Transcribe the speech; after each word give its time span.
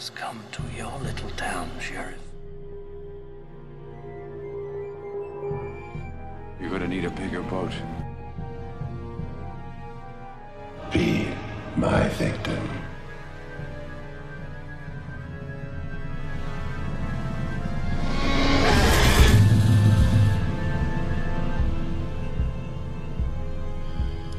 has 0.00 0.08
come 0.08 0.42
to 0.50 0.62
your 0.74 0.90
little 1.00 1.28
town, 1.32 1.70
Sheriff. 1.78 2.16
You're 6.58 6.70
gonna 6.70 6.88
need 6.88 7.04
a 7.04 7.10
bigger 7.10 7.42
boat. 7.42 7.74
Be 10.90 11.28
my 11.76 12.08
victim. 12.08 12.79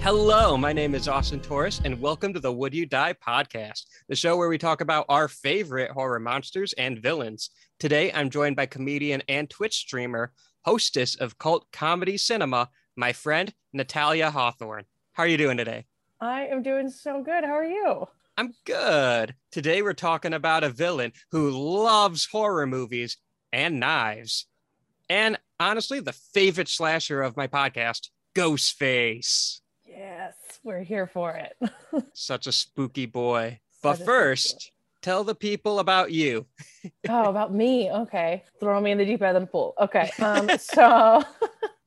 Hello, 0.02 0.58
my 0.58 0.74
name 0.74 0.96
is 0.96 1.08
Austin 1.08 1.40
Torres, 1.40 1.80
and 1.86 2.02
welcome 2.02 2.34
to 2.34 2.40
the 2.40 2.52
Would 2.52 2.74
You 2.74 2.88
Die 2.88 3.14
podcast, 3.24 3.84
the 4.10 4.16
show 4.16 4.36
where 4.36 4.50
we 4.50 4.58
talk 4.58 4.82
about 4.82 5.06
our 5.10 5.28
favorite 5.28 5.92
horror 5.92 6.20
monsters 6.20 6.74
and 6.74 6.98
villains. 6.98 7.52
Today, 7.78 8.12
I'm 8.12 8.32
joined 8.32 8.56
by 8.56 8.66
comedian 8.66 9.22
and 9.30 9.48
Twitch 9.48 9.76
streamer, 9.76 10.34
hostess 10.66 11.14
of 11.14 11.38
cult 11.38 11.68
comedy 11.72 12.18
cinema, 12.18 12.70
my 12.96 13.14
friend 13.14 13.54
Natalia 13.74 14.32
Hawthorne. 14.32 14.86
How 15.14 15.22
are 15.22 15.28
you 15.28 15.38
doing 15.38 15.58
today? 15.58 15.86
I 16.20 16.48
am 16.48 16.64
doing 16.64 16.90
so 16.90 17.22
good. 17.22 17.44
How 17.44 17.54
are 17.54 17.64
you? 17.64 18.08
I'm 18.40 18.56
good. 18.66 19.36
Today, 19.52 19.84
we're 19.84 19.94
talking 19.94 20.34
about 20.34 20.64
a 20.64 20.70
villain 20.70 21.14
who 21.30 21.52
loves 21.52 22.26
horror 22.26 22.66
movies 22.66 23.18
and 23.54 23.80
knives. 23.80 24.48
And 25.10 25.38
honestly, 25.60 26.00
the 26.00 26.14
favorite 26.34 26.70
slasher 26.70 27.22
of 27.22 27.38
my 27.38 27.46
podcast, 27.46 28.10
Ghostface. 28.34 29.61
Yes, 29.96 30.36
we're 30.64 30.84
here 30.84 31.08
for 31.08 31.32
it. 31.32 31.58
Such 32.14 32.48
a 32.48 32.52
spooky 32.52 33.06
boy. 33.06 33.60
But 33.84 33.98
Such 33.98 33.98
spooky 33.98 34.06
first, 34.06 34.72
tell 35.02 35.24
the 35.24 35.36
people 35.36 35.80
about 35.80 36.12
you. 36.12 36.46
oh, 37.10 37.30
about 37.30 37.54
me. 37.54 37.92
Okay. 37.92 38.44
Throw 38.60 38.80
me 38.80 38.92
in 38.92 38.98
the 38.98 39.06
deep 39.06 39.22
end 39.22 39.36
of 39.36 39.42
the 39.42 39.48
pool. 39.48 39.74
Okay. 39.82 40.12
Um, 40.20 40.50
so 40.60 41.24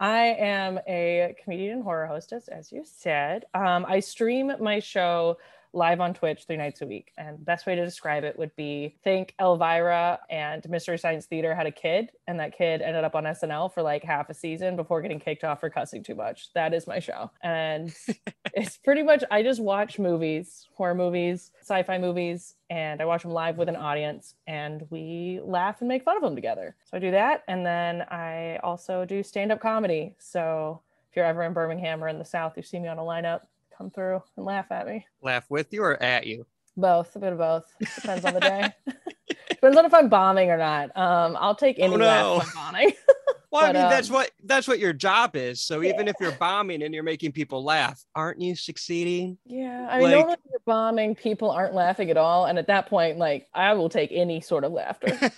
I 0.00 0.36
am 0.38 0.78
a 0.86 1.34
comedian 1.42 1.74
and 1.74 1.82
horror 1.82 2.06
hostess, 2.06 2.48
as 2.48 2.70
you 2.70 2.84
said. 2.84 3.44
Um, 3.54 3.86
I 3.88 4.00
stream 4.00 4.52
my 4.60 4.80
show 4.80 5.38
live 5.74 6.00
on 6.00 6.14
Twitch 6.14 6.44
three 6.46 6.56
nights 6.56 6.80
a 6.80 6.86
week. 6.86 7.12
And 7.18 7.44
best 7.44 7.66
way 7.66 7.74
to 7.74 7.84
describe 7.84 8.24
it 8.24 8.38
would 8.38 8.54
be 8.56 8.96
think 9.02 9.34
Elvira 9.40 10.20
and 10.30 10.68
Mystery 10.68 10.98
Science 10.98 11.26
Theater 11.26 11.54
had 11.54 11.66
a 11.66 11.70
kid, 11.70 12.10
and 12.26 12.38
that 12.40 12.56
kid 12.56 12.80
ended 12.80 13.04
up 13.04 13.14
on 13.14 13.24
SNL 13.24 13.72
for 13.72 13.82
like 13.82 14.04
half 14.04 14.30
a 14.30 14.34
season 14.34 14.76
before 14.76 15.02
getting 15.02 15.20
kicked 15.20 15.44
off 15.44 15.60
for 15.60 15.70
cussing 15.70 16.02
too 16.02 16.14
much. 16.14 16.52
That 16.54 16.72
is 16.72 16.86
my 16.86 16.98
show. 16.98 17.30
And 17.42 17.94
it's 18.54 18.76
pretty 18.76 19.02
much 19.02 19.24
I 19.30 19.42
just 19.42 19.60
watch 19.60 19.98
movies, 19.98 20.68
horror 20.74 20.94
movies, 20.94 21.50
sci-fi 21.60 21.98
movies, 21.98 22.54
and 22.70 23.00
I 23.00 23.04
watch 23.04 23.22
them 23.22 23.32
live 23.32 23.56
with 23.56 23.68
an 23.68 23.76
audience 23.76 24.34
and 24.46 24.84
we 24.90 25.40
laugh 25.42 25.80
and 25.80 25.88
make 25.88 26.04
fun 26.04 26.16
of 26.16 26.22
them 26.22 26.34
together. 26.34 26.76
So 26.84 26.96
I 26.96 27.00
do 27.00 27.10
that 27.10 27.42
and 27.48 27.64
then 27.64 28.02
I 28.02 28.58
also 28.62 29.04
do 29.04 29.22
stand-up 29.22 29.60
comedy. 29.60 30.14
So 30.18 30.80
if 31.10 31.16
you're 31.16 31.26
ever 31.26 31.44
in 31.44 31.52
Birmingham 31.52 32.02
or 32.02 32.08
in 32.08 32.18
the 32.18 32.24
South, 32.24 32.56
you 32.56 32.62
see 32.62 32.80
me 32.80 32.88
on 32.88 32.98
a 32.98 33.02
lineup, 33.02 33.42
come 33.76 33.90
through 33.90 34.22
and 34.36 34.46
laugh 34.46 34.66
at 34.70 34.86
me. 34.86 35.06
Laugh 35.22 35.44
with 35.50 35.72
you 35.72 35.82
or 35.82 36.02
at 36.02 36.26
you? 36.26 36.46
Both, 36.76 37.14
a 37.14 37.18
bit 37.20 37.32
of 37.32 37.38
both. 37.38 37.64
Depends 37.96 38.24
on 38.24 38.34
the 38.34 38.40
day. 38.40 38.72
Depends 39.48 39.76
on 39.76 39.84
if 39.86 39.94
I'm 39.94 40.08
bombing 40.08 40.50
or 40.50 40.58
not. 40.58 40.96
Um, 40.96 41.36
I'll 41.38 41.54
take 41.54 41.78
any 41.78 41.94
Oh, 41.94 41.96
no. 41.96 42.04
laugh 42.04 42.42
if 42.48 42.56
I'm 42.58 42.72
bombing. 42.72 42.92
Well, 43.52 43.62
I 43.62 43.72
But, 43.72 43.78
mean, 43.82 43.88
that's 43.88 44.08
um, 44.08 44.14
what 44.14 44.30
that's 44.42 44.66
what 44.66 44.80
your 44.80 44.92
job 44.92 45.36
is. 45.36 45.60
So 45.62 45.84
even 45.84 46.08
if 46.08 46.16
you're 46.20 46.32
bombing 46.32 46.82
and 46.82 46.92
you're 46.92 47.04
making 47.04 47.30
people 47.30 47.62
laugh, 47.62 48.04
aren't 48.16 48.40
you 48.40 48.56
succeeding? 48.56 49.38
Yeah, 49.46 49.86
I 49.88 49.98
mean, 49.98 50.02
Like- 50.10 50.14
normally 50.16 50.36
you're 50.50 50.60
bombing, 50.66 51.14
people 51.14 51.52
aren't 51.52 51.72
laughing 51.72 52.10
at 52.10 52.16
all, 52.16 52.46
and 52.46 52.58
at 52.58 52.66
that 52.66 52.88
point, 52.88 53.16
like 53.18 53.46
I 53.54 53.74
will 53.74 53.88
take 53.88 54.10
any 54.10 54.40
sort 54.40 54.64
of 54.64 54.72
laughter. 54.72 55.30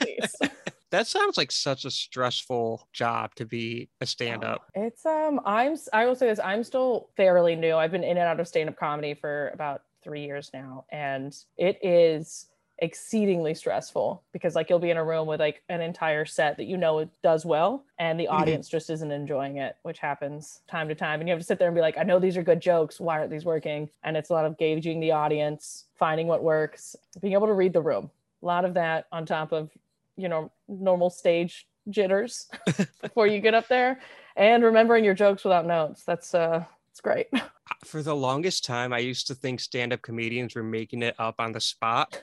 That 0.91 1.07
sounds 1.07 1.37
like 1.37 1.51
such 1.51 1.85
a 1.85 1.91
stressful 1.91 2.89
job 2.93 3.35
to 3.37 3.45
be 3.45 3.91
a 4.01 4.07
stand-up. 4.07 4.71
It's 4.75 5.07
um, 5.07 5.41
I'm 5.45 5.77
i 5.93 6.07
will 6.07 6.15
say 6.15 6.29
this, 6.29 6.39
I'm 6.39 6.63
still 6.63 7.11
fairly 7.17 7.57
new. 7.57 7.75
I've 7.77 7.91
been 7.91 8.05
in 8.05 8.11
and 8.11 8.21
out 8.21 8.41
of 8.41 8.47
stand-up 8.49 8.77
comedy 8.77 9.15
for 9.15 9.49
about 9.49 9.83
three 10.03 10.25
years 10.25 10.51
now, 10.53 10.85
and 10.91 11.37
it 11.57 11.79
is 11.85 12.49
exceedingly 12.79 13.55
stressful 13.55 14.23
because 14.33 14.55
like 14.55 14.69
you'll 14.69 14.79
be 14.79 14.91
in 14.91 14.99
a 14.99 15.05
room 15.05 15.27
with 15.27 15.41
like 15.41 15.63
an 15.71 15.81
entire 15.81 16.27
set 16.27 16.59
that 16.59 16.67
you 16.67 16.77
know 16.77 16.99
it 16.99 17.09
does 17.23 17.47
well 17.47 17.87
and 17.99 18.21
the 18.21 18.29
Mhm. 18.29 18.29
audience 18.29 18.69
just 18.69 18.91
isn't 18.91 19.11
enjoying 19.11 19.57
it 19.57 19.77
which 19.81 19.99
happens 19.99 20.61
time 20.69 20.87
to 20.87 20.95
time 20.95 21.19
and 21.19 21.27
you 21.27 21.33
have 21.33 21.41
to 21.41 21.47
sit 21.47 21.59
there 21.59 21.69
and 21.69 21.75
be 21.75 21.81
like 21.81 21.97
i 21.97 22.03
know 22.03 22.19
these 22.19 22.37
are 22.37 22.43
good 22.43 22.61
jokes 22.61 23.01
why 23.01 23.19
aren't 23.19 23.31
these 23.31 23.47
working 23.47 23.89
and 24.03 24.15
it's 24.15 24.29
a 24.29 24.33
lot 24.35 24.45
of 24.45 24.59
gauging 24.59 25.01
the 25.01 25.11
audience 25.11 25.87
finding 25.95 26.27
what 26.27 26.43
works 26.43 26.95
being 27.23 27.33
able 27.33 27.47
to 27.47 27.55
read 27.55 27.73
the 27.73 27.81
room 27.81 28.11
a 28.43 28.47
lot 28.47 28.67
of 28.67 28.75
that 28.75 29.07
on 29.11 29.25
top 29.25 29.53
of 29.53 29.71
you 30.17 30.29
know 30.29 30.51
normal 30.69 31.11
stage 31.11 31.67
jitters 31.89 32.49
before 33.03 33.27
you 33.27 33.41
get 33.41 33.55
up 33.55 33.69
there 33.69 34.01
and 34.37 34.65
remembering 34.65 35.05
your 35.05 35.15
jokes 35.15 35.45
without 35.45 35.67
notes 35.67 36.03
that's 36.05 36.35
uh 36.35 36.65
it's 36.91 37.01
great 37.01 37.29
For 37.85 38.03
the 38.03 38.15
longest 38.15 38.65
time, 38.65 38.93
I 38.93 38.99
used 38.99 39.27
to 39.29 39.35
think 39.35 39.61
stand-up 39.61 40.03
comedians 40.03 40.55
were 40.55 40.63
making 40.63 41.03
it 41.03 41.15
up 41.19 41.37
on 41.39 41.53
the 41.53 41.61
spot. 41.61 42.21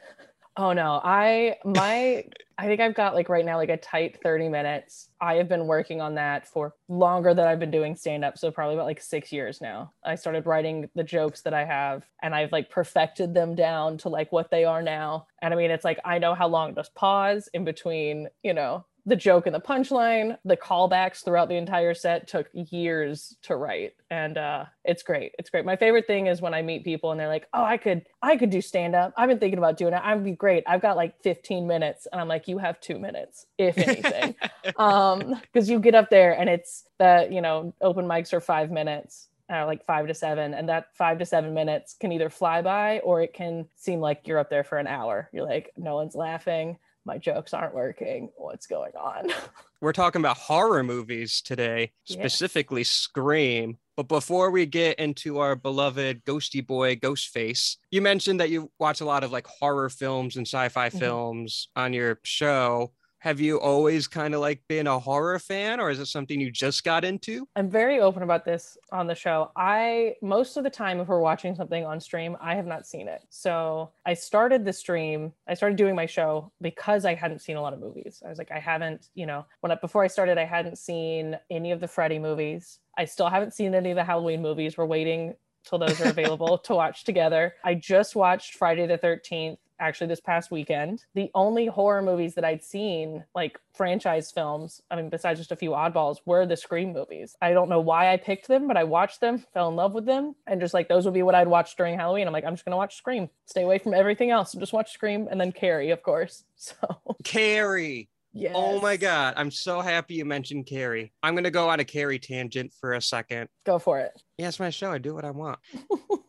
Oh 0.56 0.74
no, 0.74 1.02
I 1.04 1.58
my 1.66 2.26
I 2.58 2.68
think 2.68 2.80
I've 2.80 2.94
got 2.94 3.16
like 3.16 3.30
right 3.30 3.44
now 3.44 3.58
like 3.58 3.70
a 3.70 3.78
tight 3.78 4.20
30 4.22 4.48
minutes. 4.48 5.10
I 5.20 5.36
have 5.36 5.50
been 5.50 5.66
working 5.66 6.02
on 6.02 6.14
that 6.16 6.48
for 6.48 6.76
longer 6.88 7.34
than 7.34 7.48
I've 7.48 7.60
been 7.60 7.72
doing 7.72 7.96
stand 7.96 8.24
up, 8.24 8.38
so 8.38 8.52
probably 8.52 8.76
about 8.76 8.86
like 8.86 9.02
6 9.02 9.32
years 9.32 9.60
now. 9.60 9.92
I 10.04 10.14
started 10.16 10.46
writing 10.46 10.90
the 10.94 11.04
jokes 11.04 11.42
that 11.42 11.54
I 11.56 11.66
have 11.66 12.04
and 12.22 12.36
I've 12.36 12.52
like 12.52 12.70
perfected 12.70 13.34
them 13.34 13.56
down 13.56 13.98
to 14.00 14.10
like 14.10 14.32
what 14.32 14.52
they 14.52 14.66
are 14.66 14.84
now. 14.84 15.26
And 15.42 15.54
I 15.54 15.58
mean 15.58 15.72
it's 15.72 15.84
like 15.86 16.00
I 16.06 16.20
know 16.20 16.36
how 16.36 16.48
long 16.48 16.76
to 16.76 16.84
pause 16.96 17.50
in 17.54 17.66
between, 17.66 18.28
you 18.44 18.54
know, 18.54 18.86
the 19.06 19.16
joke 19.16 19.46
and 19.46 19.54
the 19.54 19.60
punchline, 19.60 20.38
the 20.46 20.56
callbacks 20.56 21.24
throughout 21.24 21.50
the 21.50 21.56
entire 21.58 21.94
set 21.94 22.28
took 22.28 22.50
years 22.54 23.36
to 23.44 23.56
write. 23.56 23.94
And 24.10 24.38
uh 24.38 24.66
it's 24.86 25.04
great. 25.04 25.34
It's 25.38 25.50
great. 25.50 25.66
My 25.66 25.76
favorite 25.76 26.08
thing 26.08 26.28
is 26.28 26.42
when 26.42 26.54
I 26.54 26.62
meet 26.62 26.84
people 26.86 27.12
and 27.12 27.20
they're 27.20 27.28
like, 27.28 27.48
"Oh, 27.54 27.64
I 27.64 27.78
could 27.78 28.06
I 28.22 28.38
could 28.38 28.50
do 28.50 28.62
stand 28.62 28.96
up. 28.96 29.14
I've 29.18 29.30
been 29.30 29.40
thinking 29.40 29.58
about 29.58 29.78
doing 29.78 29.94
it. 29.94 30.02
I'd 30.04 30.24
be 30.24 30.32
great. 30.32 30.64
I've 30.68 30.82
got 30.82 30.96
like 30.96 31.22
15 31.22 31.68
minutes." 31.68 32.08
And 32.12 32.22
I'm 32.22 32.28
like, 32.30 32.48
"You 32.48 32.58
have 32.60 32.80
2 32.80 32.98
minutes, 32.98 33.46
if 33.58 33.78
anything." 33.78 34.36
um 34.78 35.42
because 35.42 35.70
you 35.70 35.80
get 35.80 35.96
up 35.96 36.10
there 36.10 36.38
and 36.40 36.50
it's 36.50 36.86
the, 37.00 37.28
you 37.30 37.42
know, 37.42 37.74
open 37.82 38.06
mics 38.06 38.32
are 38.34 38.42
5 38.42 38.72
minutes. 38.72 39.28
Uh, 39.52 39.66
like 39.66 39.86
five 39.86 40.08
to 40.08 40.14
seven, 40.14 40.54
and 40.54 40.70
that 40.70 40.88
five 40.96 41.20
to 41.20 41.26
seven 41.26 41.54
minutes 41.54 41.96
can 42.00 42.14
either 42.14 42.30
fly 42.30 42.62
by 42.62 43.00
or 43.00 43.22
it 43.22 43.34
can 43.34 43.68
seem 43.76 44.00
like 44.00 44.22
you're 44.26 44.40
up 44.40 44.50
there 44.50 44.64
for 44.64 44.78
an 44.78 44.88
hour. 44.88 45.30
You're 45.34 45.46
like, 45.46 45.70
no 45.78 45.96
one's 45.96 46.16
laughing, 46.16 46.80
my 47.06 47.18
jokes 47.18 47.54
aren't 47.54 47.74
working. 47.76 48.30
What's 48.38 48.68
going 48.68 48.94
on? 49.00 49.30
We're 49.82 49.92
talking 49.94 50.22
about 50.22 50.38
horror 50.38 50.84
movies 50.84 51.42
today, 51.42 51.92
Yes. 52.06 52.18
specifically 52.20 52.84
Scream. 52.84 53.78
But 53.98 54.08
before 54.08 54.50
we 54.50 54.66
get 54.66 54.98
into 54.98 55.40
our 55.40 55.56
beloved 55.56 56.24
ghosty 56.26 56.66
boy 56.66 56.96
Ghostface, 56.96 57.76
you 57.92 58.02
mentioned 58.02 58.40
that 58.40 58.50
you 58.50 58.72
watch 58.80 59.02
a 59.02 59.06
lot 59.06 59.24
of 59.24 59.32
like 59.32 59.46
horror 59.46 59.90
films 59.90 60.38
and 60.38 60.48
sci-fi 60.48 60.90
Mhm. 60.90 61.00
films 61.00 61.68
on 61.76 61.94
your 61.94 62.20
show. 62.24 62.94
Have 63.24 63.40
you 63.40 63.58
always 63.58 64.06
kind 64.06 64.34
of 64.34 64.42
like 64.42 64.62
been 64.68 64.86
a 64.86 65.00
horror 65.00 65.40
fan 65.40 65.80
or 65.80 65.90
is 65.90 65.98
it 65.98 66.08
something 66.08 66.42
you 66.42 66.52
just 66.52 66.84
got 66.84 67.06
into? 67.06 67.48
I'm 67.56 67.70
very 67.70 68.02
open 68.02 68.22
about 68.22 68.44
this 68.44 68.78
on 68.92 69.08
the 69.08 69.16
show. 69.16 69.50
I 69.56 70.16
most 70.22 70.58
of 70.58 70.66
the 70.66 70.70
time 70.70 71.00
if 71.00 71.08
we're 71.08 71.22
watching 71.22 71.56
something 71.56 71.86
on 71.86 72.02
stream, 72.02 72.36
I 72.42 72.56
have 72.56 72.66
not 72.66 72.86
seen 72.86 73.08
it. 73.08 73.22
So 73.30 73.92
I 74.06 74.14
started 74.14 74.66
the 74.66 74.74
stream, 74.74 75.32
I 75.48 75.54
started 75.54 75.78
doing 75.78 75.96
my 75.96 76.06
show 76.06 76.52
because 76.60 77.06
I 77.06 77.14
hadn't 77.14 77.40
seen 77.40 77.56
a 77.56 77.62
lot 77.62 77.72
of 77.72 77.80
movies. 77.80 78.22
I 78.26 78.28
was 78.28 78.38
like, 78.38 78.52
I 78.52 78.60
haven't, 78.60 79.08
you 79.16 79.26
know, 79.26 79.46
when 79.62 79.72
I, 79.72 79.76
before 79.76 80.04
I 80.04 80.08
started, 80.08 80.38
I 80.38 80.44
hadn't 80.44 80.78
seen 80.78 81.40
any 81.50 81.72
of 81.72 81.80
the 81.80 81.88
Freddy 81.88 82.20
movies. 82.20 82.80
I 82.98 83.06
still 83.06 83.30
haven't 83.30 83.54
seen 83.54 83.74
any 83.74 83.92
of 83.92 83.96
the 83.96 84.04
Halloween 84.04 84.42
movies. 84.42 84.78
We're 84.78 84.86
waiting 84.86 85.36
till 85.64 85.80
those 85.80 86.02
are 86.02 86.10
available 86.10 86.58
to 86.66 86.76
watch 86.76 87.06
together. 87.06 87.54
I 87.64 87.76
just 87.76 88.18
watched 88.18 88.56
Friday 88.56 88.86
the 88.86 88.98
13th 88.98 89.60
actually 89.80 90.08
this 90.08 90.20
past 90.22 90.52
weekend. 90.52 91.06
The 91.14 91.32
only 91.36 91.68
horror 91.68 92.02
movies 92.02 92.36
that 92.36 92.46
I'd 92.46 92.64
seen, 92.64 93.24
like 93.36 93.60
franchise 93.74 94.32
films, 94.32 94.82
I 94.90 94.96
mean, 94.96 95.10
besides 95.10 95.40
just 95.40 95.52
a 95.52 95.56
few 95.56 95.72
oddballs, 95.72 96.18
were 96.26 96.46
the 96.46 96.58
Scream 96.58 96.94
movies. 96.94 97.36
I 97.42 97.54
don't 97.54 97.70
know 97.70 97.80
why 97.80 98.12
I 98.14 98.18
picked 98.18 98.48
them, 98.48 98.68
but 98.68 98.78
I 98.78 98.84
watched 98.84 99.22
them, 99.22 99.44
fell 99.54 99.70
in 99.70 99.76
love 99.76 99.94
with 99.94 100.06
them, 100.06 100.36
and 100.48 100.62
just 100.62 100.74
like 100.74 100.88
those 100.88 101.06
would 101.06 101.14
be 101.14 101.24
what 101.24 101.36
I'd 101.36 101.48
watch 101.48 101.76
during 101.76 101.98
Halloween. 101.98 102.28
I'm 102.28 102.34
like, 102.34 102.46
I'm 102.46 102.54
just 102.54 102.66
gonna 102.66 102.78
watch 102.78 102.96
Scream, 102.96 103.30
stay 103.46 103.64
away 103.64 103.78
from 103.78 103.94
everything 103.94 104.32
else, 104.32 104.54
just 104.54 104.74
watch 104.74 104.92
Scream, 104.92 105.28
and 105.30 105.40
then 105.40 105.52
Carrie, 105.52 105.92
of 105.92 106.04
course. 106.04 106.44
So 106.56 106.78
Carrie. 107.26 108.08
Yeah. 108.34 108.54
Oh 108.56 108.82
my 108.82 108.98
God. 108.98 109.36
I'm 109.38 109.52
so 109.52 109.82
happy 109.82 110.16
you 110.16 110.26
mentioned 110.26 110.66
Carrie. 110.66 111.14
I'm 111.22 111.36
going 111.36 111.44
to 111.44 111.52
go 111.52 111.70
on 111.70 111.80
a 111.80 111.86
Carrie 111.86 112.20
tangent 112.20 112.74
for 112.74 112.94
a 112.94 113.02
second. 113.02 113.48
Go 113.66 113.80
for 113.80 114.00
it. 114.00 114.12
Yeah, 114.38 114.48
it's 114.48 114.60
my 114.60 114.72
show. 114.72 114.92
I 114.92 114.98
do 114.98 115.14
what 115.14 115.26
I 115.26 115.32
want. 115.32 115.60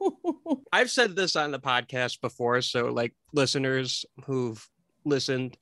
I've 0.73 0.91
said 0.91 1.17
this 1.17 1.37
on 1.37 1.51
the 1.51 1.61
podcast 1.61 2.21
before. 2.21 2.61
So, 2.61 2.87
like, 2.87 3.15
listeners 3.33 4.05
who've 4.27 4.69
listened, 5.05 5.57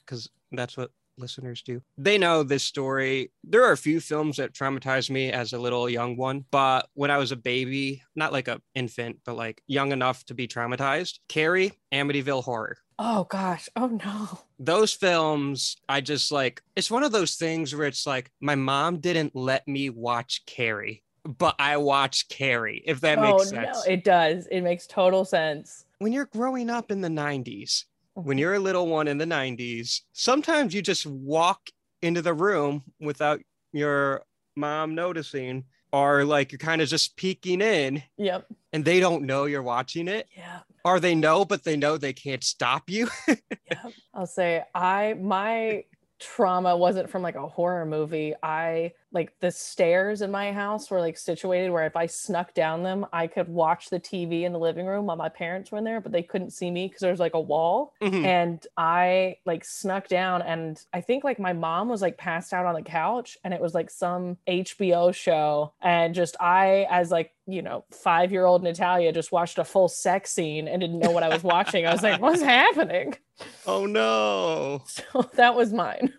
because 0.00 0.30
that's 0.52 0.76
what 0.76 0.90
listeners 1.18 1.62
do. 1.62 1.82
They 1.96 2.16
know 2.16 2.42
this 2.42 2.62
story. 2.62 3.32
There 3.44 3.64
are 3.64 3.72
a 3.72 3.76
few 3.76 4.00
films 4.00 4.36
that 4.36 4.52
traumatized 4.52 5.10
me 5.10 5.32
as 5.32 5.52
a 5.52 5.58
little 5.58 5.88
young 5.88 6.16
one, 6.16 6.44
but 6.50 6.88
when 6.94 7.10
I 7.10 7.18
was 7.18 7.32
a 7.32 7.36
baby, 7.36 8.02
not 8.14 8.32
like 8.32 8.48
a 8.48 8.60
infant, 8.74 9.18
but 9.24 9.36
like 9.36 9.62
young 9.66 9.92
enough 9.92 10.24
to 10.26 10.34
be 10.34 10.46
traumatized, 10.46 11.18
Carrie, 11.28 11.72
Amityville 11.92 12.44
Horror. 12.44 12.76
Oh 12.98 13.24
gosh. 13.24 13.68
Oh 13.76 13.86
no. 13.86 14.40
Those 14.58 14.92
films, 14.92 15.76
I 15.88 16.00
just 16.00 16.32
like, 16.32 16.62
it's 16.74 16.90
one 16.90 17.04
of 17.04 17.12
those 17.12 17.36
things 17.36 17.74
where 17.74 17.86
it's 17.86 18.06
like, 18.06 18.30
my 18.40 18.54
mom 18.56 18.98
didn't 18.98 19.36
let 19.36 19.66
me 19.68 19.88
watch 19.88 20.44
Carrie, 20.46 21.04
but 21.24 21.54
I 21.60 21.76
watched 21.76 22.28
Carrie, 22.28 22.82
if 22.84 23.00
that 23.02 23.18
oh 23.18 23.22
makes 23.22 23.52
no, 23.52 23.72
it 23.86 24.02
does. 24.04 24.46
It 24.50 24.62
makes 24.62 24.86
total 24.86 25.24
sense. 25.24 25.84
when 25.98 26.12
you're 26.12 26.26
growing 26.26 26.70
up 26.70 26.90
in 26.90 27.00
the 27.00 27.08
90s, 27.08 27.84
Mm-hmm. 28.16 28.26
when 28.26 28.38
you're 28.38 28.54
a 28.54 28.58
little 28.58 28.88
one 28.88 29.06
in 29.06 29.16
the 29.18 29.24
90s, 29.26 30.00
sometimes 30.12 30.74
you 30.74 30.82
just 30.82 31.06
walk 31.06 31.70
into 32.02 32.20
the 32.20 32.34
room 32.34 32.82
without 32.98 33.40
your 33.72 34.22
mom 34.56 34.96
noticing, 34.96 35.64
or 35.92 36.24
like 36.24 36.52
you're 36.52 36.58
kind 36.58 36.80
of 36.82 36.88
just 36.88 37.16
peeking 37.16 37.60
in 37.60 38.02
Yep. 38.16 38.46
and 38.72 38.84
they 38.84 39.00
don't 39.00 39.24
know 39.24 39.44
you're 39.44 39.62
watching 39.62 40.08
it, 40.08 40.28
Yeah. 40.36 40.60
or 40.84 41.00
they 41.00 41.14
know, 41.14 41.44
but 41.44 41.64
they 41.64 41.76
know 41.76 41.96
they 41.96 42.12
can't 42.12 42.44
stop 42.44 42.88
you. 42.90 43.08
Yep. 43.70 43.92
I'll 44.14 44.26
say 44.26 44.62
I 44.74 45.14
my 45.20 45.84
trauma 46.18 46.76
wasn't 46.76 47.10
from 47.10 47.22
like 47.22 47.34
a 47.36 47.46
horror 47.46 47.84
movie. 47.86 48.34
I 48.42 48.92
like 49.12 49.32
the 49.40 49.50
stairs 49.50 50.20
in 50.20 50.30
my 50.30 50.52
house 50.52 50.90
were 50.90 51.00
like 51.00 51.16
situated 51.16 51.70
where 51.70 51.86
if 51.86 51.96
I 51.96 52.06
snuck 52.06 52.52
down 52.52 52.82
them, 52.82 53.06
I 53.12 53.26
could 53.26 53.48
watch 53.48 53.88
the 53.88 53.98
TV 53.98 54.42
in 54.42 54.52
the 54.52 54.58
living 54.58 54.84
room 54.86 55.06
while 55.06 55.16
my 55.16 55.30
parents 55.30 55.72
were 55.72 55.78
in 55.78 55.84
there, 55.84 56.00
but 56.00 56.12
they 56.12 56.22
couldn't 56.22 56.50
see 56.52 56.70
me 56.70 56.86
because 56.88 57.00
there 57.00 57.10
was 57.10 57.20
like 57.20 57.34
a 57.34 57.40
wall. 57.40 57.94
Mhm. 58.02 58.24
And 58.24 58.66
I 58.76 59.36
like 59.46 59.64
snuck 59.64 60.08
down 60.08 60.42
and 60.42 60.78
I 60.92 61.00
think 61.00 61.24
like 61.24 61.38
my 61.38 61.54
mom 61.54 61.88
was 61.88 62.02
like 62.02 62.18
passed 62.18 62.52
out 62.52 62.66
on 62.66 62.74
the 62.74 62.82
couch 62.82 63.38
and 63.44 63.54
it 63.54 63.60
was 63.60 63.74
like 63.74 63.90
some 63.90 64.36
HBO 64.46 65.12
show. 65.14 65.72
And 65.80 66.14
just 66.14 66.36
I, 66.40 66.86
as 66.90 67.10
like, 67.10 67.32
you 67.46 67.62
know, 67.62 67.84
five 67.90 68.30
year 68.30 68.44
old 68.44 68.62
Natalia, 68.62 69.10
just 69.12 69.32
watched 69.32 69.58
a 69.58 69.64
full 69.64 69.88
sex 69.88 70.30
scene 70.32 70.68
and 70.68 70.80
didn't 70.82 70.98
know 70.98 71.12
what 71.12 71.22
I 71.22 71.28
was 71.28 71.42
watching. 71.42 71.86
I 71.86 71.92
was 71.92 72.02
like, 72.02 72.20
what's 72.20 72.42
happening? 72.42 73.14
oh 73.66 73.86
no. 73.86 74.82
So 74.86 75.22
that 75.34 75.54
was 75.54 75.72
mine. 75.72 76.12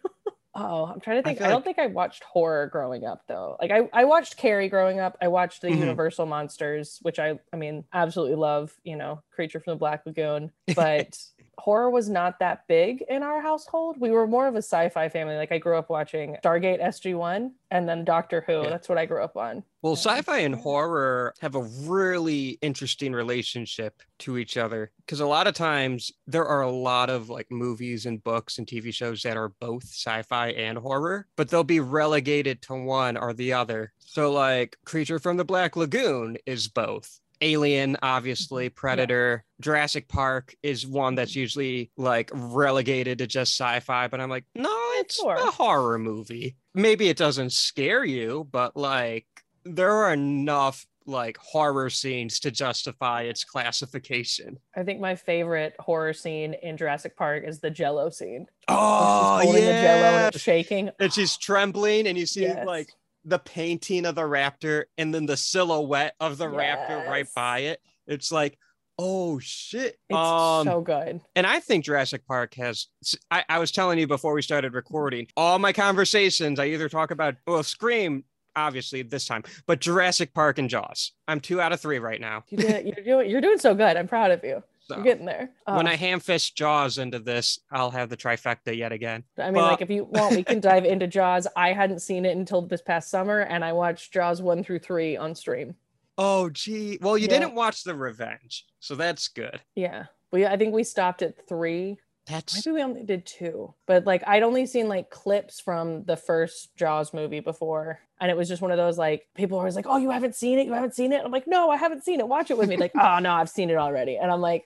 Oh, 0.56 0.86
I'm 0.86 1.00
trying 1.00 1.18
to 1.18 1.24
think. 1.24 1.38
I, 1.40 1.44
feel 1.44 1.48
don't 1.50 1.56
like- 1.58 1.64
think 1.76 1.80
I 1.80 1.88
watched 1.88 2.24
horror 2.24 2.68
growing 2.68 3.06
up 3.06 3.24
though. 3.28 3.56
Like 3.62 3.72
I, 3.72 3.90
I 3.94 4.06
watched 4.06 4.38
Carrie 4.38 4.70
growing 4.70 5.00
up. 5.00 5.18
I 5.22 5.28
watched 5.28 5.62
the 5.62 5.70
Mhm. 5.70 5.80
Universal 5.80 6.26
Monsters, 6.26 7.00
which 7.02 7.20
I 7.20 7.40
I 7.54 7.58
mean 7.58 7.84
absolutely 7.94 8.36
love, 8.36 8.74
you 8.84 8.96
know, 8.98 9.22
Creature 9.32 9.60
from 9.62 9.72
the 9.74 9.78
Black 9.80 10.06
Lagoon. 10.06 10.52
But 10.76 11.18
horror 11.60 11.90
was 11.90 12.10
not 12.10 12.40
that 12.40 12.68
big 12.68 13.04
in 13.10 13.24
our 13.24 13.42
household. 13.42 14.00
We 14.00 14.12
were 14.12 14.28
more 14.28 14.48
of 14.48 14.56
a 14.56 14.60
sci-fi 14.60 15.10
family. 15.10 15.36
Like 15.36 15.52
I 15.52 15.58
grew 15.58 15.78
up 15.78 15.90
watching 15.90 16.36
Stargate 16.44 16.82
SG1 16.82 17.52
and 17.72 17.88
then 17.88 18.04
Doctor 18.04 18.44
Who. 18.48 18.64
Yeah. 18.64 18.70
That's 18.70 18.90
what 18.90 18.98
I 18.98 19.06
grew 19.06 19.24
up 19.24 19.38
on. 19.38 19.64
Well, 19.82 19.96
sci-fi 19.96 20.40
and 20.40 20.56
horror 20.56 21.34
have 21.40 21.56
a 21.56 21.64
really 21.84 22.58
interesting 22.62 23.14
relationship 23.14 24.02
to 24.20 24.38
each 24.38 24.58
other 24.58 24.92
because 25.06 25.20
a 25.22 25.26
lot 25.26 25.48
of 25.48 25.54
times 25.54 26.12
there 26.28 26.46
are 26.46 26.62
a 26.62 26.72
lot 26.72 27.10
of 27.10 27.30
like 27.30 27.50
movies 27.50 28.06
and 28.06 28.24
books 28.24 28.58
and 28.58 28.68
TV 28.68 28.94
shows 28.94 29.22
that 29.24 29.38
are 29.38 29.50
both 29.60 29.84
sci-fi 29.84 30.50
and 30.50 30.78
horror, 30.78 31.28
but 31.36 31.50
they'll 31.50 31.64
be 31.64 31.80
relegated 31.80 32.62
to 32.64 32.74
one 32.74 33.16
or 33.16 33.34
the 33.34 33.54
other. 33.54 33.94
So 34.00 34.32
like 34.32 34.78
Creature 34.86 35.20
from 35.20 35.38
the 35.38 35.46
Black 35.46 35.76
Lagoon 35.76 36.38
is 36.46 36.68
both. 36.68 37.22
Alien, 37.42 37.98
obviously, 38.02 38.68
mm-hmm. 38.68 38.76
Predator, 38.76 39.44
Jurassic 39.62 40.08
Park 40.08 40.56
is 40.64 40.86
one 40.86 41.16
that's 41.16 41.32
mm-hmm. 41.32 41.40
usually 41.40 41.92
like 41.98 42.32
relegated 42.34 43.20
to 43.20 43.28
just 43.28 43.54
sci-fi, 43.60 44.08
but 44.08 44.20
I'm 44.20 44.30
like, 44.30 44.46
no, 44.56 44.70
it's 44.96 45.16
Sure. 45.16 45.36
a 45.36 45.52
horror 45.52 45.98
movie. 46.00 46.56
Maybe 46.74 47.10
it 47.10 47.18
doesn't 47.18 47.52
scare 47.54 48.04
you, 48.06 48.48
but 48.52 48.76
like 48.78 49.26
there 49.66 49.92
are 49.92 50.14
enough 50.14 50.86
like 51.06 51.38
horror 51.38 51.90
scenes 51.90 52.40
to 52.42 52.52
justify 52.52 53.24
its 53.24 53.44
classification. 53.44 54.60
I 54.76 54.84
think 54.84 55.00
my 55.00 55.16
favorite 55.16 55.76
horror 55.80 56.14
scene 56.14 56.54
in 56.54 56.78
Jurassic 56.78 57.18
Park 57.18 57.44
is 57.46 57.60
the 57.60 57.72
Jello 57.72 58.10
scene. 58.12 58.46
Oh, 58.68 59.40
she's 59.40 59.46
holding 59.46 59.66
the 59.66 59.72
Jello 59.72 60.04
and 60.04 60.16
yeah. 60.16 60.28
it's 60.28 60.40
shaking. 60.40 60.90
And 61.00 61.12
she's 61.12 61.36
trembling, 61.38 62.08
and 62.08 62.18
you 62.18 62.26
see 62.28 62.42
Yes. 62.42 62.66
like 62.66 62.90
the 63.26 63.40
painting 63.40 64.06
of 64.06 64.16
the 64.16 64.22
raptor 64.22 64.86
and 64.98 65.14
then 65.14 65.26
the 65.26 65.38
silhouette 65.38 66.16
of 66.20 66.38
the 66.38 66.46
raptor 66.46 67.08
right 67.08 67.28
by 67.36 67.60
it. 67.60 67.82
It's 68.08 68.32
like, 68.32 68.58
oh 68.98 69.40
shit. 69.40 69.98
It's 70.10 70.18
um, 70.18 70.66
so 70.68 70.82
good. 70.82 71.22
and 71.36 71.48
I 71.48 71.60
think 71.60 71.86
Jurassic 71.86 72.26
Park 72.28 72.54
has. 72.56 72.88
I, 73.32 73.44
I 73.50 73.60
was 73.60 73.72
telling 73.72 74.00
you 74.00 74.08
before 74.08 74.34
we 74.34 74.42
started 74.42 74.74
recording, 74.74 75.28
all 75.38 75.60
my 75.60 75.74
conversations, 75.74 76.60
I 76.60 76.68
either 76.68 76.90
talk 76.90 77.12
about, 77.12 77.36
well, 77.48 77.64
Scream, 77.64 78.24
obviously 78.56 79.02
this 79.02 79.26
time, 79.26 79.44
but 79.68 79.80
Jurassic 79.80 80.34
Park 80.34 80.58
and 80.58 80.70
Jaws. 80.70 81.14
I'm 81.28 81.40
two 81.40 81.62
out 81.62 81.72
of 81.72 81.80
three 81.80 82.00
right 82.00 82.20
now. 82.20 82.44
You 82.50 82.58
did, 82.58 82.86
you're 82.86 83.06
doing 83.06 83.30
you're 83.30 83.42
doing 83.42 83.60
so 83.60 83.74
good. 83.74 83.98
I'm 83.98 84.08
proud 84.08 84.32
of 84.32 84.44
you. 84.44 84.64
So 84.90 84.96
You're 84.96 85.04
getting 85.04 85.26
there. 85.26 85.52
when 85.66 85.88
Oh, 85.88 85.92
I 85.92 85.96
ham 85.96 86.20
fist 86.20 86.56
Jaws 86.56 86.98
into 86.98 87.20
this, 87.20 87.60
I'll 87.72 87.92
have 87.92 88.10
the 88.10 88.18
trifecta 88.18 88.76
yet 88.76 88.92
again. 88.92 89.24
I 89.38 89.46
mean, 89.46 89.54
but- 89.56 89.72
like 89.72 89.82
if 89.82 89.90
you 89.90 90.06
want, 90.06 90.36
we 90.36 90.44
can 90.44 90.60
dive 90.60 90.84
into 90.86 91.06
Jaws. 91.08 91.48
I 91.56 91.74
hadn't 91.74 92.00
seen 92.00 92.26
it 92.26 92.36
until 92.36 92.64
this 92.64 92.82
past 92.82 93.10
summer, 93.12 93.42
and 93.42 93.64
I 93.64 93.74
watched 93.74 94.12
Jaws 94.14 94.42
one 94.42 94.64
through 94.64 94.80
three 94.80 95.16
on 95.16 95.36
stream. 95.36 95.76
Oh, 96.18 96.50
gee. 96.50 96.98
Well, 97.02 97.18
you 97.18 97.28
Yeah. 97.30 97.40
didn't 97.40 97.56
watch 97.56 97.84
The 97.84 97.96
Revenge, 97.96 98.66
so 98.80 98.96
that's 98.96 99.28
good. 99.28 99.62
Yeah, 99.76 100.06
we 100.32 100.46
I 100.46 100.58
think 100.58 100.74
we 100.74 100.84
stopped 100.84 101.22
at 101.22 101.48
three. 101.48 102.00
That's 102.30 102.66
Maybe 102.66 102.76
we 102.76 102.84
only 102.84 103.04
did 103.04 103.26
two, 103.26 103.74
but 103.88 104.06
like 104.06 104.24
I'd 104.28 104.44
only 104.44 104.66
seen 104.66 104.88
like 104.88 105.10
clips 105.10 105.60
from 105.60 106.04
the 106.04 106.16
first 106.16 106.76
Jaws 106.76 107.14
movie 107.14 107.40
before, 107.40 108.00
and 108.22 108.30
it 108.30 108.38
was 108.38 108.48
just 108.48 108.62
one 108.62 108.72
of 108.72 108.78
those 108.78 108.98
like 108.98 109.28
people 109.36 109.58
were 109.58 109.64
always 109.64 109.76
like, 109.76 109.88
"Oh, 109.88 109.98
you 109.98 110.12
haven't 110.12 110.36
seen 110.36 110.60
it? 110.60 110.68
You 110.68 110.74
haven't 110.74 110.94
seen 110.94 111.12
it?" 111.12 111.24
I'm 111.26 111.32
like, 111.32 111.48
"No, 111.48 111.70
I 111.72 111.78
haven't 111.78 112.04
seen 112.04 112.20
it. 112.20 112.28
Watch 112.28 112.52
it 112.52 112.58
with 112.58 112.70
me." 112.70 112.78
Like, 112.78 112.92
"Oh 112.96 113.20
no, 113.20 113.32
I've 113.34 113.50
seen 113.50 113.70
it 113.70 113.78
already," 113.78 114.18
and 114.18 114.32
I'm 114.32 114.42
like, 114.42 114.66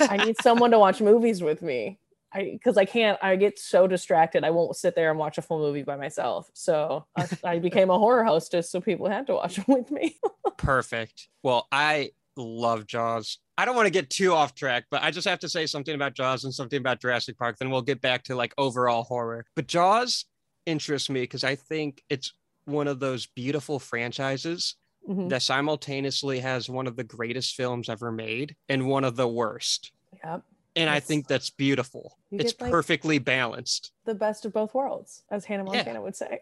I 0.00 0.18
need 0.18 0.36
someone 0.42 0.70
to 0.72 0.78
watch 0.78 1.00
movies 1.00 1.42
with 1.42 1.62
me. 1.62 1.98
I 2.32 2.50
because 2.52 2.76
I 2.76 2.84
can't. 2.84 3.18
I 3.22 3.36
get 3.36 3.58
so 3.58 3.86
distracted. 3.86 4.44
I 4.44 4.50
won't 4.50 4.76
sit 4.76 4.94
there 4.94 5.10
and 5.10 5.18
watch 5.18 5.38
a 5.38 5.42
full 5.42 5.58
movie 5.58 5.82
by 5.82 5.96
myself. 5.96 6.50
So 6.52 7.06
I, 7.16 7.28
I 7.44 7.58
became 7.58 7.90
a 7.90 7.98
horror 7.98 8.24
hostess, 8.24 8.70
so 8.70 8.80
people 8.80 9.08
had 9.08 9.26
to 9.28 9.34
watch 9.34 9.56
them 9.56 9.64
with 9.68 9.90
me. 9.90 10.16
perfect. 10.56 11.28
Well, 11.42 11.66
I 11.72 12.10
love 12.36 12.86
Jaws. 12.86 13.38
I 13.60 13.66
don't 13.66 13.76
want 13.76 13.84
to 13.84 13.90
get 13.90 14.08
too 14.08 14.32
off 14.32 14.54
track, 14.54 14.84
but 14.90 15.02
I 15.02 15.10
just 15.10 15.28
have 15.28 15.38
to 15.40 15.48
say 15.48 15.66
something 15.66 15.94
about 15.94 16.14
Jaws 16.14 16.44
and 16.44 16.54
something 16.54 16.78
about 16.78 16.98
Jurassic 16.98 17.36
Park. 17.36 17.58
Then 17.58 17.68
we'll 17.70 17.82
get 17.82 18.00
back 18.00 18.22
to 18.24 18.34
like 18.34 18.54
overall 18.56 19.02
horror. 19.02 19.44
But 19.54 19.66
Jaws 19.66 20.24
interests 20.64 21.10
me 21.10 21.20
because 21.20 21.44
I 21.44 21.56
think 21.56 22.02
it's 22.08 22.32
one 22.64 22.88
of 22.88 23.00
those 23.00 23.26
beautiful 23.26 23.78
franchises 23.78 24.76
Mhm. 25.06 25.28
that 25.28 25.42
simultaneously 25.42 26.38
has 26.40 26.70
one 26.70 26.86
of 26.86 26.96
the 26.96 27.04
greatest 27.04 27.54
films 27.54 27.90
ever 27.90 28.10
made 28.10 28.56
and 28.70 28.86
one 28.88 29.04
of 29.04 29.16
the 29.16 29.28
worst. 29.28 29.92
Yep, 30.24 30.42
And 30.76 30.88
I 30.88 31.00
think 31.00 31.26
that's 31.28 31.50
beautiful. 31.50 32.16
It's 32.30 32.52
get, 32.52 32.62
like- 32.62 32.70
perfectly 32.70 33.18
balanced. 33.18 33.92
the 34.06 34.14
best 34.14 34.46
of 34.46 34.54
both 34.54 34.72
worlds, 34.72 35.22
as 35.30 35.44
Hannah 35.44 35.64
Yeah. 35.70 35.76
Montana 35.76 36.00
would 36.02 36.16
say. 36.16 36.40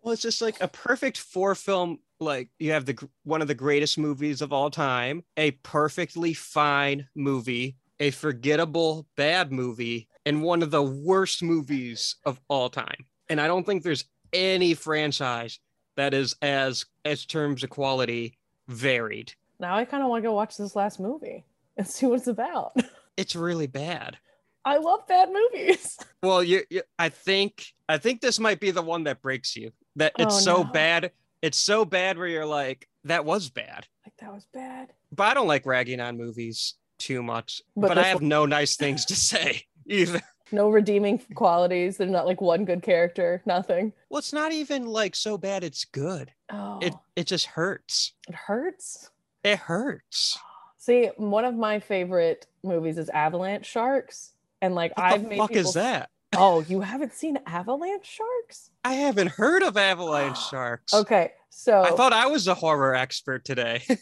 Well, 0.00 0.12
it's 0.12 0.22
just 0.22 0.40
like 0.40 0.60
a 0.62 0.68
perfect 0.68 1.18
four 1.18 1.54
film. 1.54 1.98
Like 2.20 2.48
you 2.58 2.72
have 2.72 2.84
the 2.86 3.08
one 3.24 3.42
of 3.42 3.48
the 3.48 3.54
greatest 3.54 3.96
movies 3.98 4.42
of 4.42 4.52
all 4.52 4.70
time, 4.70 5.22
a 5.36 5.52
perfectly 5.52 6.34
fine 6.34 7.06
movie, 7.14 7.76
a 8.00 8.10
forgettable 8.10 9.06
bad 9.16 9.52
movie, 9.52 10.08
and 10.26 10.42
one 10.42 10.62
of 10.62 10.70
the 10.72 10.82
worst 10.82 11.42
movies 11.42 12.16
of 12.24 12.40
all 12.48 12.70
time. 12.70 13.06
And 13.28 13.40
I 13.40 13.46
don't 13.46 13.64
think 13.64 13.82
there's 13.82 14.04
any 14.32 14.74
franchise 14.74 15.60
that 15.96 16.12
is 16.12 16.34
as 16.42 16.84
as 17.04 17.24
terms 17.24 17.62
of 17.62 17.70
quality 17.70 18.36
varied. 18.66 19.32
now 19.60 19.76
I 19.76 19.84
kind 19.84 20.02
of 20.02 20.08
want 20.08 20.22
to 20.22 20.28
go 20.28 20.34
watch 20.34 20.56
this 20.56 20.74
last 20.76 20.98
movie 21.00 21.44
and 21.76 21.86
see 21.86 22.06
what 22.06 22.18
it's 22.18 22.26
about. 22.26 22.72
It's 23.16 23.36
really 23.36 23.66
bad. 23.68 24.18
I 24.64 24.78
love 24.78 25.06
bad 25.06 25.28
movies. 25.32 25.96
Well, 26.20 26.42
you, 26.42 26.62
you 26.68 26.82
I 26.98 27.10
think 27.10 27.64
I 27.88 27.96
think 27.96 28.20
this 28.20 28.40
might 28.40 28.58
be 28.58 28.72
the 28.72 28.82
one 28.82 29.04
that 29.04 29.22
breaks 29.22 29.54
you. 29.54 29.70
That 29.94 30.14
it's 30.18 30.34
Oh, 30.34 30.40
so 30.40 30.56
no. 30.64 30.64
bad. 30.64 31.12
It's 31.42 31.58
so 31.58 31.84
bad 31.84 32.18
where 32.18 32.26
you're 32.26 32.46
like, 32.46 32.88
that 33.04 33.24
was 33.24 33.48
bad. 33.48 33.86
like 34.04 34.16
that 34.20 34.32
was 34.32 34.46
bad. 34.52 34.92
but 35.12 35.24
I 35.24 35.34
don't 35.34 35.46
like 35.46 35.66
ragging 35.66 36.00
on 36.00 36.16
movies 36.16 36.74
too 36.98 37.22
much. 37.22 37.62
But 37.76 37.88
But, 37.88 37.98
I 37.98 38.04
have 38.04 38.22
no 38.22 38.44
nice 38.46 38.76
things 38.76 39.04
to 39.06 39.14
say 39.16 39.62
either. 39.86 40.20
No 40.50 40.70
redeeming 40.70 41.18
qualities. 41.34 41.96
There's 41.98 42.10
not 42.10 42.26
like 42.26 42.40
one 42.40 42.64
good 42.64 42.82
character. 42.82 43.42
Nothing. 43.46 43.92
Well, 44.08 44.18
it's 44.18 44.32
not 44.32 44.50
even 44.52 44.86
like 44.86 45.14
so 45.14 45.36
bad 45.38 45.62
it's 45.62 45.84
good. 45.84 46.32
Oh, 46.50 46.78
It 46.80 46.94
it 47.16 47.26
just 47.26 47.46
hurts. 47.46 48.12
it 48.28 48.34
hurts. 48.34 49.10
It 49.44 49.58
hurts. 49.58 50.38
See, 50.78 51.10
one 51.16 51.44
of 51.44 51.54
my 51.54 51.78
favorite 51.80 52.46
movies 52.64 52.96
is 52.98 53.10
Avalanche 53.10 53.66
Sharks, 53.66 54.32
and 54.62 54.74
like 54.74 54.96
What 54.96 55.04
I've 55.04 55.20
made 55.20 55.24
the 55.24 55.28
made 55.28 55.38
fuck 55.38 55.48
people... 55.50 55.68
is 55.68 55.74
that? 55.74 56.10
Oh, 56.36 56.60
you 56.60 56.80
haven't 56.80 57.14
seen 57.14 57.38
Avalanche 57.46 58.06
Sharks? 58.06 58.70
I 58.84 58.94
haven't 58.94 59.28
heard 59.28 59.62
of 59.62 59.76
avalanche 59.76 60.38
sharks. 60.50 60.94
Okay, 60.94 61.32
so 61.50 61.82
I 61.82 61.90
thought 61.90 62.12
I 62.12 62.26
was 62.26 62.46
a 62.46 62.54
horror 62.54 62.94
expert 62.94 63.44
today. 63.44 63.82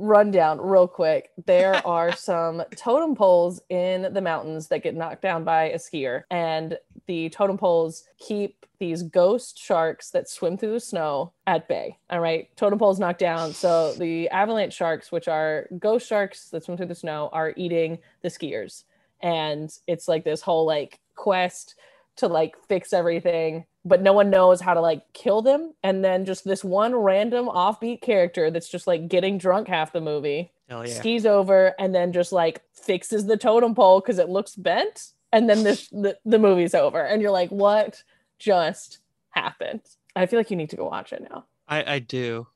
rundown 0.00 0.60
real 0.60 0.88
quick. 0.88 1.30
There 1.46 1.74
are 1.86 2.12
some 2.12 2.62
totem 2.76 3.14
poles 3.14 3.60
in 3.68 4.12
the 4.12 4.20
mountains 4.20 4.68
that 4.68 4.82
get 4.82 4.96
knocked 4.96 5.22
down 5.22 5.44
by 5.44 5.64
a 5.64 5.78
skier, 5.78 6.22
and 6.30 6.78
the 7.06 7.28
totem 7.30 7.58
poles 7.58 8.04
keep 8.18 8.66
these 8.78 9.02
ghost 9.02 9.58
sharks 9.58 10.10
that 10.10 10.28
swim 10.28 10.56
through 10.56 10.72
the 10.72 10.80
snow 10.80 11.32
at 11.46 11.68
bay. 11.68 11.98
All 12.08 12.20
right, 12.20 12.48
totem 12.56 12.78
poles 12.78 12.98
knocked 12.98 13.20
down, 13.20 13.52
so 13.52 13.92
the 13.98 14.28
avalanche 14.30 14.74
sharks, 14.74 15.12
which 15.12 15.28
are 15.28 15.68
ghost 15.78 16.08
sharks 16.08 16.48
that 16.50 16.64
swim 16.64 16.76
through 16.76 16.86
the 16.86 16.94
snow, 16.94 17.28
are 17.32 17.52
eating 17.56 17.98
the 18.22 18.28
skiers, 18.28 18.84
and 19.22 19.70
it's 19.86 20.08
like 20.08 20.24
this 20.24 20.40
whole 20.40 20.66
like 20.66 20.98
quest 21.14 21.74
to 22.16 22.26
like 22.26 22.56
fix 22.68 22.92
everything 22.92 23.64
but 23.84 24.02
no 24.02 24.12
one 24.12 24.28
knows 24.28 24.60
how 24.60 24.74
to 24.74 24.80
like 24.80 25.02
kill 25.12 25.42
them 25.42 25.72
and 25.82 26.04
then 26.04 26.24
just 26.24 26.44
this 26.44 26.62
one 26.62 26.94
random 26.94 27.46
offbeat 27.46 28.00
character 28.02 28.50
that's 28.50 28.68
just 28.68 28.86
like 28.86 29.08
getting 29.08 29.38
drunk 29.38 29.68
half 29.68 29.92
the 29.92 30.00
movie 30.00 30.50
yeah. 30.68 30.84
skis 30.84 31.26
over 31.26 31.74
and 31.78 31.94
then 31.94 32.12
just 32.12 32.32
like 32.32 32.62
fixes 32.74 33.26
the 33.26 33.36
totem 33.36 33.74
pole 33.74 34.00
because 34.00 34.18
it 34.18 34.28
looks 34.28 34.54
bent 34.54 35.12
and 35.32 35.48
then 35.48 35.62
this 35.62 35.88
the, 35.88 36.16
the 36.24 36.38
movie's 36.38 36.74
over 36.74 37.00
and 37.00 37.22
you're 37.22 37.30
like 37.30 37.50
what 37.50 38.02
just 38.38 38.98
happened 39.30 39.80
i 40.16 40.26
feel 40.26 40.38
like 40.38 40.50
you 40.50 40.56
need 40.56 40.70
to 40.70 40.76
go 40.76 40.86
watch 40.86 41.12
it 41.12 41.22
now 41.30 41.44
I, 41.70 41.94
I 41.94 41.98
do. 42.00 42.48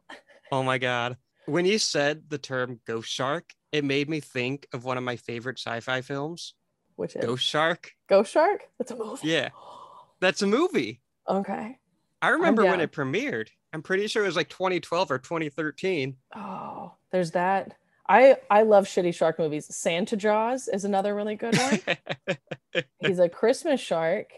Oh 0.51 0.63
my 0.63 0.77
god. 0.77 1.17
When 1.47 1.65
you 1.65 1.79
said 1.79 2.25
the 2.29 2.39
term 2.39 2.81
ghost 2.85 3.09
shark, 3.09 3.53
it 3.75 3.85
made 3.85 4.09
me 4.09 4.21
think 4.21 4.69
of 4.73 4.85
one 4.85 4.97
of 4.97 5.03
my 5.05 5.17
favorite 5.17 5.59
sci-fi 5.59 6.01
films, 6.01 6.55
which 6.97 7.17
is 7.17 7.25
Ghost 7.25 7.45
Shark. 7.45 7.93
ghost 8.09 8.31
shark 8.33 8.63
that's 8.79 8.93
a 8.93 8.97
movie 8.97 9.29
Yeah. 9.29 9.49
That's 10.21 10.43
a 10.43 10.47
movie. 10.47 11.01
okay 11.29 11.79
I 12.23 12.29
remember 12.29 12.65
when 12.65 12.81
it 12.81 12.93
premiered. 12.93 13.49
I'm 13.73 13.83
pretty 13.83 14.07
sure 14.07 14.23
it 14.23 14.27
was 14.27 14.37
like 14.37 14.49
2012 14.49 15.11
or 15.11 15.19
2013. 15.19 16.17
oh 16.37 16.93
there's 17.11 17.33
that 17.33 17.75
i 18.09 18.37
i 18.51 18.63
love 18.63 18.85
shitty 18.87 19.15
shark 19.15 19.39
movies 19.39 19.67
santa 19.75 20.17
jaws 20.17 20.69
is 20.69 20.85
another 20.85 21.15
really 21.15 21.35
good 21.37 21.57
one 21.57 22.85
he's 23.01 23.19
a 23.19 23.29
Christmas 23.29 23.81
shark 23.81 24.33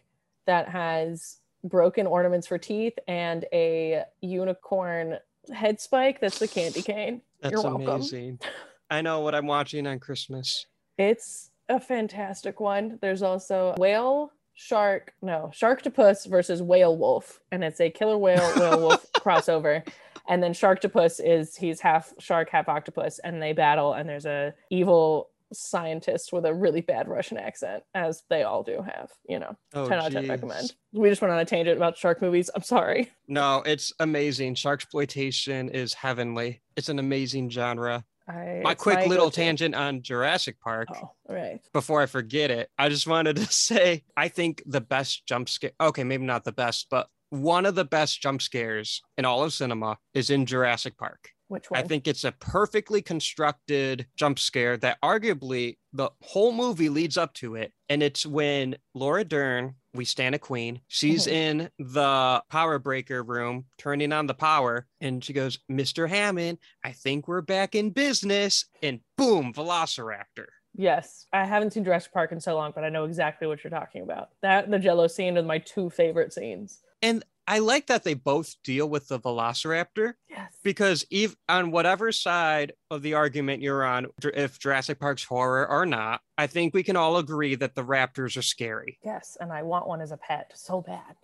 that 0.47 0.69
has 0.69 1.39
broken 1.65 2.07
ornaments 2.07 2.47
for 2.47 2.59
teeth 2.59 2.95
and 3.09 3.45
a 3.53 4.05
unicorn 4.21 5.19
head 5.53 5.81
spike. 5.81 6.21
That's 6.21 6.39
the 6.39 6.47
candy 6.49 6.83
cane. 6.83 7.23
That's 7.41 7.53
You're 7.53 7.63
welcome. 7.63 8.39
I 8.91 9.03
know 9.03 9.21
what 9.21 9.35
I'm 9.35 9.47
watching 9.47 9.87
on 9.87 9.99
Christmas. 9.99 10.67
It's 10.99 11.51
a 11.69 11.81
fantastic 11.81 12.61
one. 12.61 12.99
There's 13.03 13.23
also 13.23 13.75
whale 13.79 14.31
shark, 14.55 15.13
no, 15.21 15.51
sharktopus 15.55 16.27
versus 16.29 16.63
whale 16.63 16.97
wolf, 16.97 17.41
and 17.53 17.63
it's 17.63 17.81
a 17.81 17.91
killer 17.91 18.17
whale 18.17 18.53
whale 18.57 18.81
wolf 18.81 19.07
crossover. 19.17 19.87
And 20.29 20.43
then 20.43 20.53
sharktopus 20.53 21.21
is 21.25 21.57
he's 21.57 21.81
half 21.81 22.13
shark, 22.19 22.49
half 22.51 22.69
octopus, 22.69 23.21
and 23.23 23.41
they 23.43 23.53
battle. 23.53 23.93
And 23.93 24.09
there's 24.09 24.27
a 24.27 24.55
evil 24.71 25.31
scientist 25.53 26.33
with 26.33 26.45
a 26.45 26.53
really 26.53 26.81
bad 26.81 27.07
Russian 27.07 27.37
accent, 27.37 27.85
as 27.95 28.25
they 28.29 28.43
all 28.43 28.65
do 28.65 28.83
have. 28.83 29.11
You 29.29 29.39
know, 29.41 29.57
Oh, 29.75 29.89
10 29.89 29.99
out 29.99 30.07
of 30.09 30.13
10 30.15 30.23
geez. 30.23 30.31
recommend. 30.31 30.73
We 30.93 31.09
just 31.09 31.23
went 31.23 31.33
on 31.33 31.39
a 31.39 31.45
tangent 31.45 31.77
about 31.77 31.97
shark 31.97 32.21
movies. 32.23 32.51
I'm 32.55 32.63
sorry. 32.63 33.13
No, 33.29 33.63
it's 33.65 33.93
amazing. 34.01 34.57
Shark 34.57 34.81
exploitation 34.83 35.69
is 35.69 35.95
heavenly. 35.95 36.63
It's 36.77 36.89
an 36.89 36.99
amazing 36.99 37.51
genre. 37.51 38.05
I, 38.29 38.61
my 38.63 38.75
quick 38.75 39.07
little 39.07 39.27
go-to. 39.27 39.37
tangent 39.37 39.75
on 39.75 40.03
Jurassic 40.03 40.61
Park. 40.61 40.89
Oh, 40.95 41.13
right. 41.29 41.61
Before 41.73 42.03
I 42.03 42.07
forget 42.07 42.51
it, 42.51 42.71
I 42.79 42.89
just 42.89 43.07
wanted 43.07 43.37
to 43.37 43.47
say 43.51 44.03
I 44.17 44.29
think 44.29 44.63
the 44.67 44.81
best 44.81 45.27
jump 45.27 45.49
scare. 45.49 45.73
Okay, 45.81 46.05
maybe 46.05 46.25
not 46.25 46.45
the 46.45 46.53
best, 46.53 46.87
but 46.91 47.09
one 47.31 47.67
of 47.67 47.75
the 47.75 47.85
best 47.85 48.21
jump 48.21 48.43
scares 48.43 49.03
in 49.17 49.25
all 49.25 49.43
of 49.43 49.53
cinema 49.53 49.99
is 50.15 50.31
in 50.31 50.47
Jurassic 50.47 50.97
Park. 50.97 51.31
Which 51.49 51.71
one? 51.71 51.81
I 51.81 51.85
think 51.85 52.09
it's 52.09 52.25
a 52.25 52.33
perfectly 52.33 53.03
constructed 53.03 54.07
jump 54.17 54.39
scare 54.39 54.77
that 54.79 54.99
arguably 55.03 55.77
the 55.93 56.11
whole 56.23 56.53
movie 56.53 56.89
leads 56.89 57.17
up 57.17 57.35
to 57.35 57.55
it. 57.55 57.73
And 57.89 58.03
it's 58.03 58.27
when 58.27 58.77
Laura 58.95 59.25
Dern, 59.25 59.77
we 59.97 60.05
stand 60.05 60.35
a 60.35 60.39
queen, 60.39 60.81
she's 60.89 61.27
Mhm. 61.27 61.33
in 61.33 61.71
the 61.79 62.43
power 62.51 62.79
breaker 62.79 63.23
room 63.23 63.67
turning 63.79 64.13
on 64.13 64.27
the 64.27 64.35
power, 64.35 64.87
and 65.01 65.25
she 65.25 65.33
goes, 65.33 65.59
Mr. 65.71 66.09
Hammond, 66.09 66.59
I 66.85 66.93
think 66.93 67.27
we're 67.27 67.41
back 67.41 67.75
in 67.75 67.91
business. 67.91 68.67
And 68.83 69.01
boom, 69.17 69.53
Velociraptor. 69.53 70.47
Yes, 70.75 71.27
I 71.33 71.45
haven't 71.47 71.73
seen 71.73 71.85
Jurassic 71.85 72.13
Park 72.13 72.33
in 72.33 72.41
so 72.41 72.55
long, 72.55 72.73
but 72.75 72.85
I 72.85 72.91
know 72.91 73.05
exactly 73.05 73.49
what 73.49 73.65
you're 73.65 73.71
talking 73.71 74.03
about. 74.03 74.29
That 74.43 74.71
the 74.71 74.79
Jello 74.79 75.07
scene 75.07 75.39
are 75.39 75.43
my 75.43 75.59
two 75.59 75.89
favorite 75.89 76.33
scenes. 76.35 76.83
And 77.01 77.25
I 77.49 77.61
like 77.61 77.87
that 77.87 78.03
they 78.05 78.15
both 78.15 78.55
deal 78.65 78.89
with 78.89 79.09
the 79.09 79.21
Velociraptor 79.21 80.15
Yes. 80.29 80.53
because 80.65 81.05
if 81.11 81.37
on 81.49 81.71
whatever 81.71 82.11
side 82.13 82.73
of 82.91 83.03
the 83.03 83.15
argument 83.15 83.63
you're 83.63 83.85
on, 83.85 84.07
if 84.23 84.59
Jurassic 84.59 84.99
Park's 84.99 85.23
horror 85.25 85.69
or 85.69 85.87
not, 85.87 86.21
I 86.37 86.47
think 86.49 86.75
we 86.75 86.83
can 86.83 86.97
all 86.97 87.19
agree 87.19 87.55
that 87.55 87.75
the 87.75 87.85
raptors 87.85 88.37
are 88.37 88.43
scary. 88.43 88.99
Yes, 89.05 89.37
and 89.41 89.53
I 89.53 89.63
want 89.63 89.87
one 89.87 90.01
as 90.01 90.13
a 90.13 90.17
pet 90.17 90.51
so 90.55 90.81
bad. 90.81 91.15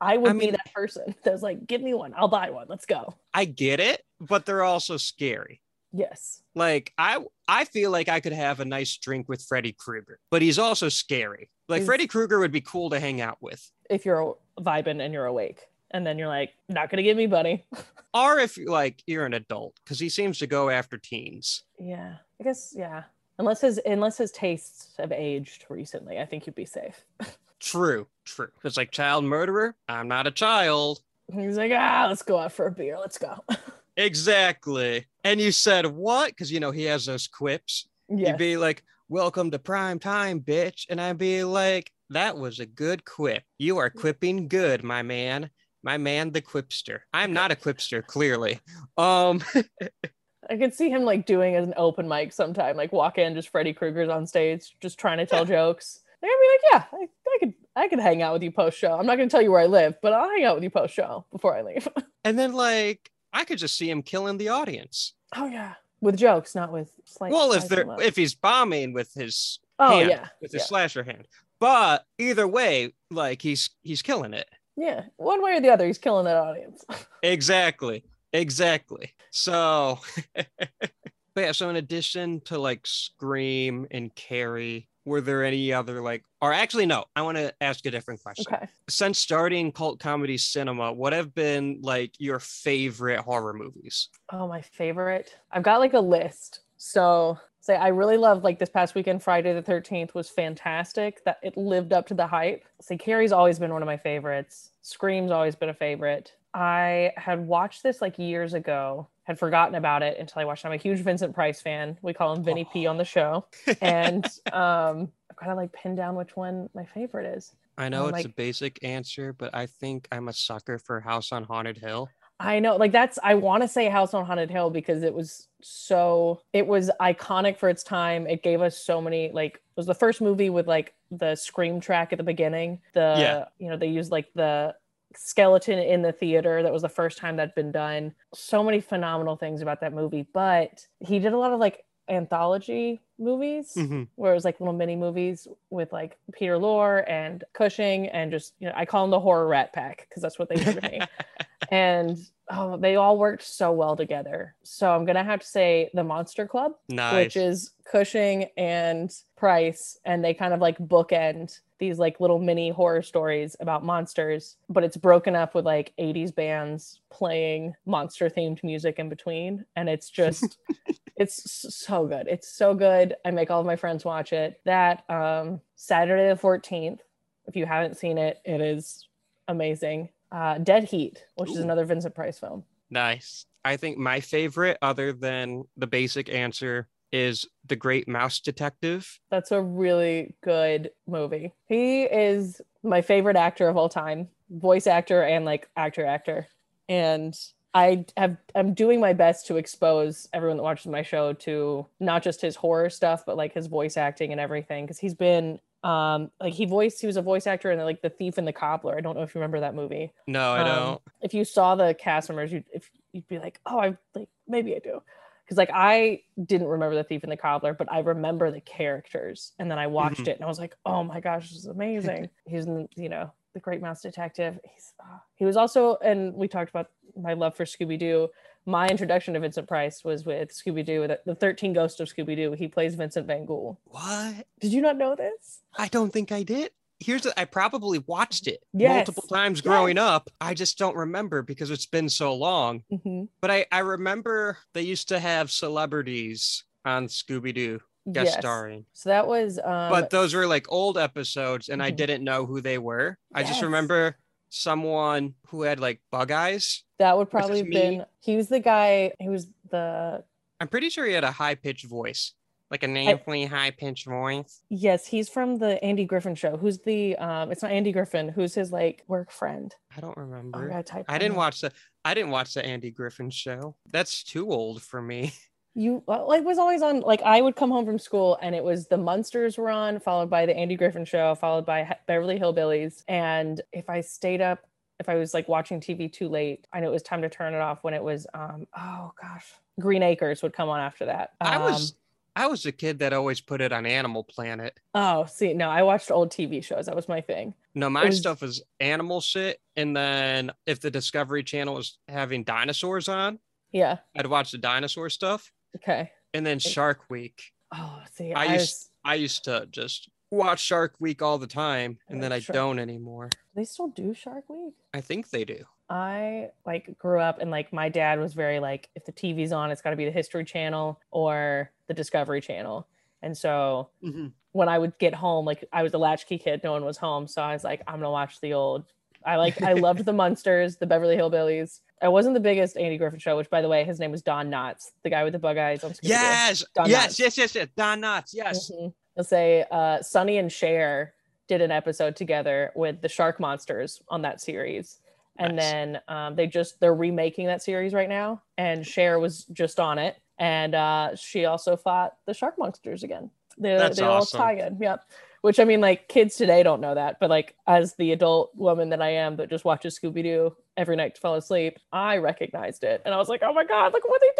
I 0.00 0.16
would 0.16 0.30
I 0.32 0.38
be 0.38 0.50
that 0.50 0.72
person 0.74 1.14
that's 1.24 1.42
like, 1.42 1.66
give 1.66 1.80
me 1.80 1.94
one, 1.94 2.12
I'll 2.16 2.28
buy 2.28 2.50
one. 2.50 2.66
Let's 2.68 2.86
go. 2.86 3.14
I 3.32 3.44
get 3.46 3.80
it, 3.80 4.02
but 4.20 4.44
they're 4.44 4.64
also 4.64 4.96
scary. 4.96 5.60
Yes. 5.94 6.42
Like 6.54 6.92
I 6.96 7.18
I 7.46 7.64
feel 7.66 7.90
like 7.90 8.08
I 8.08 8.20
could 8.20 8.32
have 8.32 8.60
a 8.60 8.64
nice 8.64 8.96
drink 8.96 9.28
with 9.28 9.42
Freddy 9.42 9.72
Krueger, 9.72 10.18
but 10.30 10.40
he's 10.42 10.58
also 10.58 10.88
scary. 10.88 11.50
Like 11.68 11.80
He's- 11.80 11.86
Freddy 11.86 12.06
Krueger 12.06 12.38
would 12.40 12.50
be 12.52 12.62
cool 12.62 12.90
to 12.90 12.98
hang 13.00 13.20
out 13.20 13.38
with. 13.40 13.70
If 13.90 14.04
you're 14.06 14.36
vibing 14.60 15.00
and 15.00 15.12
you're 15.14 15.26
awake. 15.26 15.60
And 15.90 16.06
then 16.06 16.18
you're 16.18 16.28
like, 16.28 16.54
not 16.68 16.90
gonna 16.90 17.02
get 17.02 17.16
me, 17.16 17.26
buddy. 17.26 17.64
Or 18.14 18.38
if 18.38 18.58
you 18.58 18.66
like 18.66 19.02
you're 19.06 19.24
an 19.24 19.32
adult, 19.32 19.74
because 19.82 19.98
he 19.98 20.10
seems 20.10 20.38
to 20.40 20.46
go 20.46 20.68
after 20.68 20.98
teens. 20.98 21.62
yeah. 21.80 22.16
I 22.38 22.44
guess 22.44 22.74
yeah. 22.76 23.04
Unless 23.38 23.62
his 23.62 23.80
unless 23.86 24.18
his 24.18 24.30
tastes 24.32 24.92
have 24.98 25.12
aged 25.12 25.64
recently, 25.70 26.18
I 26.18 26.26
think 26.26 26.46
you'd 26.46 26.54
be 26.54 26.66
safe. 26.66 27.04
True, 27.60 28.06
true. 28.26 28.48
It's 28.64 28.76
like 28.76 28.90
child 28.90 29.24
murderer. 29.24 29.76
I'm 29.88 30.08
not 30.08 30.26
a 30.26 30.30
child. 30.30 31.00
He's 31.32 31.56
like, 31.56 31.72
ah, 31.74 32.06
let's 32.08 32.22
go 32.22 32.36
out 32.36 32.52
for 32.52 32.66
a 32.66 32.70
beer. 32.72 32.98
Let's 32.98 33.16
go. 33.16 33.42
Exactly. 33.96 35.06
And 35.24 35.40
you 35.40 35.52
said 35.52 35.86
what? 35.86 36.30
Because 36.30 36.52
you 36.52 36.60
know 36.60 36.70
he 36.70 36.84
has 36.84 37.06
those 37.06 37.26
quips. 37.26 37.88
yes. 38.08 38.28
You'd 38.28 38.36
be 38.38 38.56
like, 38.56 38.82
"Welcome 39.08 39.50
to 39.52 39.58
prime 39.58 39.98
time, 39.98 40.40
bitch," 40.40 40.86
and 40.90 41.00
I'd 41.00 41.18
be 41.18 41.44
like, 41.44 41.90
"That 42.12 42.38
was 42.38 42.60
a 42.60 42.66
good 42.66 43.04
quip. 43.04 43.42
You 43.58 43.78
are 43.78 43.90
quipping 43.90 44.48
good, 44.48 44.82
my 44.82 45.02
man, 45.02 45.50
my 45.82 45.98
man, 45.98 46.32
the 46.32 46.42
quipster. 46.42 47.00
I'm 47.12 47.32
not 47.32 47.52
a 47.52 47.56
quipster, 47.56 48.06
clearly. 48.06 48.60
Um, 48.96 49.42
I 50.50 50.56
could 50.56 50.74
see 50.74 50.90
him 50.90 51.02
like 51.04 51.26
doing 51.26 51.56
an 51.56 51.74
open 51.76 52.08
mic 52.08 52.32
sometime, 52.32 52.76
like 52.76 52.92
walk 52.92 53.18
in, 53.18 53.34
just 53.34 53.48
Freddy 53.48 53.72
Krueger's 53.72 54.08
on 54.08 54.26
stage, 54.26 54.74
just 54.80 54.98
trying 54.98 55.18
to 55.18 55.26
tell 55.26 55.44
jokes. 55.44 56.00
They're 56.20 56.30
gonna 56.30 56.40
be 56.40 56.48
like, 56.48 56.60
yeah, 56.72 56.98
I, 56.98 57.08
I 57.28 57.38
could, 57.38 57.54
I 57.76 57.88
could 57.88 58.00
hang 58.00 58.22
out 58.22 58.32
with 58.32 58.42
you 58.42 58.50
post 58.50 58.78
show. 58.78 58.98
I'm 58.98 59.06
not 59.06 59.16
gonna 59.16 59.30
tell 59.30 59.42
you 59.42 59.50
where 59.50 59.60
I 59.60 59.66
live, 59.66 59.94
but 60.02 60.12
I'll 60.12 60.28
hang 60.28 60.44
out 60.44 60.56
with 60.56 60.64
you 60.64 60.70
post 60.70 60.94
show 60.94 61.24
before 61.32 61.56
I 61.56 61.62
leave. 61.62 61.88
and 62.24 62.38
then 62.38 62.52
like 62.52 63.10
I 63.32 63.44
could 63.44 63.58
just 63.58 63.76
see 63.76 63.90
him 63.90 64.02
killing 64.02 64.38
the 64.38 64.48
audience. 64.48 65.14
oh 65.36 65.46
yeah, 65.46 65.74
with 66.00 66.16
jokes, 66.16 66.54
not 66.54 66.72
with 66.72 66.92
slight. 67.04 67.32
Well, 67.32 67.52
if 67.52 67.68
they're 67.68 67.86
if 68.00 68.16
he's 68.16 68.34
bombing 68.34 68.92
with 68.92 69.12
his 69.14 69.60
oh 69.78 69.98
hand, 69.98 70.10
yeah, 70.10 70.28
with 70.40 70.52
his 70.52 70.62
yeah, 70.62 70.66
slasher 70.66 71.02
hand, 71.04 71.26
but 71.62 72.04
either 72.18 72.48
way, 72.48 72.92
like 73.10 73.40
he's 73.40 73.70
he's 73.82 74.02
killing 74.02 74.34
it. 74.34 74.48
yeah, 74.76 75.04
one 75.16 75.40
way 75.42 75.52
or 75.56 75.60
the 75.60 75.70
other, 75.70 75.86
he's 75.86 75.96
killing 75.98 76.24
that 76.24 76.36
audience. 76.36 76.84
Exactly. 77.22 78.02
Exactly. 78.32 79.12
So, 79.30 80.00
but 80.34 80.90
yeah, 81.36 81.52
so 81.52 81.70
in 81.70 81.76
addition 81.76 82.40
to 82.46 82.58
like 82.58 82.80
Scream 82.84 83.86
and 83.92 84.12
Carrie, 84.16 84.88
were 85.04 85.20
there 85.20 85.44
any 85.44 85.72
other 85.72 86.00
like, 86.02 86.24
or 86.40 86.52
actually, 86.52 86.86
no, 86.86 87.04
I 87.14 87.22
want 87.22 87.38
to 87.38 87.54
ask 87.60 87.86
a 87.86 87.92
different 87.92 88.20
question. 88.24 88.44
okay, 88.52 88.66
Since 88.88 89.20
starting 89.20 89.70
cult 89.70 90.00
comedy 90.00 90.36
cinema, 90.36 90.92
what 90.92 91.12
have 91.12 91.32
been 91.32 91.78
like 91.82 92.14
your 92.18 92.40
favorite 92.40 93.20
horror 93.20 93.52
movies? 93.54 94.08
oh 94.32 94.48
my 94.48 94.62
favorite. 94.62 95.36
I've 95.52 95.62
got 95.62 95.78
like 95.78 95.92
a 95.94 96.00
list. 96.00 96.60
So 96.76 97.38
say 97.62 97.76
I 97.76 97.88
really 97.88 98.18
loved 98.18 98.44
like 98.44 98.58
this 98.58 98.68
past 98.68 98.94
weekend, 98.94 99.22
Friday 99.22 99.54
the 99.54 99.62
13th 99.62 100.12
was 100.14 100.28
fantastic. 100.28 101.24
That 101.24 101.38
it 101.42 101.56
lived 101.56 101.92
up 101.94 102.06
to 102.08 102.14
the 102.14 102.26
hype. 102.26 102.64
Say 102.80 102.98
Carrie's 102.98 103.32
always 103.32 103.58
been 103.58 103.72
one 103.72 103.80
of 103.82 103.86
my 103.86 103.96
favorites. 103.96 104.70
Scream's 104.82 105.30
always 105.30 105.54
been 105.54 105.70
a 105.70 105.74
favorite. 105.74 106.34
I 106.52 107.12
had 107.16 107.46
watched 107.46 107.82
this 107.82 108.02
like 108.02 108.18
years 108.18 108.52
ago, 108.52 109.08
had 109.24 109.38
forgotten 109.38 109.76
about 109.76 110.02
it 110.02 110.18
until 110.18 110.42
I 110.42 110.44
watched 110.44 110.64
it. 110.64 110.68
I'm 110.68 110.74
a 110.74 110.76
huge 110.76 110.98
Vincent 110.98 111.34
Price 111.34 111.62
fan. 111.62 111.96
We 112.02 112.12
call 112.12 112.34
him 112.34 112.44
Vinny 112.44 112.68
P 112.70 112.86
on 112.86 112.98
the 112.98 113.04
show. 113.06 113.46
And 113.80 114.26
um 114.52 115.10
I've 115.30 115.36
got 115.36 115.46
to 115.46 115.54
like 115.54 115.72
pin 115.72 115.94
down 115.94 116.14
which 116.16 116.36
one 116.36 116.68
my 116.74 116.84
favorite 116.84 117.36
is. 117.38 117.52
I 117.78 117.88
know 117.88 118.02
Oh, 118.04 118.08
it's 118.08 118.12
like- 118.12 118.26
a 118.26 118.30
basic 118.30 118.84
answer, 118.84 119.32
but 119.32 119.54
I 119.54 119.64
think 119.66 120.06
I'm 120.12 120.28
a 120.28 120.32
sucker 120.32 120.78
for 120.78 121.00
House 121.00 121.32
on 121.32 121.44
Haunted 121.44 121.78
Hill. 121.78 122.10
I 122.44 122.58
know, 122.60 122.76
like 122.76 122.92
that's 122.92 123.18
I 123.22 123.34
want 123.34 123.62
to 123.62 123.68
say 123.68 123.88
House 123.88 124.14
on 124.14 124.24
Haunted 124.24 124.50
Hill 124.50 124.68
because 124.70 125.02
it 125.02 125.14
was 125.14 125.48
so 125.60 126.40
it 126.52 126.66
was 126.66 126.90
iconic 127.00 127.56
for 127.58 127.68
its 127.68 127.82
time. 127.84 128.26
It 128.26 128.42
gave 128.42 128.60
us 128.60 128.76
so 128.76 129.00
many 129.00 129.30
like 129.32 129.54
it 129.56 129.60
was 129.76 129.86
the 129.86 129.94
first 129.94 130.20
movie 130.20 130.50
with 130.50 130.66
like 130.66 130.92
the 131.10 131.36
scream 131.36 131.80
track 131.80 132.12
at 132.12 132.18
the 132.18 132.24
beginning. 132.24 132.80
The 132.94 133.14
Yeah. 133.18 133.44
you 133.58 133.70
know 133.70 133.76
they 133.76 133.86
used 133.88 134.10
like 134.10 134.26
the 134.34 134.74
skeleton 135.14 135.78
in 135.78 136.02
the 136.02 136.12
theater. 136.12 136.62
That 136.62 136.72
was 136.72 136.82
the 136.82 136.88
first 136.88 137.18
time 137.18 137.36
that'd 137.36 137.54
been 137.54 137.70
done. 137.72 138.14
So 138.34 138.64
many 138.64 138.80
phenomenal 138.80 139.36
things 139.36 139.60
about 139.62 139.80
that 139.82 139.92
movie. 139.92 140.26
But 140.32 140.86
he 141.00 141.18
did 141.18 141.32
a 141.34 141.38
lot 141.38 141.52
of 141.52 141.60
like 141.60 141.84
anthology 142.08 143.00
movies 143.18 143.74
Mhm. 143.76 144.08
where 144.16 144.32
it 144.32 144.34
was 144.34 144.44
like 144.44 144.58
little 144.58 144.74
mini 144.74 144.96
movies 144.96 145.46
with 145.70 145.92
like 145.92 146.16
Peter 146.32 146.56
Lorre 146.58 147.04
and 147.08 147.44
Cushing 147.52 148.08
and 148.08 148.30
just 148.32 148.54
you 148.58 148.66
know 148.68 148.74
I 148.76 148.84
call 148.84 149.04
them 149.04 149.10
the 149.12 149.20
horror 149.20 149.46
rat 149.46 149.72
pack 149.72 150.06
because 150.08 150.22
that's 150.22 150.38
what 150.38 150.48
they 150.48 150.56
were 150.56 150.72
to 150.80 150.90
me. 150.90 151.00
and 151.72 152.18
oh, 152.50 152.76
they 152.76 152.96
all 152.96 153.16
worked 153.16 153.42
so 153.42 153.72
well 153.72 153.96
together. 153.96 154.54
So 154.62 154.94
I'm 154.94 155.06
gonna 155.06 155.24
have 155.24 155.40
to 155.40 155.46
say 155.46 155.90
the 155.94 156.04
Monster 156.04 156.46
Club, 156.46 156.72
nice. 156.88 157.14
which 157.14 157.36
is 157.36 157.72
Cushing 157.90 158.50
and 158.56 159.10
Price, 159.36 159.98
and 160.04 160.22
they 160.22 160.34
kind 160.34 160.52
of 160.52 160.60
like 160.60 160.78
bookend 160.78 161.58
these 161.78 161.98
like 161.98 162.20
little 162.20 162.38
mini 162.38 162.70
horror 162.70 163.02
stories 163.02 163.56
about 163.58 163.84
monsters, 163.84 164.56
but 164.68 164.84
it's 164.84 164.96
broken 164.96 165.34
up 165.34 165.54
with 165.54 165.64
like 165.64 165.92
80s 165.98 166.32
bands 166.32 167.00
playing 167.10 167.74
monster 167.86 168.30
themed 168.30 168.62
music 168.62 169.00
in 169.00 169.08
between. 169.08 169.64
And 169.74 169.88
it's 169.88 170.08
just 170.08 170.58
it's 171.16 171.74
so 171.74 172.06
good. 172.06 172.28
It's 172.28 172.48
so 172.48 172.74
good. 172.74 173.16
I 173.24 173.32
make 173.32 173.50
all 173.50 173.60
of 173.60 173.66
my 173.66 173.76
friends 173.76 174.04
watch 174.04 174.32
it. 174.32 174.60
That 174.64 175.08
um 175.10 175.60
Saturday 175.74 176.28
the 176.28 176.40
14th, 176.40 177.00
if 177.46 177.56
you 177.56 177.66
haven't 177.66 177.96
seen 177.96 178.18
it, 178.18 178.40
it 178.44 178.60
is 178.60 179.08
amazing. 179.48 180.10
Uh 180.32 180.58
Dead 180.58 180.84
Heat, 180.84 181.24
which 181.36 181.50
is 181.50 181.58
another 181.58 181.84
Vincent 181.84 182.14
Price 182.14 182.38
film. 182.38 182.64
Nice. 182.90 183.46
I 183.64 183.76
think 183.76 183.96
my 183.98 184.20
favorite, 184.20 184.78
other 184.82 185.12
than 185.12 185.64
the 185.76 185.86
basic 185.86 186.28
answer, 186.28 186.88
is 187.12 187.46
The 187.66 187.76
Great 187.76 188.08
Mouse 188.08 188.40
Detective. 188.40 189.20
That's 189.30 189.52
a 189.52 189.60
really 189.60 190.34
good 190.42 190.90
movie. 191.06 191.52
He 191.68 192.04
is 192.04 192.60
my 192.82 193.02
favorite 193.02 193.36
actor 193.36 193.68
of 193.68 193.76
all 193.76 193.88
time, 193.88 194.28
voice 194.50 194.86
actor 194.86 195.22
and 195.22 195.44
like 195.44 195.68
actor 195.76 196.04
actor. 196.04 196.46
And 196.88 197.38
I 197.74 198.04
have 198.16 198.36
I'm 198.54 198.74
doing 198.74 199.00
my 199.00 199.12
best 199.12 199.46
to 199.46 199.56
expose 199.56 200.28
everyone 200.32 200.56
that 200.56 200.62
watches 200.62 200.86
my 200.86 201.02
show 201.02 201.32
to 201.34 201.86
not 202.00 202.22
just 202.22 202.40
his 202.40 202.56
horror 202.56 202.90
stuff, 202.90 203.24
but 203.24 203.36
like 203.36 203.54
his 203.54 203.66
voice 203.66 203.96
acting 203.96 204.32
and 204.32 204.40
everything. 204.40 204.86
Cause 204.86 204.98
he's 204.98 205.14
been 205.14 205.58
um 205.84 206.30
like 206.40 206.52
he 206.54 206.64
voiced 206.64 207.00
he 207.00 207.06
was 207.06 207.16
a 207.16 207.22
voice 207.22 207.46
actor 207.46 207.70
in 207.70 207.78
like 207.80 208.02
The 208.02 208.10
Thief 208.10 208.38
and 208.38 208.46
the 208.46 208.52
Cobbler. 208.52 208.96
I 208.96 209.00
don't 209.00 209.16
know 209.16 209.22
if 209.22 209.34
you 209.34 209.40
remember 209.40 209.60
that 209.60 209.74
movie. 209.74 210.12
No, 210.26 210.52
I 210.52 210.60
Um, 210.60 210.66
don't. 210.66 211.02
If 211.20 211.34
you 211.34 211.44
saw 211.44 211.74
the 211.74 211.94
cast 211.94 212.28
members, 212.28 212.52
you'd 212.52 212.64
if 212.72 212.90
you'd 213.12 213.26
be 213.28 213.38
like, 213.38 213.60
oh, 213.66 213.78
I 213.80 213.96
like 214.14 214.28
maybe 214.46 214.74
I 214.76 214.78
do, 214.78 215.02
because 215.44 215.58
like 215.58 215.70
I 215.74 216.22
didn't 216.44 216.68
remember 216.68 216.94
the 216.94 217.04
thief 217.04 217.22
and 217.24 217.32
the 217.32 217.36
cobbler, 217.36 217.74
but 217.74 217.90
I 217.92 217.98
remember 218.00 218.50
the 218.50 218.60
characters, 218.60 219.52
and 219.58 219.70
then 219.70 219.78
I 219.78 219.86
watched 219.88 220.20
Mhm. 220.20 220.28
it 220.28 220.36
and 220.36 220.44
I 220.44 220.48
was 220.48 220.58
like, 220.58 220.76
oh 220.86 221.02
my 221.04 221.20
gosh, 221.20 221.48
this 221.50 221.58
is 221.58 221.66
amazing. 221.66 222.28
He's 222.46 222.66
in, 222.66 222.88
you 222.96 223.08
know 223.08 223.32
the 223.54 223.60
Great 223.60 223.82
Mouse 223.82 224.00
Detective. 224.00 224.58
He's 224.72 224.94
uh, 225.00 225.18
he 225.34 225.44
was 225.44 225.56
also, 225.58 225.96
and 225.96 226.32
we 226.34 226.48
talked 226.48 226.70
about 226.70 226.88
my 227.20 227.34
love 227.34 227.54
for 227.54 227.64
Scooby 227.66 227.98
Doo. 227.98 228.28
My 228.64 228.86
introduction 228.88 229.34
to 229.34 229.40
Vincent 229.40 229.66
Price 229.66 230.04
was 230.04 230.24
with 230.24 230.50
Scooby 230.50 230.84
Doo, 230.84 231.06
the, 231.08 231.20
the 231.26 231.34
Thirteen 231.34 231.72
Ghosts 231.72 231.98
of 232.00 232.08
Scooby 232.08 232.36
Doo. 232.36 232.52
He 232.52 232.68
plays 232.68 232.94
Vincent 232.94 233.26
Van 233.26 233.44
Ghoul. 233.44 233.80
What? 233.84 234.46
Did 234.60 234.72
you 234.72 234.80
not 234.80 234.96
know 234.96 235.16
this? 235.16 235.60
I 235.76 235.88
don't 235.88 236.12
think 236.12 236.30
I 236.32 236.42
did. 236.44 236.70
Here's 237.00 237.22
the, 237.22 237.38
I 237.38 237.46
probably 237.46 237.98
watched 238.06 238.46
it 238.46 238.62
Yes. 238.72 239.08
multiple 239.08 239.24
times 239.28 239.60
growing 239.60 239.96
Yes. 239.96 240.04
up. 240.04 240.30
I 240.40 240.54
just 240.54 240.78
don't 240.78 240.94
remember 240.96 241.42
because 241.42 241.72
it's 241.72 241.86
been 241.86 242.08
so 242.08 242.32
long. 242.34 242.84
Mhm. 242.92 243.26
But 243.40 243.50
I, 243.50 243.66
I 243.72 243.80
remember 243.80 244.58
they 244.72 244.82
used 244.82 245.08
to 245.08 245.18
have 245.18 245.50
celebrities 245.50 246.62
on 246.84 247.08
Scooby 247.08 247.52
Doo 247.52 247.80
guest 248.12 248.30
Yes. 248.32 248.38
starring. 248.38 248.84
So 248.92 249.08
that 249.10 249.26
was, 249.26 249.58
um, 249.58 249.90
but 249.90 250.10
those 250.10 250.34
were 250.34 250.46
like 250.46 250.70
old 250.70 250.96
episodes 250.98 251.68
and 251.68 251.82
I 251.82 251.90
Mhm. 251.90 251.96
didn't 251.96 252.24
know 252.24 252.46
who 252.46 252.60
they 252.60 252.78
were. 252.78 253.18
I 253.34 253.42
just 253.42 253.62
remember 253.62 254.16
someone 254.52 255.34
who 255.48 255.62
had 255.62 255.80
like 255.80 256.00
bug 256.10 256.30
eyes. 256.30 256.84
that 256.98 257.16
would 257.16 257.30
probably 257.30 257.58
have 257.58 257.66
me. 257.66 257.72
been. 257.72 258.04
He 258.20 258.36
was 258.36 258.48
the 258.48 258.60
guy. 258.60 259.12
He 259.18 259.28
was 259.28 259.48
the 259.70 260.22
I'm 260.60 260.68
pretty 260.68 260.90
sure 260.90 261.04
he 261.06 261.12
had 261.12 261.24
a 261.24 261.30
high 261.32 261.54
pitched 261.56 261.86
voice, 261.86 262.34
like 262.70 262.82
a 262.82 262.88
naturally 262.88 263.46
high 263.46 263.70
pitched 263.70 264.06
voice. 264.06 264.60
Yes, 264.68 265.06
he's 265.06 265.28
from 265.28 265.58
the 265.58 265.82
Andy 265.82 266.04
Griffin 266.04 266.34
show. 266.34 266.56
Who's 266.56 266.78
the 266.78 267.16
um 267.16 267.50
it's 267.50 267.62
not 267.62 267.72
Andy 267.72 267.92
Griffin, 267.92 268.28
who's 268.28 268.54
his 268.54 268.70
like 268.70 269.02
work 269.08 269.32
friend. 269.32 269.74
I 269.96 270.00
don't 270.00 270.10
Oh, 270.16 270.20
I 270.20 270.24
remember. 270.24 270.84
I 271.08 271.18
didn't 271.18 271.36
watch 271.36 271.62
the 271.62 271.72
I 272.04 272.14
didn't 272.14 272.30
watch 272.30 272.54
the 272.54 272.64
Andy 272.64 272.90
Griffin 272.90 273.30
show. 273.30 273.74
That's 273.90 274.22
too 274.22 274.50
old 274.50 274.82
for 274.82 275.00
me. 275.02 275.32
you 275.74 276.02
uh, 276.06 276.24
like 276.26 276.44
was 276.44 276.58
always 276.58 276.82
on 276.82 277.00
like 277.00 277.22
I 277.22 277.40
would 277.40 277.56
come 277.56 277.70
home 277.70 277.86
from 277.86 277.98
school 277.98 278.38
and 278.42 278.54
it 278.54 278.62
was 278.62 278.88
the 278.88 278.98
Munsters 278.98 279.56
were 279.56 279.70
on, 279.70 280.00
followed 280.00 280.28
by 280.30 280.44
the 280.46 280.54
Andy 280.56 280.76
Griffin 280.76 281.04
show, 281.04 281.34
followed 281.34 281.64
by 281.64 281.96
Beverly 282.06 282.38
Hillbillies. 282.38 283.04
And 283.08 283.60
if 283.72 283.88
I 283.88 284.02
stayed 284.02 284.40
up, 284.42 284.66
if 285.00 285.08
I 285.08 285.14
was 285.16 285.32
like 285.34 285.48
watching 285.48 285.80
TV 285.80 286.12
too 286.12 286.28
late, 286.28 286.66
I 286.72 286.80
know 286.80 286.88
it 286.88 286.92
was 286.92 287.02
time 287.02 287.22
to 287.22 287.28
turn 287.28 287.54
it 287.54 287.60
off 287.60 287.82
when 287.82 287.94
it 287.94 288.02
was 288.02 288.26
um 288.34 288.66
oh 288.76 289.12
gosh. 289.20 289.46
Green 289.80 290.02
Acres 290.02 290.42
would 290.42 290.52
come 290.52 290.68
on 290.68 290.80
after 290.80 291.06
that. 291.06 291.30
I 291.40 291.56
Um, 291.56 291.62
was 291.62 291.94
I 292.36 292.46
was 292.46 292.64
a 292.66 292.72
kid 292.72 292.98
that 293.00 293.12
always 293.12 293.40
put 293.40 293.60
it 293.60 293.72
on 293.72 293.84
Animal 293.86 294.24
Planet. 294.24 294.78
oh 294.94 295.24
see 295.24 295.54
no, 295.54 295.70
I 295.70 295.82
watched 295.84 296.10
old 296.10 296.30
TV 296.30 296.62
shows. 296.62 296.86
That 296.86 296.96
was 296.96 297.08
my 297.08 297.20
thing. 297.22 297.54
No, 297.74 297.88
my 297.88 298.04
was- 298.06 298.18
stuff 298.18 298.42
was 298.42 298.62
animal 298.80 299.22
shit. 299.22 299.58
And 299.76 299.96
then 299.96 300.50
if 300.66 300.80
the 300.80 300.90
Discovery 300.90 301.42
Channel 301.42 301.74
was 301.76 301.96
having 302.08 302.44
dinosaurs 302.44 303.08
on, 303.08 303.38
Yeah. 303.72 303.98
I'd 304.14 304.26
watch 304.26 304.52
the 304.52 304.58
dinosaur 304.58 305.08
stuff. 305.08 305.50
Okay. 305.76 306.10
And 306.34 306.44
then 306.44 306.58
Shark 306.58 307.10
Week. 307.10 307.52
Oh, 307.74 308.02
see, 308.12 308.32
I 308.32 308.42
I, 308.42 308.52
used 308.54 308.60
was, 308.60 308.90
I 309.04 309.14
used 309.14 309.44
to 309.44 309.66
just 309.70 310.08
watch 310.30 310.60
Shark 310.60 310.94
Week 310.98 311.22
all 311.22 311.38
the 311.38 311.46
time, 311.46 311.98
and 312.08 312.22
then 312.22 312.32
I 312.32 312.40
Sure. 312.40 312.54
don't 312.54 312.78
anymore. 312.78 313.30
they 313.54 313.64
still 313.64 313.88
do 313.88 314.14
Shark 314.14 314.44
Week. 314.48 314.74
I 314.94 315.00
think 315.00 315.30
they 315.30 315.44
do. 315.44 315.64
I 315.90 316.48
like 316.64 316.96
grew 316.98 317.20
up 317.20 317.38
and 317.40 317.50
like 317.50 317.70
my 317.70 317.90
dad 317.90 318.18
was 318.18 318.32
very 318.32 318.60
like 318.60 318.88
if 318.94 319.04
the 319.04 319.12
TV's 319.12 319.52
on, 319.52 319.70
it's 319.70 319.82
got 319.82 319.90
to 319.90 319.96
be 319.96 320.06
the 320.06 320.10
History 320.10 320.42
Channel 320.42 320.98
or 321.10 321.70
the 321.86 321.92
Discovery 321.92 322.40
Channel. 322.40 322.88
And 323.20 323.36
so 323.36 323.90
mm-hmm. 324.02 324.28
when 324.52 324.70
I 324.70 324.78
would 324.78 324.98
get 324.98 325.14
home, 325.14 325.44
like 325.44 325.68
I 325.70 325.82
was 325.82 325.92
a 325.92 325.98
latchkey 325.98 326.38
kid, 326.38 326.62
no 326.64 326.72
one 326.72 326.84
was 326.84 326.96
home, 326.96 327.28
so 327.28 327.42
I 327.42 327.52
was 327.52 327.62
like, 327.62 327.82
I'm 327.86 327.96
gonna 327.96 328.10
watch 328.10 328.40
the 328.40 328.54
old. 328.54 328.84
I 329.26 329.36
like 329.36 329.60
I 329.60 329.74
loved 329.74 330.06
the 330.06 330.12
Munsters, 330.14 330.76
the 330.76 330.86
Beverly 330.86 331.16
Hillbillies. 331.16 331.80
I 332.02 332.08
wasn't 332.08 332.34
the 332.34 332.40
biggest 332.40 332.76
Andy 332.76 332.98
Griffin 332.98 333.18
show, 333.20 333.36
which 333.36 333.48
by 333.48 333.62
the 333.62 333.68
way, 333.68 333.84
his 333.84 334.00
name 334.00 334.10
was 334.10 334.22
Don 334.22 334.50
Knotts, 334.50 334.90
the 335.04 335.10
guy 335.10 335.22
with 335.24 335.32
the 335.32 335.38
bug 335.38 335.56
eyes 335.56 335.84
on 335.84 335.92
Yes, 336.02 336.64
Don 336.74 336.88
yes, 336.90 337.18
yes, 337.18 337.38
yes, 337.38 337.54
yes. 337.54 337.68
Don 337.76 338.00
Knotts, 338.00 338.30
yes. 338.34 338.70
Mhm. 338.70 338.92
I'll 339.16 339.24
say 339.24 339.64
uh, 339.70 340.02
Sonny 340.02 340.38
and 340.38 340.50
Cher 340.50 341.14
did 341.48 341.60
an 341.60 341.70
episode 341.70 342.16
together 342.16 342.72
with 342.74 343.00
the 343.02 343.08
Shark 343.08 343.38
Monsters 343.38 344.00
on 344.08 344.22
that 344.22 344.40
series, 344.40 344.98
and 345.38 345.56
Nice. 345.56 345.70
then 345.70 346.00
um, 346.08 346.34
they 346.34 346.46
just 346.46 346.80
they're 346.80 346.94
remaking 346.94 347.46
that 347.46 347.62
series 347.62 347.92
right 347.92 348.08
now, 348.08 348.42
and 348.58 348.86
Cher 348.86 349.18
was 349.18 349.44
just 349.52 349.78
on 349.78 349.98
it, 349.98 350.16
and 350.38 350.74
uh, 350.74 351.14
she 351.14 351.44
also 351.44 351.76
fought 351.76 352.14
the 352.26 352.34
Shark 352.34 352.58
Monsters 352.58 353.02
again. 353.02 353.30
They're, 353.58 353.78
That's 353.78 353.98
they're 353.98 354.08
all 354.08 354.22
awesome. 354.22 354.38
tie-in, 354.40 354.78
yep. 354.80 355.04
Which 355.42 355.58
I 355.60 355.64
mean, 355.64 355.80
like 355.80 356.08
kids 356.08 356.36
today 356.36 356.62
don't 356.62 356.80
know 356.80 356.94
that, 356.94 357.16
but 357.20 357.28
like 357.28 357.54
as 357.66 357.94
the 357.96 358.12
adult 358.12 358.52
woman 358.54 358.90
that 358.90 359.02
I 359.02 359.10
am 359.10 359.36
that 359.36 359.50
just 359.50 359.64
watches 359.64 359.98
Scooby 359.98 360.22
Doo 360.22 360.56
every 360.76 360.96
night 360.96 361.16
to 361.16 361.20
fall 361.20 361.34
asleep, 361.34 361.78
I 361.92 362.16
recognized 362.18 362.84
it, 362.84 363.02
and 363.04 363.12
I 363.14 363.18
was 363.18 363.28
like, 363.28 363.42
oh 363.42 363.52
my 363.52 363.64
god, 363.64 363.92
look 363.92 364.08
what 364.08 364.20
they 364.20 364.30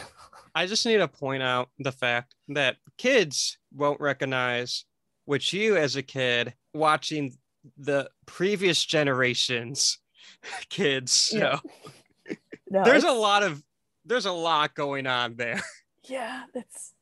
did. 0.00 0.02
I 0.54 0.66
just 0.66 0.86
need 0.86 0.98
to 0.98 1.08
point 1.08 1.42
out 1.42 1.68
the 1.80 1.90
fact 1.92 2.34
that 2.48 2.76
kids 2.96 3.58
won't 3.72 4.00
recognize 4.00 4.84
what 5.24 5.52
you, 5.52 5.76
as 5.76 5.96
a 5.96 6.02
kid, 6.02 6.54
watching 6.72 7.36
the 7.76 8.08
previous 8.26 8.84
generations 8.84 9.98
kids. 10.68 11.30
Yeah. 11.32 11.58
No, 12.70 12.82
there's 12.82 13.04
a 13.04 13.12
lot 13.12 13.42
of 13.44 13.62
there's 14.04 14.26
a 14.26 14.32
lot 14.32 14.74
going 14.74 15.06
on 15.06 15.36
there. 15.36 15.62
yeah 16.08 16.44
that's 16.52 16.93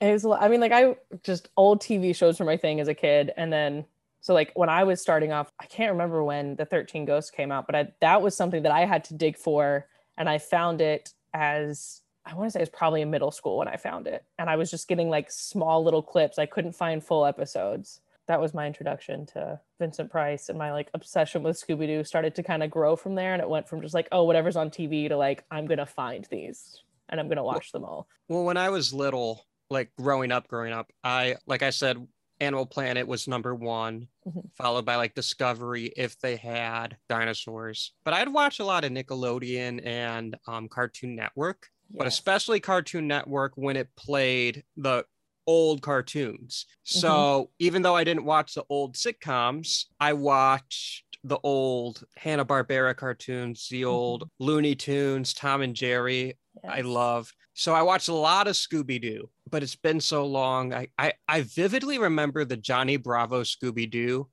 it 0.00 0.12
was 0.12 0.24
a 0.24 0.28
lot- 0.28 0.42
i 0.42 0.48
mean 0.48 0.60
like 0.60 0.72
i 0.72 0.94
just 1.22 1.48
old 1.56 1.80
tv 1.80 2.14
shows 2.14 2.38
were 2.38 2.46
my 2.46 2.56
thing 2.56 2.80
as 2.80 2.88
a 2.88 2.94
kid 2.94 3.32
and 3.36 3.52
then 3.52 3.84
so 4.20 4.34
like 4.34 4.52
when 4.54 4.68
i 4.68 4.84
was 4.84 5.00
starting 5.00 5.32
off 5.32 5.52
i 5.60 5.66
can't 5.66 5.92
remember 5.92 6.22
when 6.22 6.56
the 6.56 6.64
13 6.64 7.04
ghosts 7.04 7.30
came 7.30 7.50
out 7.52 7.66
but 7.66 7.74
I, 7.74 7.92
that 8.00 8.22
was 8.22 8.36
something 8.36 8.62
that 8.62 8.72
i 8.72 8.84
had 8.84 9.04
to 9.04 9.14
dig 9.14 9.36
for 9.36 9.86
and 10.16 10.28
i 10.28 10.38
found 10.38 10.80
it 10.80 11.12
as 11.34 12.02
i 12.24 12.34
want 12.34 12.48
to 12.48 12.50
say 12.52 12.60
it 12.60 12.62
was 12.62 12.68
probably 12.68 13.02
in 13.02 13.10
middle 13.10 13.30
school 13.30 13.58
when 13.58 13.68
i 13.68 13.76
found 13.76 14.06
it 14.06 14.24
and 14.38 14.48
i 14.48 14.56
was 14.56 14.70
just 14.70 14.88
getting 14.88 15.10
like 15.10 15.30
small 15.30 15.82
little 15.82 16.02
clips 16.02 16.38
i 16.38 16.46
couldn't 16.46 16.72
find 16.72 17.02
full 17.02 17.26
episodes 17.26 18.00
that 18.28 18.40
was 18.40 18.54
my 18.54 18.66
introduction 18.66 19.24
to 19.24 19.58
Vincent 19.78 20.10
Price 20.10 20.50
and 20.50 20.58
my 20.58 20.70
like 20.70 20.90
obsession 20.94 21.42
with 21.42 21.58
Scooby 21.58 21.86
Doo 21.86 22.04
started 22.04 22.34
to 22.34 22.42
kind 22.42 22.62
of 22.62 22.70
grow 22.70 22.94
from 22.94 23.14
there. 23.14 23.32
And 23.32 23.42
it 23.42 23.48
went 23.48 23.66
from 23.66 23.80
just 23.80 23.94
like, 23.94 24.06
oh, 24.12 24.24
whatever's 24.24 24.54
on 24.54 24.70
TV 24.70 25.08
to 25.08 25.16
like, 25.16 25.44
I'm 25.50 25.66
going 25.66 25.78
to 25.78 25.86
find 25.86 26.26
these 26.30 26.82
and 27.08 27.18
I'm 27.18 27.26
going 27.26 27.38
to 27.38 27.42
watch 27.42 27.72
them 27.72 27.84
all. 27.84 28.06
Well, 28.28 28.44
when 28.44 28.58
I 28.58 28.68
was 28.68 28.92
little, 28.92 29.46
like 29.70 29.90
growing 29.96 30.32
up, 30.32 30.48
growing 30.48 30.72
up, 30.72 30.90
I 31.04 31.36
like 31.46 31.62
I 31.62 31.70
said, 31.70 32.06
Animal 32.40 32.66
Planet 32.66 33.06
was 33.06 33.26
number 33.28 33.54
one, 33.54 34.08
Mhm. 34.26 34.50
followed 34.56 34.84
by 34.84 34.96
like 34.96 35.14
Discovery 35.14 35.86
if 35.96 36.18
they 36.20 36.36
had 36.36 36.96
dinosaurs. 37.08 37.92
But 38.04 38.14
I'd 38.14 38.28
watch 38.32 38.60
a 38.60 38.64
lot 38.64 38.84
of 38.84 38.92
Nickelodeon 38.92 39.84
and 39.84 40.36
um, 40.46 40.68
Cartoon 40.68 41.16
Network, 41.16 41.68
but 41.90 42.06
especially 42.06 42.60
Cartoon 42.60 43.06
Network 43.08 43.52
when 43.56 43.76
it 43.76 43.88
played 43.96 44.64
the 44.76 45.04
old 45.46 45.80
cartoons. 45.82 46.66
So 46.84 47.50
even 47.58 47.82
though 47.82 47.96
I 47.96 48.04
didn't 48.04 48.24
watch 48.24 48.54
the 48.54 48.64
old 48.68 48.94
sitcoms, 48.96 49.86
I 49.98 50.12
watched 50.12 51.04
the 51.24 51.38
old 51.42 52.04
Hanna 52.16 52.44
Barbera 52.44 52.94
cartoons, 52.96 53.66
the 53.68 53.84
old 53.84 54.30
Looney 54.38 54.74
Tunes, 54.76 55.32
Tom 55.34 55.62
and 55.62 55.74
Jerry. 55.74 56.38
I 56.68 56.78
Yes. 56.78 56.86
love. 56.86 57.32
So 57.54 57.74
I 57.74 57.82
watched 57.82 58.08
a 58.08 58.14
lot 58.14 58.46
of 58.46 58.54
Scooby 58.54 59.00
Doo, 59.00 59.28
but 59.50 59.62
it's 59.62 59.76
been 59.76 60.00
so 60.00 60.26
long. 60.26 60.72
I 60.74 60.88
I, 60.98 61.12
I 61.28 61.42
vividly 61.42 61.98
remember 61.98 62.44
the 62.44 62.56
Johnny 62.56 62.96
Bravo 62.96 63.42
Scooby 63.42 63.90
Doo 63.90 64.28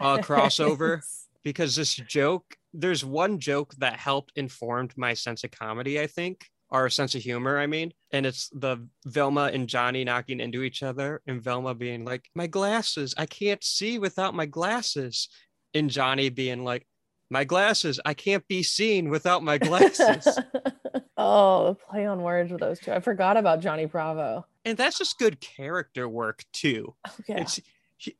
uh, 0.00 0.18
crossover. 0.22 1.00
Because 1.42 1.74
this 1.74 1.94
joke, 1.94 2.44
there's 2.74 3.02
one 3.02 3.38
joke 3.38 3.74
that 3.76 3.98
helped 3.98 4.32
informed 4.36 4.92
my 4.98 5.14
sense 5.14 5.42
of 5.42 5.50
comedy, 5.50 5.98
I 5.98 6.06
think, 6.06 6.46
or 6.68 6.90
sense 6.90 7.14
of 7.14 7.22
humor, 7.22 7.58
I 7.58 7.66
mean. 7.66 7.94
And 8.12 8.26
it's 8.26 8.50
the 8.50 8.86
Velma 9.06 9.50
and 9.52 9.66
Johnny 9.66 10.04
knocking 10.04 10.40
into 10.40 10.62
each 10.62 10.82
other, 10.82 11.22
and 11.26 11.42
Velma 11.42 11.74
being 11.74 12.04
like, 12.04 12.28
My 12.34 12.46
glasses, 12.46 13.14
I 13.16 13.24
can't 13.24 13.64
see 13.64 13.98
without 13.98 14.34
my 14.34 14.44
glasses. 14.44 15.28
And 15.72 15.88
Johnny 15.88 16.28
being 16.28 16.62
like, 16.62 16.86
My 17.30 17.44
glasses, 17.44 17.98
I 18.04 18.12
can't 18.12 18.46
be 18.46 18.62
seen 18.62 19.08
without 19.08 19.42
my 19.42 19.56
glasses. 19.68 20.38
oh, 21.16 21.68
the 21.68 21.74
play 21.74 22.04
on 22.04 22.22
words 22.22 22.52
with 22.52 22.60
those 22.60 22.78
two. 22.80 22.92
I 22.92 23.00
forgot 23.00 23.38
about 23.38 23.60
Johnny 23.60 23.86
Bravo. 23.86 24.44
And 24.64 24.76
that's 24.76 24.98
just 24.98 25.18
good 25.18 25.40
character 25.40 26.08
work, 26.08 26.44
too. 26.52 26.94
Oh, 27.06 27.14
yeah. 27.28 27.40
It's 27.40 27.60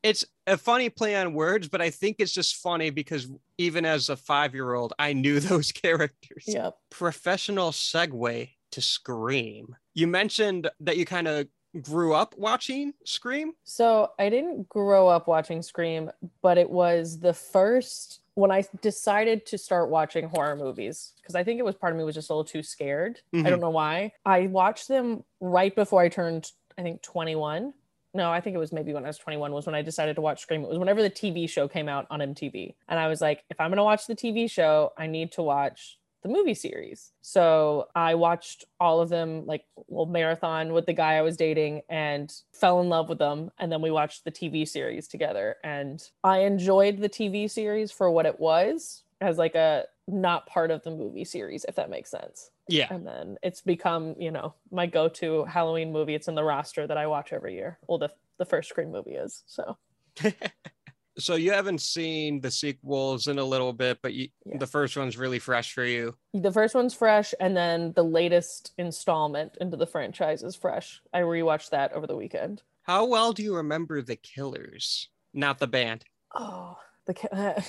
it's 0.03 0.25
a 0.47 0.57
funny 0.57 0.91
play 0.91 1.17
on 1.17 1.33
words, 1.33 1.69
but 1.69 1.81
I 1.81 1.91
think 1.91 2.17
it's 2.19 2.33
just 2.33 2.57
funny 2.57 2.91
because 2.91 3.29
even 3.59 3.85
as 3.85 4.09
a 4.09 4.17
five 4.17 4.55
year 4.55 4.75
old, 4.75 4.93
I 4.99 5.13
knew 5.13 5.41
those 5.41 5.73
characters. 5.73 6.45
Yep. 6.47 6.77
Professional 6.91 7.71
segue 7.71 8.51
to 8.73 8.81
Scream. 8.81 9.75
You 9.95 10.07
mentioned 10.07 10.71
that 10.81 10.97
you 10.97 11.05
kind 11.05 11.29
of 11.29 11.47
grew 11.83 12.15
up 12.15 12.35
watching 12.37 12.93
Scream. 13.05 13.53
So 13.65 14.11
I 14.19 14.29
didn't 14.29 14.69
grow 14.69 15.09
up 15.09 15.29
watching 15.29 15.63
Scream, 15.63 16.11
but 16.43 16.59
it 16.59 16.69
was 16.69 17.19
the 17.19 17.35
first 17.35 18.21
when 18.41 18.51
I 18.51 18.65
decided 18.81 19.45
to 19.47 19.59
start 19.59 19.91
watching 19.91 20.29
horror 20.29 20.57
movies 20.57 21.13
because 21.21 21.35
I 21.35 21.45
think 21.45 21.59
it 21.59 21.65
was 21.65 21.75
part 21.75 21.93
of 21.93 21.99
me 21.99 22.05
was 22.05 22.15
just 22.15 22.31
a 22.31 22.33
little 22.33 22.45
too 22.45 22.63
scared. 22.63 23.21
I 23.33 23.37
Mhm. 23.37 23.49
don't 23.51 23.61
know 23.61 23.71
why. 23.71 24.13
I 24.25 24.47
watched 24.47 24.89
them 24.89 25.25
right 25.41 25.75
before 25.75 26.01
I 26.01 26.09
turned, 26.09 26.51
I 26.79 26.83
think, 26.83 27.03
21. 27.03 27.75
No, 28.15 28.33
I 28.33 28.41
think 28.41 28.57
it 28.57 28.59
was 28.59 28.73
maybe 28.73 28.93
when 28.93 29.05
I 29.05 29.09
was 29.09 29.19
21 29.19 29.53
was 29.53 29.67
when 29.67 29.75
I 29.77 29.83
decided 29.83 30.17
to 30.17 30.21
watch 30.23 30.41
Scream. 30.41 30.65
It 30.65 30.69
was 30.69 30.79
whenever 30.79 31.03
the 31.03 31.11
TV 31.11 31.47
show 31.47 31.69
came 31.69 31.89
out 31.89 32.07
on 32.11 32.21
MTV. 32.23 32.75
And 32.89 32.99
I 32.99 33.07
was 33.07 33.21
like, 33.21 33.45
if 33.51 33.61
I'm 33.61 33.71
going 33.71 33.77
to 33.77 33.85
watch 33.85 34.07
the 34.09 34.17
TV 34.17 34.49
show, 34.51 34.93
I 34.97 35.07
need 35.07 35.31
to 35.33 35.43
watch 35.43 36.00
the 36.23 36.29
movie 36.29 36.55
series. 36.55 37.13
So 37.23 37.89
I 37.95 38.15
watched 38.15 38.65
all 38.79 39.01
of 39.01 39.09
them, 39.09 39.47
like 39.47 39.65
well, 39.87 40.07
marathon 40.07 40.73
with 40.73 40.87
the 40.87 40.93
guy 40.93 41.15
I 41.15 41.23
was 41.23 41.37
dating 41.37 41.83
and 41.89 42.33
fell 42.53 42.81
in 42.81 42.89
love 42.89 43.09
with 43.09 43.19
them. 43.19 43.51
And 43.59 43.71
then 43.71 43.83
we 43.83 43.91
watched 43.91 44.25
the 44.25 44.33
TV 44.33 44.69
series 44.69 45.09
together. 45.09 45.57
And 45.65 46.03
I 46.23 46.41
enjoyed 46.41 46.99
the 46.99 47.09
TV 47.09 47.51
series 47.51 47.91
for 47.91 48.11
what 48.11 48.27
it 48.27 48.39
was 48.39 49.05
as 49.21 49.39
like 49.39 49.55
a 49.55 49.85
not 50.07 50.47
part 50.47 50.71
of 50.71 50.83
the 50.83 50.91
movie 50.91 51.25
series, 51.25 51.65
if 51.69 51.77
that 51.77 51.91
makes 51.91 52.11
sense. 52.11 52.51
Yeah. 52.69 52.87
And 52.91 53.07
then 53.07 53.37
it's 53.43 53.61
become, 53.61 54.15
you 54.19 54.31
know, 54.31 54.55
my 54.71 54.87
go-to 54.87 55.45
Halloween 55.45 55.93
movie. 55.93 56.15
It's 56.15 56.29
in 56.29 56.35
the 56.35 56.45
roster 56.45 56.87
that 56.87 56.97
I 56.97 57.07
watch 57.07 57.33
every 57.33 57.55
year. 57.55 57.79
Well, 57.87 57.99
the 57.99 58.11
the 58.39 58.45
first 58.45 58.71
Scream 58.71 58.91
movie 58.91 59.15
is. 59.15 59.43
So 59.47 59.77
So 61.19 61.35
you 61.35 61.53
haven't 61.53 61.81
seen 61.81 62.41
the 62.41 62.51
sequels 62.51 63.27
in 63.27 63.39
a 63.39 63.45
little 63.45 63.73
bit, 63.73 63.99
but 64.03 64.15
you, 64.15 64.29
Yeah. 64.47 64.59
the 64.59 64.67
first 64.67 64.97
one's 64.97 65.19
really 65.19 65.39
fresh 65.39 65.73
for 65.73 65.85
you. 65.85 66.17
the 66.33 66.53
first 66.53 66.75
one's 66.75 66.95
fresh, 66.95 67.35
and 67.41 67.57
then 67.57 67.93
the 67.95 68.05
latest 68.05 68.73
installment 68.79 69.57
into 69.61 69.77
the 69.77 69.87
franchise 69.87 70.43
is 70.43 70.55
fresh. 70.57 71.03
I 71.13 71.21
rewatched 71.21 71.71
that 71.71 71.93
over 71.93 72.07
the 72.07 72.17
weekend. 72.17 72.63
How 72.83 73.05
well 73.05 73.33
do 73.33 73.43
you 73.43 73.57
remember 73.57 74.01
the 74.03 74.17
Killers? 74.17 75.09
Not 75.35 75.59
the 75.59 75.67
band. 75.67 76.05
Oh, 76.35 76.79
the 77.07 77.15
ca- 77.15 77.63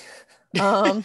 um 0.60 1.04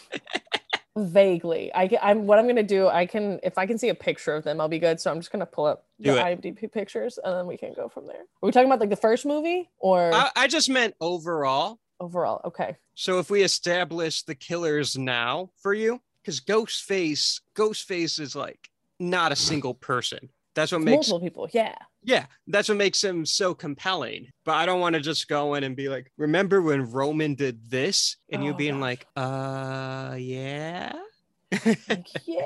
vaguely. 0.95 1.71
I 1.73 1.87
get, 1.87 2.03
I'm 2.03 2.25
what 2.27 2.39
I'm 2.39 2.47
gonna 2.47 2.63
do. 2.63 2.87
I 2.87 3.05
can 3.05 3.39
if 3.43 3.57
I 3.57 3.65
can 3.65 3.77
see 3.77 3.89
a 3.89 3.95
picture 3.95 4.33
of 4.35 4.43
them, 4.43 4.59
I'll 4.61 4.67
be 4.67 4.79
good. 4.79 4.99
So 4.99 5.11
I'm 5.11 5.19
just 5.19 5.31
gonna 5.31 5.45
pull 5.45 5.65
up 5.65 5.85
Do 6.01 6.11
the 6.13 6.17
it. 6.27 6.41
IMDb 6.41 6.71
pictures, 6.71 7.19
and 7.23 7.35
then 7.35 7.47
we 7.47 7.57
can 7.57 7.73
go 7.73 7.89
from 7.89 8.05
there. 8.07 8.21
Are 8.21 8.25
we 8.43 8.51
talking 8.51 8.67
about 8.67 8.79
like 8.79 8.89
the 8.89 8.95
first 8.95 9.25
movie 9.25 9.69
or 9.79 10.13
I, 10.13 10.29
I 10.35 10.47
just 10.47 10.69
meant 10.69 10.95
overall. 11.01 11.79
Overall? 11.99 12.41
Okay. 12.45 12.75
So 12.95 13.19
if 13.19 13.29
we 13.29 13.43
establish 13.43 14.23
the 14.23 14.35
killers 14.35 14.97
now 14.97 15.51
for 15.57 15.73
you, 15.73 16.01
because 16.21 16.39
Ghostface, 16.41 17.41
Ghostface 17.55 18.19
is 18.19 18.35
like 18.35 18.69
not 18.99 19.31
a 19.31 19.35
single 19.35 19.73
person. 19.73 20.29
That's 20.55 20.71
what 20.71 20.79
It's 20.79 20.85
makes 20.85 21.09
multiple 21.09 21.19
people. 21.19 21.49
Yeah. 21.53 21.75
yeah, 22.03 22.25
that's 22.47 22.67
what 22.67 22.79
makes 22.79 23.03
him 23.03 23.25
so 23.27 23.53
compelling. 23.53 24.27
But 24.43 24.55
I 24.55 24.65
don't 24.65 24.79
want 24.79 24.95
to 24.95 25.01
just 25.01 25.27
go 25.27 25.53
in 25.53 25.63
and 25.63 25.75
be 25.75 25.87
like, 25.87 26.11
remember 26.17 26.61
when 26.63 26.89
Roman 26.91 27.35
did 27.35 27.69
this? 27.69 28.17
And 28.31 28.43
you 28.43 28.53
Oh, 28.53 28.55
being 28.55 28.79
gosh. 28.79 28.81
like, 28.81 29.07
uh 29.15 30.15
yeah. 30.17 30.93
Like, 31.65 32.07
yeah. 32.25 32.41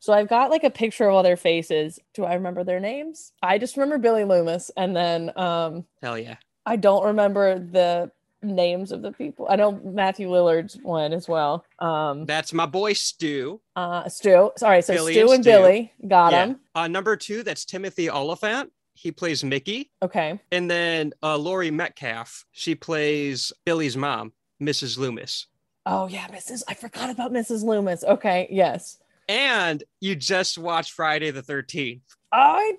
So 0.00 0.12
I've 0.12 0.28
got 0.28 0.50
like 0.50 0.64
a 0.64 0.70
picture 0.70 1.08
of 1.08 1.14
all 1.14 1.22
their 1.22 1.36
faces. 1.36 1.98
Do 2.14 2.24
I 2.24 2.34
remember 2.34 2.64
their 2.64 2.80
names? 2.80 3.32
I 3.42 3.58
just 3.58 3.76
remember 3.76 3.98
Billy 3.98 4.24
Loomis, 4.24 4.70
and 4.76 4.94
then 4.94 5.30
um 5.38 5.86
Hell 6.02 6.18
yeah. 6.18 6.36
I 6.66 6.76
don't 6.76 7.04
remember 7.06 7.58
the 7.58 8.10
names 8.44 8.92
of 8.92 9.02
the 9.02 9.12
people. 9.12 9.46
I 9.48 9.56
know 9.56 9.72
Matthew 9.84 10.28
Lillard's 10.28 10.76
one 10.82 11.12
as 11.12 11.28
well. 11.28 11.64
Um, 11.78 12.24
That's 12.26 12.52
my 12.52 12.66
boy 12.66 12.92
Stu. 12.92 13.60
uh, 13.76 14.08
Stu. 14.08 14.50
Sorry, 14.56 14.82
so 14.82 14.94
Billy 14.94 15.14
Stu 15.14 15.32
and 15.32 15.42
Stu. 15.44 15.50
Billy 15.50 15.92
got 16.06 16.32
Yeah. 16.32 16.46
him. 16.46 16.60
Uh, 16.74 16.88
number 16.88 17.16
two, 17.16 17.42
that's 17.42 17.64
Timothy 17.64 18.08
Olyphant. 18.10 18.70
He 18.94 19.10
plays 19.10 19.42
Mickey. 19.42 19.90
Okay. 20.02 20.38
And 20.52 20.70
then 20.70 21.12
uh, 21.22 21.36
Laurie 21.36 21.70
Metcalf, 21.70 22.44
she 22.52 22.74
plays 22.74 23.52
Billy's 23.64 23.96
mom, 23.96 24.32
Mrs. 24.62 24.98
Loomis. 24.98 25.46
Oh 25.86 26.06
yeah, 26.06 26.26
Mrs. 26.28 26.62
I 26.68 26.74
forgot 26.74 27.10
about 27.10 27.32
Mrs. 27.32 27.62
Loomis. 27.64 28.04
Okay. 28.04 28.46
Yes. 28.50 28.98
And 29.28 29.82
you 30.00 30.14
just 30.14 30.58
watched 30.58 30.92
Friday 30.92 31.30
the 31.30 31.42
13th. 31.42 32.02
Oh, 32.32 32.36
I 32.36 32.72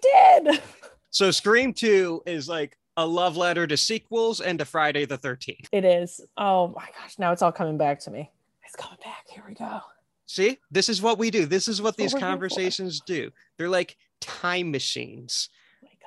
did. 0.43 0.61
So 1.09 1.31
Scream 1.31 1.73
2 1.73 2.23
is 2.25 2.49
like 2.49 2.77
a 2.97 3.05
love 3.05 3.35
letter 3.37 3.67
to 3.67 3.77
sequels 3.77 4.39
and 4.41 4.59
to 4.59 4.65
Friday 4.65 5.05
the 5.05 5.17
13th. 5.17 5.67
It 5.71 5.85
is. 5.85 6.21
Oh 6.37 6.69
my 6.69 6.87
gosh. 6.99 7.17
Now 7.19 7.31
it's 7.31 7.41
all 7.41 7.51
coming 7.51 7.77
back 7.77 7.99
to 8.01 8.11
me. 8.11 8.29
It's 8.63 8.75
coming 8.75 8.97
back. 9.03 9.25
Here 9.29 9.43
we 9.47 9.53
go. 9.53 9.79
See, 10.27 10.57
this 10.71 10.89
is 10.89 11.01
what 11.01 11.17
we 11.19 11.29
do. 11.29 11.45
This 11.45 11.67
is 11.67 11.81
what 11.81 11.97
That's 11.97 11.97
these 11.97 12.13
what 12.13 12.21
we're 12.21 12.27
here 12.27 12.35
for. 12.35 12.39
conversations 12.39 13.01
do. 13.01 13.31
They're 13.57 13.69
like 13.69 13.97
time 14.21 14.71
machines. 14.71 15.49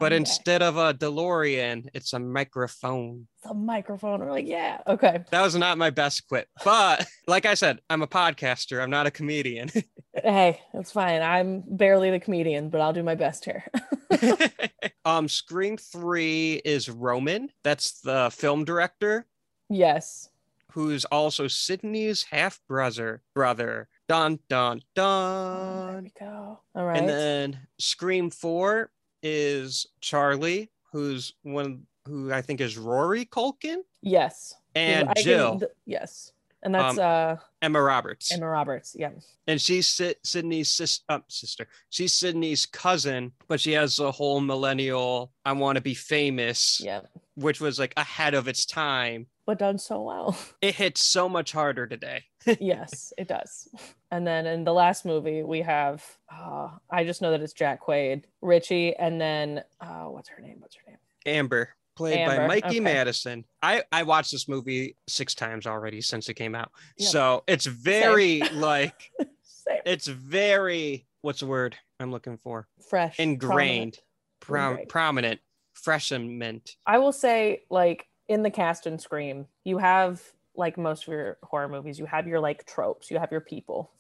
But 0.01 0.11
back. 0.11 0.19
instead 0.19 0.63
of 0.63 0.77
a 0.77 0.95
DeLorean, 0.95 1.89
it's 1.95 2.13
a 2.13 2.19
microphone. 2.19 3.27
it's 3.43 3.51
a 3.51 3.55
microphone. 3.55 4.21
We're 4.21 4.31
like, 4.31 4.47
yeah. 4.47 4.81
Okay. 4.87 5.25
That 5.31 5.43
was 5.43 5.57
not 5.57 5.79
my 5.79 5.91
best 5.91 6.27
quip. 6.29 6.47
But 6.65 7.07
like 7.27 7.47
I 7.47 7.55
said, 7.55 7.81
I'm 7.91 8.03
a 8.03 8.07
podcaster. 8.07 8.83
I'm 8.83 8.91
not 8.91 9.07
a 9.07 9.11
comedian. 9.11 9.71
Hey, 10.25 10.61
it's 10.75 10.91
fine. 10.91 11.23
I'm 11.23 11.63
barely 11.65 12.11
the 12.11 12.19
comedian, 12.19 12.71
but 12.71 12.81
I'll 12.81 12.93
do 12.93 13.05
my 13.05 13.15
best 13.15 13.45
here. 13.45 13.65
um, 15.05 15.29
Scream 15.29 15.77
3 15.77 16.63
is 16.65 16.89
Roman. 16.89 17.51
That's 17.63 18.01
the 18.01 18.29
film 18.33 18.65
director 18.65 19.27
yes. 19.69 20.29
who's 20.73 21.05
also 21.05 21.47
Sydney's 21.47 22.25
half 22.25 22.61
brother. 22.69 23.23
Brother. 23.33 23.89
Dun 24.09 24.39
dun 24.49 24.81
There 24.97 26.01
we 26.03 26.13
go. 26.19 26.61
All 26.75 26.85
right. 26.85 26.99
And 26.99 27.09
then 27.09 27.61
Scream 27.79 28.31
4 28.31 28.91
is 29.23 29.87
Charlie, 30.01 30.71
who's 30.93 31.35
one 31.43 31.87
who 32.07 32.33
I 32.33 32.41
think 32.43 32.61
is 32.61 32.79
Rory 32.79 33.27
Culkin 33.27 33.79
yes. 34.03 34.55
and 34.75 35.09
I 35.11 35.15
Jill, 35.23 35.59
th- 35.61 35.73
yes. 35.85 36.33
And 36.63 36.75
that's 36.75 36.99
Um, 36.99 37.05
uh 37.05 37.37
Emma 37.63 37.81
Roberts. 37.83 38.33
Emma 38.33 38.49
Roberts. 38.49 38.97
Yeah. 38.99 39.11
and 39.47 39.61
she's 39.61 39.87
Sid- 39.87 40.17
Sydney's 40.25 40.71
sis- 40.71 41.01
uh, 41.09 41.21
sister. 41.29 41.69
She's 41.91 42.15
Sydney's 42.15 42.67
cousin, 42.67 43.33
but 43.47 43.61
she 43.61 43.73
has 43.73 43.97
the 43.97 44.11
whole 44.11 44.41
millennial 44.41 45.33
I 45.45 45.53
want 45.53 45.77
to 45.77 45.83
be 45.83 45.95
famous, 45.95 46.81
Yeah. 46.83 47.03
which 47.37 47.61
was 47.61 47.79
like 47.79 47.93
ahead 47.97 48.35
of 48.35 48.49
its 48.49 48.65
time. 48.65 49.27
But 49.49 49.59
done 49.59 49.79
so 49.79 50.03
well. 50.03 50.37
It 50.61 50.75
hits 50.75 51.03
so 51.03 51.27
much 51.27 51.53
harder 51.53 51.87
today. 51.87 52.25
yes, 52.61 53.15
it 53.17 53.29
does. 53.29 53.67
And 54.11 54.27
then 54.27 54.47
in 54.47 54.63
the 54.65 54.75
last 54.75 55.07
movie, 55.07 55.43
we 55.43 55.63
have 55.63 56.05
uh 56.31 56.69
I 56.91 57.05
just 57.05 57.23
know 57.23 57.31
that 57.31 57.41
it's 57.41 57.55
Jack 57.55 57.81
Quaid, 57.83 58.25
Richie, 58.43 58.95
and 58.95 59.19
then 59.19 59.65
uh 59.81 60.05
what's 60.05 60.29
her 60.29 60.43
name? 60.43 60.57
What's 60.59 60.77
her 60.77 60.83
name? 60.87 60.99
Amber, 61.25 61.71
played 61.97 62.27
by 62.27 62.47
Mikey 62.47 62.67
okay. 62.69 62.81
Madison. 62.81 63.47
I 63.63 63.85
I 63.91 64.03
watched 64.03 64.33
this 64.33 64.49
movie 64.49 64.97
six 65.07 65.35
times 65.35 65.67
already 65.67 66.03
since 66.03 66.29
it 66.29 66.35
came 66.35 66.55
out, 66.55 66.71
Yep. 66.99 67.09
so 67.11 67.45
it's 67.47 67.65
very 67.65 68.41
like 68.53 69.13
Same. 69.45 69.81
it's 69.87 70.09
very 70.09 71.07
what's 71.23 71.41
the 71.41 71.47
word 71.47 71.75
I'm 72.01 72.11
looking 72.11 72.37
for? 72.37 72.69
Fresh. 72.91 73.19
Ingrained, 73.19 73.99
prominent. 74.41 74.41
prom- 74.41 74.71
Ingrained. 74.73 74.89
prominent, 74.91 75.41
fresh 75.73 76.13
and 76.13 76.39
mint. 76.39 76.77
I 76.87 76.99
will 76.99 77.13
say, 77.13 77.63
like 77.71 78.05
in 78.29 78.43
the 78.43 78.51
cast 78.51 78.87
and 78.87 79.01
Scream, 79.01 79.47
you 79.65 79.79
have 79.79 80.23
like 80.55 80.77
most 80.77 81.03
of 81.05 81.09
your 81.13 81.39
horror 81.43 81.69
movies, 81.69 81.99
you 81.99 82.07
have 82.07 82.27
your 82.27 82.41
like 82.41 82.67
tropes, 82.67 83.11
you 83.11 83.19
have 83.19 83.31
your 83.33 83.41
people, 83.41 83.91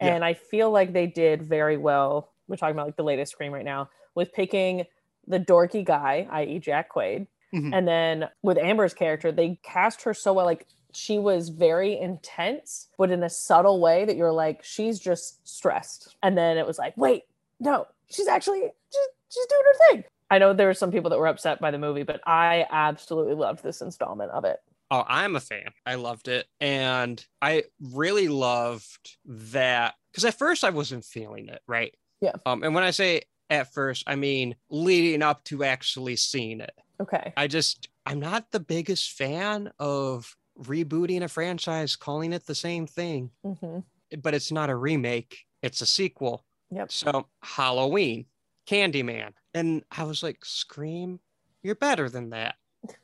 Yeah. 0.00 0.14
and 0.14 0.24
I 0.24 0.34
feel 0.34 0.70
like 0.70 0.92
they 0.92 1.06
did 1.06 1.42
very 1.42 1.76
well. 1.76 2.32
We're 2.48 2.56
talking 2.56 2.74
about 2.74 2.86
like 2.86 2.96
the 2.96 3.04
latest 3.04 3.32
Scream 3.32 3.52
right 3.52 3.64
now 3.64 3.90
with 4.14 4.32
picking 4.32 4.86
the 5.26 5.38
dorky 5.38 5.84
guy, 5.84 6.26
i.e., 6.30 6.58
Jack 6.58 6.90
Quaid, 6.92 7.26
Mhm. 7.54 7.74
and 7.74 7.86
then 7.86 8.28
with 8.42 8.58
Amber's 8.58 8.94
character, 8.94 9.30
they 9.32 9.58
cast 9.62 10.02
her 10.02 10.12
so 10.14 10.32
well. 10.32 10.46
Like 10.46 10.66
she 10.92 11.18
was 11.20 11.48
very 11.50 11.96
intense, 11.98 12.88
but 12.98 13.10
in 13.12 13.22
a 13.22 13.30
subtle 13.30 13.80
way 13.80 14.04
that 14.04 14.16
you're 14.16 14.32
like, 14.32 14.64
she's 14.64 14.98
just 14.98 15.46
stressed. 15.48 16.16
And 16.22 16.36
then 16.36 16.58
it 16.58 16.66
was 16.66 16.78
like, 16.78 16.96
wait, 16.96 17.24
no, 17.60 17.86
she's 18.08 18.26
actually 18.26 18.62
she's, 18.62 19.08
she's 19.28 19.46
doing 19.46 19.62
her 19.64 19.78
thing. 19.94 20.04
I 20.30 20.38
know 20.38 20.52
there 20.52 20.68
were 20.68 20.74
some 20.74 20.92
people 20.92 21.10
that 21.10 21.18
were 21.18 21.26
upset 21.26 21.60
by 21.60 21.70
the 21.70 21.78
movie, 21.78 22.04
but 22.04 22.20
I 22.26 22.66
absolutely 22.70 23.34
loved 23.34 23.62
this 23.62 23.80
installment 23.80 24.30
of 24.30 24.44
it. 24.44 24.58
Oh, 24.90 25.04
I'm 25.06 25.36
a 25.36 25.40
fan. 25.40 25.70
I 25.86 25.94
loved 25.96 26.28
it. 26.28 26.46
And 26.60 27.24
I 27.40 27.64
really 27.80 28.28
loved 28.28 29.16
that 29.24 29.94
because 30.10 30.24
at 30.24 30.38
first 30.38 30.64
I 30.64 30.70
wasn't 30.70 31.04
feeling 31.04 31.48
it, 31.48 31.60
right? 31.68 31.94
Yeah. 32.20 32.32
Um, 32.44 32.62
and 32.62 32.74
when 32.74 32.84
I 32.84 32.90
say 32.90 33.22
at 33.48 33.72
first, 33.72 34.04
I 34.06 34.16
mean 34.16 34.56
leading 34.68 35.22
up 35.22 35.44
to 35.44 35.64
actually 35.64 36.16
seeing 36.16 36.60
it. 36.60 36.72
Okay. 37.00 37.32
I 37.36 37.46
just 37.46 37.88
I'm 38.06 38.20
not 38.20 38.50
the 38.50 38.60
biggest 38.60 39.12
fan 39.12 39.70
of 39.78 40.34
rebooting 40.58 41.22
a 41.22 41.28
franchise, 41.28 41.96
calling 41.96 42.32
it 42.32 42.46
the 42.46 42.54
same 42.54 42.86
thing, 42.86 43.30
hmm 43.44 43.78
but 44.22 44.34
it's 44.34 44.50
not 44.50 44.70
a 44.70 44.74
remake, 44.74 45.38
it's 45.62 45.82
a 45.82 45.86
sequel. 45.86 46.44
Yep. 46.72 46.90
So 46.90 47.28
Halloween, 47.42 48.26
Candyman. 48.68 49.34
And 49.54 49.82
I 49.90 50.04
was 50.04 50.22
like, 50.22 50.44
Scream, 50.44 51.20
you're 51.62 51.74
better 51.74 52.08
than 52.08 52.30
that. 52.30 52.54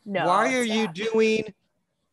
No. 0.04 0.26
why 0.26 0.54
are 0.54 0.62
you 0.64 0.84
not. 0.86 0.94
doing 0.94 1.54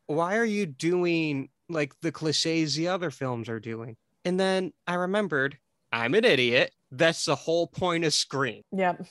why 0.08 0.36
are 0.38 0.44
you 0.46 0.66
doing 0.66 1.48
like 1.70 1.94
the 2.02 2.12
cliches 2.12 2.76
the 2.76 2.90
other 2.90 3.10
films 3.10 3.48
are 3.48 3.60
doing? 3.60 3.96
And 4.26 4.40
then 4.40 4.74
I 4.88 4.96
remembered 4.96 5.58
I'm 5.92 6.14
an 6.16 6.26
idiot. 6.26 6.72
That's 6.92 7.26
the 7.26 7.36
whole 7.36 7.68
point 7.68 8.04
of 8.04 8.14
Scream. 8.14 8.64
Yep. 8.72 9.06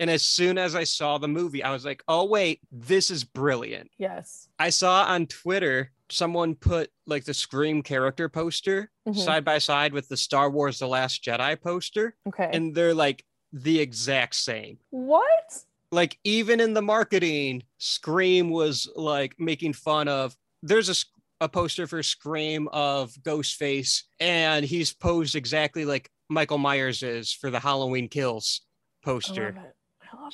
And 0.00 0.08
as 0.10 0.22
soon 0.22 0.58
as 0.58 0.76
I 0.76 0.84
saw 0.84 1.18
the 1.18 1.26
movie, 1.26 1.64
I 1.64 1.72
was 1.72 1.84
like, 1.84 2.04
oh, 2.06 2.24
wait, 2.24 2.60
this 2.70 3.10
is 3.10 3.24
brilliant. 3.24 3.90
Yes. 3.98 4.48
I 4.58 4.70
saw 4.70 5.02
on 5.04 5.26
Twitter 5.26 5.90
someone 6.08 6.54
put 6.54 6.90
like 7.06 7.24
the 7.24 7.34
Scream 7.34 7.82
character 7.82 8.28
poster 8.28 8.90
Mhm. 9.08 9.16
side 9.16 9.44
by 9.44 9.58
side 9.58 9.92
with 9.92 10.08
the 10.08 10.16
Star 10.16 10.48
Wars 10.50 10.78
The 10.78 10.86
Last 10.86 11.24
Jedi 11.24 11.60
poster, 11.60 12.14
Okay. 12.28 12.48
and 12.52 12.74
they're 12.74 12.94
like 12.94 13.24
the 13.52 13.80
exact 13.80 14.34
same. 14.34 14.78
what? 14.90 15.64
Like, 15.90 16.18
even 16.22 16.60
in 16.60 16.74
the 16.74 16.82
marketing, 16.82 17.62
Scream 17.78 18.50
was 18.50 18.90
like 18.94 19.34
making 19.38 19.72
fun 19.72 20.06
of. 20.08 20.36
There's 20.62 20.88
a 20.90 20.94
a 21.40 21.48
poster 21.48 21.86
for 21.86 22.02
Scream 22.02 22.68
of 22.72 23.12
Ghostface, 23.22 24.02
and 24.20 24.64
he's 24.66 24.92
posed 24.92 25.34
exactly 25.36 25.84
like 25.84 26.10
Michael 26.28 26.58
Myers 26.58 27.02
is 27.02 27.32
for 27.32 27.48
the 27.48 27.60
Halloween 27.60 28.08
Kills 28.08 28.60
I 29.02 29.06
poster. 29.06 29.54
love 29.56 29.64
it. 29.64 29.74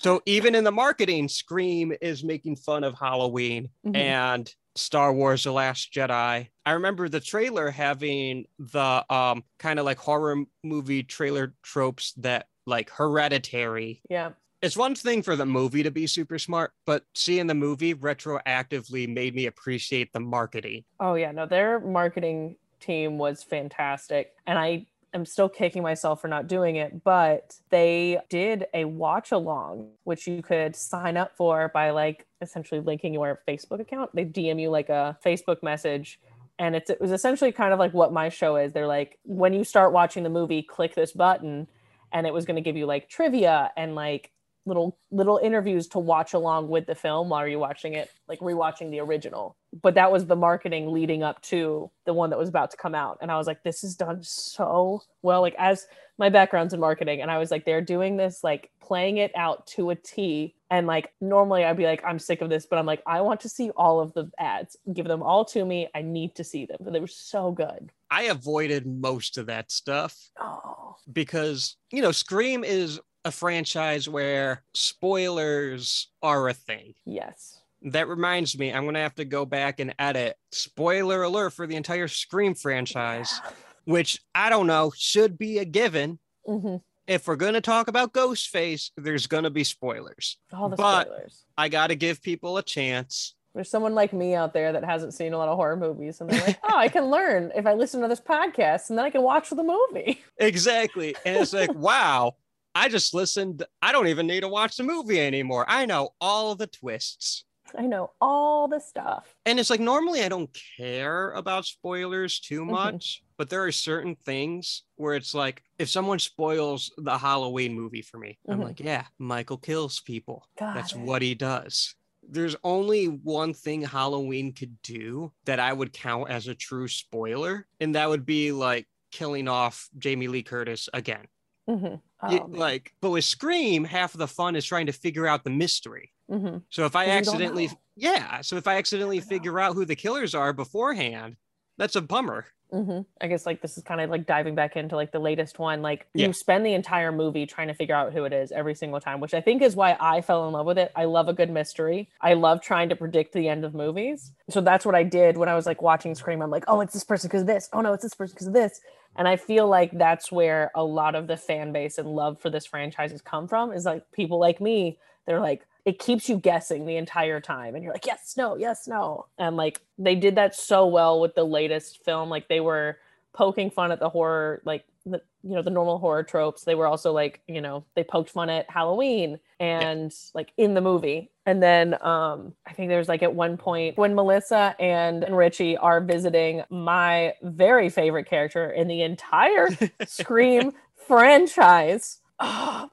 So 0.00 0.16
it. 0.16 0.22
even 0.26 0.54
in 0.54 0.64
the 0.64 0.72
marketing, 0.72 1.28
Scream 1.28 1.92
is 2.00 2.24
making 2.24 2.56
fun 2.56 2.82
of 2.84 2.94
Halloween 2.98 3.68
Mhm. 3.86 3.94
and 3.96 4.54
Star 4.76 5.12
Wars: 5.12 5.44
The 5.44 5.52
Last 5.52 5.92
Jedi. 5.92 6.48
I 6.66 6.70
remember 6.72 7.08
the 7.08 7.20
trailer 7.20 7.70
having 7.70 8.46
the 8.58 9.04
um 9.08 9.44
kind 9.58 9.78
of 9.78 9.84
like 9.84 9.98
horror 9.98 10.44
movie 10.64 11.02
trailer 11.04 11.54
tropes 11.62 12.12
that 12.14 12.48
like 12.66 12.90
Hereditary. 12.90 14.00
yeah. 14.08 14.30
It's 14.62 14.78
one 14.78 14.94
thing 14.94 15.22
for 15.22 15.36
the 15.36 15.44
movie 15.44 15.82
to 15.82 15.90
be 15.90 16.06
super 16.06 16.38
smart, 16.38 16.72
but 16.86 17.04
seeing 17.14 17.46
the 17.46 17.54
movie 17.54 17.94
retroactively 17.94 19.06
made 19.06 19.34
me 19.34 19.44
appreciate 19.44 20.10
the 20.14 20.20
marketing. 20.20 20.84
Oh 20.98 21.16
yeah, 21.16 21.32
no, 21.32 21.44
their 21.44 21.80
marketing 21.80 22.56
team 22.80 23.18
was 23.18 23.42
fantastic. 23.42 24.32
And 24.46 24.58
I 24.58 24.86
am 25.12 25.26
still 25.26 25.50
kicking 25.50 25.82
myself 25.82 26.22
for 26.22 26.28
not 26.28 26.46
doing 26.46 26.76
it, 26.76 27.04
but 27.04 27.56
they 27.68 28.20
did 28.30 28.64
a 28.72 28.86
watch 28.86 29.32
along, 29.32 29.90
which 30.04 30.26
you 30.26 30.40
could 30.40 30.74
sign 30.74 31.18
up 31.18 31.36
for 31.36 31.70
by 31.74 31.90
like 31.90 32.26
essentially 32.40 32.80
linking 32.80 33.12
your 33.12 33.42
Facebook 33.46 33.80
account. 33.80 34.14
They 34.14 34.24
DM 34.24 34.58
you 34.58 34.70
like 34.70 34.88
a 34.88 35.18
Facebook 35.22 35.62
message. 35.62 36.18
And 36.58 36.74
it's, 36.74 36.88
it 36.88 37.00
was 37.00 37.12
essentially 37.12 37.52
kind 37.52 37.72
of 37.72 37.78
like 37.78 37.92
what 37.92 38.12
my 38.12 38.28
show 38.28 38.56
is. 38.56 38.72
They're 38.72 38.86
like, 38.86 39.18
when 39.24 39.52
you 39.52 39.64
start 39.64 39.92
watching 39.92 40.22
the 40.22 40.30
movie, 40.30 40.62
click 40.62 40.94
this 40.94 41.12
button. 41.12 41.68
And 42.14 42.26
it 42.26 42.32
was 42.32 42.46
going 42.46 42.56
to 42.56 42.62
give 42.62 42.76
you 42.76 42.86
like 42.86 43.08
trivia 43.10 43.70
and 43.76 43.94
like 43.94 44.30
little 44.66 44.96
little 45.10 45.38
interviews 45.42 45.86
to 45.88 45.98
watch 45.98 46.32
along 46.32 46.68
with 46.68 46.86
the 46.86 46.94
film 46.94 47.28
while 47.28 47.46
you're 47.46 47.58
watching 47.58 47.94
it, 47.94 48.10
like 48.28 48.40
rewatching 48.40 48.90
the 48.90 49.00
original. 49.00 49.56
But 49.82 49.94
that 49.96 50.10
was 50.10 50.26
the 50.26 50.36
marketing 50.36 50.92
leading 50.92 51.22
up 51.22 51.42
to 51.42 51.90
the 52.06 52.14
one 52.14 52.30
that 52.30 52.38
was 52.38 52.48
about 52.48 52.70
to 52.70 52.76
come 52.76 52.94
out. 52.94 53.18
And 53.20 53.30
I 53.30 53.36
was 53.36 53.46
like, 53.46 53.62
this 53.62 53.84
is 53.84 53.94
done 53.94 54.22
so 54.22 55.02
well. 55.22 55.42
Like 55.42 55.54
as 55.58 55.86
my 56.16 56.30
background's 56.30 56.72
in 56.72 56.80
marketing, 56.80 57.20
and 57.20 57.30
I 57.30 57.38
was 57.38 57.50
like, 57.50 57.64
they're 57.64 57.80
doing 57.80 58.16
this, 58.16 58.44
like 58.44 58.70
playing 58.80 59.18
it 59.18 59.32
out 59.36 59.66
to 59.68 59.90
a 59.90 59.96
T. 59.96 60.54
And 60.70 60.86
like 60.86 61.12
normally 61.20 61.64
I'd 61.64 61.76
be 61.76 61.84
like, 61.84 62.02
I'm 62.04 62.18
sick 62.18 62.40
of 62.40 62.48
this, 62.48 62.66
but 62.66 62.78
I'm 62.78 62.86
like, 62.86 63.02
I 63.06 63.20
want 63.20 63.40
to 63.40 63.48
see 63.48 63.70
all 63.70 64.00
of 64.00 64.14
the 64.14 64.30
ads. 64.38 64.76
Give 64.92 65.06
them 65.06 65.22
all 65.22 65.44
to 65.46 65.64
me. 65.64 65.88
I 65.94 66.02
need 66.02 66.36
to 66.36 66.44
see 66.44 66.64
them. 66.66 66.78
They 66.80 67.00
were 67.00 67.06
so 67.06 67.52
good. 67.52 67.90
I 68.14 68.22
avoided 68.24 68.86
most 68.86 69.38
of 69.38 69.46
that 69.46 69.72
stuff 69.72 70.16
Oh, 70.40 70.94
because 71.12 71.76
you 71.90 72.00
know 72.00 72.12
Scream 72.12 72.62
is 72.62 73.00
a 73.24 73.32
franchise 73.32 74.08
where 74.08 74.62
spoilers 74.74 76.08
are 76.22 76.48
a 76.48 76.54
thing. 76.54 76.94
yes. 77.04 77.60
That 77.86 78.08
reminds 78.08 78.56
me, 78.58 78.72
I'm 78.72 78.86
gonna 78.86 79.00
have 79.00 79.16
to 79.16 79.24
go 79.26 79.44
back 79.44 79.78
and 79.80 79.94
edit 79.98 80.36
spoiler 80.52 81.22
alert 81.24 81.50
for 81.50 81.66
the 81.66 81.76
entire 81.76 82.08
Scream 82.08 82.54
franchise, 82.54 83.40
which 83.84 84.22
I 84.34 84.48
don't 84.48 84.66
know 84.66 84.90
should 84.96 85.36
be 85.36 85.58
a 85.58 85.64
given. 85.66 86.18
hmm 86.46 86.76
If 87.06 87.26
we're 87.28 87.36
gonna 87.36 87.60
talk 87.60 87.88
about 87.88 88.14
Ghostface, 88.14 88.90
there's 88.96 89.26
gonna 89.26 89.50
be 89.50 89.64
spoilers. 89.64 90.38
All 90.52 90.70
the 90.70 90.76
But- 90.76 91.08
spoilers. 91.08 91.44
I 91.58 91.68
gotta 91.68 91.94
give 91.94 92.22
people 92.22 92.56
a 92.56 92.62
chance. 92.62 93.34
There's 93.54 93.70
someone 93.70 93.94
like 93.94 94.12
me 94.12 94.34
out 94.34 94.52
there 94.52 94.72
that 94.72 94.84
hasn't 94.84 95.14
seen 95.14 95.32
a 95.32 95.38
lot 95.38 95.48
of 95.48 95.56
horror 95.56 95.76
movies, 95.76 96.20
and 96.20 96.28
they're 96.28 96.44
like, 96.44 96.58
"Oh, 96.64 96.76
I 96.76 96.88
can 96.88 97.04
learn 97.04 97.52
if 97.54 97.66
I 97.66 97.74
listen 97.74 98.00
to 98.02 98.08
this 98.08 98.20
podcast, 98.20 98.88
and 98.90 98.98
then 98.98 99.04
I 99.04 99.10
can 99.10 99.22
watch 99.22 99.50
the 99.50 99.62
movie." 99.62 100.20
Exactly. 100.38 101.14
And 101.24 101.36
it's 101.36 101.52
like, 101.52 101.72
wow, 101.74 102.34
I 102.74 102.88
just 102.88 103.14
listened. 103.14 103.62
I 103.80 103.92
don't 103.92 104.08
even 104.08 104.26
need 104.26 104.40
to 104.40 104.48
watch 104.48 104.76
the 104.76 104.82
movie 104.82 105.20
anymore. 105.20 105.64
I 105.68 105.86
know 105.86 106.10
all 106.20 106.56
the 106.56 106.66
twists. 106.66 107.44
I 107.78 107.82
know 107.86 108.10
all 108.20 108.68
the 108.68 108.78
stuff. 108.80 109.34
and 109.46 109.58
it's 109.58 109.70
like 109.70 109.80
normally 109.80 110.22
I 110.22 110.28
don't 110.28 110.50
care 110.76 111.30
about 111.32 111.64
spoilers 111.64 112.38
too 112.40 112.60
Mhm. 112.62 112.70
much, 112.70 113.22
but 113.38 113.48
there 113.48 113.64
are 113.64 113.72
certain 113.72 114.16
things 114.16 114.82
where 114.96 115.14
it's 115.14 115.32
like 115.34 115.62
if 115.78 115.88
someone 115.88 116.18
spoils 116.18 116.92
the 116.98 117.16
Halloween 117.16 117.72
movie 117.74 118.02
for 118.02 118.18
me, 118.18 118.38
I'm 118.48 118.60
Mhm. 118.60 118.64
like, 118.64 118.80
yeah, 118.80 119.06
Michael 119.18 119.56
kills 119.58 120.00
people. 120.00 120.46
Got 120.58 120.74
That's 120.74 120.92
it. 120.92 120.98
what 121.00 121.22
he 121.22 121.34
does. 121.34 121.94
There's 122.28 122.56
only 122.64 123.06
one 123.06 123.54
thing 123.54 123.82
Halloween 123.82 124.52
could 124.52 124.80
do 124.82 125.32
that 125.44 125.60
I 125.60 125.72
would 125.72 125.92
count 125.92 126.30
as 126.30 126.48
a 126.48 126.54
true 126.54 126.88
spoiler, 126.88 127.66
and 127.80 127.94
that 127.94 128.08
would 128.08 128.24
be 128.26 128.52
like 128.52 128.86
killing 129.10 129.48
off 129.48 129.88
Jamie 129.98 130.28
Lee 130.28 130.42
Curtis 130.42 130.88
again. 130.92 131.26
Mhm. 131.68 132.00
Oh, 132.22 132.28
man. 132.28 132.52
like, 132.52 132.94
but 133.00 133.10
with 133.10 133.24
Scream, 133.24 133.84
half 133.84 134.14
of 134.14 134.18
the 134.18 134.28
fun 134.28 134.56
is 134.56 134.64
trying 134.64 134.86
to 134.86 134.92
figure 134.92 135.26
out 135.26 135.44
the 135.44 135.50
mystery. 135.50 136.12
Mhm. 136.30 136.62
So 136.70 136.84
if 136.84 136.96
I 136.96 137.06
accidentally, 137.06 137.70
yeah, 137.96 138.40
so 138.40 138.56
if 138.56 138.66
I 138.66 138.76
accidentally 138.76 139.18
know. 139.18 139.24
figure 139.26 139.60
out 139.60 139.74
who 139.74 139.84
the 139.84 139.96
killers 139.96 140.34
are 140.34 140.52
beforehand, 140.52 141.36
that's 141.76 141.96
a 141.96 142.00
bummer. 142.02 142.46
Mhm. 142.72 143.04
I 143.20 143.28
guess 143.28 143.46
like 143.46 143.60
this 143.62 143.76
is 143.78 143.84
kind 143.84 144.00
of 144.00 144.10
like 144.10 144.26
diving 144.26 144.56
back 144.56 144.76
into 144.76 144.96
like 144.96 145.12
the 145.12 145.20
latest 145.20 145.60
one. 145.60 145.80
Like 145.80 146.08
Yeah. 146.14 146.26
you 146.26 146.32
spend 146.32 146.66
the 146.66 146.72
entire 146.74 147.12
movie 147.12 147.46
trying 147.46 147.68
to 147.68 147.74
figure 147.74 147.94
out 147.94 148.12
who 148.12 148.24
it 148.24 148.32
is 148.32 148.50
every 148.50 148.74
single 148.74 148.98
time, 149.00 149.20
which 149.20 149.32
I 149.34 149.40
think 149.40 149.62
is 149.62 149.76
why 149.76 149.96
I 150.00 150.20
fell 150.22 150.46
in 150.48 150.52
love 150.54 150.66
with 150.66 150.78
it. 150.78 150.90
I 150.96 151.04
love 151.04 151.28
a 151.28 151.32
good 151.32 151.50
mystery. 151.50 152.08
I 152.20 152.32
love 152.34 152.60
trying 152.60 152.88
to 152.88 152.96
predict 152.96 153.32
the 153.32 153.48
end 153.48 153.64
of 153.64 153.74
movies. 153.74 154.32
So 154.50 154.60
that's 154.60 154.84
what 154.84 154.96
I 154.96 155.04
did 155.04 155.36
when 155.36 155.48
I 155.48 155.54
was 155.54 155.66
like 155.66 155.82
watching 155.82 156.16
Scream. 156.16 156.42
I'm 156.42 156.50
like, 156.50 156.64
oh, 156.66 156.80
it's 156.80 156.94
this 156.94 157.04
person 157.04 157.28
because 157.28 157.44
this. 157.44 157.68
Oh 157.72 157.80
no, 157.80 157.92
it's 157.92 158.02
this 158.02 158.14
person 158.14 158.34
because 158.34 158.48
of 158.48 158.54
this. 158.54 158.80
And 159.14 159.28
I 159.28 159.36
feel 159.36 159.68
like 159.68 159.96
that's 159.96 160.32
where 160.32 160.72
a 160.74 160.82
lot 160.82 161.14
of 161.14 161.28
the 161.28 161.36
fan 161.36 161.70
base 161.70 161.98
and 161.98 162.08
love 162.16 162.40
for 162.40 162.50
this 162.50 162.66
franchise 162.66 163.12
has 163.12 163.22
come 163.22 163.46
from. 163.46 163.72
Is 163.72 163.84
like 163.84 164.10
people 164.10 164.40
like 164.40 164.60
me. 164.60 164.98
They're 165.26 165.38
like, 165.40 165.64
it 165.84 165.98
keeps 165.98 166.28
you 166.28 166.38
guessing 166.38 166.86
the 166.86 166.96
entire 166.96 167.40
time, 167.40 167.74
and 167.74 167.84
you're 167.84 167.92
like, 167.92 168.06
yes, 168.06 168.34
no, 168.36 168.56
yes, 168.56 168.88
no. 168.88 169.26
And 169.38 169.56
like 169.56 169.80
they 169.98 170.14
did 170.14 170.36
that 170.36 170.54
so 170.54 170.86
well 170.86 171.20
with 171.20 171.34
the 171.34 171.44
latest 171.44 172.04
film. 172.04 172.30
Like 172.30 172.48
they 172.48 172.60
were 172.60 172.98
poking 173.34 173.70
fun 173.70 173.90
at 173.92 173.98
the 173.98 174.08
horror 174.08 174.62
like 174.64 174.84
the 175.04 175.20
you 175.42 175.54
know 175.54 175.60
the 175.60 175.70
normal 175.70 175.98
horror 175.98 176.22
tropes 176.22 176.62
they 176.64 176.74
were 176.74 176.86
also 176.86 177.12
like 177.12 177.40
you 177.48 177.60
know 177.60 177.84
they 177.96 178.04
poked 178.04 178.30
fun 178.30 178.48
at 178.48 178.70
halloween 178.70 179.38
and 179.60 180.14
like 180.34 180.52
in 180.56 180.72
the 180.72 180.80
movie 180.80 181.30
and 181.44 181.62
then 181.62 181.94
um 182.02 182.54
i 182.66 182.72
think 182.72 182.88
there's 182.88 183.08
like 183.08 183.22
at 183.22 183.34
one 183.34 183.56
point 183.56 183.98
when 183.98 184.14
melissa 184.14 184.74
and 184.78 185.26
richie 185.30 185.76
are 185.76 186.00
visiting 186.00 186.62
my 186.70 187.34
very 187.42 187.90
favorite 187.90 188.26
character 188.26 188.70
in 188.70 188.86
the 188.86 189.02
entire 189.02 189.68
scream 190.06 190.72
franchise 191.06 192.20
oh 192.38 192.88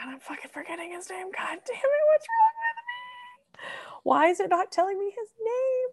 and 0.00 0.10
i'm 0.10 0.20
fucking 0.20 0.50
forgetting 0.52 0.92
his 0.92 1.08
name 1.10 1.26
god 1.36 1.58
damn 1.66 1.76
it 1.76 2.06
what's 2.10 2.26
wrong 2.28 2.56
with 2.62 2.76
me 2.86 3.60
why 4.02 4.28
is 4.28 4.40
it 4.40 4.50
not 4.50 4.70
telling 4.70 4.98
me 4.98 5.06
his 5.06 5.28
name 5.42 5.88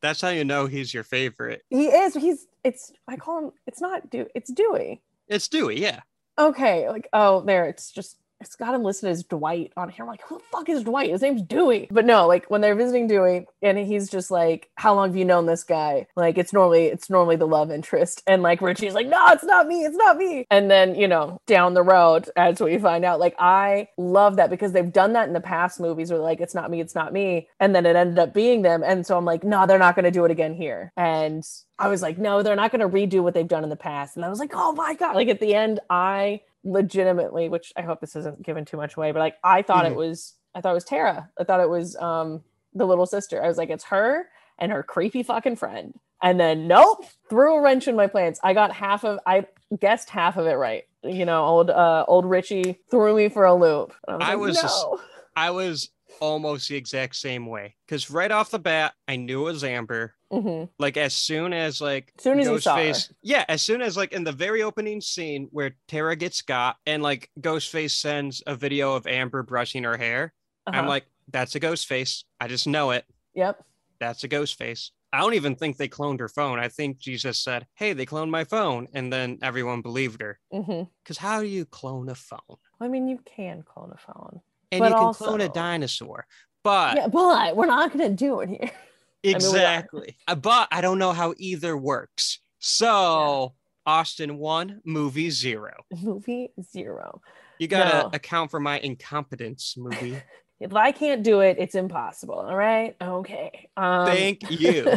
That's 0.00 0.20
how 0.20 0.28
you 0.30 0.44
know 0.44 0.66
he's 0.66 0.92
your 0.92 1.04
favorite. 1.04 1.62
he 1.70 1.86
is 1.86 2.14
he's 2.14 2.46
it's 2.64 2.92
i 3.08 3.16
call 3.16 3.38
him 3.46 3.52
it's 3.66 3.80
not 3.80 4.10
do 4.10 4.26
it's 4.34 4.52
dewey 4.52 5.02
It's 5.28 5.48
Dewey, 5.48 5.80
yeah. 5.80 6.00
okay 6.38 6.88
like 6.88 7.08
oh 7.12 7.40
there 7.42 7.66
it's 7.66 7.90
just 7.92 8.18
it's 8.44 8.56
got 8.56 8.74
him 8.74 8.82
listed 8.82 9.10
as 9.10 9.24
Dwight 9.24 9.72
on 9.76 9.88
here. 9.88 10.04
I'm 10.04 10.08
like, 10.08 10.22
who 10.22 10.38
the 10.38 10.44
fuck 10.52 10.68
is 10.68 10.82
Dwight? 10.84 11.10
His 11.10 11.22
name's 11.22 11.42
Dewey. 11.42 11.88
But 11.90 12.04
no, 12.04 12.26
like 12.26 12.50
when 12.50 12.60
they're 12.60 12.74
visiting 12.74 13.06
Dewey 13.06 13.46
and 13.62 13.78
he's 13.78 14.10
just 14.10 14.30
like, 14.30 14.70
How 14.76 14.94
long 14.94 15.08
have 15.08 15.16
you 15.16 15.24
known 15.24 15.46
this 15.46 15.64
guy? 15.64 16.06
Like 16.16 16.38
it's 16.38 16.52
normally 16.52 16.86
it's 16.86 17.10
normally 17.10 17.36
the 17.36 17.46
love 17.46 17.70
interest. 17.70 18.22
And 18.26 18.42
like 18.42 18.60
Richie's 18.60 18.94
like, 18.94 19.08
No, 19.08 19.28
it's 19.28 19.44
not 19.44 19.66
me, 19.66 19.84
it's 19.84 19.96
not 19.96 20.16
me. 20.16 20.46
And 20.50 20.70
then, 20.70 20.94
you 20.94 21.08
know, 21.08 21.40
down 21.46 21.74
the 21.74 21.82
road, 21.82 22.30
as 22.36 22.60
we 22.60 22.78
find 22.78 23.04
out, 23.04 23.20
like 23.20 23.34
I 23.38 23.88
love 23.96 24.36
that 24.36 24.50
because 24.50 24.72
they've 24.72 24.92
done 24.92 25.14
that 25.14 25.28
in 25.28 25.34
the 25.34 25.40
past 25.40 25.80
movies 25.80 26.10
where 26.10 26.20
like 26.20 26.40
it's 26.40 26.54
not 26.54 26.70
me, 26.70 26.80
it's 26.80 26.94
not 26.94 27.12
me. 27.12 27.48
And 27.60 27.74
then 27.74 27.86
it 27.86 27.96
ended 27.96 28.18
up 28.18 28.34
being 28.34 28.62
them. 28.62 28.82
And 28.84 29.06
so 29.06 29.16
I'm 29.16 29.24
like, 29.24 29.44
no, 29.44 29.66
they're 29.66 29.78
not 29.78 29.96
gonna 29.96 30.10
do 30.10 30.24
it 30.24 30.30
again 30.30 30.54
here. 30.54 30.92
And 30.96 31.44
I 31.78 31.88
was 31.88 32.02
like, 32.02 32.18
no, 32.18 32.42
they're 32.42 32.54
not 32.54 32.70
going 32.70 32.88
to 32.88 32.88
redo 32.88 33.22
what 33.22 33.34
they've 33.34 33.48
done 33.48 33.64
in 33.64 33.70
the 33.70 33.76
past. 33.76 34.16
And 34.16 34.24
I 34.24 34.28
was 34.28 34.38
like, 34.38 34.52
oh 34.54 34.72
my 34.72 34.94
God. 34.94 35.16
Like 35.16 35.28
at 35.28 35.40
the 35.40 35.54
end, 35.54 35.80
I 35.90 36.40
legitimately, 36.64 37.48
which 37.48 37.72
I 37.76 37.82
hope 37.82 38.00
this 38.00 38.16
isn't 38.16 38.42
given 38.42 38.64
too 38.64 38.76
much 38.76 38.96
away, 38.96 39.12
but 39.12 39.20
like 39.20 39.36
I 39.44 39.62
thought 39.62 39.84
Mhm. 39.84 39.90
it 39.92 39.96
was, 39.96 40.34
I 40.54 40.60
thought 40.60 40.72
it 40.72 40.74
was 40.74 40.84
Tara. 40.84 41.30
I 41.38 41.44
thought 41.44 41.60
it 41.60 41.68
was 41.70 41.96
um 41.96 42.42
the 42.74 42.86
little 42.86 43.06
sister. 43.06 43.42
I 43.42 43.46
was 43.48 43.56
like, 43.58 43.70
it's 43.70 43.84
her 43.84 44.28
and 44.58 44.72
her 44.72 44.82
creepy 44.82 45.22
fucking 45.22 45.56
friend. 45.56 45.94
And 46.22 46.40
then 46.40 46.66
nope, 46.66 47.04
threw 47.28 47.56
a 47.56 47.60
wrench 47.60 47.86
in 47.86 47.96
my 47.96 48.06
plans. 48.06 48.40
I 48.42 48.54
got 48.54 48.72
half 48.72 49.04
of 49.04 49.20
I 49.26 49.46
guessed 49.78 50.10
half 50.10 50.36
of 50.36 50.46
it 50.46 50.54
right. 50.54 50.84
You 51.02 51.24
know, 51.26 51.44
old 51.44 51.70
uh 51.70 52.04
old 52.08 52.24
Richie 52.24 52.80
threw 52.90 53.14
me 53.14 53.28
for 53.28 53.44
a 53.44 53.54
loop. 53.54 53.92
I 54.08 54.32
I 54.32 54.34
was 54.36 54.50
was, 54.50 54.62
just- 54.62 54.86
no. 54.86 55.00
I 55.36 55.50
was 55.50 55.90
almost 56.20 56.68
the 56.68 56.76
exact 56.76 57.16
same 57.16 57.46
way 57.46 57.76
because 57.86 58.10
right 58.10 58.30
off 58.30 58.50
the 58.50 58.58
bat, 58.58 58.94
I 59.08 59.16
knew 59.16 59.42
it 59.48 59.52
was 59.52 59.64
Amber. 59.64 60.14
Mhm. 60.32 60.68
Like 60.78 60.96
as 60.96 61.14
soon 61.14 61.52
as 61.52 61.80
like 61.80 62.12
As 62.18 62.24
soon 62.24 62.40
as 62.40 62.46
you 62.48 62.58
saw 62.58 62.76
her. 62.76 62.82
Ghostface, 62.82 63.12
yeah, 63.22 63.44
as 63.48 63.62
soon 63.62 63.82
as 63.82 63.96
like 63.96 64.12
in 64.12 64.24
the 64.24 64.32
very 64.32 64.62
opening 64.62 65.00
scene 65.00 65.48
where 65.52 65.76
Tara 65.88 66.16
gets 66.16 66.42
got 66.42 66.76
and 66.86 67.02
like 67.02 67.30
Ghostface 67.40 67.92
sends 67.92 68.42
a 68.46 68.56
video 68.56 68.94
of 68.94 69.06
Amber 69.06 69.42
brushing 69.42 69.84
her 69.84 69.96
hair, 69.96 70.32
I'm 70.66 70.74
Uh-huh. 70.80 70.88
like, 70.88 71.06
that's 71.28 71.54
a 71.54 71.60
Ghostface. 71.60 72.24
I 72.40 72.48
just 72.48 72.66
know 72.66 72.90
it. 72.90 73.04
yep. 73.34 73.64
That's 74.00 74.24
a 74.24 74.28
Ghostface. 74.28 74.90
I 75.12 75.20
don't 75.20 75.34
even 75.34 75.54
think 75.54 75.76
they 75.76 75.88
cloned 75.88 76.18
her 76.18 76.28
phone. 76.28 76.58
I 76.58 76.68
think 76.68 76.98
jesus 76.98 77.38
said, 77.40 77.68
"Hey, 77.74 77.92
they 77.92 78.04
cloned 78.04 78.30
my 78.30 78.42
phone," 78.42 78.88
and 78.92 79.12
then 79.12 79.38
everyone 79.42 79.80
believed 79.80 80.20
her. 80.20 80.40
Because 80.50 81.18
how 81.18 81.40
do 81.40 81.46
you 81.46 81.64
clone 81.64 82.08
a 82.08 82.16
phone? 82.16 82.56
I 82.80 82.88
mean, 82.88 83.06
you 83.06 83.18
can 83.24 83.62
clone 83.62 83.92
a 83.92 83.96
phone. 83.96 84.40
And 84.74 84.80
But 84.80 84.88
you 84.90 84.94
can 84.96 85.04
also- 85.04 85.24
clone 85.26 85.40
a 85.40 85.48
dinosaur, 85.48 86.26
but 86.64 86.96
yeah, 86.96 87.06
but 87.08 87.54
we're 87.56 87.66
not 87.66 87.92
gonna 87.92 88.10
do 88.10 88.40
it 88.40 88.48
here. 88.48 88.58
we 89.24 89.32
are. 89.32 89.36
Exactly. 89.36 90.16
Uh, 90.26 90.34
but 90.34 90.68
I 90.72 90.80
don't 90.80 90.98
know 90.98 91.12
how 91.12 91.34
either 91.38 91.76
works. 91.76 92.40
So 92.58 93.54
Austin 93.86 94.36
one, 94.38 94.80
movie 94.84 95.30
zero. 95.30 95.72
Movie 96.02 96.52
zero. 96.60 97.20
You 97.58 97.68
gotta 97.68 97.98
No. 98.04 98.10
account 98.12 98.50
for 98.50 98.58
my 98.58 98.78
incompetence, 98.80 99.74
movie. 99.76 100.20
If 100.60 100.72
I 100.72 100.92
can't 100.92 101.22
do 101.24 101.40
it, 101.40 101.56
it's 101.58 101.74
impossible. 101.74 102.36
All 102.36 102.54
right. 102.56 102.94
Okay. 103.02 103.68
Um, 103.76 104.06
Thank 104.06 104.48
you. 104.50 104.96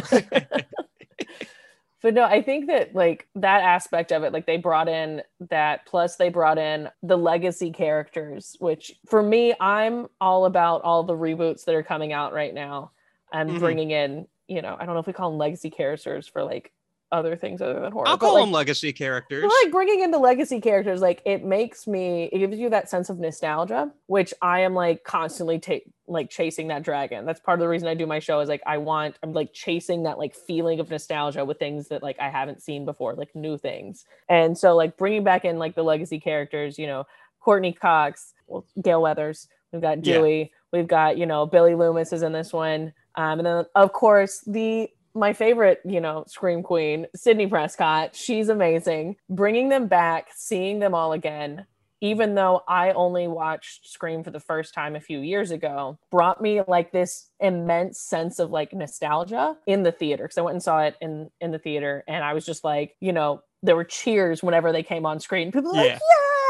but 2.02 2.14
no, 2.14 2.24
I 2.24 2.42
think 2.42 2.66
that 2.68 2.94
like 2.94 3.28
that 3.34 3.62
aspect 3.62 4.12
of 4.12 4.22
it, 4.22 4.32
like 4.32 4.46
they 4.46 4.56
brought 4.56 4.88
in 4.88 5.22
that, 5.50 5.86
plus 5.86 6.16
they 6.16 6.28
brought 6.28 6.58
in 6.58 6.88
the 7.02 7.16
legacy 7.18 7.70
characters, 7.72 8.56
which 8.60 8.92
for 9.06 9.22
me, 9.22 9.54
I'm 9.60 10.06
all 10.20 10.44
about 10.44 10.82
all 10.82 11.02
the 11.02 11.14
reboots 11.14 11.64
that 11.64 11.74
are 11.74 11.82
coming 11.82 12.12
out 12.12 12.32
right 12.32 12.54
now 12.54 12.92
and 13.32 13.50
Mhm. 13.50 13.58
bringing 13.58 13.90
in, 13.90 14.26
you 14.46 14.62
know, 14.62 14.76
I 14.78 14.84
don't 14.86 14.94
know 14.94 15.00
if 15.00 15.06
we 15.06 15.12
call 15.12 15.30
them 15.30 15.38
legacy 15.38 15.70
characters 15.70 16.28
for 16.28 16.44
like 16.44 16.72
other 17.10 17.36
things 17.36 17.62
other 17.62 17.80
than 17.80 17.92
horror. 17.92 18.08
I'll 18.08 18.18
call 18.18 18.34
like, 18.34 18.44
them 18.44 18.52
legacy 18.52 18.92
characters. 18.92 19.50
Like 19.64 19.72
bringing 19.72 20.00
in 20.00 20.10
the 20.10 20.18
legacy 20.18 20.60
characters, 20.60 21.00
like 21.00 21.22
it 21.24 21.44
makes 21.44 21.86
me, 21.86 22.24
it 22.32 22.38
gives 22.38 22.58
you 22.58 22.70
that 22.70 22.90
sense 22.90 23.08
of 23.08 23.18
nostalgia, 23.18 23.90
which 24.06 24.34
I 24.42 24.60
am 24.60 24.74
like 24.74 25.04
constantly 25.04 25.58
take 25.58 25.90
like 26.06 26.30
chasing 26.30 26.68
that 26.68 26.82
dragon. 26.82 27.24
That's 27.24 27.40
part 27.40 27.58
of 27.58 27.60
the 27.60 27.68
reason 27.68 27.88
I 27.88 27.94
do 27.94 28.06
my 28.06 28.18
show 28.18 28.40
is 28.40 28.48
like 28.48 28.62
I 28.66 28.78
want, 28.78 29.16
I'm 29.22 29.32
like 29.32 29.52
chasing 29.52 30.02
that 30.04 30.18
like 30.18 30.34
feeling 30.34 30.80
of 30.80 30.90
nostalgia 30.90 31.44
with 31.44 31.58
things 31.58 31.88
that 31.88 32.02
like 32.02 32.18
I 32.20 32.28
haven't 32.28 32.62
seen 32.62 32.84
before, 32.84 33.14
like 33.14 33.34
new 33.34 33.58
things. 33.58 34.04
And 34.28 34.56
so 34.56 34.76
like 34.76 34.96
bringing 34.96 35.24
back 35.24 35.44
in 35.44 35.58
like 35.58 35.74
the 35.74 35.82
legacy 35.82 36.20
characters, 36.20 36.78
you 36.78 36.86
know, 36.86 37.04
Courteney 37.40 37.72
Cox, 37.72 38.34
well, 38.46 38.66
Gale 38.82 39.00
Weathers, 39.00 39.48
we've 39.72 39.82
got 39.82 40.04
Yeah. 40.04 40.14
Dewey, 40.14 40.52
we've 40.72 40.88
got 40.88 41.16
you 41.16 41.26
know 41.26 41.46
Billy 41.46 41.74
Loomis 41.74 42.12
is 42.12 42.22
in 42.22 42.32
this 42.32 42.52
one, 42.52 42.92
um, 43.14 43.38
and 43.38 43.46
then 43.46 43.64
of 43.74 43.92
course 43.92 44.42
the 44.46 44.90
my 45.18 45.32
favorite, 45.32 45.80
you 45.84 46.00
know, 46.00 46.24
scream 46.26 46.62
queen, 46.62 47.06
Sidney 47.14 47.46
Prescott. 47.46 48.14
She's 48.14 48.48
amazing. 48.48 49.16
Bringing 49.28 49.68
them 49.68 49.86
back, 49.86 50.28
seeing 50.34 50.78
them 50.78 50.94
all 50.94 51.12
again, 51.12 51.66
even 52.00 52.34
though 52.34 52.62
I 52.68 52.92
only 52.92 53.26
watched 53.26 53.88
Scream 53.88 54.22
for 54.22 54.30
the 54.30 54.40
first 54.40 54.72
time 54.72 54.94
a 54.94 55.00
few 55.00 55.18
years 55.18 55.50
ago, 55.50 55.98
brought 56.10 56.40
me 56.40 56.62
like 56.66 56.92
this 56.92 57.30
immense 57.40 58.00
sense 58.00 58.38
of 58.38 58.50
like 58.50 58.72
nostalgia 58.72 59.56
in 59.66 59.82
the 59.82 59.92
theater. 59.92 60.24
Because 60.24 60.38
I 60.38 60.42
went 60.42 60.54
and 60.54 60.62
saw 60.62 60.80
it 60.80 60.96
in 61.00 61.30
in 61.40 61.50
the 61.50 61.58
theater, 61.58 62.04
and 62.06 62.24
I 62.24 62.34
was 62.34 62.46
just 62.46 62.62
like, 62.62 62.96
you 63.00 63.12
know, 63.12 63.42
there 63.62 63.76
were 63.76 63.84
cheers 63.84 64.42
whenever 64.42 64.72
they 64.72 64.82
came 64.82 65.06
on 65.06 65.18
screen. 65.20 65.50
People 65.50 65.72
were 65.72 65.78
like, 65.78 65.86
Yeah. 65.90 65.98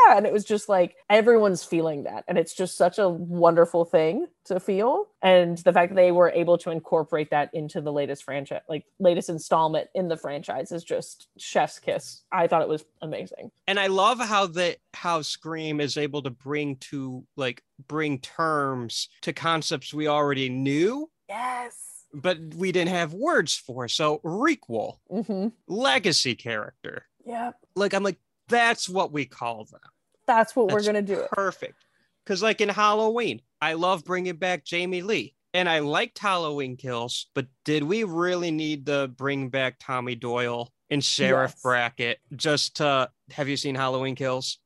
Yeah, 0.06 0.16
and 0.16 0.26
it 0.26 0.32
was 0.32 0.44
just 0.44 0.68
like 0.68 0.96
everyone's 1.10 1.64
feeling 1.64 2.04
that, 2.04 2.24
and 2.28 2.36
it's 2.38 2.54
just 2.54 2.76
such 2.76 2.98
a 2.98 3.08
wonderful 3.08 3.84
thing 3.84 4.26
to 4.46 4.58
feel. 4.60 5.06
And 5.22 5.58
the 5.58 5.72
fact 5.72 5.90
that 5.90 5.96
they 5.96 6.12
were 6.12 6.30
able 6.30 6.56
to 6.58 6.70
incorporate 6.70 7.30
that 7.30 7.50
into 7.52 7.80
the 7.80 7.92
latest 7.92 8.24
franchise, 8.24 8.62
like 8.68 8.84
latest 8.98 9.28
installment 9.28 9.88
in 9.94 10.08
the 10.08 10.16
franchise, 10.16 10.72
is 10.72 10.84
just 10.84 11.28
chef's 11.38 11.78
kiss. 11.78 12.22
I 12.32 12.46
thought 12.46 12.62
it 12.62 12.68
was 12.68 12.84
amazing. 13.02 13.50
and 13.66 13.78
I 13.78 13.88
love 13.88 14.18
how 14.20 14.46
the 14.46 14.76
how 14.94 15.22
Scream 15.22 15.80
is 15.80 15.96
able 15.96 16.22
to 16.22 16.30
bring 16.30 16.76
to 16.76 17.24
like 17.36 17.62
bring 17.86 18.18
terms 18.20 19.08
to 19.22 19.32
concepts 19.32 19.92
we 19.94 20.08
already 20.08 20.48
knew, 20.48 21.10
Yes. 21.28 22.04
but 22.14 22.38
we 22.56 22.72
didn't 22.72 22.90
have 22.90 23.12
words 23.14 23.54
for. 23.56 23.86
So 23.88 24.18
requel, 24.24 24.96
Mm-hmm. 25.10 25.48
legacy 25.66 26.34
character. 26.34 27.04
Yeah. 27.26 27.52
Like 27.76 27.92
I'm 27.94 28.02
like, 28.02 28.18
that's 28.48 28.88
what 28.88 29.12
we 29.12 29.24
call 29.24 29.64
them. 29.64 29.80
That's 30.26 30.54
what 30.56 30.70
we're 30.70 30.82
gonna 30.82 31.02
do. 31.02 31.24
Perfect. 31.32 31.84
Because 32.24 32.42
like 32.42 32.60
in 32.60 32.68
Halloween, 32.68 33.40
I 33.60 33.72
love 33.74 34.04
bringing 34.04 34.36
back 34.36 34.64
Jamie 34.64 35.02
Lee. 35.02 35.34
And 35.54 35.66
I 35.66 35.78
liked 35.78 36.18
Halloween 36.18 36.76
Kills, 36.76 37.30
but 37.34 37.46
did 37.64 37.82
we 37.82 38.04
really 38.04 38.50
need 38.50 38.84
to 38.86 39.08
bring 39.08 39.48
back 39.48 39.76
Tommy 39.80 40.14
Doyle 40.14 40.70
and 40.90 41.02
Sheriff 41.02 41.52
Yes. 41.54 41.62
Brackett 41.62 42.18
just 42.36 42.76
to 42.76 43.10
have 43.30 43.48
you 43.48 43.56
seen 43.56 43.74
Halloween 43.74 44.14
Kills? 44.14 44.58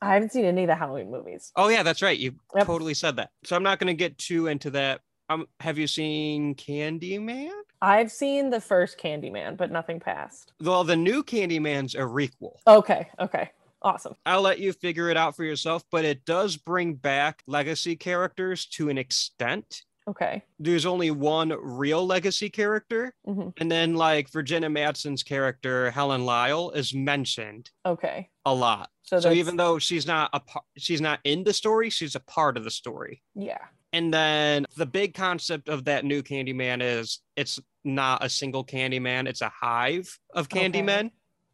I 0.00 0.14
haven't 0.14 0.32
seen 0.32 0.46
any 0.46 0.62
of 0.62 0.68
the 0.68 0.74
Halloween 0.74 1.10
movies. 1.10 1.52
Oh 1.56 1.68
yeah, 1.68 1.82
that's 1.82 2.00
right. 2.00 2.18
You 2.18 2.36
Yep. 2.56 2.66
totally 2.66 2.94
said 2.94 3.16
that. 3.16 3.30
So 3.44 3.54
I'm 3.54 3.62
not 3.62 3.78
going 3.78 3.88
to 3.88 3.94
get 3.94 4.16
too 4.16 4.46
into 4.46 4.70
that. 4.70 5.02
Um, 5.28 5.46
have 5.60 5.76
you 5.76 5.86
seen 5.86 6.54
Candyman? 6.54 7.50
I've 7.82 8.10
seen 8.12 8.50
the 8.50 8.60
first 8.60 8.98
Candyman, 8.98 9.56
but 9.56 9.70
nothing 9.70 10.00
past. 10.00 10.52
Well, 10.60 10.84
the 10.84 10.96
new 10.96 11.22
Candyman's 11.22 11.94
a 11.94 11.98
requel. 12.00 12.56
Okay. 12.66 13.08
Okay. 13.18 13.50
Awesome. 13.82 14.14
I'll 14.26 14.42
let 14.42 14.58
you 14.58 14.72
figure 14.74 15.08
it 15.08 15.16
out 15.16 15.34
for 15.34 15.44
yourself, 15.44 15.84
but 15.90 16.04
it 16.04 16.24
does 16.26 16.56
bring 16.58 16.94
back 16.94 17.42
legacy 17.46 17.96
characters 17.96 18.66
to 18.66 18.90
an 18.90 18.98
extent. 18.98 19.82
Okay. 20.06 20.42
There's 20.58 20.84
only 20.86 21.10
one 21.10 21.50
real 21.58 22.04
legacy 22.06 22.50
character, 22.50 23.14
hmm 23.24 23.48
and 23.58 23.70
then 23.70 23.94
like 23.94 24.28
Virginia 24.30 24.68
Madsen's 24.68 25.22
character 25.22 25.90
Helen 25.90 26.24
Lyle 26.26 26.70
is 26.72 26.92
mentioned 26.92 27.70
Okay. 27.86 28.28
a 28.44 28.52
lot. 28.54 28.90
So, 29.02 29.20
So, 29.20 29.30
even 29.32 29.56
though 29.56 29.78
she's 29.78 30.06
not 30.06 30.30
a 30.32 30.40
par- 30.40 30.62
she's 30.76 31.00
not 31.00 31.20
in 31.24 31.44
the 31.44 31.52
story, 31.52 31.90
she's 31.90 32.14
a 32.14 32.20
part 32.20 32.56
of 32.56 32.64
the 32.64 32.70
story. 32.70 33.22
yeah. 33.34 33.58
And 33.92 34.12
then 34.14 34.66
the 34.76 34.86
big 34.86 35.14
concept 35.14 35.68
of 35.68 35.84
that 35.84 36.04
new 36.04 36.22
Candyman 36.22 36.80
is 36.82 37.20
it's 37.36 37.58
not 37.84 38.24
a 38.24 38.28
single 38.28 38.64
Candyman, 38.64 39.26
it's 39.28 39.40
a 39.40 39.48
hive 39.48 40.18
of 40.34 40.46
Okay. 40.46 40.68
Candymen. 40.70 41.10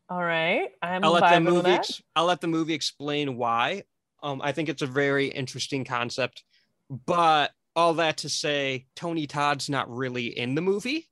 All 0.09 0.23
right. 0.23 0.69
I'm 0.83 1.05
I'll 1.05 1.13
let 1.13 1.33
the 1.33 1.41
movie 1.41 1.71
ex- 1.71 2.03
I'll 2.15 2.27
let 2.27 2.41
the 2.41 2.47
movie 2.47 2.75
explain 2.75 3.37
why. 3.37 3.85
Um, 4.23 4.41
I 4.43 4.53
think 4.53 4.69
it's 4.69 4.83
a 4.83 4.87
very 4.87 5.27
interesting 5.29 5.85
concept, 5.85 6.45
but 6.91 7.53
all 7.75 7.95
that 7.95 8.19
to 8.19 8.29
say, 8.29 8.87
Tony 8.95 9.27
Todd's 9.27 9.69
not 9.69 9.91
really 9.91 10.27
in 10.27 10.55
the 10.55 10.63
movie. 10.63 11.09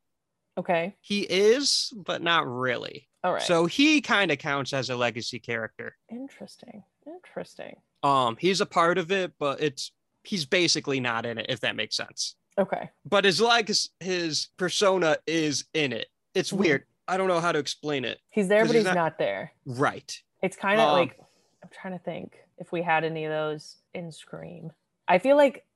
Okay. 0.56 0.94
He 1.00 1.22
is, 1.22 1.92
but 1.96 2.22
not 2.22 2.46
really. 2.46 3.08
All 3.24 3.32
right. 3.32 3.42
So 3.42 3.66
he 3.66 4.00
kind 4.00 4.30
of 4.30 4.38
counts 4.38 4.72
as 4.72 4.90
a 4.90 4.96
legacy 4.96 5.38
character. 5.38 5.96
interesting. 6.10 6.84
Interesting. 7.06 7.76
Um, 8.02 8.36
he's 8.38 8.60
a 8.60 8.66
part 8.66 8.96
of 8.98 9.10
it, 9.12 9.32
but 9.38 9.60
it's 9.60 9.92
he's 10.24 10.44
basically 10.44 11.00
not 11.00 11.26
in 11.26 11.38
it, 11.38 11.46
if 11.48 11.60
that 11.60 11.76
makes 11.76 11.96
sense. 11.96 12.34
Okay. 12.58 12.90
But 13.04 13.24
his 13.24 13.40
like 13.40 13.70
his, 14.00 14.48
persona 14.56 15.16
is 15.26 15.64
in 15.74 15.92
it. 15.92 16.08
It's 16.34 16.50
Mhm. 16.52 16.56
weird. 16.58 16.86
I 17.06 17.16
don't 17.16 17.28
know 17.28 17.40
how 17.40 17.52
to 17.52 17.58
explain 17.58 18.04
it. 18.04 18.20
He's 18.30 18.48
there, 18.48 18.64
but 18.64 18.68
he's 18.74 18.76
he's 18.80 18.84
not- 18.84 18.94
not, 18.94 19.18
there. 19.18 19.52
Right. 19.66 20.20
It's 20.42 20.56
kind 20.56 20.80
of 20.80 20.88
Um, 20.88 20.92
like 20.94 21.18
I'm 21.62 21.68
trying 21.70 21.96
to 21.98 22.02
think 22.04 22.36
if 22.58 22.72
we 22.72 22.82
had 22.82 23.04
any 23.04 23.24
of 23.24 23.30
those 23.30 23.76
in 23.94 24.10
Scream. 24.12 24.72
I 25.08 25.18
feel 25.18 25.36
like 25.36 25.66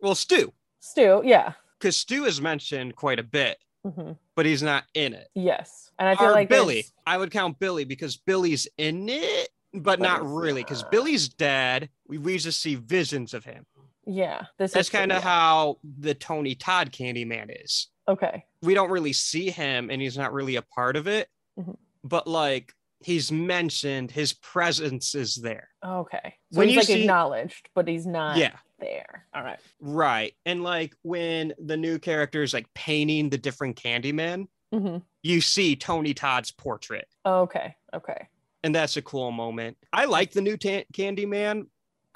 Well, 0.00 0.14
Stu, 0.14 0.52
Stu. 0.80 1.22
Yeah. 1.24 1.54
because 1.78 1.96
Stu 1.96 2.24
is 2.24 2.40
mentioned 2.40 2.94
quite 2.96 3.18
a 3.18 3.22
bit, 3.24 3.58
hmm 3.82 4.12
but 4.34 4.44
he's 4.46 4.62
not 4.62 4.84
in 4.94 5.14
it. 5.14 5.28
Yes. 5.34 5.90
And 5.98 6.06
I 6.08 6.14
feel 6.14 6.28
or 6.28 6.32
like 6.32 6.48
Billy. 6.50 6.74
there's- 6.74 6.92
I 7.06 7.16
would 7.18 7.30
count 7.30 7.58
Billy 7.58 7.84
because 7.84 8.18
Billy's 8.18 8.68
in 8.76 9.08
it, 9.08 9.48
but 9.72 9.98
not 9.98 10.24
really 10.24 10.62
because. 10.62 10.82
Billy's 10.84 11.28
dead. 11.30 11.88
We, 12.06 12.18
we 12.18 12.36
just 12.38 12.60
see 12.60 12.74
visions 12.74 13.32
of 13.32 13.44
him. 13.44 13.64
Yeah, 14.06 14.46
this 14.58 14.72
That's 14.72 14.88
kind 14.90 15.10
of 15.12 15.18
yeah. 15.22 15.28
how 15.28 15.78
the 15.98 16.14
Tony 16.14 16.54
Todd 16.54 16.92
Candyman 16.92 17.50
is. 17.64 17.88
Okay. 18.08 18.44
We 18.62 18.72
don't 18.74 18.90
really 18.90 19.12
see 19.12 19.50
him 19.50 19.90
and 19.90 20.00
he's 20.00 20.16
not 20.16 20.32
really 20.32 20.56
a 20.56 20.62
part 20.62 20.96
of 20.96 21.06
it, 21.08 21.28
Mm-hmm. 21.58 21.72
but 22.04 22.26
like 22.26 22.72
he's 23.02 23.32
mentioned, 23.32 24.10
his 24.10 24.32
presence 24.32 25.14
is 25.14 25.34
there. 25.36 25.68
Okay. 25.84 26.34
So 26.52 26.58
When 26.58 26.68
he's 26.68 26.74
you 26.74 26.80
like 26.80 26.86
see- 26.86 27.00
acknowledged, 27.02 27.68
but 27.74 27.88
he's 27.88 28.06
not 28.06 28.36
Yeah. 28.36 28.56
there. 28.78 29.26
All 29.34 29.42
right. 29.42 29.58
Right. 29.80 30.34
And 30.44 30.62
like 30.62 30.94
when 31.02 31.52
the 31.58 31.76
new 31.76 31.98
character 31.98 32.42
is 32.42 32.54
like 32.54 32.72
painting 32.74 33.28
the 33.30 33.38
different 33.38 33.76
Candyman, 33.76 34.46
mm-hmm. 34.72 34.98
you 35.22 35.40
see 35.40 35.74
Tony 35.76 36.14
Todd's 36.14 36.50
portrait. 36.52 37.08
Okay. 37.24 37.74
Okay. 37.94 38.28
And 38.62 38.74
that's 38.74 38.96
a 38.96 39.02
cool 39.02 39.30
moment. 39.32 39.76
I 39.92 40.04
like 40.06 40.32
the 40.32 40.40
new 40.42 40.56
ta- 40.56 40.84
Candyman. 40.92 41.66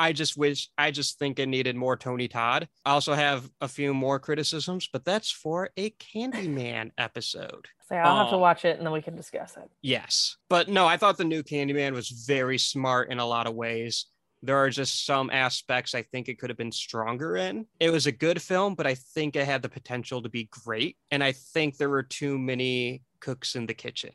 I 0.01 0.13
just 0.13 0.37
wish, 0.37 0.71
I 0.79 0.91
just 0.91 1.19
think 1.19 1.39
it 1.39 1.47
needed 1.47 1.77
more 1.77 1.97
Tony 1.97 2.27
Todd. 2.27 2.69
I 2.87 2.93
also 2.93 3.13
have 3.13 3.51
a 3.61 3.69
few 3.69 3.93
more 3.93 4.19
criticisms, 4.19 4.89
but 4.91 5.05
that's 5.05 5.31
for 5.31 5.69
a 5.77 5.91
Candyman 5.91 6.91
episode. 6.99 7.67
So 7.89 7.97
I'll 7.97 8.17
have 8.17 8.31
to 8.31 8.37
Oh. 8.37 8.39
watch 8.39 8.65
it 8.65 8.79
and 8.79 8.87
then 8.87 8.93
we 8.95 9.03
can 9.03 9.15
discuss 9.15 9.57
it. 9.59 9.69
Yes. 9.83 10.37
But 10.49 10.69
no, 10.69 10.87
I 10.87 10.97
thought 10.97 11.19
the 11.19 11.25
new 11.25 11.43
Candyman 11.43 11.93
was 11.93 12.09
very 12.09 12.57
smart 12.57 13.11
in 13.13 13.19
a 13.19 13.27
lot 13.27 13.47
of 13.47 13.55
ways. 13.55 14.07
There 14.43 14.57
are 14.57 14.71
just 14.71 15.05
some 15.05 15.29
aspects 15.29 15.95
I 15.95 16.01
think 16.03 16.29
it 16.29 16.39
could 16.39 16.49
have 16.49 16.57
been 16.57 16.73
stronger 16.73 17.37
in. 17.37 17.67
It 17.79 17.91
was 17.91 18.07
a 18.07 18.13
good 18.13 18.41
film, 18.41 18.75
but 18.75 18.87
I 18.87 18.95
think 18.95 19.37
it 19.37 19.45
had 19.45 19.61
the 19.61 19.69
potential 19.69 20.23
to 20.23 20.31
be 20.31 20.49
great. 20.65 20.97
And 21.11 21.23
I 21.23 21.33
think 21.33 21.77
there 21.77 21.91
were 21.91 22.03
too 22.03 22.39
many 22.39 23.03
cooks 23.21 23.55
in 23.55 23.67
the 23.67 23.75
kitchen. 23.75 24.13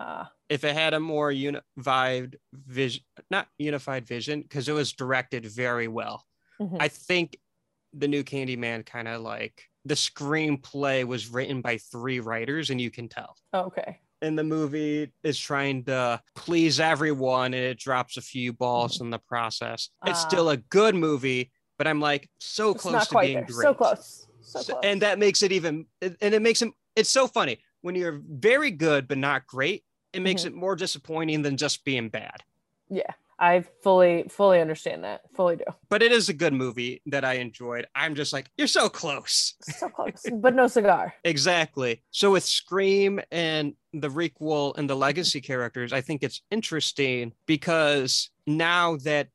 Uh, 0.00 0.24
If 0.48 0.64
it 0.64 0.74
had 0.74 0.94
a 0.94 1.00
more 1.00 1.30
unified 1.30 2.38
vision, 2.52 3.02
not 3.30 3.48
unified 3.58 4.06
vision, 4.06 4.40
because 4.42 4.68
it 4.68 4.72
was 4.72 4.92
directed 4.92 5.44
very 5.46 5.88
well. 5.88 6.24
mhm. 6.60 6.76
I 6.80 6.88
think 6.88 7.38
the 7.92 8.08
new 8.08 8.22
Candyman 8.24 8.84
kind 8.86 9.08
of 9.08 9.20
like 9.22 9.64
the 9.84 9.94
screenplay 9.94 11.04
was 11.04 11.28
written 11.28 11.60
by 11.60 11.78
three 11.78 12.20
writers, 12.20 12.70
and 12.70 12.80
you 12.80 12.90
can 12.90 13.08
tell 13.08 13.36
okay. 13.54 14.00
And 14.22 14.38
the 14.38 14.44
movie 14.44 15.10
is 15.22 15.38
trying 15.38 15.84
to 15.84 16.20
please 16.34 16.78
everyone 16.80 17.54
and 17.54 17.64
it 17.64 17.78
drops 17.78 18.16
a 18.18 18.20
few 18.22 18.52
balls 18.52 19.00
in 19.00 19.08
the 19.10 19.18
process. 19.18 19.88
It's 20.06 20.22
Ah. 20.24 20.28
still 20.28 20.50
a 20.50 20.58
good 20.58 20.94
movie, 20.94 21.50
but 21.78 21.86
I'm 21.86 22.00
like 22.00 22.28
so 22.38 22.74
close 22.74 23.06
to 23.08 23.18
being 23.18 23.34
there. 23.34 23.44
great. 23.46 23.62
So 23.64 23.74
close. 23.74 24.26
So 24.42 24.60
So- 24.60 24.72
close. 24.74 24.84
and 24.84 25.00
that 25.02 25.18
makes 25.18 25.42
it 25.42 25.52
even 25.52 25.86
and 26.02 26.16
it 26.20 26.42
makes 26.42 26.60
him 26.60 26.72
it's 26.96 27.08
so 27.10 27.26
funny 27.28 27.58
when 27.82 27.94
you're 27.94 28.20
very 28.26 28.70
good 28.70 29.08
but 29.08 29.16
not 29.18 29.46
great 29.46 29.84
it 30.12 30.20
makes 30.22 30.42
Mhm. 30.42 30.46
it 30.46 30.54
more 30.54 30.76
disappointing 30.76 31.42
than 31.42 31.56
just 31.56 31.84
being 31.84 32.08
bad 32.08 32.42
yeah, 32.92 33.12
I 33.38 33.60
fully 33.84 34.24
fully 34.28 34.60
understand 34.60 35.04
that. 35.04 35.20
Fully 35.36 35.54
do. 35.56 35.64
but 35.88 36.02
it 36.02 36.10
is 36.10 36.28
a 36.28 36.32
good 36.34 36.52
movie 36.52 37.00
that 37.06 37.24
i 37.24 37.34
enjoyed 37.34 37.86
i'm 37.94 38.14
just 38.16 38.32
like 38.32 38.50
you're 38.58 38.66
so 38.66 38.88
close 38.88 39.54
So 39.62 39.88
close, 39.88 40.26
but 40.32 40.54
no 40.54 40.66
cigar. 40.66 41.14
exactly 41.24 42.02
so 42.10 42.32
with 42.32 42.44
scream 42.44 43.20
and 43.30 43.74
the 43.92 44.08
requel 44.08 44.76
and 44.76 44.90
the 44.90 44.96
legacy 44.96 45.40
characters 45.40 45.92
i 45.92 46.00
think 46.00 46.22
it's 46.22 46.42
interesting 46.50 47.32
because 47.46 48.30
now 48.46 48.96
that 48.98 49.28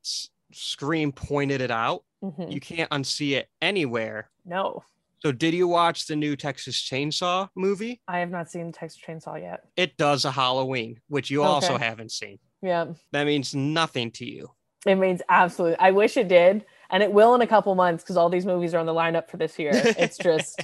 scream 0.52 1.12
pointed 1.12 1.60
it 1.60 1.70
out 1.70 2.02
Mhm. 2.22 2.50
you 2.52 2.60
can't 2.60 2.90
unsee 2.90 3.36
it 3.36 3.48
anywhere 3.62 4.30
No, 4.44 4.82
so 5.26 5.32
did 5.32 5.54
you 5.54 5.66
watch 5.66 6.06
the 6.06 6.14
new 6.14 6.36
texas 6.36 6.76
chainsaw 6.88 7.48
movie 7.56 8.00
I 8.06 8.18
have 8.20 8.30
not 8.30 8.48
seen 8.48 8.70
Texas 8.70 9.00
Chainsaw 9.04 9.40
yet. 9.40 9.64
it 9.76 9.96
does 9.96 10.24
a 10.24 10.30
Halloween, 10.30 11.00
which 11.08 11.30
you 11.32 11.42
also 11.42 11.76
haven't 11.78 12.12
seen. 12.12 12.38
Yeah, 12.62 12.86
That 13.10 13.24
means 13.26 13.54
nothing 13.56 14.12
to 14.12 14.24
you. 14.24 14.50
it 14.86 14.94
means 14.94 15.20
absolutely. 15.28 15.78
I 15.78 15.90
wish 15.90 16.16
it 16.16 16.28
did, 16.28 16.64
and 16.90 17.02
it 17.02 17.12
will 17.12 17.34
in 17.34 17.40
a 17.42 17.46
couple 17.46 17.74
months 17.74 18.04
because 18.04 18.16
all 18.16 18.28
these 18.30 18.46
movies 18.46 18.72
are 18.72 18.78
on 18.78 18.86
the 18.86 18.94
lineup 18.94 19.28
for 19.28 19.36
this 19.36 19.58
year. 19.58 19.72
It's 20.04 20.18
just 20.18 20.62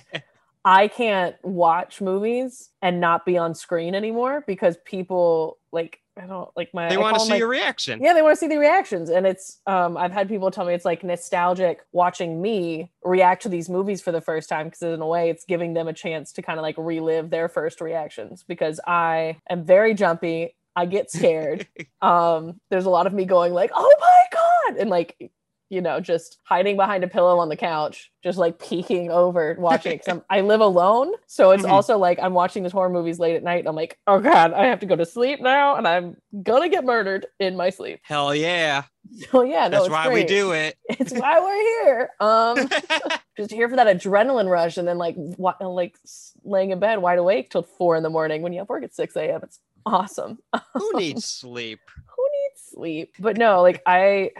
I 0.64 0.88
can't 0.88 1.36
watch 1.42 2.00
movies 2.00 2.70
and 2.80 3.00
not 3.00 3.26
be 3.26 3.36
on 3.36 3.54
screen 3.54 3.94
anymore 3.94 4.44
because 4.46 4.76
people 4.84 5.58
like 5.72 5.98
I 6.16 6.26
don't 6.26 6.50
like 6.56 6.72
my 6.74 6.88
they 6.88 6.98
want 6.98 7.16
to 7.16 7.20
see 7.20 7.30
like, 7.30 7.38
your 7.38 7.48
reaction. 7.48 8.00
yeah 8.02 8.12
they 8.12 8.22
want 8.22 8.36
to 8.36 8.38
see 8.38 8.46
the 8.46 8.58
reactions. 8.58 9.10
And 9.10 9.26
it's 9.26 9.58
um 9.66 9.96
i've 9.96 10.12
had 10.12 10.28
people 10.28 10.50
tell 10.50 10.64
me 10.64 10.74
it's 10.74 10.84
like 10.84 11.02
nostalgic 11.02 11.80
watching 11.92 12.40
me 12.40 12.90
react 13.02 13.42
to 13.42 13.48
these 13.48 13.68
movies 13.68 14.00
for 14.00 14.12
the 14.12 14.20
first 14.20 14.48
time 14.48 14.66
because 14.66 14.82
in 14.82 15.00
a 15.00 15.06
way 15.06 15.30
it's 15.30 15.44
giving 15.44 15.74
them 15.74 15.88
a 15.88 15.92
chance 15.92 16.32
to 16.32 16.42
kind 16.42 16.58
of 16.58 16.62
like 16.62 16.76
relive 16.78 17.30
their 17.30 17.48
first 17.48 17.80
reactions 17.80 18.44
because 18.46 18.78
i 18.86 19.36
am 19.48 19.64
very 19.64 19.94
jumpy. 19.94 20.54
I 20.74 20.86
get 20.86 21.10
scared. 21.10 21.66
Um 22.02 22.60
there's 22.68 22.86
a 22.86 22.90
lot 22.90 23.06
of 23.06 23.12
me 23.12 23.24
going 23.24 23.52
like 23.52 23.70
oh 23.74 23.94
my 24.00 24.24
god! 24.32 24.80
And 24.80 24.90
like 24.90 25.30
you 25.72 25.80
know 25.80 26.00
just 26.00 26.36
hiding 26.44 26.76
behind 26.76 27.02
a 27.02 27.08
pillow 27.08 27.38
on 27.38 27.48
the 27.48 27.56
couch 27.56 28.10
just 28.22 28.36
like 28.36 28.58
peeking 28.58 29.10
over 29.10 29.56
watching 29.58 29.98
'cause 29.98 30.06
I'm- 30.08 30.22
i 30.28 30.42
live 30.42 30.60
alone 30.60 31.12
so 31.26 31.50
it's 31.52 31.64
Mhm. 31.64 31.70
also 31.70 31.96
like 31.96 32.18
i'm 32.20 32.34
watching 32.34 32.62
these 32.62 32.72
horror 32.72 32.90
movies 32.90 33.18
late 33.18 33.36
at 33.36 33.42
night 33.42 33.60
and 33.60 33.68
i'm 33.68 33.74
like 33.74 33.98
oh 34.06 34.20
god 34.20 34.52
i 34.52 34.66
have 34.66 34.80
to 34.80 34.86
go 34.86 34.96
to 34.96 35.06
sleep 35.06 35.40
now 35.40 35.76
and 35.76 35.88
i'm 35.88 36.16
gonna 36.42 36.68
get 36.68 36.84
murdered 36.84 37.24
in 37.40 37.56
my 37.56 37.70
sleep 37.70 38.00
Hell 38.02 38.34
yeah. 38.34 38.82
so 39.30 39.42
yeah 39.44 39.68
no, 39.68 39.78
That's 39.78 39.88
why 39.88 40.12
we 40.12 40.24
do 40.24 40.52
it. 40.64 40.76
it's 40.90 41.12
why 41.14 41.40
we're 41.40 41.62
here 41.84 42.10
um 42.20 42.68
just 43.38 43.50
here 43.50 43.68
for 43.70 43.76
that 43.76 43.86
adrenaline 43.86 44.50
rush 44.50 44.76
and 44.76 44.86
then 44.86 44.98
like 44.98 45.14
wa- 45.16 45.56
like 45.60 45.96
laying 46.44 46.70
in 46.70 46.80
bed 46.80 46.98
wide 47.00 47.18
awake 47.18 47.50
till 47.50 47.62
four 47.62 47.96
in 47.96 48.02
the 48.02 48.10
morning 48.10 48.42
when 48.42 48.52
you 48.52 48.58
have 48.58 48.68
work 48.68 48.84
at 48.84 48.94
6 48.94 49.16
a.m 49.16 49.40
it's 49.42 49.58
awesome 49.86 50.38
Who 50.74 50.92
needs 50.98 51.24
sleep? 51.24 51.80
who 52.14 52.24
needs 52.42 52.62
sleep 52.74 53.14
but 53.18 53.38
no 53.38 53.62
like 53.62 53.80
i 53.86 54.32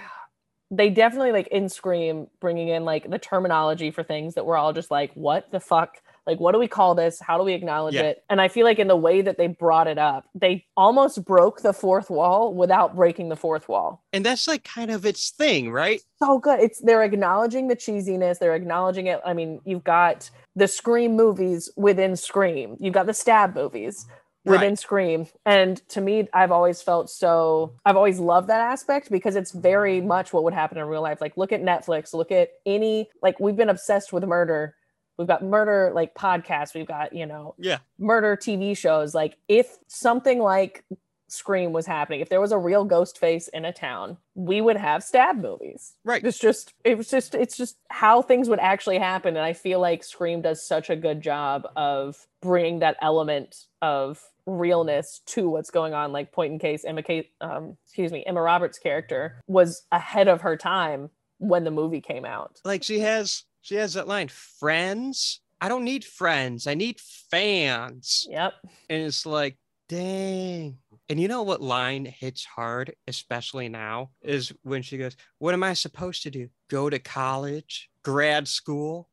they 0.74 0.88
definitely 0.88 1.32
like 1.32 1.48
in 1.48 1.68
scream 1.68 2.26
bringing 2.40 2.68
in 2.68 2.84
like 2.86 3.08
the 3.10 3.18
terminology 3.18 3.90
for 3.90 4.02
things 4.02 4.34
that 4.34 4.46
we're 4.46 4.56
all 4.56 4.72
just 4.72 4.90
like 4.90 5.12
what 5.12 5.50
the 5.52 5.60
fuck? 5.60 5.98
Like 6.26 6.40
what 6.40 6.52
do 6.52 6.58
we 6.58 6.66
call 6.66 6.94
this? 6.94 7.20
How 7.20 7.36
do 7.36 7.44
we 7.44 7.52
acknowledge 7.52 7.94
Yeah. 7.94 8.02
it? 8.04 8.24
And 8.30 8.40
i 8.40 8.48
feel 8.48 8.64
like 8.64 8.78
in 8.78 8.88
the 8.88 8.96
way 8.96 9.20
that 9.20 9.36
they 9.36 9.48
brought 9.48 9.86
it 9.86 9.98
up 9.98 10.24
they 10.34 10.64
almost 10.76 11.24
broke 11.26 11.60
the 11.60 11.74
fourth 11.74 12.08
wall 12.08 12.54
without 12.54 12.96
breaking 12.96 13.28
the 13.28 13.36
fourth 13.36 13.68
wall. 13.68 14.02
And 14.14 14.24
that's 14.24 14.48
like 14.48 14.64
kind 14.64 14.90
of 14.90 15.04
its 15.04 15.30
thing, 15.30 15.70
right? 15.70 16.00
so 16.22 16.38
good. 16.38 16.60
It's 16.60 16.80
they're 16.80 17.02
acknowledging 17.02 17.68
the 17.68 17.76
cheesiness. 17.76 18.38
They're 18.38 18.54
acknowledging 18.54 19.08
it. 19.08 19.20
I 19.26 19.34
mean 19.34 19.60
you've 19.64 19.84
got 19.84 20.30
the 20.56 20.68
scream 20.68 21.16
movies 21.16 21.70
within 21.76 22.16
scream. 22.16 22.76
You've 22.80 22.94
got 22.94 23.06
the 23.06 23.14
stab 23.14 23.54
movies 23.54 24.06
within 24.44 24.70
Right. 24.70 24.78
Scream. 24.78 25.26
And 25.46 25.86
to 25.90 26.00
me, 26.00 26.28
I've 26.32 26.50
always 26.50 26.82
felt 26.82 27.10
so, 27.10 27.74
I've 27.84 27.96
always 27.96 28.18
loved 28.18 28.48
that 28.48 28.60
aspect 28.60 29.10
because 29.10 29.36
it's 29.36 29.52
very 29.52 30.00
much 30.00 30.32
what 30.32 30.44
would 30.44 30.54
happen 30.54 30.78
in 30.78 30.84
real 30.86 31.02
life. 31.02 31.20
Like, 31.20 31.36
look 31.36 31.52
at 31.52 31.62
Netflix, 31.62 32.12
look 32.12 32.32
at 32.32 32.50
any, 32.66 33.08
like, 33.22 33.38
we've 33.38 33.56
been 33.56 33.68
obsessed 33.68 34.12
with 34.12 34.24
murder. 34.24 34.74
We've 35.18 35.28
got 35.28 35.44
murder, 35.44 35.92
like, 35.94 36.14
podcasts, 36.14 36.74
we've 36.74 36.86
got, 36.86 37.12
you 37.12 37.26
know, 37.26 37.54
Yeah. 37.58 37.78
murder 37.98 38.36
TV 38.36 38.74
shows. 38.76 39.14
Like, 39.14 39.36
if 39.46 39.78
something 39.86 40.40
like 40.40 40.84
Scream 41.32 41.72
was 41.72 41.86
happening, 41.86 42.20
if 42.20 42.28
there 42.28 42.40
was 42.40 42.52
a 42.52 42.58
real 42.58 42.84
ghost 42.84 43.18
face 43.18 43.48
in 43.48 43.64
a 43.64 43.72
town, 43.72 44.18
we 44.34 44.60
would 44.60 44.76
have 44.76 45.02
stab 45.02 45.36
movies. 45.36 45.94
Right. 46.04 46.22
It's 46.22 46.38
just, 46.38 46.74
it 46.84 46.98
was 46.98 47.08
just, 47.08 47.34
it's 47.34 47.56
just 47.56 47.78
how 47.88 48.20
things 48.20 48.48
would 48.48 48.58
actually 48.58 48.98
happen. 48.98 49.36
And 49.36 49.44
I 49.44 49.54
feel 49.54 49.80
like 49.80 50.04
Scream 50.04 50.42
does 50.42 50.66
such 50.66 50.90
a 50.90 50.96
good 50.96 51.22
job 51.22 51.66
of 51.74 52.26
bringing 52.42 52.80
that 52.80 52.96
element 53.00 53.64
of 53.80 54.20
realness 54.44 55.22
to 55.26 55.48
what's 55.48 55.70
going 55.70 55.94
on. 55.94 56.12
Like 56.12 56.32
point 56.32 56.52
in 56.52 56.58
case, 56.58 56.84
Emma, 56.84 57.02
um, 57.40 57.78
excuse 57.86 58.12
me, 58.12 58.24
Emma 58.26 58.42
Roberts' 58.42 58.78
character 58.78 59.40
was 59.46 59.86
ahead 59.90 60.28
of 60.28 60.42
her 60.42 60.56
time 60.56 61.08
when 61.38 61.64
the 61.64 61.70
movie 61.70 62.00
came 62.00 62.24
out. 62.24 62.60
Like 62.64 62.82
she 62.82 63.00
has 63.00 63.44
she 63.62 63.76
has 63.76 63.94
that 63.94 64.08
line, 64.08 64.28
friends. 64.28 65.40
I 65.60 65.68
don't 65.68 65.84
need 65.84 66.04
friends. 66.04 66.66
I 66.66 66.74
need 66.74 67.00
fans. 67.00 68.26
Yep. 68.28 68.52
And 68.90 69.02
it's 69.02 69.24
like, 69.24 69.56
dang. 69.88 70.78
And 71.12 71.20
you 71.20 71.28
know 71.28 71.42
what 71.42 71.60
line 71.60 72.06
hits 72.06 72.42
hard, 72.42 72.96
especially 73.06 73.68
now, 73.68 74.12
is 74.22 74.50
when 74.62 74.80
she 74.80 74.96
goes, 74.96 75.14
What 75.36 75.52
am 75.52 75.62
I 75.62 75.74
supposed 75.74 76.22
to 76.22 76.30
do? 76.30 76.48
Go 76.70 76.88
to 76.88 76.98
college, 76.98 77.90
grad 78.02 78.48
school, 78.48 79.10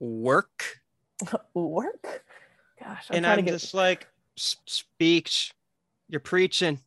work? 0.00 0.78
Work. 1.52 2.24
Gosh, 2.82 3.04
I'm 3.10 3.16
and 3.16 3.26
I'm 3.26 3.36
to 3.36 3.42
get. 3.42 3.50
just 3.50 3.74
like, 3.74 4.06
speech, 4.36 5.52
you're 6.08 6.20
preaching. 6.20 6.78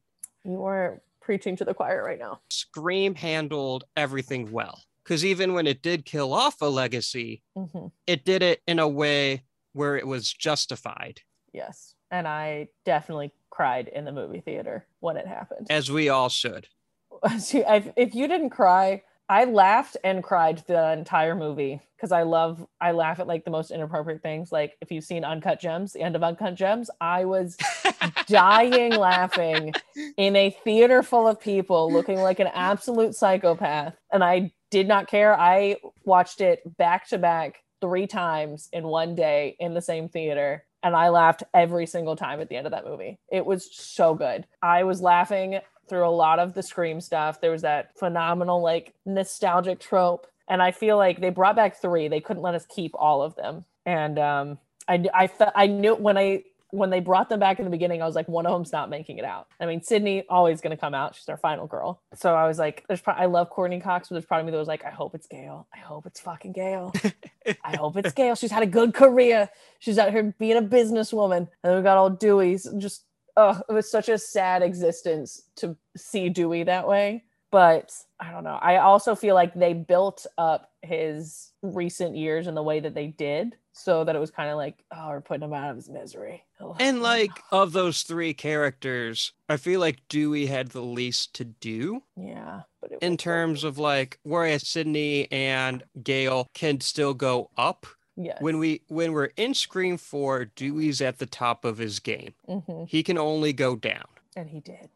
You 0.44 0.64
are 0.64 1.04
preaching 1.22 1.56
to 1.58 1.64
the 1.64 1.76
choir 1.76 2.04
right 2.04 2.18
now. 2.18 2.40
Scream 2.50 3.14
handled 3.14 3.84
everything 3.96 4.52
well. 4.52 4.82
Because 5.04 5.24
even 5.24 5.54
when 5.54 5.68
it 5.68 5.84
did 5.84 6.06
kill 6.06 6.34
off 6.34 6.60
a 6.64 6.66
legacy, 6.66 7.44
hmm 7.56 7.90
it 8.08 8.26
did 8.26 8.42
it 8.42 8.62
in 8.66 8.80
a 8.80 8.88
way 8.88 9.44
where 9.74 9.96
it 9.96 10.08
was 10.08 10.34
justified, 10.34 11.20
Yes, 11.54 11.91
and 12.12 12.28
I 12.28 12.68
definitely 12.86 13.32
cried 13.50 13.88
in 13.88 14.06
the 14.06 14.12
movie 14.12 14.42
theater 14.42 14.86
when 15.00 15.18
it 15.18 15.28
happened. 15.28 15.68
as 15.70 15.90
we 15.92 16.10
all 16.10 16.30
should. 16.30 16.68
If 17.24 18.16
you 18.16 18.28
didn't 18.28 18.50
cry, 18.50 19.04
I 19.30 19.46
laughed 19.46 19.96
and 20.04 20.22
cried 20.22 20.64
the 20.68 20.92
entire 20.92 21.36
movie 21.36 21.80
because 21.96 22.12
I 22.12 22.24
love 22.24 22.68
I 22.82 22.92
laugh 22.92 23.20
at 23.20 23.28
like 23.28 23.46
the 23.46 23.52
most 23.52 23.72
inappropriate 23.72 24.22
things. 24.22 24.52
Like 24.52 24.76
if 24.82 24.92
you've 24.92 25.06
seen 25.06 25.24
Uncut 25.24 25.60
Gems, 25.62 25.94
the 25.94 26.02
end 26.02 26.18
of 26.18 26.24
Uncut 26.24 26.56
Gems, 26.56 26.90
I 27.00 27.24
was 27.24 27.56
dying 28.28 28.94
laughing 28.94 29.74
in 30.18 30.36
a 30.36 30.50
theater 30.66 31.02
full 31.02 31.28
of 31.28 31.40
people 31.40 31.94
looking 31.94 32.20
like 32.20 32.40
an 32.40 32.50
absolute 32.54 33.16
psychopath. 33.16 33.96
And 34.12 34.22
I 34.22 34.52
did 34.70 34.88
not 34.88 35.08
care. 35.08 35.40
I 35.40 35.78
watched 36.04 36.42
it 36.42 36.62
back 36.78 37.08
to 37.10 37.18
back 37.18 37.64
three 37.80 38.08
times 38.08 38.68
in 38.74 38.84
one 38.84 39.16
day 39.16 39.56
in 39.60 39.74
the 39.74 39.82
same 39.82 40.10
theater. 40.10 40.66
And 40.84 40.96
I 40.96 41.10
laughed 41.10 41.44
every 41.54 41.86
single 41.86 42.16
time 42.16 42.40
at 42.42 42.50
the 42.50 42.56
end 42.56 42.66
of 42.66 42.72
that 42.72 42.86
movie. 42.86 43.20
It 43.32 43.46
was 43.46 43.70
so 43.72 44.16
good. 44.16 44.48
I 44.62 44.84
was 44.84 45.02
laughing 45.02 45.60
through 45.88 46.08
a 46.08 46.10
lot 46.10 46.40
of 46.40 46.54
the 46.54 46.64
Scream 46.64 47.02
stuff. 47.02 47.42
There 47.42 47.52
was 47.52 47.62
that 47.62 47.98
phenomenal, 48.00 48.62
like, 48.62 48.94
nostalgic 49.06 49.80
trope. 49.80 50.28
And 50.48 50.62
I 50.62 50.72
feel 50.72 50.98
like 50.98 51.22
they 51.22 51.30
brought 51.30 51.56
back 51.56 51.80
three. 51.82 52.08
They 52.08 52.20
couldn't 52.20 52.44
let 52.44 52.56
us 52.56 52.66
keep 52.66 52.94
all 52.96 53.22
of 53.22 53.36
them. 53.36 53.66
And 53.86 54.18
um, 54.20 54.58
I, 54.88 55.06
I, 55.14 55.28
fe- 55.28 55.52
I 55.56 55.68
knew 55.68 55.96
when 55.96 56.18
I 56.18 56.44
when 56.72 56.90
they 56.90 57.00
brought 57.00 57.30
them 57.30 57.40
back 57.40 57.60
in 57.60 57.66
the 57.66 57.72
beginning, 57.72 58.02
I 58.02 58.06
was 58.06 58.16
like, 58.16 58.28
one 58.28 58.46
of 58.46 58.54
them's 58.54 58.72
not 58.72 58.90
making 58.90 59.18
it 59.18 59.26
out. 59.26 59.48
I 59.60 59.66
mean, 59.66 59.82
Sidney 59.82 60.26
always 60.30 60.62
going 60.62 60.72
to 60.76 60.80
come 60.80 60.94
out. 60.94 61.16
She's 61.16 61.28
our 61.30 61.38
final 61.38 61.68
girl. 61.68 62.02
So 62.16 62.34
I 62.34 62.48
was 62.48 62.58
like, 62.58 62.86
there's 62.88 63.02
pro- 63.02 63.14
I 63.14 63.26
love 63.26 63.50
Courteney 63.50 63.80
Cox, 63.80 64.10
but 64.10 64.16
there's 64.16 64.26
part 64.26 64.40
of 64.40 64.46
me 64.46 64.52
that 64.52 64.58
was 64.58 64.68
like, 64.68 64.86
I 64.86 64.90
hope 64.90 65.14
it's 65.14 65.28
Gale. 65.28 65.68
I 65.74 65.80
hope 65.80 66.06
it's 66.06 66.20
fucking 66.20 66.54
Gale. 66.54 66.94
I 67.64 67.76
hope 67.76 67.98
it's 67.98 68.14
Gale. 68.14 68.36
She's 68.36 68.52
had 68.52 68.64
a 68.64 68.68
good 68.68 68.94
career. 68.94 69.50
She's 69.80 70.00
out 70.00 70.12
here 70.12 70.34
being 70.40 70.58
a 70.58 70.62
businesswoman. 70.62 71.48
And 71.64 71.76
we 71.76 71.82
got 71.84 71.98
all 71.98 72.10
Dewey's 72.10 72.68
just, 72.78 73.06
oh, 73.36 73.62
it 73.68 73.74
was 73.74 73.92
such 73.92 74.10
a 74.10 74.18
sad 74.18 74.64
existence 74.64 75.44
to 75.58 75.76
see 75.98 76.30
Dewey 76.30 76.64
that 76.64 76.88
way. 76.88 77.26
But 77.52 77.92
I 78.20 78.32
don't 78.32 78.46
know. 78.46 78.58
I 78.62 78.78
also 78.78 79.14
feel 79.14 79.36
like 79.36 79.54
they 79.54 79.74
built 79.74 80.26
up 80.38 80.71
his 80.84 81.52
recent 81.62 82.16
years 82.16 82.48
in 82.48 82.56
the 82.56 82.64
way 82.64 82.80
that 82.80 82.94
they 82.96 83.08
did 83.08 83.56
so 83.74 84.04
that 84.04 84.16
it 84.16 84.20
was 84.20 84.32
kind 84.32 84.50
of 84.50 84.58
like, 84.58 84.84
oh, 84.92 85.10
we're 85.10 85.22
putting 85.22 85.44
him 85.44 85.54
out 85.54 85.70
of 85.70 85.76
his 85.76 85.90
misery. 85.90 86.44
And 86.80 87.02
like 87.02 87.32
of 87.52 87.72
those 87.72 88.04
three 88.04 88.34
characters, 88.36 89.34
I 89.50 89.58
feel 89.58 89.80
like 89.80 90.08
Dewey 90.10 90.46
had 90.46 90.70
the 90.70 90.82
least 90.82 91.34
to 91.36 91.44
do 91.46 92.04
yeah, 92.16 92.62
but 92.80 92.92
it 92.92 93.00
in 93.02 93.18
terms 93.18 93.64
of 93.64 93.78
like 93.80 94.20
whereas 94.24 94.68
Sidney 94.68 95.32
and 95.32 95.84
Gale 96.04 96.48
can 96.54 96.80
still 96.82 97.14
go 97.16 97.50
up. 97.58 97.88
yes. 98.16 98.38
When 98.42 98.60
we 98.60 98.82
when 98.90 99.14
we're 99.14 99.32
in 99.38 99.54
Scream 99.56 99.98
4, 99.98 100.46
Dewey's 100.56 101.02
at 101.02 101.18
the 101.18 101.26
top 101.26 101.66
of 101.66 101.80
his 101.80 102.00
game. 102.00 102.34
Mhm. 102.48 102.88
He 102.88 103.02
can 103.02 103.18
only 103.18 103.54
go 103.54 103.76
down. 103.76 104.06
and 104.36 104.50
he 104.50 104.60
did. 104.60 104.90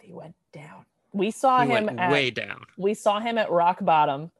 He 0.00 0.12
went 0.12 0.34
down. 0.52 0.86
We 1.12 1.30
saw 1.30 1.64
He 1.64 1.70
him 1.70 1.88
at 2.00 2.10
way 2.10 2.30
down. 2.32 2.64
we 2.76 2.94
saw 2.94 3.20
him 3.20 3.38
at 3.38 3.50
rock 3.50 3.78
bottom, 3.84 4.30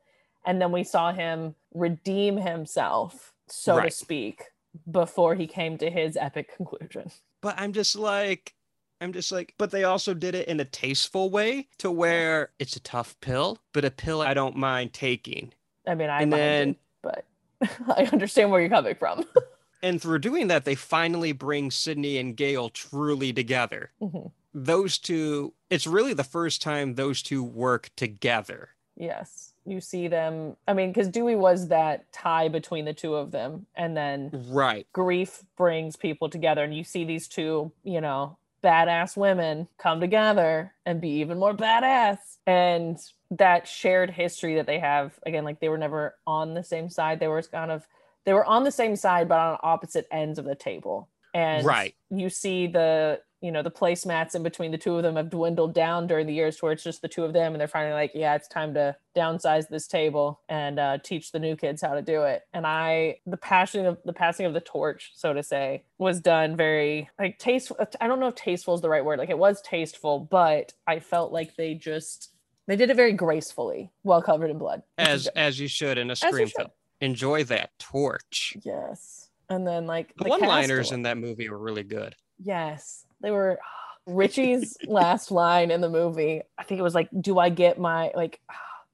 and 0.45 0.61
then 0.61 0.73
we 0.73 0.85
saw 0.85 1.13
him 1.13 1.55
redeem 1.75 2.37
himself, 2.37 3.33
so 3.49 3.81
to 3.81 3.91
speak, 3.91 4.45
before 4.91 5.35
he 5.35 5.47
came 5.47 5.79
to 5.79 5.91
his 5.91 6.17
epic 6.17 6.57
conclusion. 6.57 7.11
But 7.41 7.55
I'm 7.59 7.73
just 7.73 7.97
like 7.97 8.55
I'm 9.03 9.13
just 9.15 9.33
like, 9.33 9.55
but 9.57 9.71
they 9.71 9.85
also 9.85 10.13
did 10.13 10.35
it 10.35 10.47
in 10.47 10.61
a 10.61 10.65
tasteful 10.65 11.31
way 11.31 11.69
to 11.79 11.91
where 11.91 12.51
it's 12.59 12.77
a 12.77 12.81
tough 12.81 13.19
pill, 13.21 13.59
but 13.73 13.85
a 13.85 13.91
pill 13.91 14.21
I 14.21 14.35
don't 14.35 14.57
mind 14.57 14.93
taking. 14.93 15.55
I 15.87 15.95
mean, 15.95 16.11
I 16.11 16.21
And 16.23 16.33
then- 16.33 16.77
but 17.03 17.25
I 17.97 18.09
understand 18.13 18.51
where 18.51 18.61
you're 18.61 18.69
coming 18.71 18.95
from. 18.95 19.25
And 19.83 19.99
through 20.03 20.19
doing 20.19 20.49
that, 20.49 20.67
they 20.67 20.75
finally 20.75 21.33
bring 21.33 21.71
Sidney 21.71 22.19
and 22.19 22.37
Gale 22.37 22.69
truly 22.69 23.33
together. 23.33 23.93
Mhm. 24.03 24.31
Those 24.53 24.99
two, 24.99 25.55
it's 25.71 25.87
really 25.87 26.13
the 26.13 26.23
first 26.23 26.61
time 26.61 26.97
those 26.97 27.23
two 27.23 27.43
work 27.43 27.89
together. 27.97 28.69
Yes, 28.95 29.50
you 29.71 29.81
see 29.81 30.09
them. 30.09 30.57
I 30.67 30.73
mean, 30.73 30.93
because 30.93 31.09
Dewey 31.09 31.37
was 31.37 31.69
that 31.69 32.13
tie 32.13 32.49
between 32.49 32.85
the 32.85 32.93
two 32.93 33.15
of 33.15 33.31
them, 33.31 33.67
and 33.75 33.97
then 33.97 34.47
Right. 34.49 34.87
grief 34.93 35.45
brings 35.57 35.97
people 35.97 36.29
together, 36.29 36.65
and 36.65 36.77
you 36.77 36.85
see 36.85 37.05
these 37.05 37.29
two, 37.29 37.73
you 37.85 38.01
know, 38.01 38.37
badass 38.63 39.17
women 39.17 39.69
come 39.79 40.01
together 40.01 40.75
and 40.85 41.01
be 41.01 41.09
even 41.21 41.39
more 41.39 41.55
badass. 41.55 42.19
And 42.47 42.99
that 43.31 43.67
shared 43.67 44.11
history 44.11 44.57
that 44.57 44.67
they 44.67 44.79
have, 44.79 45.19
again, 45.25 45.45
like 45.45 45.61
they 45.61 45.69
were 45.69 45.79
never 45.79 46.17
on 46.27 46.55
the 46.55 46.65
same 46.65 46.91
side. 46.91 47.21
They 47.21 47.29
were 47.29 47.43
kind 47.43 47.71
of 47.71 47.87
they 48.27 48.35
were 48.35 48.45
on 48.45 48.65
the 48.65 48.71
same 48.71 48.97
side, 48.97 49.29
but 49.29 49.39
on 49.39 49.59
opposite 49.63 50.07
ends 50.11 50.39
of 50.39 50.45
the 50.45 50.55
table. 50.55 51.09
And 51.33 51.65
Right. 51.65 51.95
you 52.11 52.29
see 52.29 52.67
the 52.67 53.23
you 53.41 53.51
know 53.51 53.63
the 53.63 53.71
placemats 53.71 54.35
in 54.35 54.43
between 54.43 54.71
the 54.71 54.79
two 54.79 54.97
of 54.97 55.03
them 55.03 55.17
have 55.17 55.31
dwindled 55.31 55.73
down 55.75 56.07
during 56.07 56.27
the 56.27 56.33
years 56.35 56.57
to 56.57 56.65
where 56.65 56.73
it's 56.73 56.83
just 56.83 57.03
the 57.03 57.09
two 57.09 57.25
of 57.25 57.33
them 57.33 57.53
and 57.53 57.61
they're 57.61 57.69
finally 57.69 57.93
like 57.95 58.13
yeah 58.15 58.35
it's 58.35 58.49
time 58.49 58.75
to 58.75 58.95
downsize 59.17 59.69
this 59.69 59.87
table 59.87 60.41
and 60.49 60.79
uh, 60.79 60.99
teach 61.03 61.33
the 61.33 61.39
new 61.39 61.57
kids 61.57 61.83
how 61.83 61.95
to 61.95 62.03
do 62.03 62.23
it 62.23 62.43
and 62.53 62.67
i 62.67 63.17
the 63.27 63.37
passing 63.37 63.87
of 63.87 63.99
the 64.05 64.13
passing 64.13 64.47
of 64.47 64.53
the 64.55 64.61
torch 64.61 65.13
so 65.15 65.33
to 65.33 65.43
say 65.43 65.83
was 65.99 66.21
done 66.21 66.57
very 66.57 67.09
like 67.19 67.39
tasteful 67.39 67.77
i 68.01 68.07
don't 68.07 68.21
know 68.21 68.29
if 68.29 68.35
tasteful 68.35 68.75
is 68.75 68.81
the 68.81 68.89
right 68.89 69.05
word 69.05 69.19
like 69.19 69.31
it 69.31 69.39
was 69.39 69.61
tasteful 69.63 70.19
but 70.21 70.73
i 70.87 70.99
felt 71.01 71.33
like 71.33 71.57
they 71.57 71.75
just 71.75 72.31
they 72.67 72.77
did 72.77 72.91
it 72.91 72.97
very 72.97 73.13
gracefully 73.13 73.91
while 74.03 74.23
covered 74.23 74.51
in 74.51 74.59
blood 74.59 74.83
As 74.99 75.27
as 75.29 75.59
you 75.59 75.67
should 75.69 75.99
in 75.99 76.11
a 76.11 76.17
Scream 76.17 76.49
film. 76.49 76.69
Enjoy 77.01 77.45
that 77.45 77.71
torch. 77.79 78.57
yes 78.63 79.29
and 79.49 79.67
then 79.67 79.87
like 79.87 80.15
The 80.17 80.25
the 80.25 80.31
one-liners 80.31 80.93
in 80.93 81.03
that 81.03 81.19
movie 81.19 81.49
were 81.49 81.59
really 81.59 81.83
good. 81.83 82.15
Yes, 82.43 83.05
they 83.21 83.31
were. 83.31 83.59
Richie's 84.07 84.77
last 84.87 85.31
line 85.31 85.71
in 85.71 85.81
the 85.83 85.89
movie, 85.89 86.43
I 86.59 86.65
think 86.65 86.79
it 86.79 86.83
was 86.83 86.95
like, 86.95 87.09
"Do 87.21 87.39
I 87.39 87.49
get 87.49 87.79
my 87.79 88.13
like? 88.15 88.41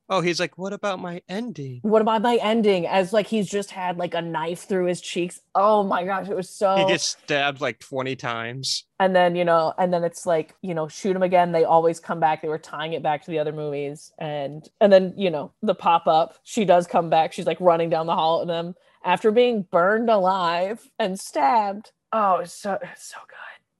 Oh, 0.08 0.20
he's 0.20 0.38
like, 0.38 0.56
what 0.56 0.72
about 0.72 1.00
my 1.00 1.20
ending? 1.28 1.80
What 1.82 2.00
about 2.00 2.22
my 2.22 2.36
ending?" 2.36 2.86
As 2.86 3.12
like 3.12 3.26
he's 3.26 3.48
just 3.50 3.72
had 3.72 3.96
like 3.98 4.14
a 4.14 4.22
knife 4.22 4.60
through 4.68 4.84
his 4.86 5.00
cheeks. 5.00 5.40
Oh 5.52 5.82
my 5.82 6.04
gosh, 6.04 6.28
it 6.28 6.36
was 6.36 6.48
so. 6.48 6.76
He 6.76 6.86
gets 6.86 7.02
stabbed 7.02 7.60
like 7.60 7.80
20 7.80 8.14
times. 8.14 8.84
and 9.00 9.16
then 9.16 9.34
you 9.34 9.44
know, 9.44 9.74
and 9.78 9.92
then 9.92 10.04
it's 10.04 10.24
like 10.24 10.54
you 10.62 10.74
know, 10.74 10.86
shoot 10.86 11.16
him 11.16 11.24
again. 11.24 11.50
They 11.50 11.64
always 11.64 11.98
come 11.98 12.20
back. 12.20 12.40
They 12.40 12.48
were 12.48 12.56
tying 12.58 12.92
it 12.92 13.02
back 13.02 13.24
to 13.24 13.30
the 13.32 13.40
other 13.40 13.52
movies, 13.52 14.12
and 14.16 14.64
and 14.80 14.92
then 14.92 15.12
you 15.16 15.28
know, 15.30 15.50
the 15.62 15.74
pop 15.74 16.06
up. 16.06 16.38
She 16.44 16.64
does 16.64 16.86
come 16.86 17.10
back. 17.10 17.32
She's 17.32 17.46
like 17.46 17.60
running 17.60 17.90
down 17.90 18.06
the 18.06 18.14
hall 18.14 18.42
at 18.42 18.46
them 18.46 18.76
after 19.04 19.32
being 19.32 19.62
burned 19.72 20.08
alive 20.08 20.88
and 21.00 21.18
stabbed. 21.18 21.90
Oh, 22.12 22.36
it's 22.36 22.52
so 22.52 22.78
it's 22.80 23.08
so 23.08 23.18
good. 23.26 23.36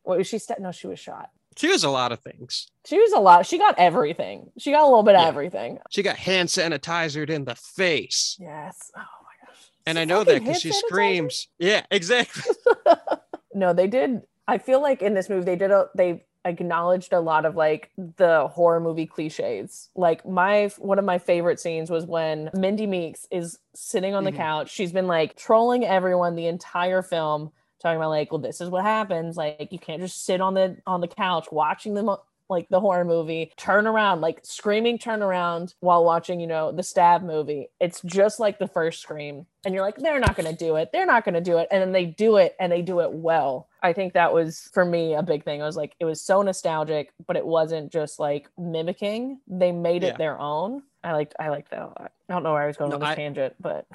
What 0.06 0.18
was 0.18 0.26
she? 0.26 0.38
Sta- 0.38 0.54
no, 0.60 0.72
she 0.72 0.86
was 0.86 0.98
shot. 0.98 1.30
She 1.56 1.68
was 1.68 1.84
a 1.84 1.90
lot 1.90 2.12
of 2.12 2.20
things. 2.20 2.68
She 2.84 2.98
was 2.98 3.12
a 3.12 3.18
lot. 3.18 3.46
She 3.46 3.58
got 3.58 3.78
everything. 3.78 4.50
She 4.58 4.70
got 4.72 4.82
a 4.82 4.86
little 4.86 5.02
bit 5.02 5.14
of 5.16 5.26
everything. 5.26 5.78
She 5.90 6.02
got 6.02 6.16
hand 6.16 6.48
sanitizered 6.48 7.30
in 7.30 7.44
the 7.44 7.54
face. 7.54 8.36
Yes. 8.38 8.90
Oh 8.94 9.00
my 9.00 9.46
gosh. 9.46 9.56
And 9.86 9.96
She 9.98 10.02
I 10.02 10.04
know 10.04 10.22
that 10.22 10.40
because 10.44 10.60
she 10.60 10.70
sanitizer? 10.70 10.88
screams. 10.88 11.48
Yeah, 11.58 11.84
exactly. 11.90 12.42
No, 13.54 13.72
they 13.72 13.86
did. 13.86 14.20
I 14.46 14.58
feel 14.58 14.82
like 14.82 15.00
in 15.00 15.14
this 15.14 15.28
movie 15.30 15.44
they 15.46 15.56
did 15.56 15.70
a 15.70 15.88
they 15.94 16.24
acknowledged 16.44 17.12
a 17.14 17.20
lot 17.20 17.44
of 17.46 17.56
like 17.56 17.90
the 18.18 18.46
horror 18.48 18.78
movie 18.80 19.06
cliches. 19.06 19.88
Like 19.96 20.26
my 20.28 20.70
one 20.78 20.98
of 20.98 21.06
my 21.06 21.16
favorite 21.18 21.58
scenes 21.58 21.90
was 21.90 22.04
when 22.04 22.50
Mindy 22.54 22.86
Meeks 22.86 23.26
is 23.30 23.58
sitting 23.74 24.14
on 24.14 24.24
the 24.24 24.30
Mhm. 24.32 24.36
couch. 24.36 24.70
She's 24.70 24.92
been 24.92 25.06
like 25.06 25.36
trolling 25.36 25.84
everyone 25.86 26.36
the 26.36 26.46
entire 26.48 27.00
film, 27.02 27.50
talking 27.82 27.96
about 27.96 28.10
like, 28.10 28.30
well, 28.32 28.40
this 28.40 28.60
is 28.60 28.70
what 28.70 28.84
happens. 28.84 29.36
Like 29.36 29.68
you 29.70 29.78
can't 29.78 30.00
just 30.02 30.24
sit 30.24 30.40
on 30.40 30.54
the 30.54 30.76
on 30.86 31.00
the 31.00 31.08
couch 31.08 31.46
watching 31.50 31.94
the 31.94 32.16
like 32.48 32.68
the 32.68 32.78
horror 32.78 33.04
movie, 33.04 33.52
turn 33.56 33.88
around, 33.88 34.20
like 34.20 34.38
screaming 34.44 34.98
turn 34.98 35.20
around 35.20 35.74
while 35.80 36.04
watching, 36.04 36.38
you 36.38 36.46
know, 36.46 36.70
the 36.70 36.82
stab 36.84 37.24
movie. 37.24 37.66
It's 37.80 38.00
just 38.02 38.38
like 38.38 38.60
the 38.60 38.68
first 38.68 39.02
scream. 39.02 39.46
And 39.64 39.74
you're 39.74 39.82
like, 39.82 39.96
they're 39.96 40.20
not 40.20 40.36
gonna 40.36 40.52
do 40.52 40.76
it. 40.76 40.90
They're 40.92 41.06
not 41.06 41.24
gonna 41.24 41.40
do 41.40 41.58
it. 41.58 41.66
And 41.72 41.82
then 41.82 41.90
they 41.90 42.06
do 42.06 42.36
it 42.36 42.54
and 42.60 42.70
they 42.70 42.82
do 42.82 43.00
it 43.00 43.10
well. 43.10 43.68
I 43.82 43.92
think 43.92 44.12
that 44.12 44.32
was 44.32 44.70
for 44.72 44.84
me 44.84 45.14
a 45.14 45.24
big 45.24 45.42
thing. 45.44 45.60
I 45.60 45.66
was 45.66 45.76
like, 45.76 45.96
it 45.98 46.04
was 46.04 46.22
so 46.22 46.40
nostalgic, 46.42 47.12
but 47.26 47.34
it 47.36 47.44
wasn't 47.44 47.90
just 47.90 48.20
like 48.20 48.48
mimicking. 48.56 49.40
They 49.48 49.72
made 49.72 50.04
it 50.04 50.16
their 50.16 50.38
own. 50.38 50.84
I 51.02 51.14
liked 51.14 51.34
I 51.40 51.48
liked 51.48 51.72
that 51.72 51.82
a 51.82 51.86
lot. 51.86 52.12
I 52.28 52.32
don't 52.32 52.44
know 52.44 52.52
where 52.52 52.62
I 52.62 52.68
was 52.68 52.76
going 52.76 52.90
No, 52.90 52.94
on 52.96 53.00
this 53.00 53.08
I- 53.10 53.14
tangent, 53.16 53.54
but 53.58 53.86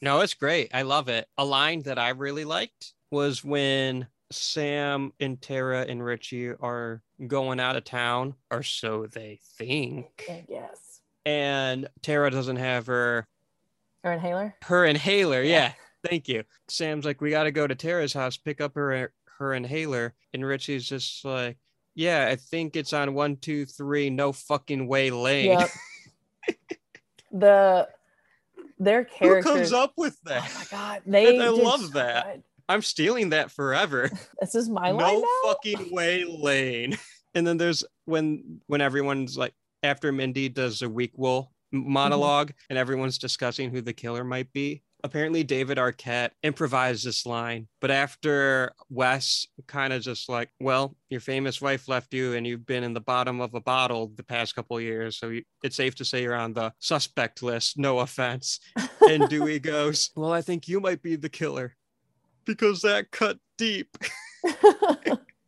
No, 0.00 0.20
it's 0.20 0.32
great. 0.34 0.70
I 0.72 0.80
love 0.80 1.10
it. 1.10 1.28
A 1.36 1.44
line 1.44 1.82
that 1.82 1.98
I 1.98 2.08
really 2.10 2.46
liked 2.46 2.94
was 3.12 3.44
when 3.44 4.08
Sam 4.32 5.12
and 5.20 5.40
Tara 5.40 5.82
and 5.88 6.02
Richie 6.04 6.48
are 6.48 7.02
going 7.26 7.60
out 7.60 7.76
of 7.76 7.84
town, 7.84 8.34
or 8.50 8.62
so 8.62 9.06
they 9.06 9.38
think. 9.58 10.08
Yes. 10.48 11.00
And 11.24 11.88
Tara 12.00 12.30
doesn't 12.30 12.56
have 12.56 12.86
her 12.86 13.28
her 14.02 14.12
inhaler? 14.12 14.54
her 14.62 14.84
inhaler. 14.84 15.42
Yeah. 15.42 15.50
Yeah. 15.50 15.72
Thank 16.08 16.28
you. 16.28 16.42
Sam's 16.66 17.04
like, 17.04 17.20
we 17.20 17.30
got 17.30 17.44
to 17.44 17.52
go 17.52 17.66
to 17.66 17.76
Tara's 17.76 18.12
house, 18.12 18.36
pick 18.36 18.60
up 18.60 18.74
her 18.74 19.12
her 19.38 19.54
inhaler, 19.54 20.14
and 20.32 20.44
Richie's 20.44 20.88
just 20.88 21.24
like, 21.24 21.58
yeah, 21.94 22.26
I 22.28 22.36
think 22.36 22.74
it's 22.74 22.92
on 22.92 23.14
one, 23.14 23.36
two, 23.36 23.66
three, 23.66 24.10
no 24.10 24.32
fucking 24.32 24.88
way 24.88 25.10
lane. 25.10 25.58
Yep. 25.58 25.70
the 27.32 27.88
their 28.78 29.06
Who 29.20 29.42
comes 29.42 29.72
up 29.72 29.92
with 29.96 30.20
that. 30.22 30.42
Oh 30.44 30.58
my 30.58 30.64
god, 30.70 31.02
they 31.06 31.38
I 31.40 31.48
love 31.48 31.92
that. 31.92 32.40
I'm 32.72 32.82
stealing 32.82 33.30
that 33.30 33.50
forever. 33.50 34.10
This 34.40 34.54
is 34.54 34.68
my 34.68 34.90
line 34.90 34.98
no 34.98 35.20
now? 35.20 35.50
fucking 35.50 35.94
way 35.94 36.24
lane. 36.24 36.96
And 37.34 37.46
then 37.46 37.56
there's 37.56 37.82
when 38.04 38.60
when 38.66 38.82
everyone's 38.82 39.38
like 39.38 39.54
after 39.82 40.12
Mindy 40.12 40.50
does 40.50 40.82
a 40.82 40.88
weak 40.88 41.12
wool 41.16 41.50
mm-hmm. 41.74 41.90
monologue 41.90 42.52
and 42.68 42.78
everyone's 42.78 43.16
discussing 43.16 43.70
who 43.70 43.80
the 43.80 43.94
killer 43.94 44.22
might 44.22 44.52
be. 44.52 44.82
Apparently, 45.02 45.42
David 45.42 45.78
Arquette 45.78 46.30
improvised 46.42 47.06
this 47.06 47.24
line, 47.24 47.68
but 47.80 47.90
after 47.90 48.72
Wes 48.90 49.46
kind 49.66 49.94
of 49.94 50.02
just 50.02 50.28
like, 50.28 50.50
well, 50.60 50.94
your 51.08 51.20
famous 51.20 51.60
wife 51.60 51.88
left 51.88 52.12
you 52.12 52.34
and 52.34 52.46
you've 52.46 52.66
been 52.66 52.84
in 52.84 52.92
the 52.92 53.00
bottom 53.00 53.40
of 53.40 53.54
a 53.54 53.60
bottle 53.62 54.12
the 54.14 54.22
past 54.22 54.54
couple 54.54 54.76
of 54.76 54.82
years. 54.82 55.18
So 55.18 55.30
you, 55.30 55.42
it's 55.64 55.74
safe 55.74 55.94
to 55.96 56.04
say 56.04 56.22
you're 56.22 56.34
on 56.34 56.52
the 56.52 56.72
suspect 56.78 57.42
list. 57.42 57.78
No 57.78 58.00
offense. 58.00 58.60
And 59.08 59.28
Dewey 59.28 59.58
goes, 59.58 60.10
well, 60.14 60.32
I 60.32 60.42
think 60.42 60.68
you 60.68 60.78
might 60.78 61.02
be 61.02 61.16
the 61.16 61.28
killer 61.28 61.76
because 62.44 62.82
that 62.82 63.10
cut 63.10 63.38
deep. 63.58 63.96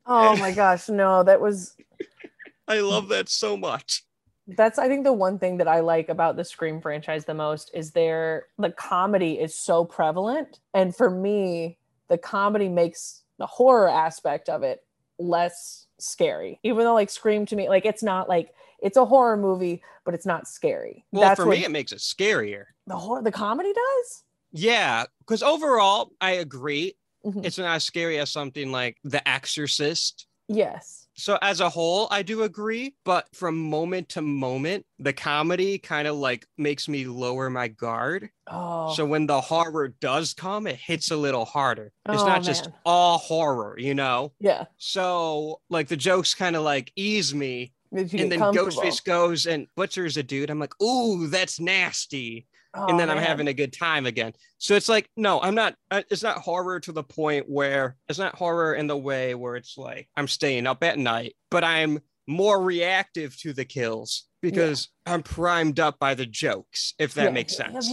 oh 0.06 0.36
my 0.36 0.52
gosh, 0.52 0.88
no, 0.88 1.22
that 1.22 1.40
was 1.40 1.76
I 2.68 2.80
love 2.80 3.08
that 3.08 3.28
so 3.28 3.56
much. 3.56 4.04
that's 4.46 4.78
I 4.78 4.88
think 4.88 5.04
the 5.04 5.12
one 5.12 5.38
thing 5.38 5.58
that 5.58 5.68
I 5.68 5.80
like 5.80 6.08
about 6.08 6.36
the 6.36 6.44
Scream 6.44 6.80
franchise 6.80 7.24
the 7.24 7.34
most 7.34 7.70
is 7.74 7.90
their 7.92 8.46
the 8.58 8.70
comedy 8.70 9.34
is 9.38 9.54
so 9.54 9.84
prevalent 9.84 10.60
and 10.72 10.94
for 10.94 11.10
me 11.10 11.78
the 12.08 12.18
comedy 12.18 12.68
makes 12.68 13.22
the 13.38 13.46
horror 13.46 13.88
aspect 13.88 14.48
of 14.48 14.62
it 14.62 14.82
less 15.18 15.86
scary 15.98 16.58
even 16.62 16.84
though 16.84 16.94
like 16.94 17.08
Scream 17.10 17.46
to 17.46 17.56
me 17.56 17.68
like 17.68 17.84
it's 17.86 18.02
not 18.02 18.28
like 18.28 18.52
it's 18.82 18.96
a 18.96 19.04
horror 19.04 19.36
movie 19.36 19.82
but 20.04 20.12
it's 20.14 20.26
not 20.26 20.46
scary 20.48 21.04
Well, 21.12 21.22
that's 21.22 21.40
for 21.40 21.46
me, 21.46 21.64
it 21.64 21.70
makes 21.70 21.92
it 21.92 21.98
scarier. 21.98 22.64
the 22.86 22.96
horror 22.96 23.22
the 23.22 23.32
comedy 23.32 23.72
does 23.72 24.23
Yeah, 24.54 25.04
because 25.18 25.42
overall, 25.42 26.12
I 26.20 26.32
agree. 26.32 26.94
Mhm. 27.26 27.44
It's 27.44 27.58
not 27.58 27.74
as 27.74 27.84
scary 27.84 28.18
as 28.18 28.30
something 28.30 28.70
like 28.70 28.98
The 29.04 29.26
Exorcist. 29.28 30.26
yes 30.48 31.08
So 31.16 31.38
as 31.42 31.60
a 31.60 31.70
whole, 31.70 32.06
I 32.10 32.22
do 32.22 32.42
agree, 32.42 32.96
but 33.04 33.26
from 33.34 33.70
moment 33.70 34.08
to 34.10 34.20
moment, 34.22 34.84
the 34.98 35.12
comedy 35.12 35.78
kind 35.78 36.06
of 36.08 36.16
like 36.16 36.46
makes 36.58 36.86
me 36.88 37.06
lower 37.06 37.48
my 37.50 37.68
guard. 37.68 38.30
oh 38.48 38.94
So 38.94 39.06
when 39.06 39.26
the 39.26 39.40
horror 39.40 39.88
does 39.88 40.34
come, 40.34 40.66
it 40.66 40.76
hits 40.76 41.10
a 41.10 41.16
little 41.16 41.44
harder. 41.46 41.92
It's 42.12 42.22
Oh, 42.22 42.26
not 42.26 42.42
just 42.42 42.68
all 42.84 43.18
horror, 43.18 43.78
you 43.78 43.94
know? 43.94 44.34
yeah 44.40 44.66
So 44.76 45.60
like 45.70 45.88
the 45.88 45.96
jokes 45.96 46.34
kind 46.34 46.56
of 46.56 46.62
like 46.62 46.92
ease 46.96 47.34
me. 47.34 47.72
And 47.92 48.30
then? 48.30 48.50
Ghostface 48.50 49.02
goes 49.04 49.46
and 49.46 49.68
butchers 49.76 50.16
a 50.16 50.22
dude. 50.22 50.50
I'm 50.50 50.58
like, 50.58 50.74
ooh, 50.82 51.28
that's 51.28 51.58
nasty. 51.60 52.46
Oh, 52.76 52.86
and 52.88 52.98
then 52.98 53.08
I'm 53.08 53.18
having 53.18 53.48
a 53.48 53.54
good 53.54 53.72
time 53.72 54.06
again. 54.06 54.32
So 54.58 54.74
it's 54.74 54.88
like, 54.88 55.08
no, 55.16 55.40
I'm 55.40 55.54
not. 55.54 55.74
uh, 55.90 56.02
It's 56.10 56.22
not 56.22 56.38
horror 56.38 56.80
to 56.80 56.92
the 56.92 57.04
point 57.04 57.48
where 57.48 57.96
it's 58.08 58.18
not 58.18 58.34
horror 58.34 58.74
in 58.74 58.86
the 58.86 58.96
way 58.96 59.34
where 59.34 59.56
it's 59.56 59.78
like 59.78 60.08
I'm 60.16 60.28
staying 60.28 60.66
up 60.66 60.82
at 60.82 60.98
night, 60.98 61.36
but 61.50 61.64
I'm 61.64 62.00
more 62.26 62.60
reactive 62.62 63.36
to 63.38 63.52
the 63.52 63.64
kills 63.64 64.24
because 64.42 64.88
I'm 65.06 65.22
primed 65.22 65.78
up 65.80 65.98
by 65.98 66.14
the 66.14 66.26
jokes. 66.26 66.94
If 66.98 67.14
that 67.14 67.24
Yeah, 67.24 67.30
makes 67.30 67.56
sense. 67.56 67.90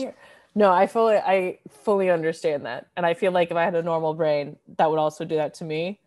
No, 0.54 0.72
I 0.72 0.86
fully 0.88 1.16
I 1.16 1.60
fully 1.70 2.10
understand 2.10 2.66
that. 2.66 2.88
And 2.98 3.06
I 3.06 3.14
feel 3.14 3.32
like 3.32 3.52
if 3.52 3.58
I 3.58 3.64
had 3.64 3.76
a 3.76 3.82
normal 3.84 4.14
brain, 4.14 4.58
that 4.78 4.90
would 4.90 5.00
also 5.00 5.24
do 5.24 5.36
that 5.36 5.54
to 5.56 5.64
me. 5.64 6.01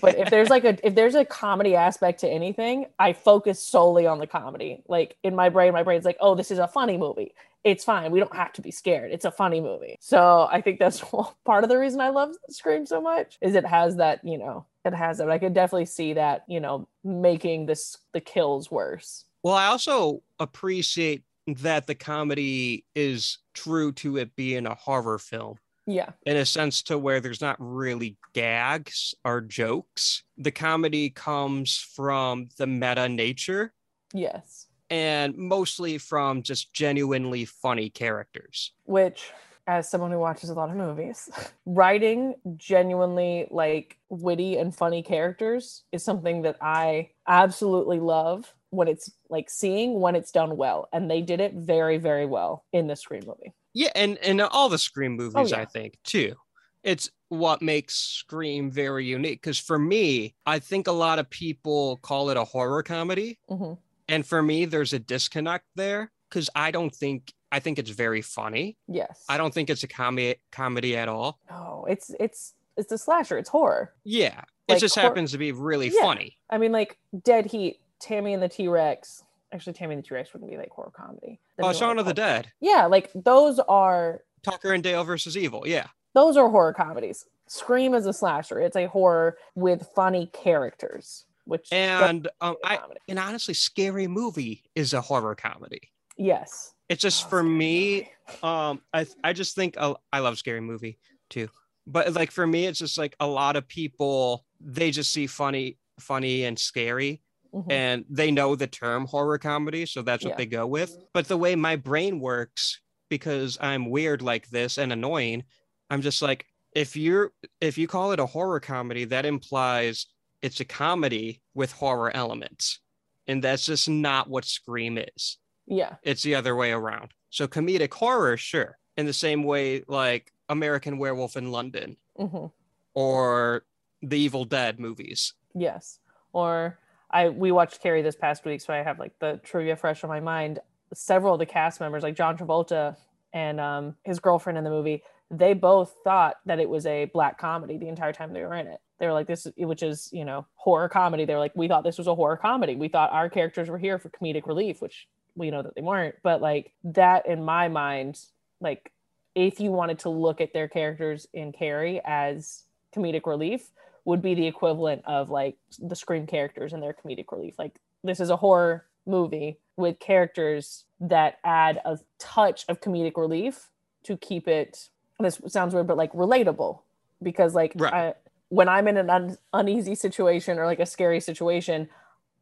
But 0.00 0.18
if 0.18 0.30
there's 0.30 0.50
like 0.50 0.64
a 0.64 0.86
if 0.86 0.94
there's 0.94 1.14
a 1.14 1.24
comedy 1.24 1.74
aspect 1.74 2.20
to 2.20 2.28
anything, 2.28 2.86
I 2.98 3.12
focus 3.12 3.62
solely 3.62 4.06
on 4.06 4.18
the 4.18 4.26
comedy. 4.26 4.82
Like 4.88 5.16
in 5.22 5.34
my 5.34 5.48
brain, 5.48 5.72
my 5.72 5.82
brain's 5.82 6.04
like, 6.04 6.16
"Oh, 6.20 6.34
this 6.34 6.50
is 6.50 6.58
a 6.58 6.68
funny 6.68 6.96
movie. 6.96 7.34
It's 7.64 7.84
fine. 7.84 8.12
We 8.12 8.20
don't 8.20 8.34
have 8.36 8.52
to 8.54 8.62
be 8.62 8.70
scared. 8.70 9.10
It's 9.10 9.24
a 9.24 9.30
funny 9.30 9.60
movie." 9.60 9.96
So, 10.00 10.48
I 10.50 10.60
think 10.60 10.78
that's 10.78 11.02
part 11.44 11.64
of 11.64 11.70
the 11.70 11.78
reason 11.78 12.00
I 12.00 12.10
love 12.10 12.34
Scream 12.50 12.86
so 12.86 13.00
much 13.00 13.38
is 13.40 13.54
it 13.54 13.66
has 13.66 13.96
that, 13.96 14.24
you 14.24 14.38
know, 14.38 14.66
it 14.84 14.94
has 14.94 15.18
that. 15.18 15.30
I 15.30 15.38
could 15.38 15.54
definitely 15.54 15.86
see 15.86 16.12
that, 16.14 16.44
you 16.46 16.60
know, 16.60 16.88
making 17.02 17.66
this 17.66 17.98
the 18.12 18.20
kills 18.20 18.70
worse. 18.70 19.24
Well, 19.42 19.54
I 19.54 19.66
also 19.66 20.22
appreciate 20.38 21.24
that 21.46 21.86
the 21.86 21.94
comedy 21.94 22.84
is 22.94 23.38
true 23.52 23.92
to 23.92 24.16
it 24.16 24.34
being 24.36 24.66
a 24.66 24.74
horror 24.74 25.18
film. 25.18 25.58
Yeah. 25.86 26.10
in 26.24 26.36
a 26.36 26.46
sense 26.46 26.82
to 26.84 26.98
where 26.98 27.20
there's 27.20 27.40
not 27.40 27.56
really 27.58 28.16
gags 28.32 29.14
or 29.24 29.40
jokes. 29.40 30.22
The 30.38 30.50
comedy 30.50 31.10
comes 31.10 31.76
from 31.78 32.48
the 32.58 32.66
meta 32.66 33.08
nature 33.08 33.72
Yes. 34.12 34.66
and 34.90 35.36
mostly 35.36 35.98
from 35.98 36.42
just 36.42 36.72
genuinely 36.72 37.44
funny 37.44 37.90
characters. 37.90 38.72
which 38.84 39.30
as 39.66 39.88
someone 39.88 40.10
who 40.10 40.18
watches 40.18 40.50
a 40.50 40.54
lot 40.54 40.68
of 40.68 40.76
movies 40.76 41.30
writing 41.66 42.34
genuinely 42.56 43.46
like 43.50 43.96
witty 44.10 44.58
and 44.58 44.74
funny 44.76 45.02
characters 45.02 45.84
is 45.90 46.02
something 46.04 46.42
that 46.42 46.56
i 46.60 47.08
absolutely 47.26 47.98
love 47.98 48.52
when 48.70 48.88
it's 48.88 49.10
like 49.30 49.48
seeing 49.48 50.00
when 50.00 50.14
it's 50.16 50.30
done 50.32 50.58
well 50.58 50.86
and 50.92 51.10
they 51.10 51.22
did 51.22 51.40
it 51.40 51.54
very 51.54 51.96
very 51.96 52.26
well 52.26 52.64
in 52.74 52.86
the 52.88 52.94
screen 52.96 53.22
movie 53.26 53.54
Yeah, 53.74 53.90
and 53.94 54.16
and 54.18 54.40
all 54.40 54.68
the 54.68 54.78
Scream 54.78 55.16
movies, 55.16 55.50
yeah. 55.50 55.58
I 55.60 55.64
think 55.64 55.98
too. 56.04 56.34
It's 56.82 57.10
what 57.28 57.62
makes 57.62 57.94
Scream 57.96 58.70
very 58.70 59.04
unique. 59.06 59.40
Because 59.42 59.58
for 59.58 59.78
me, 59.78 60.34
I 60.46 60.58
think 60.58 60.86
a 60.86 60.92
lot 60.92 61.18
of 61.18 61.28
people 61.30 61.96
call 61.98 62.30
it 62.30 62.36
a 62.36 62.44
horror 62.44 62.82
comedy, 62.82 63.38
Mhm. 63.50 63.78
and 64.08 64.26
for 64.26 64.42
me, 64.42 64.64
there's 64.66 64.92
a 64.92 64.98
disconnect 64.98 65.64
there. 65.74 66.12
Because 66.28 66.48
I 66.54 66.70
don't 66.70 66.94
think 66.94 67.32
I 67.52 67.60
think 67.60 67.78
it's 67.78 67.90
very 67.90 68.20
funny. 68.22 68.76
yes 68.88 69.24
I 69.28 69.36
don't 69.38 69.54
think 69.54 69.70
it's 69.70 69.84
a 69.84 69.88
comedy 69.88 70.36
comedy 70.52 70.96
at 70.96 71.08
all. 71.08 71.38
no 71.50 71.84
it's 71.88 72.10
it's 72.20 72.54
it's 72.76 72.90
a 72.92 72.98
slasher 72.98 73.38
it's 73.38 73.48
horror 73.50 73.92
Yeah, 74.04 74.42
Like 74.68 74.78
it 74.78 74.80
just 74.80 74.94
hor- 74.96 75.04
happens 75.04 75.30
to 75.32 75.38
be 75.38 75.52
really 75.52 75.88
Yeah. 75.94 76.00
funny. 76.00 76.36
i 76.50 76.58
mean 76.58 76.72
like 76.72 76.98
dead 77.22 77.46
heat 77.46 77.80
tammy 78.00 78.34
and 78.34 78.42
the 78.42 78.48
t-rex 78.48 79.22
actually 79.54 79.72
tammy 79.72 79.94
the 79.96 80.02
t-rex 80.02 80.32
wouldn't 80.32 80.50
be 80.50 80.56
like 80.58 80.70
horror 80.70 80.90
comedy 80.94 81.40
That'd 81.56 81.70
Oh, 81.70 81.78
Shaun 81.78 81.90
like 81.96 82.00
of 82.00 82.06
the 82.06 82.14
Dead, 82.14 82.48
yeah 82.60 82.86
like 82.86 83.10
those 83.14 83.58
are 83.60 84.22
Tucker 84.42 84.72
and 84.74 84.82
Dale 84.82 85.04
versus 85.04 85.36
Evil. 85.38 85.66
Yeah, 85.66 85.86
those 86.12 86.36
are 86.36 86.50
horror 86.50 86.74
comedies. 86.74 87.24
Scream 87.46 87.94
is 87.94 88.04
a 88.06 88.12
slasher. 88.12 88.60
It's 88.60 88.76
a 88.76 88.86
horror 88.88 89.38
with 89.54 89.86
funny 89.94 90.26
characters, 90.34 91.24
which 91.46 91.68
and 91.72 92.28
um, 92.42 92.56
I, 92.64 92.78
and 93.08 93.18
honestly, 93.18 93.54
Scary 93.54 94.06
Movie 94.06 94.62
is 94.74 94.92
a 94.92 95.00
horror 95.00 95.34
comedy. 95.34 95.90
yes, 96.18 96.74
It's 96.90 97.00
just 97.00 97.24
Oh, 97.24 97.28
for 97.30 97.42
me. 97.42 98.10
Um, 98.42 98.82
I 98.92 99.06
I 99.22 99.32
just 99.32 99.54
think 99.54 99.76
uh, 99.78 99.94
I 100.12 100.18
love 100.20 100.36
Scary 100.38 100.60
Movie 100.60 100.98
too, 101.30 101.48
but 101.86 102.12
like 102.12 102.30
for 102.30 102.46
me, 102.46 102.66
it's 102.66 102.78
just 102.78 102.98
like 102.98 103.16
a 103.20 103.26
lot 103.26 103.56
of 103.56 103.66
people 103.66 104.44
they 104.60 104.90
just 104.90 105.10
see 105.12 105.26
funny, 105.26 105.78
funny 105.98 106.44
and 106.44 106.58
scary, 106.58 107.22
Mhm. 107.54 107.70
and 107.70 108.04
they 108.10 108.30
know 108.30 108.56
the 108.56 108.66
term 108.66 109.06
horror 109.06 109.38
comedy, 109.38 109.86
so 109.86 110.02
that's 110.02 110.24
what 110.24 110.30
Yeah. 110.30 110.36
they 110.36 110.46
go 110.46 110.66
with. 110.66 110.96
But 111.12 111.28
the 111.28 111.36
way 111.36 111.54
my 111.54 111.76
brain 111.76 112.18
works, 112.18 112.80
because 113.08 113.56
I'm 113.60 113.90
weird 113.90 114.22
like 114.22 114.48
this 114.48 114.76
and 114.78 114.92
annoying, 114.92 115.44
I'm 115.88 116.02
just 116.02 116.20
like, 116.20 116.46
if 116.72 116.96
you're 116.96 117.32
if 117.60 117.78
you 117.78 117.86
call 117.86 118.10
it 118.12 118.18
a 118.18 118.26
horror 118.26 118.58
comedy, 118.60 119.04
that 119.04 119.24
implies 119.24 120.06
it's 120.42 120.58
a 120.60 120.64
comedy 120.64 121.40
with 121.54 121.70
horror 121.72 122.10
elements. 122.14 122.80
And 123.26 123.42
that's 123.42 123.64
just 123.66 123.88
not 123.88 124.28
what 124.28 124.44
Scream 124.44 124.98
is. 124.98 125.38
yeah, 125.66 125.96
It's 126.02 126.22
the 126.22 126.34
other 126.34 126.54
way 126.56 126.72
around. 126.72 127.12
So 127.30 127.46
comedic 127.48 127.94
horror, 127.94 128.36
sure. 128.36 128.78
In 128.96 129.06
the 129.06 129.12
same 129.14 129.44
way 129.44 129.82
like 129.88 130.32
American 130.48 130.98
Werewolf 130.98 131.36
in 131.36 131.50
London 131.52 131.96
hmm 132.16 132.46
or 132.94 133.64
the 134.02 134.18
Evil 134.18 134.44
Dead 134.44 134.78
movies. 134.80 135.32
yes. 135.54 136.00
Or 136.32 136.78
I 137.14 137.28
we 137.28 137.52
watched 137.52 137.80
Carrie 137.80 138.02
this 138.02 138.16
past 138.16 138.44
week, 138.44 138.60
so 138.60 138.74
I 138.74 138.78
have 138.78 138.98
like 138.98 139.12
the 139.20 139.40
trivia 139.44 139.76
fresh 139.76 140.02
on 140.02 140.10
my 140.10 140.20
mind. 140.20 140.58
Several 140.92 141.34
of 141.34 141.38
the 141.38 141.46
cast 141.46 141.80
members, 141.80 142.02
like 142.02 142.16
John 142.16 142.36
Travolta 142.36 142.96
and 143.32 143.60
um, 143.60 143.96
his 144.02 144.18
girlfriend 144.18 144.58
in 144.58 144.64
the 144.64 144.70
movie, 144.70 145.02
they 145.30 145.54
both 145.54 145.94
thought 146.04 146.36
that 146.44 146.58
it 146.58 146.68
was 146.68 146.86
a 146.86 147.06
black 147.06 147.38
comedy 147.38 147.78
the 147.78 147.88
entire 147.88 148.12
time 148.12 148.32
they 148.32 148.42
were 148.42 148.54
in 148.54 148.66
it. 148.66 148.80
They 148.98 149.06
were 149.06 149.12
like, 149.12 149.28
"This, 149.28 149.46
which 149.56 149.82
is 149.82 150.10
you 150.12 150.24
know 150.24 150.46
horror 150.56 150.88
comedy." 150.88 151.24
They 151.24 151.34
were 151.34 151.40
like, 151.40 151.54
"We 151.54 151.68
thought 151.68 151.84
this 151.84 151.98
was 151.98 152.08
a 152.08 152.14
horror 152.14 152.36
comedy. 152.36 152.74
We 152.74 152.88
thought 152.88 153.12
our 153.12 153.30
characters 153.30 153.70
were 153.70 153.78
here 153.78 153.98
for 153.98 154.10
comedic 154.10 154.46
relief," 154.46 154.82
which 154.82 155.08
we 155.36 155.50
know 155.50 155.62
that 155.62 155.74
they 155.76 155.82
weren't. 155.82 156.16
But 156.22 156.42
like 156.42 156.72
that, 156.82 157.26
in 157.26 157.44
my 157.44 157.68
mind, 157.68 158.20
like 158.60 158.90
if 159.36 159.60
you 159.60 159.70
wanted 159.70 160.00
to 160.00 160.10
look 160.10 160.40
at 160.40 160.52
their 160.52 160.68
characters 160.68 161.28
in 161.32 161.52
Carrie 161.52 162.00
as 162.04 162.64
comedic 162.94 163.26
relief, 163.26 163.70
would 164.04 164.22
be 164.22 164.34
the 164.34 164.46
equivalent 164.46 165.02
of 165.06 165.30
like 165.30 165.56
the 165.78 165.96
Scream 165.96 166.26
characters 166.26 166.72
and 166.72 166.82
their 166.82 166.94
comedic 166.94 167.32
relief. 167.32 167.54
Like 167.58 167.76
this 168.02 168.20
is 168.20 168.30
a 168.30 168.36
horror 168.36 168.84
movie 169.06 169.58
with 169.76 169.98
characters 169.98 170.84
that 171.00 171.38
add 171.44 171.80
a 171.84 171.98
touch 172.18 172.64
of 172.68 172.80
comedic 172.80 173.16
relief 173.16 173.68
to 174.04 174.16
keep 174.16 174.46
it. 174.46 174.88
This 175.18 175.40
sounds 175.48 175.74
weird, 175.74 175.86
but 175.86 175.96
like 175.96 176.12
relatable 176.12 176.80
because 177.22 177.54
like 177.54 177.72
Right. 177.76 177.92
I, 177.94 178.14
when 178.48 178.68
I'm 178.68 178.86
in 178.88 178.96
an 178.96 179.10
un- 179.10 179.38
uneasy 179.52 179.94
situation 179.94 180.58
or 180.58 180.66
like 180.66 180.80
a 180.80 180.86
scary 180.86 181.20
situation, 181.20 181.88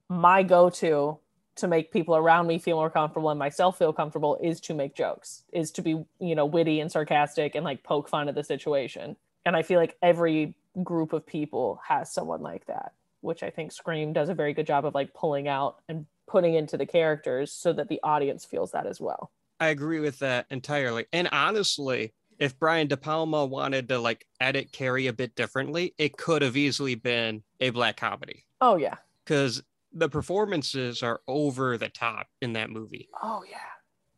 my 0.08 0.42
go-to 0.42 1.18
to 1.54 1.68
make 1.68 1.92
people 1.92 2.16
around 2.16 2.46
me 2.46 2.58
feel 2.58 2.76
more 2.76 2.90
comfortable 2.90 3.30
and 3.30 3.38
myself 3.38 3.78
feel 3.78 3.92
comfortable 3.92 4.38
is 4.42 4.60
to 4.62 4.74
make 4.74 4.94
jokes, 4.94 5.44
is 5.52 5.70
to 5.70 5.82
be, 5.82 6.04
you 6.18 6.34
know, 6.34 6.46
witty 6.46 6.80
and 6.80 6.90
sarcastic 6.90 7.54
and 7.54 7.64
like 7.64 7.82
poke 7.82 8.08
fun 8.08 8.28
at 8.28 8.34
the 8.34 8.42
situation. 8.42 9.16
And 9.44 9.54
I 9.54 9.62
feel 9.62 9.78
like 9.78 9.96
every 10.02 10.54
group 10.82 11.12
of 11.12 11.26
people 11.26 11.80
has 11.86 12.12
someone 12.12 12.40
like 12.42 12.66
that, 12.66 12.92
which 13.20 13.42
I 13.42 13.50
think 13.50 13.72
Scream 13.72 14.12
does 14.12 14.28
a 14.28 14.34
very 14.34 14.52
good 14.54 14.66
job 14.66 14.84
of 14.84 14.94
like 14.94 15.14
pulling 15.14 15.48
out 15.48 15.82
and 15.88 16.06
putting 16.26 16.54
into 16.54 16.76
the 16.76 16.86
characters 16.86 17.52
so 17.52 17.72
that 17.72 17.88
the 17.88 18.00
audience 18.02 18.44
feels 18.44 18.72
that 18.72 18.86
as 18.86 19.00
well. 19.00 19.30
I 19.60 19.68
agree 19.68 20.00
with 20.00 20.18
that 20.20 20.46
entirely. 20.50 21.06
And 21.12 21.28
honestly, 21.30 22.14
if 22.38 22.58
Brian 22.58 22.88
De 22.88 22.96
Palma 22.96 23.44
wanted 23.44 23.88
to 23.90 23.98
like 23.98 24.26
edit 24.40 24.72
Carrie 24.72 25.06
a 25.06 25.12
bit 25.12 25.34
differently, 25.34 25.94
it 25.98 26.16
could 26.16 26.42
have 26.42 26.56
easily 26.56 26.94
been 26.94 27.42
a 27.60 27.70
black 27.70 27.96
comedy 27.96 28.44
Oh 28.60 28.76
yeah. 28.76 28.96
because 29.24 29.62
the 29.92 30.08
performances 30.08 31.02
are 31.02 31.20
over 31.28 31.76
the 31.76 31.90
top 31.90 32.26
in 32.40 32.54
that 32.54 32.70
movie, 32.70 33.08
Oh 33.22 33.44
yeah. 33.48 33.58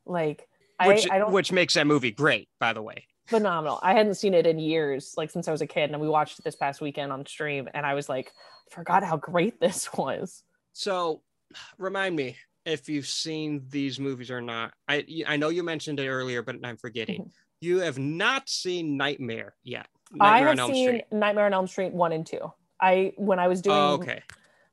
Like 0.06 0.48
which 0.86 1.10
I, 1.10 1.16
I 1.16 1.18
don't 1.18 1.32
which 1.32 1.52
makes 1.52 1.74
that 1.74 1.86
movie 1.86 2.10
great, 2.12 2.48
by 2.60 2.72
the 2.72 2.82
way. 2.82 3.06
Phenomenal. 3.26 3.78
I 3.82 3.94
hadn't 3.94 4.14
seen 4.14 4.34
it 4.34 4.46
in 4.46 4.58
years, 4.58 5.14
like 5.16 5.30
since 5.30 5.48
I 5.48 5.52
was 5.52 5.60
a 5.62 5.66
kid, 5.66 5.90
and 5.90 6.00
we 6.00 6.08
watched 6.08 6.38
it 6.38 6.44
this 6.44 6.56
past 6.56 6.80
weekend 6.80 7.12
on 7.12 7.24
stream, 7.26 7.68
and 7.74 7.84
I 7.86 7.94
was 7.94 8.08
like, 8.08 8.32
forgot 8.70 9.02
how 9.04 9.16
great 9.16 9.60
this 9.60 9.92
was. 9.94 10.42
So, 10.72 11.22
remind 11.78 12.16
me 12.16 12.36
if 12.64 12.88
you've 12.88 13.06
seen 13.06 13.64
these 13.68 14.00
movies 14.00 14.30
or 14.30 14.40
not. 14.40 14.72
I 14.88 15.04
I 15.26 15.36
know 15.36 15.48
you 15.50 15.62
mentioned 15.62 16.00
it 16.00 16.08
earlier, 16.08 16.42
but 16.42 16.56
I'm 16.64 16.76
forgetting. 16.76 17.22
Mhm. 17.22 17.30
You 17.60 17.78
have 17.78 17.98
not 17.98 18.48
seen 18.48 18.96
Nightmare 18.96 19.54
yet. 19.62 19.86
I 20.20 20.40
have 20.40 20.58
seen 20.58 20.86
Street. 20.86 21.04
Nightmare 21.12 21.46
on 21.46 21.54
Elm 21.54 21.66
Street 21.66 21.92
one 21.92 22.12
and 22.12 22.26
two. 22.26 22.52
I 22.80 23.12
when 23.16 23.38
I 23.38 23.48
was 23.48 23.62
doing 23.62 23.76
Oh, 23.76 23.92
okay. 23.94 24.22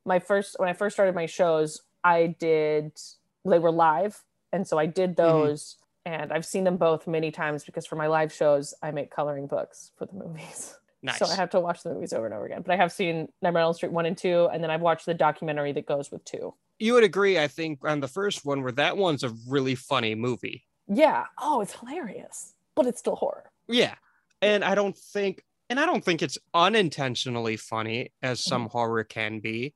my 0.04 0.18
first 0.18 0.56
when 0.58 0.68
I 0.68 0.72
first 0.74 0.96
started 0.96 1.14
my 1.14 1.26
shows, 1.26 1.80
I 2.04 2.28
did 2.38 2.98
they 3.44 3.58
were 3.58 3.70
live, 3.72 4.22
and 4.52 4.66
so 4.66 4.78
I 4.78 4.86
Mm-hmm. 4.86 4.92
did 4.92 5.16
those, 5.16 5.76
and 6.04 6.32
I've 6.32 6.46
seen 6.46 6.64
them 6.64 6.76
both 6.76 7.06
many 7.06 7.30
times 7.30 7.64
because 7.64 7.86
for 7.86 7.96
my 7.96 8.06
live 8.06 8.32
shows 8.32 8.74
I 8.82 8.90
make 8.90 9.10
coloring 9.10 9.46
books 9.46 9.92
for 9.96 10.06
the 10.06 10.12
movies. 10.24 10.76
Nice. 11.04 11.18
So 11.18 11.26
I 11.26 11.34
have 11.34 11.50
to 11.50 11.60
watch 11.60 11.82
the 11.82 11.92
movies 11.92 12.12
over 12.12 12.26
and 12.26 12.34
over 12.34 12.46
again. 12.46 12.62
But 12.62 12.72
I 12.74 12.76
have 12.76 12.92
seen 12.92 13.28
Nightmare 13.42 13.62
on 13.62 13.66
Elm 13.68 13.74
Street 13.74 13.90
one 13.92 14.06
and 14.06 14.16
two, 14.16 14.48
and 14.52 14.62
then 14.62 14.70
I've 14.70 14.80
watched 14.82 15.04
the 15.06 15.14
documentary 15.14 15.72
that 15.72 15.84
goes 15.86 16.12
with 16.12 16.24
two. 16.24 16.54
you 16.78 16.94
would 16.94 17.02
agree, 17.04 17.38
I 17.40 17.48
think, 17.48 17.80
on 17.84 17.98
the 18.00 18.08
first 18.08 18.44
one 18.44 18.62
where 18.62 18.72
that 18.72 18.96
one's 18.96 19.24
a 19.24 19.32
really 19.48 19.74
funny 19.74 20.14
movie. 20.14 20.64
Yeah. 20.88 21.24
Oh, 21.40 21.60
it's 21.60 21.76
hilarious, 21.78 22.54
but 22.76 22.86
it's 22.86 23.00
still 23.00 23.16
horror. 23.16 23.50
Yeah. 23.68 23.94
And 24.40 24.64
I 24.64 24.74
don't 24.76 24.96
think 24.96 25.44
and 25.70 25.80
I 25.80 25.86
don't 25.86 26.04
think 26.04 26.20
it's 26.22 26.36
unintentionally 26.54 27.56
funny 27.56 28.12
as 28.22 28.40
Mm-hmm. 28.40 28.48
some 28.48 28.68
horror 28.68 29.04
can 29.04 29.40
be, 29.40 29.74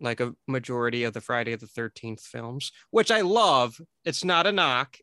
like 0.00 0.20
a 0.20 0.34
majority 0.48 1.04
of 1.04 1.12
the 1.12 1.20
Friday 1.20 1.54
the 1.56 1.66
13th 1.66 2.20
films, 2.20 2.72
which 2.90 3.10
I 3.10 3.20
love. 3.20 3.80
It's 4.04 4.24
not 4.24 4.46
a 4.46 4.52
knock. 4.52 4.96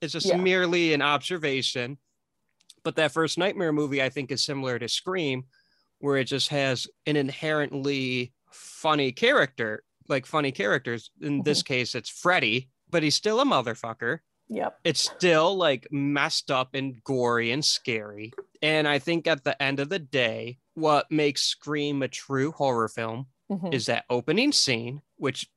It's 0.00 0.12
just 0.12 0.26
Yeah. 0.26 0.36
merely 0.36 0.92
an 0.94 1.02
observation. 1.02 1.98
But 2.84 2.96
that 2.96 3.12
first 3.12 3.38
Nightmare 3.38 3.72
movie 3.72 4.02
I 4.02 4.08
think 4.08 4.30
is 4.30 4.44
similar 4.44 4.78
to 4.78 4.88
Scream 4.88 5.44
where 6.00 6.16
it 6.16 6.24
just 6.24 6.48
has 6.48 6.86
an 7.06 7.16
inherently 7.16 8.32
funny 8.52 9.10
character, 9.10 9.82
like 10.08 10.26
funny 10.26 10.52
characters. 10.52 11.10
In 11.20 11.42
this 11.42 11.62
case 11.62 11.94
it's 11.94 12.08
Freddy, 12.08 12.70
but 12.88 13.02
he's 13.02 13.16
still 13.16 13.40
a 13.40 13.44
motherfucker 13.44 14.20
Yep. 14.50 14.78
it's 14.84 15.00
still 15.00 15.56
like 15.56 15.86
messed 15.90 16.50
up 16.50 16.74
and 16.74 17.02
gory 17.04 17.50
and 17.50 17.62
scary. 17.64 18.32
And 18.62 18.88
I 18.88 18.98
think 18.98 19.26
at 19.26 19.44
the 19.44 19.60
end 19.62 19.78
of 19.80 19.88
the 19.90 19.98
day, 19.98 20.58
what 20.74 21.10
makes 21.10 21.42
Scream 21.42 22.02
a 22.02 22.08
true 22.08 22.52
horror 22.52 22.88
film 22.88 23.26
Mhm. 23.50 23.74
is 23.74 23.86
that 23.86 24.04
opening 24.08 24.52
scene, 24.52 25.02
which 25.16 25.50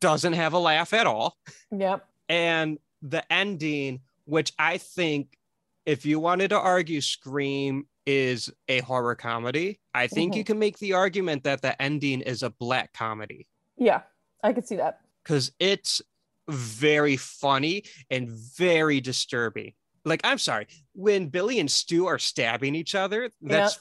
doesn't 0.00 0.34
have 0.34 0.52
a 0.52 0.58
laugh 0.58 0.92
at 0.92 1.06
all, 1.08 1.36
Yep. 1.72 2.06
and 2.28 2.78
the 3.08 3.30
ending, 3.32 4.00
which 4.24 4.52
I 4.58 4.78
think 4.78 5.38
if 5.84 6.04
you 6.04 6.18
wanted 6.18 6.48
to 6.48 6.58
argue 6.58 7.00
Scream 7.00 7.86
is 8.04 8.52
a 8.68 8.80
horror 8.80 9.14
comedy, 9.14 9.80
I 9.94 10.06
think 10.06 10.34
you 10.34 10.42
mm-hmm. 10.42 10.46
can 10.46 10.58
make 10.58 10.78
the 10.78 10.92
argument 10.94 11.44
that 11.44 11.62
the 11.62 11.80
ending 11.80 12.20
is 12.20 12.42
a 12.42 12.50
black 12.50 12.92
comedy 12.92 13.46
Yeah. 13.76 14.02
I 14.42 14.52
could 14.52 14.66
see 14.66 14.76
that. 14.76 15.00
because 15.22 15.50
it's 15.58 16.02
very 16.48 17.16
funny 17.16 17.84
and 18.10 18.28
very 18.28 19.00
disturbing. 19.00 19.72
Like, 20.04 20.20
I'm 20.22 20.38
sorry, 20.38 20.68
when 20.94 21.28
Billy 21.28 21.58
and 21.58 21.68
Stu 21.70 22.06
are 22.06 22.18
stabbing 22.18 22.76
each 22.76 22.94
other, 22.94 23.30
that's 23.42 23.80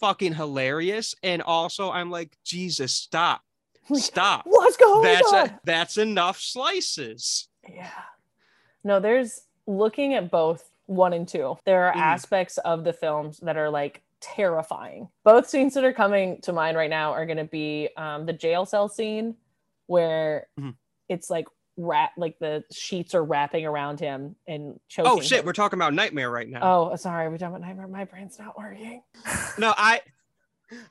fucking 0.00 0.34
hilarious. 0.34 1.14
And 1.22 1.40
also, 1.40 1.90
I'm 1.90 2.10
like, 2.10 2.36
Jesus, 2.44 2.92
stop, 2.92 3.40
stop. 3.94 4.42
What's 4.44 4.76
going 4.76 5.04
that's 5.04 5.32
on? 5.32 5.46
a, 5.46 5.60
that's 5.64 5.96
enough 5.96 6.38
slices. 6.38 7.48
Yeah. 7.66 7.88
No, 8.84 9.00
there's 9.00 9.42
looking 9.66 10.14
at 10.14 10.30
both 10.30 10.70
one 10.86 11.12
and 11.12 11.26
two. 11.26 11.56
There 11.64 11.86
are 11.86 11.92
Mhm. 11.94 12.00
aspects 12.00 12.58
of 12.58 12.84
the 12.84 12.92
films 12.92 13.38
that 13.38 13.56
are 13.56 13.70
like 13.70 14.02
terrifying. 14.20 15.08
Both 15.24 15.48
scenes 15.48 15.74
that 15.74 15.84
are 15.84 15.92
coming 15.92 16.40
to 16.42 16.52
mind 16.52 16.76
right 16.76 16.90
now 16.90 17.12
are 17.12 17.26
going 17.26 17.38
to 17.38 17.44
be 17.44 17.88
um, 17.96 18.26
the 18.26 18.32
jail 18.32 18.66
cell 18.66 18.88
scene 18.88 19.36
where 19.86 20.48
Mhm. 20.58 20.74
it's 21.08 21.28
like 21.30 21.46
wrap 21.78 22.12
like 22.18 22.38
the 22.38 22.62
sheets 22.70 23.14
are 23.14 23.24
wrapping 23.24 23.64
around 23.64 23.98
him 23.98 24.36
and 24.46 24.78
choking. 24.88 25.10
Oh 25.10 25.20
shit, 25.20 25.40
him. 25.40 25.46
we're 25.46 25.52
talking 25.54 25.78
about 25.78 25.94
Nightmare 25.94 26.30
right 26.30 26.48
now. 26.48 26.60
Oh, 26.92 26.96
sorry, 26.96 27.28
we're 27.28 27.38
talking 27.38 27.56
about 27.56 27.66
nightmare. 27.66 27.88
My 27.88 28.04
brain's 28.04 28.38
not 28.38 28.58
working. 28.58 29.02
No, 29.58 29.72
I 29.76 30.02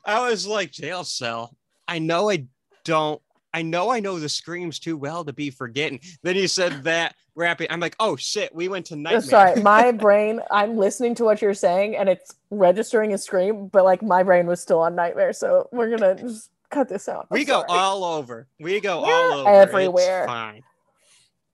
I 0.04 0.28
was 0.28 0.46
like 0.46 0.70
jail 0.72 1.04
cell. 1.04 1.56
I 1.88 1.98
know 2.00 2.30
I 2.30 2.46
don't 2.84 3.20
I 3.54 3.62
know 3.62 3.90
I 3.90 4.00
know 4.00 4.18
the 4.18 4.28
screams 4.28 4.78
too 4.78 4.96
well 4.96 5.24
to 5.24 5.32
be 5.32 5.50
forgetting. 5.50 6.00
Then 6.22 6.34
he 6.36 6.46
said 6.46 6.84
that 6.84 7.14
wrapping. 7.34 7.68
I'm 7.70 7.80
like, 7.80 7.96
oh 8.00 8.16
shit, 8.16 8.54
we 8.54 8.68
went 8.68 8.86
to 8.86 8.96
nightmare. 8.96 9.20
Sorry, 9.22 9.60
my 9.62 9.92
brain. 9.92 10.40
I'm 10.50 10.76
listening 10.76 11.14
to 11.16 11.24
what 11.24 11.42
you're 11.42 11.54
saying, 11.54 11.96
and 11.96 12.08
it's 12.08 12.34
registering 12.50 13.12
a 13.12 13.18
scream, 13.18 13.66
but 13.68 13.84
like 13.84 14.02
my 14.02 14.22
brain 14.22 14.46
was 14.46 14.60
still 14.60 14.80
on 14.80 14.94
nightmare. 14.94 15.32
So 15.32 15.68
we're 15.72 15.90
gonna 15.90 16.14
just 16.14 16.50
cut 16.70 16.88
this 16.88 17.08
out. 17.08 17.26
I'm 17.30 17.38
we 17.38 17.44
go 17.44 17.64
sorry. 17.66 17.78
all 17.78 18.04
over. 18.04 18.46
We 18.58 18.80
go 18.80 19.02
We're 19.02 19.12
all 19.12 19.32
over. 19.40 19.48
everywhere. 19.50 20.22
It's 20.22 20.26
fine. 20.32 20.62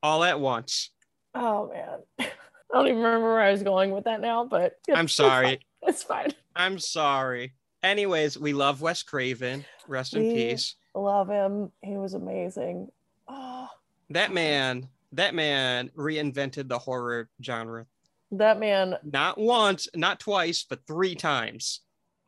All 0.02 0.22
at 0.24 0.38
once. 0.38 0.90
Oh 1.34 1.70
man, 1.72 1.98
I 2.20 2.26
don't 2.72 2.86
even 2.86 2.98
remember 2.98 3.32
where 3.32 3.40
I 3.42 3.50
was 3.50 3.62
going 3.62 3.90
with 3.90 4.04
that 4.04 4.20
now, 4.20 4.44
but 4.44 4.76
I'm 4.92 5.06
it's 5.06 5.14
sorry. 5.14 5.46
fine. 5.46 5.58
It's 5.82 6.02
fine. 6.02 6.30
I'm 6.54 6.78
sorry. 6.78 7.54
Anyways, 7.82 8.36
we 8.38 8.52
love 8.52 8.80
Wes 8.80 9.02
Craven. 9.02 9.64
Rest 9.86 10.14
in 10.14 10.22
peace. 10.22 10.74
Love 10.98 11.28
him. 11.28 11.70
He 11.82 11.96
was 11.96 12.14
amazing. 12.14 12.88
Oh, 13.28 13.68
That 14.10 14.32
man, 14.32 14.88
that 15.12 15.34
man 15.34 15.90
reinvented 15.96 16.68
the 16.68 16.78
horror 16.78 17.28
genre. 17.42 17.86
that 18.32 18.58
man, 18.58 18.96
Not 19.04 19.38
once, 19.38 19.88
not 19.94 20.18
twice, 20.20 20.64
but 20.68 20.86
three 20.86 21.14
times. 21.14 21.80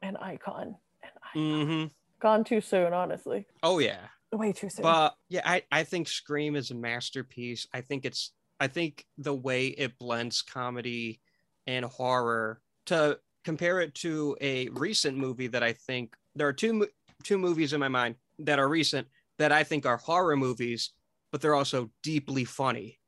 an 0.02 0.16
icon. 0.16 0.76
An 1.02 1.10
icon. 1.34 1.66
hmm 1.66 1.84
Gone 2.20 2.44
too 2.44 2.60
soon, 2.60 2.92
honestly. 2.92 3.46
Oh 3.62 3.78
yeah. 3.78 4.06
Way 4.32 4.52
too 4.52 4.68
soon. 4.68 4.82
But 4.82 5.14
yeah, 5.30 5.40
I, 5.44 5.62
I 5.72 5.84
think 5.84 6.06
Scream 6.06 6.54
is 6.54 6.70
a 6.70 6.74
masterpiece. 6.74 7.66
I 7.72 7.80
think 7.80 8.04
it's 8.04 8.32
I 8.60 8.66
think 8.68 9.06
the 9.16 9.34
way 9.34 9.68
it 9.68 9.98
blends 9.98 10.42
comedy 10.42 11.20
and 11.66 11.84
horror 11.84 12.60
to 12.86 13.18
compare 13.42 13.80
it 13.80 13.94
to 13.96 14.36
a 14.42 14.68
recent 14.68 15.16
movie 15.16 15.46
that 15.48 15.62
I 15.62 15.72
think 15.72 16.14
there 16.36 16.46
are 16.46 16.52
two 16.52 16.86
two 17.24 17.38
movies 17.38 17.72
in 17.72 17.80
my 17.80 17.88
mind 17.88 18.16
that 18.46 18.58
are 18.58 18.68
recent 18.68 19.06
that 19.38 19.52
I 19.52 19.64
think 19.64 19.86
are 19.86 19.96
horror 19.96 20.36
movies, 20.36 20.90
but 21.32 21.40
they're 21.40 21.54
also 21.54 21.90
deeply 22.02 22.44
funny. 22.44 22.98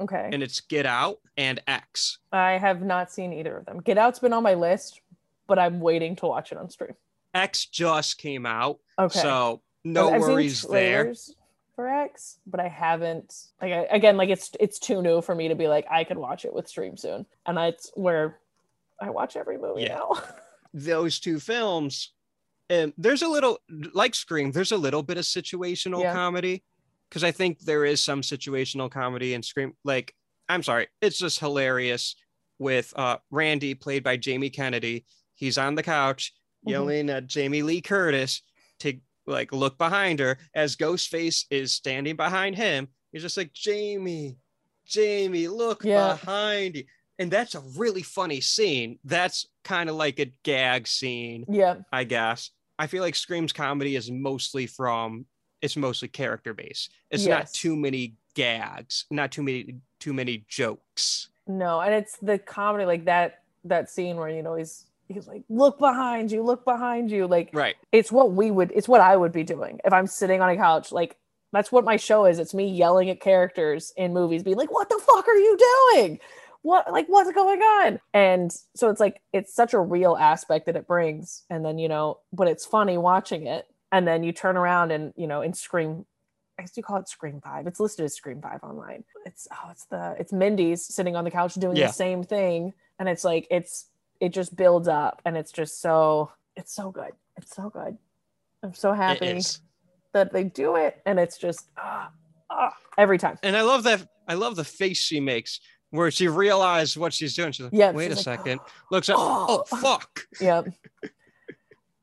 okay. 0.00 0.30
And 0.32 0.42
it's 0.42 0.60
Get 0.60 0.86
Out 0.86 1.18
and 1.36 1.60
X. 1.66 2.18
I 2.32 2.52
have 2.52 2.82
not 2.82 3.10
seen 3.10 3.32
either 3.32 3.56
of 3.56 3.66
them. 3.66 3.80
Get 3.80 3.98
Out's 3.98 4.18
been 4.18 4.32
on 4.32 4.42
my 4.42 4.54
list, 4.54 5.00
but 5.46 5.58
I'm 5.58 5.80
waiting 5.80 6.16
to 6.16 6.26
watch 6.26 6.52
it 6.52 6.58
on 6.58 6.70
stream. 6.70 6.94
X 7.34 7.66
just 7.66 8.18
came 8.18 8.46
out, 8.46 8.78
Okay. 8.98 9.18
so 9.20 9.62
no 9.84 10.10
I've 10.12 10.22
seen 10.22 10.30
worries 10.32 10.62
there. 10.62 11.14
For 11.76 11.88
X, 11.88 12.38
but 12.46 12.60
I 12.60 12.68
haven't. 12.68 13.34
Like 13.62 13.72
I, 13.72 13.86
again, 13.90 14.16
like 14.18 14.28
it's 14.28 14.50
it's 14.60 14.78
too 14.78 15.00
new 15.00 15.22
for 15.22 15.34
me 15.34 15.48
to 15.48 15.54
be 15.54 15.66
like 15.66 15.86
I 15.90 16.04
could 16.04 16.18
watch 16.18 16.44
it 16.44 16.52
with 16.52 16.68
stream 16.68 16.96
soon, 16.96 17.24
and 17.46 17.56
that's 17.56 17.90
where 17.94 18.38
I 19.00 19.08
watch 19.10 19.36
every 19.36 19.56
movie 19.58 19.82
Yeah. 19.82 19.94
now. 19.94 20.22
those 20.74 21.18
two 21.20 21.40
films 21.40 22.12
and 22.70 22.92
there's 22.96 23.20
a 23.22 23.28
little 23.28 23.58
like 23.92 24.14
scream 24.14 24.52
there's 24.52 24.72
a 24.72 24.76
little 24.76 25.02
bit 25.02 25.18
of 25.18 25.24
situational 25.24 26.02
Yeah. 26.02 26.14
comedy 26.14 26.62
because 27.10 27.24
i 27.24 27.30
think 27.32 27.60
there 27.60 27.84
is 27.84 28.00
some 28.00 28.22
situational 28.22 28.90
comedy 28.90 29.34
in 29.34 29.42
scream 29.42 29.74
like 29.84 30.14
i'm 30.48 30.62
sorry 30.62 30.86
it's 31.02 31.18
just 31.18 31.40
hilarious 31.40 32.14
with 32.58 32.92
uh 32.96 33.18
randy 33.30 33.74
played 33.74 34.02
by 34.04 34.16
jamie 34.16 34.50
kennedy 34.50 35.04
he's 35.34 35.58
on 35.58 35.74
the 35.74 35.82
couch 35.82 36.32
Mhm. 36.66 36.70
yelling 36.70 37.10
at 37.10 37.26
jamie 37.26 37.62
lee 37.62 37.80
curtis 37.80 38.42
to 38.80 38.94
like 39.26 39.52
look 39.52 39.76
behind 39.78 40.18
her 40.20 40.38
as 40.54 40.76
ghostface 40.76 41.44
is 41.50 41.72
standing 41.72 42.16
behind 42.16 42.56
him 42.56 42.88
he's 43.12 43.22
just 43.22 43.36
like 43.36 43.52
jamie 43.52 44.36
jamie 44.86 45.48
look 45.48 45.84
Yeah. 45.84 46.12
behind 46.14 46.76
you 46.76 46.84
and 47.18 47.30
that's 47.30 47.54
a 47.54 47.60
really 47.76 48.02
funny 48.02 48.40
scene 48.40 48.98
that's 49.04 49.46
kind 49.64 49.90
of 49.90 49.96
like 49.96 50.18
a 50.20 50.32
gag 50.42 50.86
scene 50.86 51.44
yeah, 51.48 51.76
I 51.92 52.04
guess. 52.04 52.50
I 52.80 52.86
feel 52.86 53.02
like 53.02 53.14
Scream's 53.14 53.52
comedy 53.52 53.94
is 53.94 54.10
mostly 54.10 54.66
from 54.66 55.26
it's 55.60 55.76
mostly 55.76 56.08
character 56.08 56.54
based. 56.54 56.90
It's 57.10 57.26
not 57.26 57.52
too 57.52 57.76
many 57.76 58.14
gags, 58.34 59.04
not 59.10 59.30
too 59.30 59.42
many 59.42 59.76
too 59.98 60.14
many 60.14 60.44
jokes. 60.48 61.28
no, 61.46 61.80
and 61.80 61.92
it's 61.92 62.16
the 62.22 62.38
comedy 62.38 62.86
like 62.86 63.04
that 63.04 63.42
that 63.64 63.90
scene 63.90 64.16
where 64.16 64.30
you 64.30 64.42
know 64.42 64.54
he's 64.54 64.86
he's 65.08 65.28
like 65.28 65.42
look 65.50 65.78
behind 65.78 66.32
you, 66.32 66.42
look 66.42 66.64
behind 66.64 67.10
you, 67.10 67.26
like 67.26 67.50
Right. 67.52 67.76
it's 67.92 68.10
what 68.10 68.32
we 68.32 68.50
would 68.50 68.72
it's 68.74 68.88
what 68.88 69.02
I 69.02 69.14
would 69.14 69.32
be 69.32 69.42
doing 69.44 69.78
if 69.84 69.92
I'm 69.92 70.06
sitting 70.06 70.40
on 70.40 70.48
a 70.48 70.56
couch 70.56 70.90
like 70.90 71.16
that's 71.52 71.70
what 71.72 71.84
my 71.84 71.96
show 71.96 72.24
is. 72.24 72.38
It's 72.38 72.54
me 72.54 72.66
yelling 72.70 73.10
at 73.10 73.20
characters 73.20 73.92
in 73.96 74.14
movies, 74.14 74.42
being 74.44 74.56
like, 74.56 74.70
"What 74.70 74.88
the 74.88 75.00
fuck 75.04 75.26
are 75.28 75.36
you 75.36 75.58
doing? 75.92 76.20
What 76.62 76.90
like 76.92 77.06
what's 77.08 77.32
going 77.32 77.60
on?" 77.60 78.00
And 78.12 78.52
so 78.74 78.90
it's 78.90 79.00
like 79.00 79.20
it's 79.32 79.54
such 79.54 79.72
a 79.74 79.80
real 79.80 80.16
aspect 80.16 80.66
that 80.66 80.76
it 80.76 80.86
brings, 80.86 81.44
and 81.50 81.64
then 81.64 81.78
you 81.78 81.88
know, 81.88 82.18
but 82.32 82.48
it's 82.48 82.66
funny 82.66 82.98
watching 82.98 83.46
it, 83.46 83.66
and 83.92 84.06
then 84.06 84.22
you 84.22 84.32
turn 84.32 84.56
around 84.56 84.90
and 84.92 85.12
you 85.16 85.26
know, 85.26 85.42
in 85.42 85.52
Scream. 85.54 86.06
I 86.58 86.62
guess 86.62 86.76
you 86.76 86.82
call 86.82 86.98
it 86.98 87.08
Scream 87.08 87.40
Five. 87.42 87.66
It's 87.66 87.80
listed 87.80 88.04
as 88.04 88.14
Scream 88.14 88.42
Five 88.42 88.62
online. 88.62 89.04
It's 89.24 89.48
oh, 89.50 89.70
it's 89.70 89.86
the 89.86 90.14
it's 90.18 90.32
Mindy's 90.32 90.84
sitting 90.84 91.16
on 91.16 91.24
the 91.24 91.30
couch 91.30 91.54
doing 91.54 91.76
Yeah. 91.76 91.86
the 91.86 91.92
same 91.92 92.22
thing, 92.22 92.74
and 92.98 93.08
it's 93.08 93.24
like 93.24 93.46
it's 93.50 93.86
it 94.20 94.34
just 94.34 94.54
builds 94.56 94.86
up, 94.86 95.22
and 95.24 95.38
it's 95.38 95.52
just 95.52 95.80
so 95.80 96.30
it's 96.56 96.74
so 96.74 96.90
good. 96.90 97.12
It's 97.38 97.56
so 97.56 97.70
good. 97.70 97.96
I'm 98.62 98.74
so 98.74 98.92
happy 98.92 99.40
that 100.12 100.32
they 100.32 100.44
do 100.44 100.76
it 100.76 101.00
and 101.06 101.18
it's 101.18 101.38
just 101.38 101.68
ah, 101.78 102.10
ah, 102.50 102.74
every 102.98 103.16
time 103.16 103.38
And 103.42 103.56
I 103.56 103.62
love 103.62 103.84
that. 103.84 104.06
I 104.28 104.34
love 104.34 104.56
the 104.56 104.64
face 104.64 104.98
she 104.98 105.18
makes 105.20 105.60
where 105.90 106.10
she 106.10 106.28
realized 106.28 106.96
what 106.96 107.12
she's 107.12 107.34
doing. 107.34 107.52
She's 107.52 107.64
like, 107.64 107.72
Yeah, 107.74 107.90
wait 107.92 108.10
a 108.12 108.14
like, 108.14 108.24
second. 108.24 108.60
Looks 108.90 109.08
up. 109.08 109.16
Oh, 109.18 109.64
Oh. 109.72 109.76
fuck. 109.76 110.26
yep 110.40 110.66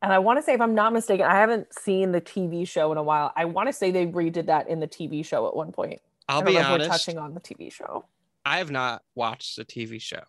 and 0.03 0.13
i 0.13 0.19
want 0.19 0.37
to 0.37 0.43
say 0.43 0.53
if 0.53 0.61
i'm 0.61 0.75
not 0.75 0.93
mistaken 0.93 1.25
i 1.25 1.33
haven't 1.33 1.73
seen 1.73 2.11
the 2.11 2.21
tv 2.21 2.67
show 2.67 2.91
in 2.91 2.99
a 2.99 3.03
while 3.03 3.33
i 3.35 3.45
want 3.45 3.67
to 3.67 3.73
say 3.73 3.89
they 3.89 4.05
redid 4.05 4.45
that 4.45 4.69
in 4.69 4.79
the 4.79 4.87
tv 4.87 5.25
show 5.25 5.47
at 5.47 5.55
one 5.55 5.71
point 5.71 5.99
I'll 6.29 6.43
be 6.43 6.55
if 6.55 6.69
we're 6.69 6.85
touching 6.85 7.17
on 7.17 7.33
the 7.33 7.39
tv 7.39 7.71
show 7.71 8.05
I 8.45 8.59
have 8.59 8.69
not 8.69 9.01
watched 9.15 9.55
the 9.57 9.65
TV 9.65 9.99
show 9.99 10.21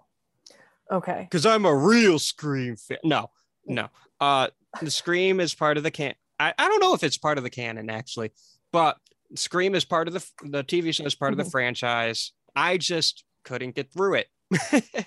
okay 0.91 1.21
because 1.29 1.45
I'm 1.45 1.65
a 1.67 1.75
real 1.77 2.19
Scream 2.19 2.77
fan. 2.77 2.99
No, 3.05 3.31
no. 3.67 3.89
Uh, 4.21 4.49
the 4.81 4.91
Scream 4.91 5.39
is 5.39 5.55
part 5.55 5.77
of 5.77 5.83
the 5.83 5.91
can. 5.91 6.15
I, 6.41 6.53
I 6.59 6.67
don't 6.67 6.81
know 6.81 6.95
if 6.95 7.05
it's 7.05 7.19
part 7.19 7.39
of 7.39 7.45
the 7.45 7.51
canon 7.51 7.91
actually, 7.91 8.33
but 8.73 8.97
Scream 9.35 9.75
is 9.75 9.85
part 9.85 10.09
of 10.09 10.15
the 10.15 10.27
the 10.45 10.65
TV 10.65 10.93
show 10.95 11.05
is 11.05 11.15
part 11.15 11.33
of 11.33 11.39
Mhm. 11.39 11.45
the 11.45 11.51
franchise. 11.51 12.33
I 12.57 12.77
just 12.79 13.23
couldn't 13.49 13.75
get 13.75 13.91
through 13.91 14.15
it. 14.15 14.29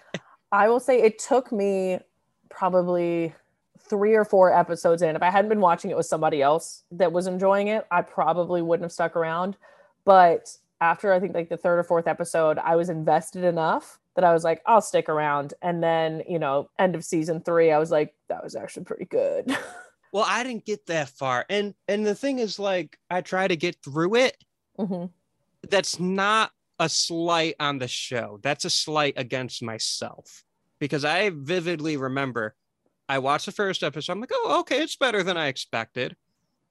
i 0.51 0.67
will 0.67 0.79
say 0.79 1.01
it 1.01 1.17
took 1.17 1.51
me 1.51 1.97
probably 2.49 3.33
three 3.79 4.13
or 4.13 4.23
four 4.25 4.53
episodes 4.53 5.01
in 5.01 5.15
if 5.15 5.21
i 5.23 5.29
hadn't 5.29 5.49
been 5.49 5.61
watching 5.61 5.89
it 5.89 5.97
with 5.97 6.05
somebody 6.05 6.41
else 6.41 6.83
that 6.91 7.11
was 7.11 7.25
enjoying 7.25 7.67
it 7.67 7.87
i 7.89 8.01
probably 8.01 8.61
wouldn't 8.61 8.83
have 8.83 8.91
stuck 8.91 9.15
around 9.15 9.57
but 10.05 10.55
after 10.79 11.11
i 11.11 11.19
think 11.19 11.33
like 11.33 11.49
the 11.49 11.57
third 11.57 11.79
or 11.79 11.83
fourth 11.83 12.07
episode 12.07 12.59
i 12.59 12.75
was 12.75 12.89
invested 12.89 13.43
enough 13.43 13.99
that 14.15 14.23
i 14.23 14.31
was 14.33 14.43
like 14.43 14.61
i'll 14.67 14.81
stick 14.81 15.09
around 15.09 15.55
and 15.63 15.81
then 15.81 16.21
you 16.27 16.37
know 16.37 16.69
end 16.77 16.93
of 16.93 17.03
season 17.03 17.41
three 17.41 17.71
i 17.71 17.79
was 17.79 17.89
like 17.89 18.13
that 18.27 18.43
was 18.43 18.55
actually 18.55 18.83
pretty 18.83 19.05
good 19.05 19.57
well, 20.11 20.25
I 20.27 20.43
didn't 20.43 20.65
get 20.65 20.85
that 20.87 21.09
far, 21.09 21.45
and 21.49 21.73
and 21.87 22.05
the 22.05 22.15
thing 22.15 22.39
is, 22.39 22.59
like, 22.59 22.97
I 23.09 23.21
try 23.21 23.47
to 23.47 23.55
get 23.55 23.77
through 23.83 24.15
it. 24.15 24.37
Mhm. 24.77 25.09
That's 25.69 25.99
not 25.99 26.51
a 26.81 26.89
slight 26.89 27.55
on 27.61 27.77
the 27.79 27.87
show. 27.87 28.39
That's 28.43 28.65
a 28.65 28.69
slight 28.69 29.13
against 29.15 29.63
myself 29.63 30.43
because 30.79 31.05
I 31.05 31.29
vividly 31.33 31.95
remember 31.95 32.55
I 33.07 33.19
watched 33.19 33.45
the 33.45 33.53
first 33.53 33.83
episode. 33.83 34.11
I'm 34.13 34.19
like, 34.19 34.31
oh, 34.33 34.59
okay, 34.61 34.81
it's 34.81 34.97
better 34.97 35.23
than 35.23 35.37
I 35.37 35.47
expected. 35.47 36.17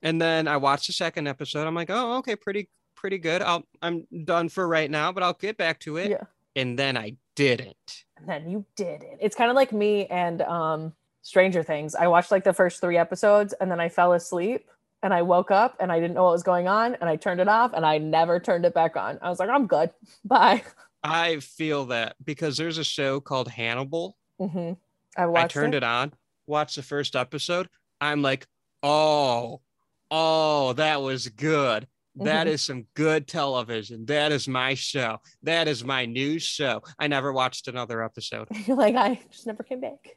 And 0.02 0.20
then 0.20 0.48
I 0.48 0.56
watched 0.58 0.88
the 0.88 0.92
second 0.92 1.28
episode. 1.28 1.66
I'm 1.66 1.74
like, 1.74 1.90
oh, 1.90 2.18
okay, 2.18 2.36
pretty, 2.36 2.68
pretty 2.94 3.18
good. 3.18 3.40
I'll, 3.42 3.64
I'm 3.80 4.06
done 4.24 4.48
for 4.50 4.66
right 4.68 4.90
now, 4.90 5.12
but 5.12 5.22
I'll 5.22 5.32
get 5.34 5.56
back 5.56 5.80
to 5.80 5.96
it. 5.96 6.10
Yeah. 6.10 6.24
And 6.56 6.78
then 6.78 6.96
I 6.98 7.16
didn't. 7.36 8.04
and 8.18 8.28
then 8.28 8.50
you 8.50 8.66
did 8.76 9.02
it 9.02 9.16
it's 9.18 9.34
kind 9.34 9.48
of 9.50 9.54
like 9.56 9.72
me 9.72 10.04
and 10.08 10.42
um 10.42 10.92
stranger 11.22 11.62
things 11.62 11.94
i 11.94 12.06
watched 12.06 12.30
like 12.30 12.44
the 12.44 12.52
first 12.52 12.82
three 12.82 12.98
episodes 12.98 13.54
and 13.62 13.70
then 13.70 13.80
i 13.80 13.88
fell 13.88 14.12
asleep 14.12 14.68
and 15.02 15.12
i 15.14 15.22
woke 15.22 15.50
up 15.50 15.76
and 15.80 15.90
i 15.90 15.98
didn't 16.00 16.14
know 16.14 16.24
what 16.24 16.32
was 16.32 16.42
going 16.42 16.68
on 16.68 16.94
and 16.96 17.08
i 17.08 17.16
turned 17.16 17.40
it 17.40 17.48
off 17.48 17.72
and 17.74 17.84
i 17.86 17.98
never 17.98 18.38
turned 18.40 18.64
it 18.64 18.74
back 18.74 18.96
on 18.96 19.18
i 19.22 19.28
was 19.28 19.38
like 19.38 19.48
i'm 19.50 19.66
good 19.66 19.90
bye 20.24 20.62
I 21.02 21.38
feel 21.40 21.86
that 21.86 22.16
because 22.22 22.58
there's 22.58 22.76
a 22.76 22.84
show 22.84 23.20
called 23.20 23.48
Hannibal. 23.48 24.16
hmm 24.38 24.72
i 25.16 25.24
watched 25.24 25.56
it. 25.56 25.58
I 25.58 25.62
turned 25.62 25.74
it 25.74 25.82
on, 25.82 26.12
watched 26.46 26.76
the 26.76 26.82
first 26.82 27.16
episode. 27.16 27.68
I'm 28.02 28.20
like, 28.20 28.46
oh, 28.82 29.62
oh, 30.10 30.72
that 30.74 31.00
was 31.00 31.28
good. 31.28 31.86
That 32.16 32.46
Mhm. 32.46 32.50
is 32.50 32.60
some 32.62 32.86
good 32.92 33.26
television. 33.26 34.04
That 34.06 34.30
is 34.30 34.46
my 34.46 34.74
show. 34.74 35.18
That 35.42 35.68
is 35.68 35.84
my 35.84 36.04
news 36.04 36.42
show. 36.42 36.82
I 36.98 37.06
never 37.06 37.32
watched 37.32 37.66
another 37.68 38.02
episode. 38.04 38.48
you're 38.66 38.76
like 38.76 38.94
i 38.96 39.18
just 39.30 39.46
never 39.46 39.62
came 39.62 39.80
back 39.80 40.16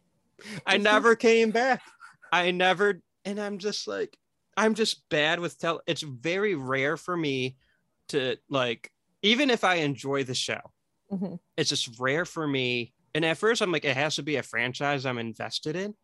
I 0.66 0.76
never 0.78 1.16
came 1.16 1.52
back. 1.52 1.82
I 2.34 2.52
never, 2.52 3.00
and 3.24 3.40
I'm 3.40 3.58
just 3.58 3.88
like, 3.88 4.18
I'm 4.58 4.74
just 4.76 5.08
bad 5.10 5.40
with 5.40 5.58
tell. 5.60 5.82
It's 5.88 6.02
very 6.02 6.56
rare 6.56 6.98
for 6.98 7.16
me 7.18 7.58
to 8.10 8.38
like, 8.50 8.92
even 9.22 9.50
if 9.50 9.64
I 9.64 9.76
enjoy 9.76 10.24
the 10.24 10.36
show, 10.36 10.60
Mhm. 11.12 11.40
it's 11.58 11.70
just 11.70 12.00
rare 12.00 12.26
for 12.26 12.48
me. 12.48 12.94
And 13.16 13.24
at 13.26 13.38
first, 13.38 13.62
I'm 13.62 13.72
like, 13.72 13.86
it 13.86 13.96
has 13.96 14.16
to 14.16 14.24
be 14.24 14.36
a 14.38 14.44
franchise 14.44 15.06
I'm 15.06 15.18
invested 15.20 15.76
in, 15.76 15.96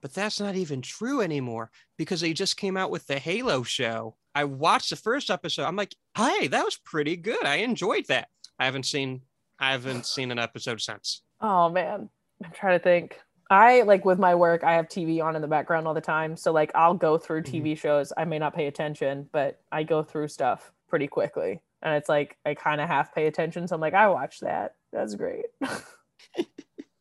but 0.00 0.14
that's 0.14 0.40
not 0.40 0.54
even 0.56 0.80
true 0.82 1.20
anymore 1.20 1.70
because 1.98 2.20
they 2.20 2.32
just 2.32 2.56
came 2.56 2.76
out 2.76 2.90
with 2.90 3.06
the 3.06 3.18
Halo 3.18 3.62
show. 3.62 4.16
I 4.34 4.44
watched 4.44 4.90
the 4.90 4.96
first 4.96 5.30
episode. 5.30 5.64
I'm 5.64 5.76
like, 5.76 5.94
hey, 6.16 6.46
that 6.48 6.64
was 6.64 6.78
pretty 6.78 7.16
good. 7.16 7.44
I 7.44 7.56
enjoyed 7.56 8.06
that. 8.06 8.28
I 8.58 8.64
haven't 8.64 8.86
seen, 8.86 9.22
I 9.58 9.72
haven't 9.72 10.06
seen 10.06 10.30
an 10.30 10.38
episode 10.38 10.80
since. 10.80 11.22
oh 11.44 11.68
man 11.68 12.08
i'm 12.44 12.52
trying 12.52 12.78
to 12.78 12.82
think 12.82 13.18
i 13.52 13.82
like 13.82 14.04
with 14.04 14.18
my 14.18 14.34
work 14.34 14.64
i 14.64 14.72
have 14.74 14.88
tv 14.88 15.22
on 15.22 15.36
in 15.36 15.42
the 15.42 15.48
background 15.48 15.86
all 15.86 15.94
the 15.94 16.00
time 16.00 16.36
so 16.36 16.52
like 16.52 16.70
i'll 16.74 16.94
go 16.94 17.18
through 17.18 17.42
Mhm. 17.42 17.62
tv 17.62 17.78
shows 17.78 18.12
i 18.16 18.24
may 18.24 18.38
not 18.38 18.54
pay 18.54 18.66
attention 18.66 19.28
but 19.32 19.60
i 19.70 19.82
go 19.82 20.02
through 20.02 20.28
stuff 20.28 20.72
pretty 20.88 21.06
quickly 21.06 21.60
and 21.82 21.94
it's 21.94 22.08
like 22.08 22.36
i 22.46 22.54
kind 22.54 22.80
of 22.80 22.88
half 22.88 23.14
pay 23.14 23.26
attention 23.26 23.68
so 23.68 23.74
i'm 23.74 23.80
like 23.80 23.94
i 23.94 24.08
watched 24.08 24.40
that 24.40 24.74
that's 24.92 25.14
great 25.14 25.46
oh 25.64 25.82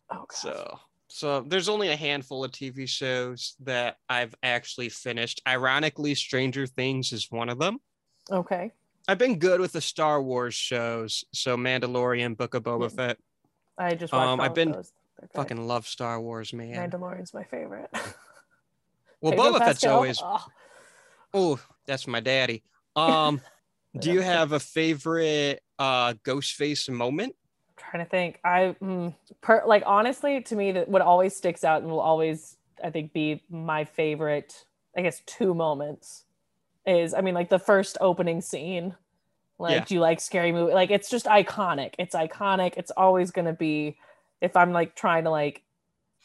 gosh. 0.09 0.25
So, 0.31 0.79
so 1.07 1.41
there's 1.41 1.69
only 1.69 1.89
a 1.89 1.95
handful 1.95 2.43
of 2.43 2.51
TV 2.51 2.87
shows 2.87 3.55
that 3.61 3.97
I've 4.07 4.33
actually 4.43 4.87
finished. 4.89 5.41
Ironically, 5.45 6.15
Stranger 6.15 6.65
Things 6.65 7.11
is 7.11 7.29
one 7.29 7.49
of 7.49 7.59
them. 7.59 7.79
okay 8.31 8.71
I've 9.07 9.17
been 9.17 9.39
good 9.39 9.59
with 9.59 9.71
the 9.73 9.81
Star 9.81 10.21
Wars 10.21 10.53
shows, 10.53 11.25
so 11.33 11.57
Mandalorian, 11.57 12.37
Book 12.37 12.53
of 12.53 12.63
Boba. 12.63 12.89
Fett. 12.91 13.17
i 13.77 13.93
just 13.95 14.13
watched 14.13 14.27
Um, 14.29 14.39
I've 14.39 14.53
been 14.53 14.71
those. 14.73 14.93
Fucking 15.33 15.67
love 15.67 15.87
Star 15.87 16.19
Wars, 16.19 16.53
man. 16.53 16.89
mandalorian's 16.89 17.33
my 17.33 17.43
favorite. 17.43 17.89
Well, 19.21 19.33
Pedro 19.33 19.51
Boba 19.51 19.59
Fett's 19.59 19.83
always 19.85 20.19
Oh, 20.19 20.45
oh, 21.33 21.59
that's 21.85 22.07
my 22.07 22.19
daddy. 22.19 22.63
Um, 22.95 23.39
do 23.99 24.11
you 24.11 24.21
have 24.21 24.51
a 24.51 24.59
favorite 24.59 25.61
uh 25.77 26.13
Ghostface 26.25 26.89
moment? 26.89 27.35
I'm 27.69 27.91
trying 27.91 28.03
to 28.03 28.09
think. 28.09 28.39
I 28.43 28.75
mm, 28.81 29.13
per, 29.41 29.63
like 29.67 29.83
honestly 29.85 30.41
to 30.41 30.55
me 30.55 30.71
that 30.71 30.89
what 30.89 31.03
always 31.03 31.35
sticks 31.35 31.63
out 31.63 31.83
and 31.83 31.91
will 31.91 31.99
always 31.99 32.57
i 32.83 32.89
think 32.89 33.13
be 33.13 33.43
my 33.49 33.85
favorite 33.85 34.65
i 34.97 35.01
guess 35.01 35.21
two 35.27 35.53
moments 35.53 36.25
is 36.87 37.13
i 37.13 37.21
mean 37.21 37.35
like 37.35 37.49
the 37.49 37.59
first 37.59 37.97
opening 38.01 38.41
scene. 38.41 38.95
Like 39.59 39.73
Yeah. 39.75 39.85
do 39.85 39.93
you 39.93 39.99
like 39.99 40.19
scary 40.19 40.51
movie? 40.51 40.73
Like 40.73 40.89
it's 40.89 41.11
just 41.11 41.27
iconic. 41.27 41.93
It's 41.99 42.15
iconic. 42.15 42.73
It's 42.77 42.89
always 42.97 43.29
going 43.29 43.45
to 43.45 43.53
be 43.53 43.97
if 44.41 44.55
i'm 44.57 44.71
like 44.73 44.95
trying 44.95 45.23
to 45.23 45.29
like 45.29 45.63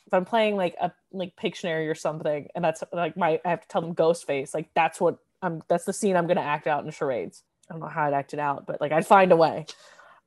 if 0.07 0.15
i'm 0.15 0.25
playing 0.25 0.57
like 0.57 0.75
a 0.81 0.93
like 1.13 1.35
pictionary 1.37 1.91
or 1.91 1.95
something 1.95 2.49
and 2.55 2.65
that's 2.65 2.83
like 2.93 3.17
my 3.17 3.41
i 3.45 3.49
have 3.51 3.63
to 3.63 3.69
tell 3.69 3.81
them 3.81 3.93
ghost 3.95 4.27
face 4.27 4.55
like 4.55 4.69
that's 4.75 5.01
what 5.01 5.19
i'm 5.43 5.63
that's 5.69 5.85
the 5.85 5.93
scene 5.93 6.17
i'm 6.17 6.27
to 6.37 6.43
act 6.43 6.67
out 6.67 6.85
in 6.85 6.91
charades 6.91 7.43
i 7.71 7.75
don't 7.75 7.81
know 7.81 7.89
how 7.89 8.05
i'd 8.05 8.15
act 8.15 8.35
it 8.35 8.41
out 8.41 8.67
but 8.67 8.81
like 8.81 8.93
i'd 8.93 9.07
find 9.07 9.33
a 9.33 9.37
way 9.37 9.67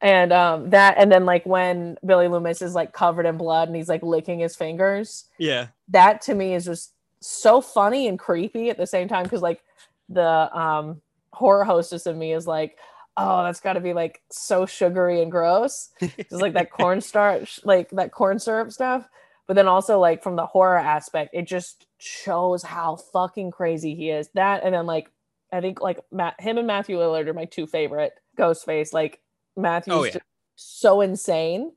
and 0.02 0.32
um 0.32 0.70
that 0.70 0.96
and 0.98 1.12
then 1.12 1.26
like 1.26 1.46
when 1.46 1.98
billy 2.06 2.28
loomis 2.28 2.62
is 2.62 2.76
like 2.76 2.94
covered 2.94 3.26
in 3.26 3.38
blood 3.38 3.68
and 3.68 3.76
he's 3.76 3.90
like 3.90 4.04
licking 4.04 4.40
his 4.40 4.56
fingers 4.56 5.26
Yeah. 5.38 5.68
that 5.90 6.22
to 6.24 6.34
me 6.36 6.54
is 6.54 6.66
just 6.66 6.94
so 7.22 7.60
funny 7.62 8.08
and 8.08 8.18
creepy 8.18 8.70
at 8.70 8.78
the 8.78 8.88
same 8.88 9.08
time 9.08 9.24
because 9.24 9.42
like 9.42 9.62
the 10.08 10.58
um 10.58 11.02
horror 11.34 11.64
hostess 11.66 12.08
in 12.08 12.18
me 12.18 12.34
is 12.34 12.48
like 12.48 12.78
oh 13.20 13.44
that's 13.44 13.60
got 13.60 13.74
to 13.74 13.80
be 13.82 13.94
like 13.94 14.22
so 14.32 14.66
sugary 14.66 15.22
and 15.22 15.32
gross. 15.32 15.90
Just 16.00 16.32
like 16.42 16.54
that 16.54 16.72
cornstarch 16.80 17.60
like 17.64 17.90
that 17.92 18.12
corn 18.12 18.40
syrup 18.40 18.72
stuff. 18.72 19.08
But 19.48 19.56
then 19.56 19.68
also 19.68 20.00
like 20.00 20.24
from 20.24 20.36
the 20.36 20.46
horror 20.46 20.78
aspect 20.78 21.32
it 21.34 21.48
just 21.48 21.86
shows 21.98 22.64
how 22.64 22.96
fucking 22.96 23.52
crazy 23.52 23.96
he 23.96 24.10
is. 24.10 24.30
That 24.36 24.64
and 24.64 24.74
then 24.74 24.86
like 24.86 25.12
i 25.52 25.60
think 25.62 25.82
like 25.82 26.00
Matt, 26.12 26.40
him 26.40 26.58
and 26.60 26.68
matthew 26.68 26.98
lillard 26.98 27.28
are 27.28 27.34
my 27.34 27.46
two 27.46 27.66
favorite 27.66 28.14
ghostface 28.38 28.94
like 28.94 29.20
matthew's 29.58 29.94
Oh, 29.94 30.04
yeah. 30.04 30.12
just 30.12 30.26
so 30.56 31.02
insane 31.02 31.72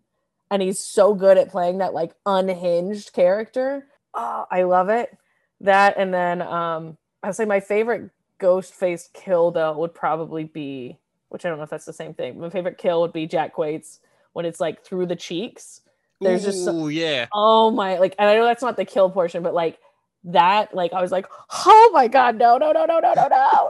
and 0.50 0.60
he's 0.60 0.78
so 0.78 1.14
good 1.14 1.38
at 1.38 1.48
playing 1.50 1.78
that 1.78 1.94
like 1.94 2.14
unhinged 2.26 3.12
character. 3.14 3.86
Oh, 4.14 4.44
i 4.50 4.64
love 4.64 4.90
it. 4.90 5.16
That 5.62 5.94
and 5.96 6.12
then 6.12 6.42
um 6.42 6.98
i'd 7.22 7.34
say 7.34 7.46
my 7.46 7.60
favorite 7.60 8.10
ghost 8.38 8.74
face 8.74 9.08
kill 9.14 9.50
though 9.52 9.78
would 9.78 9.94
probably 9.94 10.44
be 10.44 10.98
which 11.32 11.44
i 11.44 11.48
don't 11.48 11.58
know 11.58 11.64
if 11.64 11.70
that's 11.70 11.84
the 11.84 11.92
same 11.92 12.14
thing 12.14 12.38
my 12.38 12.50
favorite 12.50 12.78
kill 12.78 13.00
would 13.00 13.12
be 13.12 13.26
jack 13.26 13.52
quaid's 13.52 14.00
when 14.34 14.44
it's 14.46 14.60
like 14.60 14.84
through 14.84 15.06
the 15.06 15.16
cheeks 15.16 15.80
There's 16.20 16.44
just 16.44 16.64
so- 16.64 16.88
yeah. 16.88 17.26
oh 17.32 17.70
my 17.70 17.98
like 17.98 18.14
and 18.18 18.28
i 18.28 18.34
know 18.36 18.44
that's 18.44 18.62
not 18.62 18.76
the 18.76 18.84
kill 18.84 19.10
portion 19.10 19.42
but 19.42 19.54
like 19.54 19.78
that 20.24 20.74
like 20.74 20.92
i 20.92 21.02
was 21.02 21.10
like 21.10 21.26
oh 21.66 21.90
my 21.92 22.06
god 22.08 22.36
no 22.38 22.56
no 22.58 22.70
no 22.72 22.84
no 22.84 23.00
no 23.00 23.12
no 23.14 23.28
no 23.28 23.68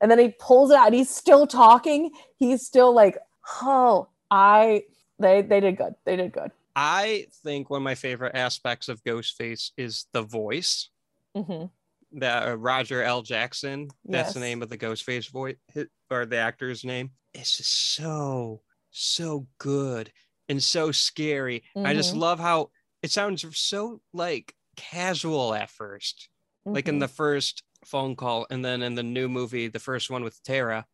and 0.00 0.10
then 0.10 0.18
he 0.18 0.34
pulls 0.38 0.70
it 0.70 0.76
out 0.76 0.86
and 0.86 0.94
he's 0.94 1.10
still 1.10 1.46
talking. 1.46 2.10
He's 2.38 2.64
still 2.64 2.94
like, 2.94 3.18
oh, 3.60 4.08
I 4.30 4.84
they 5.18 5.42
they 5.42 5.60
did 5.60 5.76
good. 5.76 5.94
They 6.06 6.16
did 6.16 6.32
good. 6.32 6.52
I 6.74 7.26
think 7.44 7.68
one 7.68 7.82
of 7.82 7.84
my 7.84 7.94
favorite 7.94 8.34
aspects 8.34 8.88
of 8.88 9.04
Ghostface 9.04 9.72
is 9.76 10.06
the 10.12 10.22
voice. 10.22 10.88
hmm 11.36 11.64
That 12.12 12.48
uh, 12.48 12.56
Roger 12.56 13.02
L. 13.02 13.22
Jackson, 13.22 13.88
that's 14.04 14.34
the 14.34 14.40
name 14.40 14.62
of 14.62 14.68
the 14.68 14.78
Ghostface 14.78 15.30
voice 15.30 15.56
or 16.10 16.26
the 16.26 16.36
actor's 16.38 16.84
name. 16.84 17.10
It's 17.34 17.56
just 17.58 17.94
so 17.94 18.62
so 18.90 19.46
good 19.58 20.12
and 20.48 20.60
so 20.60 20.90
scary. 20.90 21.62
I 21.76 21.94
just 21.94 22.12
Mhm. 22.14 22.18
love 22.18 22.40
how 22.40 22.70
it 23.02 23.12
sounds 23.12 23.44
so 23.56 24.00
like 24.12 24.54
casual 24.76 25.54
at 25.54 25.70
1st 25.70 26.28
like 26.66 26.88
in 26.88 26.98
the 26.98 27.08
first 27.08 27.62
phone 27.84 28.14
call 28.16 28.46
and 28.50 28.64
then 28.64 28.82
in 28.82 28.94
the 28.94 29.02
new 29.02 29.28
movie 29.28 29.68
the 29.68 29.78
first 29.78 30.10
one 30.10 30.22
with 30.22 30.42
tara 30.42 30.86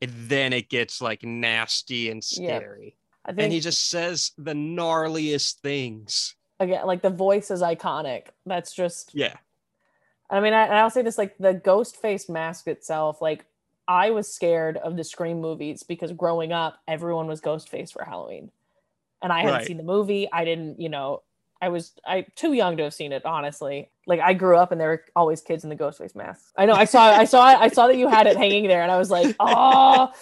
and 0.00 0.10
then 0.28 0.52
it 0.52 0.68
gets 0.68 1.00
like 1.00 1.22
nasty 1.22 2.10
and 2.10 2.22
Yep. 2.22 2.44
scary 2.44 2.96
I 3.24 3.30
think 3.30 3.40
and 3.40 3.52
he 3.52 3.60
just 3.60 3.88
says 3.88 4.32
the 4.36 4.52
gnarliest 4.54 5.60
things 5.60 6.34
again 6.60 6.86
like 6.86 7.02
the 7.02 7.10
voice 7.10 7.50
is 7.50 7.62
iconic. 7.62 8.28
That's 8.44 8.74
just 8.74 9.14
yeah 9.14 9.36
I 10.32 10.40
mean, 10.40 10.54
I, 10.54 10.64
and 10.64 10.74
I'll 10.74 10.90
say 10.90 11.02
this 11.02 11.18
like 11.18 11.36
the 11.38 11.52
ghost 11.54 12.00
face 12.00 12.28
mask 12.28 12.66
itself, 12.66 13.20
like 13.20 13.44
I 13.86 14.10
was 14.10 14.32
scared 14.32 14.78
of 14.78 14.96
the 14.96 15.04
Scream 15.04 15.40
movies 15.40 15.82
because 15.82 16.10
growing 16.12 16.52
up, 16.52 16.78
everyone 16.88 17.26
was 17.26 17.40
ghost 17.40 17.68
face 17.68 17.92
for 17.92 18.02
Halloween. 18.04 18.50
And 19.22 19.30
I 19.30 19.42
hadn't 19.42 19.52
Right. 19.52 19.66
seen 19.66 19.76
the 19.76 19.82
movie. 19.82 20.28
I 20.32 20.44
didn't, 20.44 20.80
you 20.80 20.88
know, 20.88 21.22
I 21.60 21.68
was 21.68 21.92
I 22.04 22.26
too 22.34 22.54
young 22.54 22.78
to 22.78 22.82
have 22.84 22.94
seen 22.94 23.12
it, 23.12 23.24
honestly. 23.24 23.90
Like 24.06 24.20
I 24.20 24.32
grew 24.32 24.56
up 24.56 24.72
and 24.72 24.80
there 24.80 24.88
were 24.88 25.04
always 25.14 25.42
kids 25.42 25.64
in 25.64 25.70
the 25.70 25.76
ghost 25.76 25.98
face 25.98 26.14
masks. 26.14 26.52
I 26.56 26.66
know 26.66 26.74
I 26.74 26.86
saw 26.86 27.10
I 27.12 27.24
saw 27.24 27.44
I 27.44 27.68
saw 27.68 27.86
that 27.86 27.96
you 27.96 28.08
had 28.08 28.26
it 28.26 28.36
hanging 28.36 28.66
there 28.66 28.82
and 28.82 28.90
I 28.90 28.98
was 28.98 29.10
like, 29.10 29.36
oh 29.40 30.12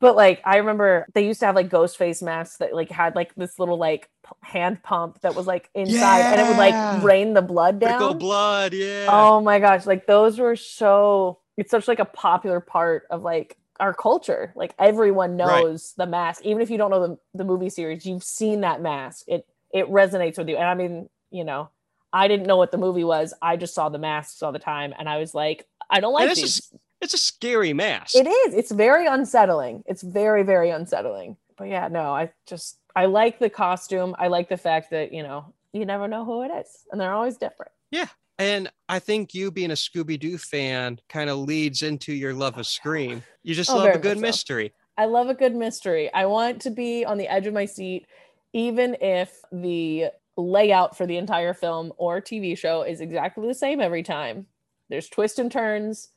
but 0.00 0.16
like 0.16 0.40
I 0.44 0.56
remember 0.56 1.06
they 1.14 1.24
used 1.26 1.40
to 1.40 1.46
have 1.46 1.54
like 1.54 1.68
ghost 1.68 1.96
face 1.96 2.22
masks 2.22 2.56
that 2.58 2.74
like 2.74 2.90
had 2.90 3.14
like 3.14 3.34
this 3.34 3.58
little 3.58 3.78
like 3.78 4.08
p- 4.26 4.32
hand 4.42 4.82
pump 4.82 5.20
that 5.22 5.34
was 5.34 5.46
like 5.46 5.68
inside 5.74 6.22
and 6.22 6.40
it 6.40 6.46
would 6.46 6.56
like 6.56 7.04
rain 7.04 7.34
the 7.34 7.42
blood 7.42 7.80
down. 7.80 7.98
Trickle 7.98 8.14
blood 8.14 8.72
yeah 8.74 9.06
Oh 9.10 9.40
my 9.40 9.58
gosh, 9.58 9.86
like 9.86 10.06
those 10.06 10.38
were 10.38 10.56
so 10.56 11.38
it's 11.56 11.70
such 11.70 11.88
like 11.88 11.98
a 11.98 12.04
popular 12.04 12.60
part 12.60 13.04
of 13.10 13.22
like 13.22 13.56
our 13.78 13.94
culture. 13.94 14.52
Like 14.56 14.74
everyone 14.78 15.36
Right. 15.38 15.62
knows 15.64 15.94
the 15.96 16.06
mask. 16.06 16.42
Even 16.44 16.62
if 16.62 16.70
you 16.70 16.78
don't 16.78 16.90
know 16.90 17.06
the, 17.06 17.18
the 17.34 17.44
movie 17.44 17.70
series, 17.70 18.04
you've 18.06 18.22
seen 18.24 18.60
that 18.62 18.80
mask. 18.82 19.24
It 19.28 19.46
it 19.72 19.86
resonates 19.88 20.36
with 20.38 20.48
you. 20.48 20.56
And 20.56 20.66
I 20.66 20.74
mean, 20.74 21.08
you 21.30 21.44
know, 21.44 21.70
I 22.12 22.26
didn't 22.28 22.46
know 22.46 22.56
what 22.56 22.72
the 22.72 22.78
movie 22.78 23.04
was. 23.04 23.32
I 23.40 23.56
just 23.56 23.74
saw 23.74 23.88
the 23.88 23.98
masks 23.98 24.42
all 24.42 24.52
the 24.52 24.58
time 24.58 24.92
and 24.98 25.08
I 25.08 25.18
was 25.18 25.34
like, 25.34 25.66
I 25.88 26.00
don't 26.00 26.12
like 26.12 26.28
And 26.28 26.36
these. 26.36 26.56
just- 26.56 26.74
it's 27.00 27.14
a 27.14 27.18
scary 27.18 27.72
mask 27.72 28.14
It 28.16 28.26
is. 28.26 28.54
It's 28.54 28.70
very 28.72 29.06
unsettling. 29.06 29.82
It's 29.86 30.02
very, 30.02 30.42
very 30.42 30.70
unsettling. 30.70 31.36
But 31.56 31.68
yeah, 31.68 31.88
no, 31.88 32.14
I 32.14 32.32
just 32.46 32.78
I 32.96 33.06
like 33.06 33.38
the 33.38 33.50
costume. 33.50 34.14
I 34.18 34.28
like 34.28 34.48
the 34.48 34.56
fact 34.56 34.90
that, 34.90 35.12
you 35.12 35.22
know, 35.22 35.54
you 35.72 35.86
never 35.86 36.08
know 36.08 36.24
who 36.24 36.42
it 36.42 36.50
is. 36.50 36.84
And 36.90 37.00
they're 37.00 37.12
always 37.12 37.36
different. 37.36 37.72
Yeah. 37.90 38.06
And 38.38 38.70
i 38.88 38.98
think 38.98 39.34
you 39.34 39.50
being 39.50 39.70
a 39.70 39.74
scooby-doo 39.74 40.38
fan 40.38 40.98
kind 41.10 41.28
of 41.28 41.38
leads 41.40 41.82
into 41.82 42.12
your 42.14 42.32
love 42.32 42.56
of 42.56 42.66
scream 42.66 43.22
you 43.42 43.54
just 43.54 43.68
Oh, 43.70 43.76
love 43.76 43.94
a 43.94 43.98
good 43.98 44.16
much 44.16 44.16
so. 44.16 44.20
mystery 44.22 44.72
I 44.96 45.04
love 45.06 45.28
a 45.30 45.34
good 45.34 45.54
mystery. 45.54 46.12
I 46.12 46.26
want 46.26 46.60
to 46.62 46.70
be 46.70 47.04
on 47.06 47.16
the 47.16 47.26
edge 47.28 47.46
of 47.46 47.54
my 47.54 47.64
seat, 47.64 48.06
even 48.52 48.96
if 49.00 49.40
the 49.50 50.10
layout 50.36 50.94
for 50.96 51.06
the 51.06 51.16
entire 51.16 51.54
film 51.54 51.92
or 51.96 52.20
TV 52.20 52.56
show 52.56 52.82
is 52.82 53.00
exactly 53.00 53.46
the 53.46 53.54
same 53.54 53.80
every 53.80 54.02
time. 54.02 54.46
There's 54.90 55.08
twists 55.08 55.38
and 55.38 55.50
turns. 55.50 56.08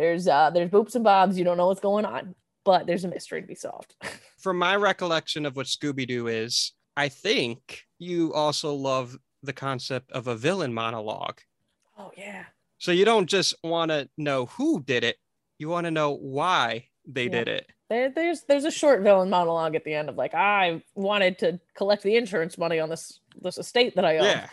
There's 0.00 0.26
uh 0.26 0.48
there's 0.48 0.70
boops 0.70 0.94
and 0.94 1.04
bobs. 1.04 1.36
You 1.38 1.44
don't 1.44 1.58
know 1.58 1.66
what's 1.66 1.80
going 1.80 2.06
on, 2.06 2.34
but 2.64 2.86
there's 2.86 3.04
a 3.04 3.08
mystery 3.08 3.42
to 3.42 3.46
be 3.46 3.54
solved. 3.54 3.94
from 4.38 4.56
my 4.58 4.74
recollection 4.74 5.44
of 5.44 5.56
what 5.56 5.66
Scooby 5.66 6.08
Doo 6.08 6.26
is, 6.26 6.72
I 6.96 7.10
think 7.10 7.84
you 7.98 8.32
also 8.32 8.72
love 8.72 9.18
the 9.42 9.52
concept 9.52 10.10
of 10.12 10.26
a 10.26 10.34
villain 10.34 10.72
monologue. 10.72 11.40
oh 11.98 12.12
yeah. 12.16 12.44
So 12.78 12.92
you 12.92 13.04
don't 13.04 13.26
just 13.28 13.54
want 13.62 13.90
to 13.90 14.08
know 14.16 14.46
who 14.46 14.82
did 14.82 15.04
it, 15.04 15.18
you 15.58 15.68
want 15.68 15.84
to 15.84 15.90
know 15.90 16.12
why 16.16 16.86
they 17.04 17.24
Yeah. 17.24 17.30
did 17.30 17.48
it. 17.48 17.66
There, 17.90 18.08
there's 18.08 18.44
there's 18.48 18.64
a 18.64 18.70
short 18.70 19.02
villain 19.02 19.28
monologue 19.28 19.74
at 19.74 19.84
the 19.84 19.92
end 19.92 20.08
of 20.08 20.16
like 20.16 20.32
I 20.32 20.82
wanted 20.94 21.38
to 21.40 21.60
collect 21.76 22.02
the 22.04 22.16
insurance 22.16 22.56
money 22.56 22.80
on 22.80 22.88
this 22.88 23.20
this 23.38 23.58
estate 23.58 23.96
that 23.96 24.06
I 24.06 24.16
own. 24.16 24.24
Yeah. 24.24 24.48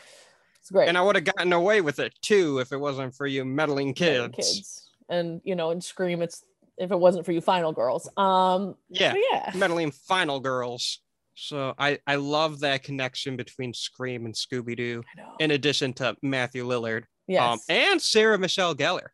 It's 0.60 0.72
great. 0.72 0.90
And 0.90 0.98
I 0.98 1.02
would 1.02 1.16
have 1.16 1.24
gotten 1.24 1.54
away 1.54 1.80
with 1.80 2.00
it 2.00 2.14
too 2.22 2.60
if 2.60 2.74
it 2.74 2.78
wasn't 2.78 3.16
for 3.16 3.26
you 3.28 3.46
meddling 3.46 3.94
Yeah, 3.96 4.28
kids. 4.28 4.87
And 5.10 5.42
you 5.44 5.56
know, 5.56 5.72
and 5.72 5.84
Scream, 5.84 6.22
it's 6.22 6.44
if 6.78 6.92
it 6.92 7.00
wasn't 7.00 7.26
for 7.26 7.32
you 7.32 7.42
final 7.42 7.72
girls. 7.72 8.10
Um 8.18 8.76
Yeah. 8.90 9.14
but 9.14 9.22
yeah. 9.32 9.52
Meddling 9.56 9.92
final 9.92 10.40
girls. 10.40 11.00
So 11.40 11.76
I, 11.78 12.00
I 12.08 12.16
love 12.16 12.62
that 12.62 12.82
connection 12.84 13.36
between 13.38 13.72
Scream 13.74 14.26
and 14.26 14.34
Scooby 14.34 14.76
Doo, 14.76 15.04
in 15.40 15.52
addition 15.52 15.94
to 15.94 16.16
Matthew 16.24 16.66
Lillard 16.66 17.04
yes. 17.28 17.44
um, 17.44 17.60
and 17.70 18.02
Sarah 18.02 18.40
Michelle 18.40 18.74
Gellar. 18.74 19.10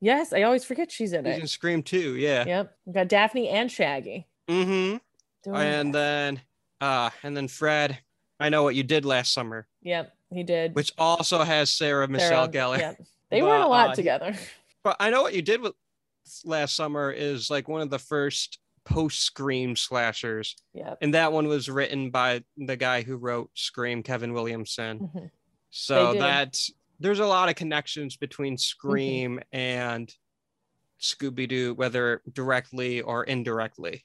yes, 0.00 0.32
I 0.32 0.42
always 0.42 0.64
forget 0.64 0.92
she's 0.92 1.12
in 1.12 1.24
She's 1.24 1.34
it. 1.34 1.40
in 1.40 1.46
Scream 1.48 1.82
too, 1.82 2.14
yeah. 2.14 2.44
Yep. 2.46 2.76
We 2.86 2.92
got 2.92 3.08
Daphne 3.08 3.48
and 3.48 3.68
Shaggy. 3.72 4.28
Mm-hmm. 4.48 4.98
doing 5.42 5.56
and 5.56 5.92
that. 5.94 5.98
then 5.98 6.40
uh 6.80 7.10
and 7.22 7.36
then 7.36 7.48
fred 7.48 7.98
i 8.38 8.48
know 8.50 8.62
what 8.62 8.74
you 8.74 8.82
did 8.82 9.04
last 9.06 9.32
summer 9.32 9.66
Yep, 9.82 10.12
he 10.30 10.42
did. 10.42 10.74
which 10.76 10.92
also 10.98 11.42
has 11.42 11.70
sarah 11.70 12.06
michelle 12.06 12.52
Sarah, 12.52 12.76
gellar 12.76 12.78
Yep. 12.78 13.02
They 13.30 13.42
were 13.42 13.56
in 13.56 13.62
a 13.62 13.68
lot 13.68 13.90
uh, 13.90 13.94
together. 13.94 14.36
But 14.84 14.96
i 15.00 15.10
know 15.10 15.22
what 15.22 15.34
you 15.34 15.42
did 15.42 15.60
with 15.60 15.72
last 16.44 16.76
summer 16.76 17.10
is 17.10 17.50
like 17.50 17.66
one 17.68 17.80
of 17.80 17.90
the 17.90 17.98
first 17.98 18.58
post 18.84 19.22
scream 19.22 19.74
slashers 19.74 20.54
Yep. 20.74 20.98
and 21.02 21.14
that 21.14 21.32
one 21.32 21.48
was 21.48 21.68
written 21.68 22.10
by 22.10 22.44
the 22.56 22.76
guy 22.76 23.02
who 23.02 23.16
wrote 23.16 23.50
scream 23.54 24.02
kevin 24.02 24.32
williamson 24.32 25.10
Mhm. 25.14 25.30
so 25.70 26.12
that 26.14 26.60
there's 27.00 27.18
a 27.18 27.26
lot 27.26 27.48
of 27.48 27.56
connections 27.56 28.16
between 28.16 28.54
Mm-hmm. 28.54 28.58
scream 28.58 29.40
and 29.52 30.14
scooby-doo 31.00 31.74
whether 31.74 32.22
directly 32.32 33.00
or 33.00 33.24
indirectly 33.24 34.04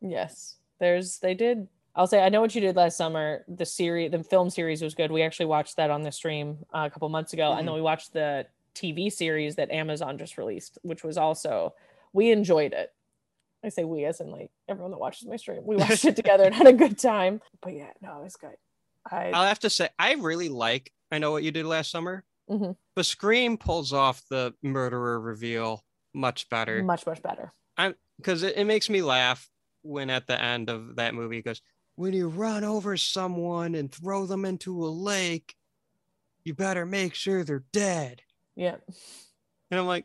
Yes. 0.00 0.54
There's 0.78 1.18
they 1.18 1.34
did 1.34 1.66
I'll 1.96 2.06
say 2.06 2.22
I 2.24 2.28
know 2.28 2.40
what 2.40 2.54
you 2.54 2.60
did 2.60 2.76
last 2.76 2.96
summer. 2.96 3.44
The 3.48 3.66
series 3.66 4.12
the 4.12 4.22
film 4.22 4.48
series 4.50 4.80
was 4.80 4.94
good. 4.94 5.10
We 5.10 5.22
actually 5.22 5.46
watched 5.46 5.74
that 5.78 5.90
on 5.90 6.02
the 6.02 6.12
stream 6.12 6.58
uh, 6.72 6.84
a 6.86 6.90
couple 6.90 7.08
months 7.08 7.32
ago. 7.32 7.50
And 7.54 7.66
then 7.66 7.74
we 7.74 7.80
watched 7.80 8.12
the 8.12 8.46
TV 8.78 9.10
series 9.12 9.56
that 9.56 9.70
Amazon 9.70 10.18
just 10.18 10.38
released, 10.38 10.78
which 10.82 11.02
was 11.04 11.18
also 11.18 11.74
we 12.12 12.30
enjoyed 12.30 12.72
it. 12.72 12.92
I 13.64 13.70
say 13.70 13.84
we 13.84 14.04
as 14.04 14.20
in 14.20 14.30
like 14.30 14.50
everyone 14.68 14.92
that 14.92 15.00
watches 15.00 15.26
my 15.26 15.36
stream. 15.36 15.62
We 15.64 15.76
watched 15.76 16.04
it 16.04 16.16
together 16.16 16.44
and 16.44 16.54
had 16.54 16.66
a 16.68 16.72
good 16.72 16.98
time. 16.98 17.40
But 17.60 17.74
yeah, 17.74 17.90
no, 18.00 18.20
it 18.20 18.24
was 18.24 18.36
good. 18.36 18.56
I 19.10 19.30
I'll 19.32 19.46
have 19.46 19.58
to 19.60 19.70
say, 19.70 19.88
I 19.98 20.14
really 20.14 20.48
like 20.48 20.92
I 21.10 21.18
Know 21.18 21.32
What 21.32 21.42
You 21.42 21.50
Did 21.50 21.66
Last 21.66 21.90
Summer, 21.90 22.24
Mhm. 22.48 22.76
but 22.94 23.06
Scream 23.06 23.56
pulls 23.58 23.92
off 23.92 24.22
the 24.30 24.54
murderer 24.62 25.18
reveal 25.20 25.84
much 26.14 26.48
better 26.48 26.82
much, 26.82 27.06
much 27.06 27.22
better. 27.22 27.52
I'm 27.76 27.94
because 28.16 28.42
it, 28.42 28.56
it 28.56 28.64
makes 28.64 28.88
me 28.88 29.02
laugh 29.02 29.48
when 29.82 30.10
at 30.10 30.26
the 30.26 30.40
end 30.40 30.68
of 30.70 30.96
that 30.96 31.14
movie 31.14 31.36
he 31.36 31.42
goes, 31.42 31.60
When 31.96 32.12
you 32.12 32.28
run 32.28 32.64
over 32.64 32.96
someone 32.96 33.74
and 33.74 33.90
throw 33.90 34.24
them 34.26 34.44
into 34.44 34.84
a 34.84 34.88
lake, 34.88 35.54
you 36.44 36.54
better 36.54 36.86
make 36.86 37.14
sure 37.14 37.44
they're 37.44 37.64
dead. 37.72 38.22
Yeah. 38.58 38.76
And 39.70 39.78
I'm 39.80 39.86
like, 39.86 40.04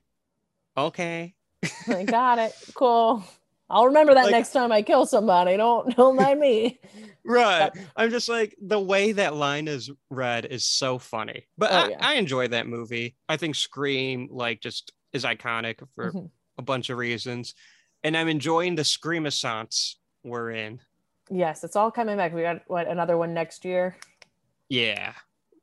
Okay. 0.78 1.34
I 1.88 2.04
got 2.04 2.40
it. 2.40 2.54
Cool. 2.76 3.24
I'll 3.70 3.86
remember 3.88 4.14
that 4.14 4.24
Like- 4.26 4.32
next 4.32 4.52
time 4.52 4.72
I 4.72 4.82
kill 4.84 5.06
somebody. 5.06 5.58
Don't 5.58 5.96
don't 5.96 6.16
mind 6.16 6.40
me. 6.40 6.80
Right. 7.26 7.72
I'm 7.96 8.10
just 8.10 8.28
like 8.28 8.54
the 8.62 8.80
way 8.80 9.14
that 9.14 9.34
line 9.34 9.70
is 9.70 9.90
read 10.10 10.44
is 10.46 10.66
so 10.66 11.00
funny. 11.00 11.48
But 11.58 11.72
Oh, 11.72 11.76
I, 11.76 11.88
yeah. 11.90 11.98
I 12.02 12.14
enjoy 12.16 12.50
that 12.50 12.68
movie. 12.68 13.16
I 13.30 13.38
think 13.38 13.56
Scream 13.56 14.28
like 14.30 14.60
just 14.60 14.92
is 15.14 15.24
iconic 15.24 15.80
for 15.96 16.12
Mhm. 16.12 16.30
a 16.58 16.62
bunch 16.62 16.90
of 16.90 16.98
reasons. 16.98 17.56
And 18.04 18.18
I'm 18.18 18.28
enjoying 18.28 18.76
the 18.76 18.82
Screamassance 18.84 19.96
we're 20.26 20.52
in. 20.52 20.82
Yes, 21.32 21.64
it's 21.64 21.78
all 21.78 21.92
coming 21.92 22.18
back. 22.18 22.34
We 22.34 22.42
got 22.42 22.62
what 22.68 22.88
another 22.90 23.18
one 23.18 23.34
next 23.34 23.64
year, 23.64 23.96
Yeah. 24.68 25.14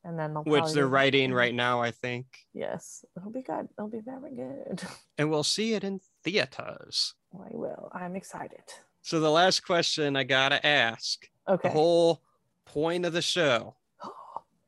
And 0.05 0.19
then 0.19 0.35
they'll 0.35 0.45
Which 0.45 0.73
they're 0.73 0.89
writing 0.89 1.33
right 1.33 1.55
now, 1.55 1.81
I 1.81 1.91
think. 1.91 2.27
Yes, 2.55 3.05
it'll 3.17 3.31
be 3.31 3.43
good. 3.43 3.69
It'll 3.79 3.91
be 3.91 4.01
very 4.05 4.35
good. 4.35 4.83
And 5.19 5.31
we'll 5.31 5.45
see 5.45 5.75
it 5.75 5.85
in 5.85 6.01
theaters. 6.25 7.15
I 7.35 7.49
will. 7.51 7.91
I'm 7.93 8.17
excited. 8.17 8.63
So 9.03 9.21
the 9.21 9.31
last 9.31 9.61
question 9.61 10.17
I 10.17 10.25
gotta 10.25 10.65
ask, 10.67 11.27
Okay. 11.47 11.69
the 11.69 11.73
whole 11.73 12.23
point 12.65 13.05
of 13.05 13.13
the 13.13 13.23
show. 13.23 13.77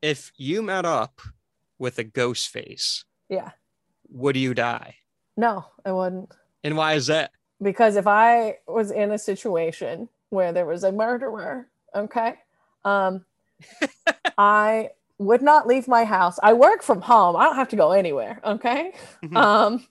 If 0.02 0.32
you 0.36 0.62
met 0.62 0.84
up 0.84 1.20
with 1.78 1.96
a 1.98 2.04
ghost 2.04 2.48
face, 2.48 3.04
yeah. 3.28 3.52
would 4.10 4.36
you 4.36 4.52
die? 4.52 4.96
No, 5.36 5.64
I 5.84 5.92
wouldn't. 5.92 6.32
And 6.64 6.76
why 6.76 6.94
is 6.94 7.06
that? 7.06 7.30
Because 7.62 7.94
if 7.94 8.08
I 8.08 8.58
was 8.66 8.90
in 8.90 9.12
a 9.12 9.18
situation 9.18 10.08
where 10.30 10.52
there 10.52 10.66
was 10.66 10.82
a 10.82 10.90
murderer, 10.90 11.68
okay, 11.94 12.34
um, 12.84 13.24
I 14.38 14.90
would 15.24 15.42
not 15.42 15.66
leave 15.66 15.88
my 15.88 16.04
house. 16.04 16.38
I 16.42 16.52
work 16.52 16.82
from 16.82 17.00
home. 17.00 17.36
I 17.36 17.44
don't 17.44 17.56
have 17.56 17.68
to 17.70 17.76
go 17.76 17.92
anywhere. 17.92 18.40
Okay. 18.44 18.92
Mhm. 19.22 19.36
Um, 19.36 19.86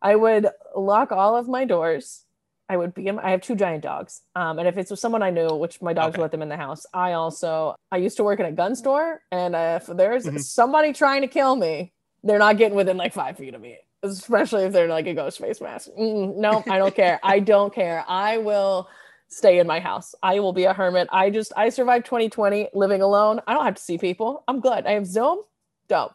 I 0.00 0.16
would 0.16 0.48
lock 0.76 1.12
all 1.12 1.36
of 1.36 1.48
my 1.48 1.64
doors. 1.64 2.24
I 2.68 2.76
would 2.76 2.94
be 2.94 3.06
in, 3.06 3.18
I 3.18 3.30
have 3.32 3.42
two 3.42 3.54
giant 3.54 3.82
dogs. 3.82 4.22
Um, 4.34 4.58
and 4.58 4.66
if 4.66 4.76
it's 4.78 4.90
with 4.90 5.00
someone 5.00 5.22
I 5.22 5.30
knew, 5.30 5.48
which 5.54 5.82
my 5.82 5.92
dogs 5.92 6.14
Okay. 6.14 6.22
let 6.22 6.30
them 6.30 6.42
in 6.42 6.48
the 6.48 6.56
house, 6.56 6.86
I 6.94 7.12
also, 7.12 7.74
I 7.90 7.98
used 7.98 8.16
to 8.16 8.24
work 8.24 8.40
in 8.40 8.46
a 8.46 8.52
gun 8.52 8.74
store. 8.74 9.20
And 9.30 9.54
if 9.54 9.86
there's 9.86 10.24
Mhm. 10.24 10.40
somebody 10.40 10.92
trying 10.92 11.20
to 11.22 11.28
kill 11.28 11.54
me, 11.56 11.92
they're 12.24 12.38
not 12.38 12.56
getting 12.56 12.76
within 12.76 12.96
like 12.96 13.12
five 13.12 13.36
feet 13.36 13.54
of 13.54 13.60
me, 13.60 13.78
especially 14.02 14.64
if 14.64 14.72
they're 14.72 14.88
like 14.88 15.06
a 15.06 15.14
ghost 15.14 15.38
face 15.38 15.60
mask. 15.60 15.90
Mm, 15.98 16.36
no, 16.36 16.62
I 16.68 16.78
don't 16.78 16.94
care. 16.94 17.20
I 17.22 17.40
don't 17.40 17.74
care. 17.74 18.04
I 18.08 18.38
will 18.38 18.88
stay 19.32 19.58
in 19.58 19.66
my 19.66 19.80
house. 19.80 20.14
I 20.22 20.40
will 20.40 20.52
be 20.52 20.64
a 20.64 20.74
hermit. 20.74 21.08
I 21.10 21.30
just, 21.30 21.52
I 21.56 21.70
survived 21.70 22.04
2020 22.06 22.68
living 22.74 23.02
alone. 23.02 23.40
I 23.46 23.54
don't 23.54 23.64
have 23.64 23.76
to 23.76 23.82
see 23.82 23.98
people. 23.98 24.44
I'm 24.46 24.60
good. 24.60 24.86
I 24.86 24.92
have 24.92 25.06
Zoom. 25.06 25.40
Dope. 25.88 26.12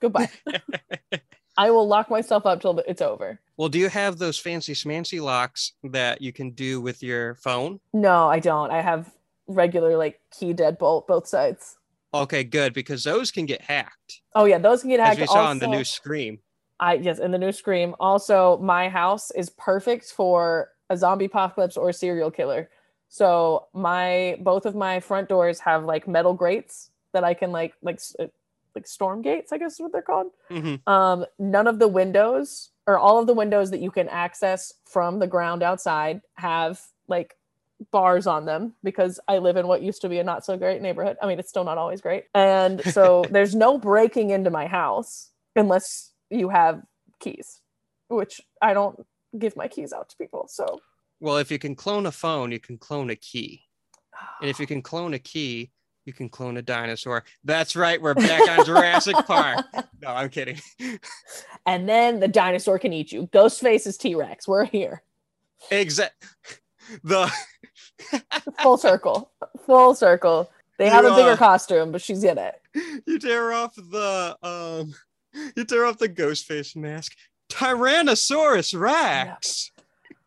Goodbye. 0.00 0.30
I 1.56 1.70
will 1.70 1.86
lock 1.86 2.10
myself 2.10 2.46
up 2.46 2.60
till 2.60 2.78
it's 2.80 3.02
over. 3.02 3.38
Well, 3.56 3.68
do 3.68 3.78
you 3.78 3.88
have 3.88 4.18
those 4.18 4.38
fancy 4.38 4.72
smancy 4.72 5.20
locks 5.20 5.72
that 5.84 6.22
you 6.22 6.32
can 6.32 6.50
do 6.50 6.80
with 6.80 7.02
your 7.02 7.34
phone? 7.36 7.80
No, 7.92 8.28
I 8.28 8.38
don't. 8.38 8.70
I 8.70 8.80
have 8.80 9.12
regular 9.46 9.96
like 9.96 10.20
key 10.30 10.54
deadbolt 10.54 11.06
both 11.06 11.26
sides. 11.26 11.76
Okay, 12.12 12.42
good 12.42 12.72
because 12.72 13.04
those 13.04 13.30
can 13.30 13.46
get 13.46 13.62
hacked, 13.62 14.22
Oh 14.34 14.44
yeah, 14.44 14.58
those 14.58 14.80
can 14.80 14.90
get 14.90 15.00
hacked. 15.00 15.20
as 15.20 15.20
we 15.20 15.26
saw 15.26 15.50
in 15.52 15.58
the 15.58 15.68
new 15.68 15.84
Scream. 15.84 16.40
I 16.80 16.94
yes, 16.94 17.18
in 17.18 17.30
the 17.30 17.38
new 17.38 17.52
Scream. 17.52 17.94
Also, 18.00 18.58
my 18.58 18.88
house 18.88 19.30
is 19.32 19.50
perfect 19.50 20.06
for 20.06 20.70
a 20.90 20.96
zombie 20.96 21.24
apocalypse 21.26 21.76
or 21.76 21.88
a 21.88 21.94
serial 21.94 22.30
killer. 22.30 22.68
So 23.08 23.66
my 23.72 24.36
both 24.40 24.66
of 24.66 24.74
my 24.74 25.00
front 25.00 25.28
doors 25.28 25.60
have 25.60 25.84
like 25.84 26.06
metal 26.06 26.34
grates 26.34 26.90
that 27.12 27.24
I 27.24 27.34
can 27.34 27.52
like 27.52 27.74
like 27.82 28.00
like 28.74 28.86
storm 28.86 29.22
gates, 29.22 29.52
I 29.52 29.58
guess 29.58 29.74
is 29.74 29.80
what 29.80 29.92
they're 29.92 30.02
called. 30.02 30.28
hmm 30.48 30.76
Um, 30.86 31.24
none 31.38 31.66
of 31.66 31.78
the 31.78 31.88
windows 31.88 32.70
or 32.86 32.98
all 32.98 33.18
of 33.18 33.26
the 33.26 33.34
windows 33.34 33.70
that 33.70 33.80
you 33.80 33.90
can 33.90 34.08
access 34.08 34.74
from 34.84 35.18
the 35.18 35.26
ground 35.26 35.62
outside 35.62 36.20
have 36.34 36.80
like 37.08 37.36
bars 37.90 38.26
on 38.26 38.44
them 38.44 38.74
because 38.84 39.18
I 39.26 39.38
live 39.38 39.56
in 39.56 39.66
what 39.66 39.82
used 39.82 40.02
to 40.02 40.08
be 40.08 40.18
a 40.18 40.24
not 40.24 40.44
so 40.44 40.56
great 40.56 40.82
neighborhood. 40.82 41.16
I 41.22 41.26
mean, 41.26 41.38
it's 41.38 41.48
still 41.48 41.64
not 41.64 41.78
always 41.78 42.00
great. 42.00 42.24
And 42.34 42.84
so 42.84 43.24
there's 43.30 43.54
no 43.54 43.78
breaking 43.78 44.30
into 44.30 44.50
my 44.50 44.66
house 44.66 45.30
unless 45.56 46.12
you 46.30 46.48
have 46.50 46.82
keys, 47.20 47.60
which 48.08 48.40
I 48.60 48.74
don't 48.74 49.04
give 49.38 49.56
my 49.56 49.68
keys 49.68 49.92
out 49.92 50.08
to 50.10 50.16
people. 50.16 50.46
So 50.48 50.80
Well, 51.20 51.36
if 51.38 51.50
you 51.50 51.58
can 51.58 51.74
clone 51.74 52.06
a 52.06 52.12
phone, 52.12 52.52
you 52.52 52.60
can 52.60 52.78
clone 52.78 53.10
a 53.10 53.16
key, 53.16 53.62
and 54.40 54.50
if 54.50 54.58
you 54.58 54.66
can 54.66 54.82
clone 54.82 55.14
a 55.14 55.18
key, 55.18 55.70
you 56.04 56.12
can 56.12 56.28
clone 56.28 56.56
a 56.56 56.62
dinosaur. 56.62 57.24
That's 57.44 57.76
right. 57.76 58.00
We're 58.00 58.14
back 58.14 58.58
on 58.58 58.64
Jurassic 58.64 59.16
Park. 59.26 59.64
No, 60.00 60.08
I'm 60.08 60.28
kidding. 60.28 60.58
and 61.66 61.88
then 61.88 62.20
the 62.20 62.28
dinosaur 62.28 62.78
can 62.78 62.92
eat 62.92 63.12
you. 63.12 63.26
Ghostface 63.28 63.86
is 63.86 63.96
T-Rex. 63.96 64.48
We're 64.48 64.64
here. 64.64 65.02
Exact. 65.70 66.14
The 67.04 67.30
Full 68.62 68.78
circle. 68.78 69.30
Full 69.66 69.94
circle. 69.94 70.50
They 70.78 70.88
have 70.88 71.04
a 71.04 71.14
bigger 71.14 71.32
uh, 71.32 71.36
costume, 71.36 71.92
but 71.92 72.00
she's 72.00 72.24
in 72.24 72.38
it. 72.38 72.54
you 73.06 73.18
tear 73.18 73.52
off 73.52 73.74
the 73.74 74.36
um, 74.42 74.94
you 75.54 75.64
tear 75.64 75.84
off 75.84 75.98
the 75.98 76.08
ghost 76.08 76.46
face 76.46 76.74
mask. 76.74 77.14
Tyrannosaurus 77.50 78.78
Rex. 78.78 79.70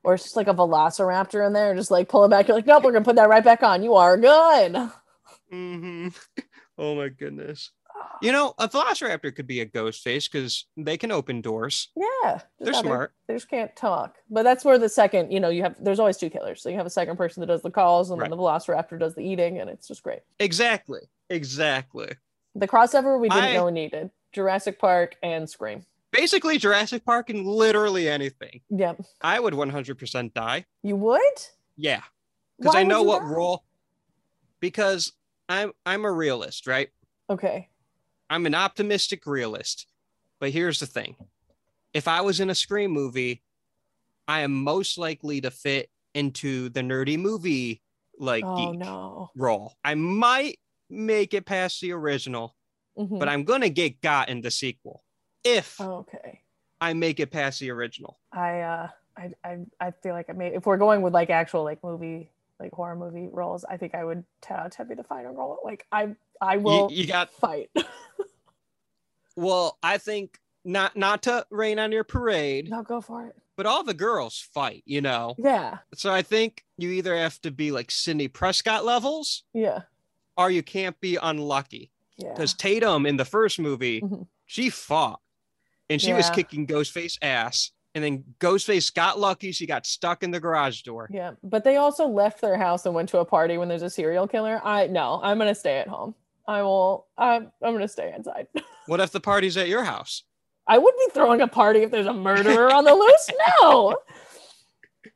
or 0.04 0.14
it's 0.16 0.24
just 0.24 0.36
like 0.36 0.48
a 0.48 0.54
velociraptor 0.54 1.46
in 1.46 1.54
there, 1.54 1.74
just 1.76 1.92
like 1.92 2.10
pulling 2.10 2.30
back. 2.30 2.48
You're 2.48 2.58
like, 2.58 2.68
nope, 2.68 2.84
we're 2.84 2.92
gonna 2.92 3.06
put 3.06 3.16
that 3.16 3.30
right 3.30 3.44
back 3.44 3.64
on. 3.64 3.84
You 3.84 3.96
are 3.96 4.18
good. 4.18 4.90
hmm 5.50 6.08
Oh 6.78 6.96
my 6.96 7.10
goodness. 7.10 7.72
You 8.22 8.32
know, 8.32 8.54
a 8.58 8.68
velociraptor 8.68 9.36
could 9.36 9.48
be 9.48 9.62
a 9.62 9.66
ghost 9.66 10.02
face 10.02 10.28
because 10.28 10.66
they 10.78 10.98
can 10.98 11.12
open 11.12 11.42
doors. 11.42 11.90
Yeah, 11.96 12.40
They're 12.60 12.74
how 12.74 12.82
they- 12.82 12.88
smart. 12.88 13.14
They 13.28 13.34
just 13.36 13.50
can't 13.50 13.74
talk. 13.76 14.16
But 14.30 14.44
that's 14.44 14.66
where 14.66 14.78
the 14.80 14.90
second, 14.90 15.32
you 15.32 15.40
know, 15.40 15.50
you 15.50 15.62
have 15.64 15.76
there's 15.80 16.00
always 16.00 16.18
two 16.18 16.30
killers. 16.30 16.62
So 16.62 16.70
you 16.70 16.78
have 16.78 16.86
a 16.86 16.90
second 16.92 17.18
person 17.18 17.42
that 17.42 17.48
does 17.48 17.62
the 17.62 17.70
calls, 17.72 18.10
and 18.12 18.20
Right. 18.20 18.30
then 18.30 18.38
the 18.38 18.42
velociraptor 18.44 18.98
does 19.00 19.14
the 19.16 19.22
eating, 19.22 19.60
and 19.60 19.70
it's 19.70 19.88
just 19.88 20.04
great. 20.04 20.20
Exactly. 20.40 21.02
Exactly. 21.30 22.10
The 22.56 22.68
crossover 22.68 23.20
we 23.20 23.30
didn't 23.30 23.44
I- 23.44 23.54
know 23.54 23.66
we 23.66 23.72
needed. 23.72 24.10
Jurassic 24.32 24.80
Park 24.80 25.16
and 25.22 25.50
Scream. 25.50 25.86
Basically, 26.14 26.60
Jurassic 26.60 27.04
Park 27.04 27.32
and 27.32 27.46
literally 27.46 28.08
anything. 28.08 28.62
Yep. 28.70 29.02
I 29.22 29.40
would 29.40 29.56
100% 29.56 30.34
die. 30.36 30.66
You 30.84 30.96
would? 30.96 31.20
Yeah. 31.76 32.02
Because 32.60 32.76
I 32.76 32.84
know 32.84 33.02
what 33.02 33.24
die? 33.24 33.30
role. 33.30 33.64
Because 34.60 35.12
I'm 35.50 35.72
I'm 35.86 36.06
a 36.06 36.12
realist, 36.12 36.68
right? 36.68 36.90
Okay. 37.30 37.68
I'm 38.30 38.46
an 38.46 38.54
optimistic 38.54 39.26
realist. 39.26 39.88
But 40.40 40.52
here's 40.52 40.80
the 40.80 40.86
thing. 40.86 41.16
If 41.94 42.08
I 42.08 42.22
was 42.22 42.40
in 42.40 42.50
a 42.52 42.56
Scream 42.56 42.92
movie, 42.92 43.42
I 44.28 44.42
am 44.42 44.54
most 44.54 44.98
likely 45.00 45.42
to 45.42 45.52
fit 45.52 45.90
into 46.14 46.70
the 46.70 46.82
nerdy 46.82 47.18
movie 47.18 47.82
like 48.20 48.46
oh 48.46 48.72
no. 48.72 49.32
role. 49.36 49.74
I 49.84 49.96
might 49.96 50.60
make 50.92 51.34
it 51.34 51.46
past 51.48 51.82
the 51.82 51.92
original, 51.92 52.56
Mhm. 52.98 53.18
but 53.20 53.28
I'm 53.28 53.44
gonna 53.46 53.70
get 53.70 54.00
got 54.00 54.30
in 54.30 54.42
the 54.42 54.52
sequel 54.52 55.04
if 55.44 55.80
okay. 55.82 56.42
I 56.82 56.94
make 56.94 57.20
it 57.20 57.32
past 57.32 57.60
the 57.60 57.72
original. 57.72 58.20
I 58.32 58.60
uh 58.62 58.88
I 59.18 59.32
I 59.44 59.58
I 59.80 59.92
feel 59.92 60.14
like 60.14 60.30
I 60.30 60.34
may 60.34 60.54
if 60.54 60.66
we're 60.66 60.78
going 60.78 61.02
with 61.02 61.14
like 61.14 61.30
actual 61.30 61.64
like 61.64 61.84
movie 61.84 62.30
like 62.60 62.72
horror 62.72 62.96
movie 62.96 63.30
roles, 63.32 63.64
I 63.66 63.78
think 63.78 63.96
I 63.96 64.04
would 64.04 64.24
tell 64.42 64.70
Ted 64.70 64.90
be 64.90 64.96
the 64.96 65.04
final 65.04 65.34
role. 65.34 65.60
Like 65.64 65.86
I 65.92 66.16
I 66.42 66.58
will 66.58 66.90
you 66.92 67.08
got 67.08 67.32
fight. 67.34 67.70
well, 69.36 69.78
I 69.82 69.98
think 69.98 70.40
not 70.66 70.96
not 70.96 71.24
to 71.24 71.46
rain 71.50 71.80
on 71.80 71.92
your 71.92 72.04
parade, 72.04 72.70
no, 72.70 72.84
go 72.84 73.02
for 73.02 73.28
it. 73.28 73.36
but 73.56 73.66
all 73.66 73.84
the 73.84 73.94
girls 73.94 74.40
fight, 74.54 74.84
you 74.86 75.02
know. 75.02 75.36
Yeah. 75.38 75.80
So 75.96 76.12
I 76.14 76.22
think 76.22 76.64
you 76.78 76.90
either 76.92 77.16
have 77.16 77.42
to 77.42 77.52
be 77.52 77.72
like 77.72 77.92
Sidney 77.92 78.28
Prescott 78.28 78.86
levels 78.86 79.44
Yeah. 79.54 79.82
or 80.38 80.50
you 80.50 80.64
can't 80.64 81.00
be 81.02 81.18
unlucky. 81.22 81.92
Yeah. 82.18 82.30
Because 82.34 82.54
Tatum 82.54 83.06
in 83.06 83.18
the 83.18 83.26
first 83.26 83.60
movie, 83.60 84.02
Mhm. 84.02 84.28
she 84.46 84.70
fought 84.70 85.20
and 85.94 86.02
she 86.02 86.12
was 86.14 86.28
Yeah. 86.28 86.36
kicking 86.36 86.68
Ghostface 86.68 87.18
ass. 87.22 87.72
And 87.96 88.04
then 88.04 88.24
Ghostface 88.40 88.92
got 88.94 89.20
lucky. 89.20 89.52
She 89.52 89.68
got 89.68 89.86
stuck 89.86 90.24
in 90.24 90.32
the 90.32 90.40
garage 90.40 90.82
door. 90.82 91.08
Yeah. 91.12 91.34
But 91.44 91.64
they 91.64 91.76
also 91.78 92.08
left 92.08 92.42
their 92.42 92.58
house 92.58 92.86
and 92.88 92.96
went 92.96 93.08
to 93.10 93.20
a 93.20 93.26
party 93.26 93.58
when 93.60 93.68
there's 93.70 93.84
a 93.84 93.90
serial 93.90 94.28
killer. 94.28 94.60
I 94.64 94.88
no, 94.88 95.20
I'm 95.24 95.38
gonna 95.38 95.54
stay 95.54 95.78
at 95.78 95.88
home. 95.88 96.16
I 96.48 96.64
will 96.64 97.06
I'm 97.18 97.52
I'm 97.62 97.74
gonna 97.74 97.88
stay 97.88 98.12
inside. 98.16 98.48
What 98.88 99.00
if 99.00 99.12
the 99.12 99.22
party's 99.22 99.56
at 99.56 99.70
your 99.70 99.84
house? 99.86 100.24
I 100.68 100.78
would 100.78 100.94
be 100.98 101.08
throwing 101.14 101.40
a 101.40 101.48
party 101.48 101.84
if 101.84 101.92
there's 101.92 102.06
a 102.08 102.14
murderer 102.14 102.70
on 102.74 102.84
the 102.84 102.94
loose. 102.94 103.30
No. 103.62 103.96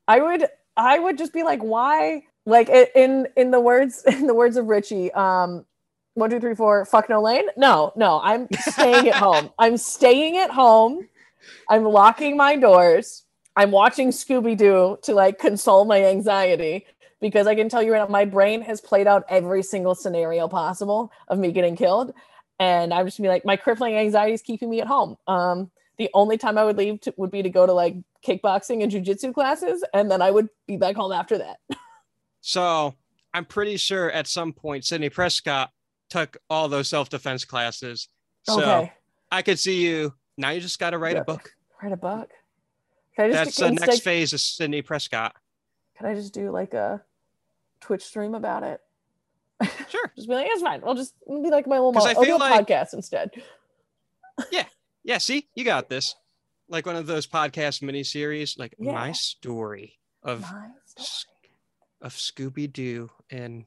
I 0.08 0.20
would 0.22 0.46
I 0.78 1.00
would 1.00 1.18
just 1.18 1.34
be 1.34 1.44
like, 1.44 1.62
why? 1.62 2.24
Like 2.46 2.70
in 2.70 3.28
in 3.36 3.52
the 3.52 3.60
words 3.60 4.04
in 4.08 4.28
the 4.28 4.34
words 4.36 4.56
of 4.56 4.68
Richie, 4.68 5.12
um, 5.14 5.66
one, 6.18 6.32
two, 6.32 6.40
three, 6.40 6.56
four, 6.56 6.84
fuck 6.86 7.10
no 7.10 7.22
lane. 7.22 7.46
No, 7.58 7.94
no, 7.96 8.20
I'm 8.24 8.48
staying 8.60 9.08
at 9.08 9.16
home. 9.16 9.52
I'm 9.60 9.78
staying 9.78 10.38
at 10.38 10.50
home. 10.50 11.08
I'm 11.70 11.84
locking 11.84 12.36
my 12.36 12.56
doors. 12.56 13.24
I'm 13.56 13.70
watching 13.70 14.10
Scooby 14.10 14.58
Doo 14.58 14.98
to 15.04 15.14
like 15.14 15.38
console 15.38 15.86
my 15.86 16.04
anxiety 16.04 16.88
because 17.22 17.46
I 17.46 17.54
can 17.54 17.70
tell 17.70 17.84
you 17.84 17.94
right 17.94 18.00
now, 18.00 18.12
my 18.12 18.26
brain 18.26 18.62
has 18.64 18.82
played 18.82 19.06
out 19.06 19.26
every 19.30 19.62
single 19.62 19.94
scenario 19.94 20.48
possible 20.48 21.12
of 21.28 21.38
me 21.38 21.52
getting 21.52 21.76
killed. 21.76 22.14
And 22.60 22.92
I'm 22.92 23.06
just 23.06 23.18
gonna 23.18 23.30
be 23.30 23.34
like, 23.34 23.46
my 23.46 23.56
crippling 23.56 23.96
anxiety 23.96 24.34
is 24.34 24.42
keeping 24.42 24.72
me 24.72 24.82
at 24.82 24.88
home. 24.88 25.18
Um, 25.28 25.70
the 26.00 26.10
only 26.16 26.40
time 26.40 26.58
I 26.58 26.64
would 26.64 26.78
leave 26.78 27.00
to, 27.02 27.14
would 27.18 27.32
be 27.32 27.44
to 27.44 27.50
go 27.50 27.68
to 27.68 27.74
like 27.74 27.96
kickboxing 28.26 28.82
and 28.82 28.92
jujitsu 28.92 29.36
classes, 29.36 29.84
and 29.94 30.10
then 30.10 30.24
I 30.24 30.32
would 30.32 30.50
be 30.66 30.78
back 30.78 30.96
home 30.96 31.12
after 31.12 31.38
that. 31.38 31.58
So 32.40 32.94
I'm 33.34 33.44
pretty 33.44 33.76
sure 33.76 34.10
at 34.10 34.26
some 34.26 34.54
point 34.54 34.86
Sidney 34.86 35.10
Prescott 35.10 35.72
took 36.10 36.38
all 36.50 36.68
those 36.70 36.88
self-defense 36.90 37.46
classes. 37.46 38.08
So 38.44 38.62
okay, 38.62 38.94
I 39.32 39.42
could 39.42 39.60
see 39.60 39.86
you. 39.86 40.14
Now 40.38 40.52
you 40.52 40.62
just 40.62 40.80
got 40.80 40.92
to 40.92 40.98
write 40.98 41.16
Yeah. 41.16 41.22
a 41.22 41.26
book. 41.26 41.52
write 41.82 41.92
a 41.92 41.98
book. 41.98 42.30
Can 43.16 43.26
I 43.26 43.30
just 43.34 43.58
That's 43.60 43.80
the 43.80 43.86
next 43.86 44.00
phase 44.02 44.32
of 44.34 44.40
Sidney 44.40 44.82
Prescott. 44.82 45.36
Can 45.98 46.06
I 46.06 46.14
just 46.14 46.34
do 46.34 46.52
like 46.52 46.74
a 46.74 47.02
Twitch 47.82 48.04
stream 48.04 48.36
about 48.36 48.64
it? 48.64 48.82
Sure. 49.90 50.12
Just 50.18 50.28
be 50.28 50.34
like, 50.36 50.48
it's 50.50 50.62
fine. 50.62 50.82
I'll 50.86 50.96
just 50.96 51.14
be 51.28 51.50
like 51.50 51.66
my 51.66 51.78
little 51.78 51.94
mo- 51.94 52.02
I'll 52.06 52.24
do 52.24 52.36
a 52.36 52.38
like- 52.38 52.68
podcast 52.68 52.94
instead. 52.94 53.32
Yeah. 54.52 54.66
Yeah, 55.04 55.18
see, 55.18 55.48
you 55.56 55.64
got 55.64 55.90
this. 55.90 56.14
Like 56.70 56.86
one 56.86 56.96
of 56.98 57.08
those 57.08 57.26
podcast 57.26 57.82
miniseries, 57.82 58.60
like 58.60 58.76
Yeah. 58.78 58.92
my 58.92 59.14
story 59.14 59.98
of 60.22 60.42
My 60.42 60.68
story. 60.86 61.54
of 62.02 62.14
Scooby 62.14 62.72
Doo 62.72 63.10
and 63.32 63.66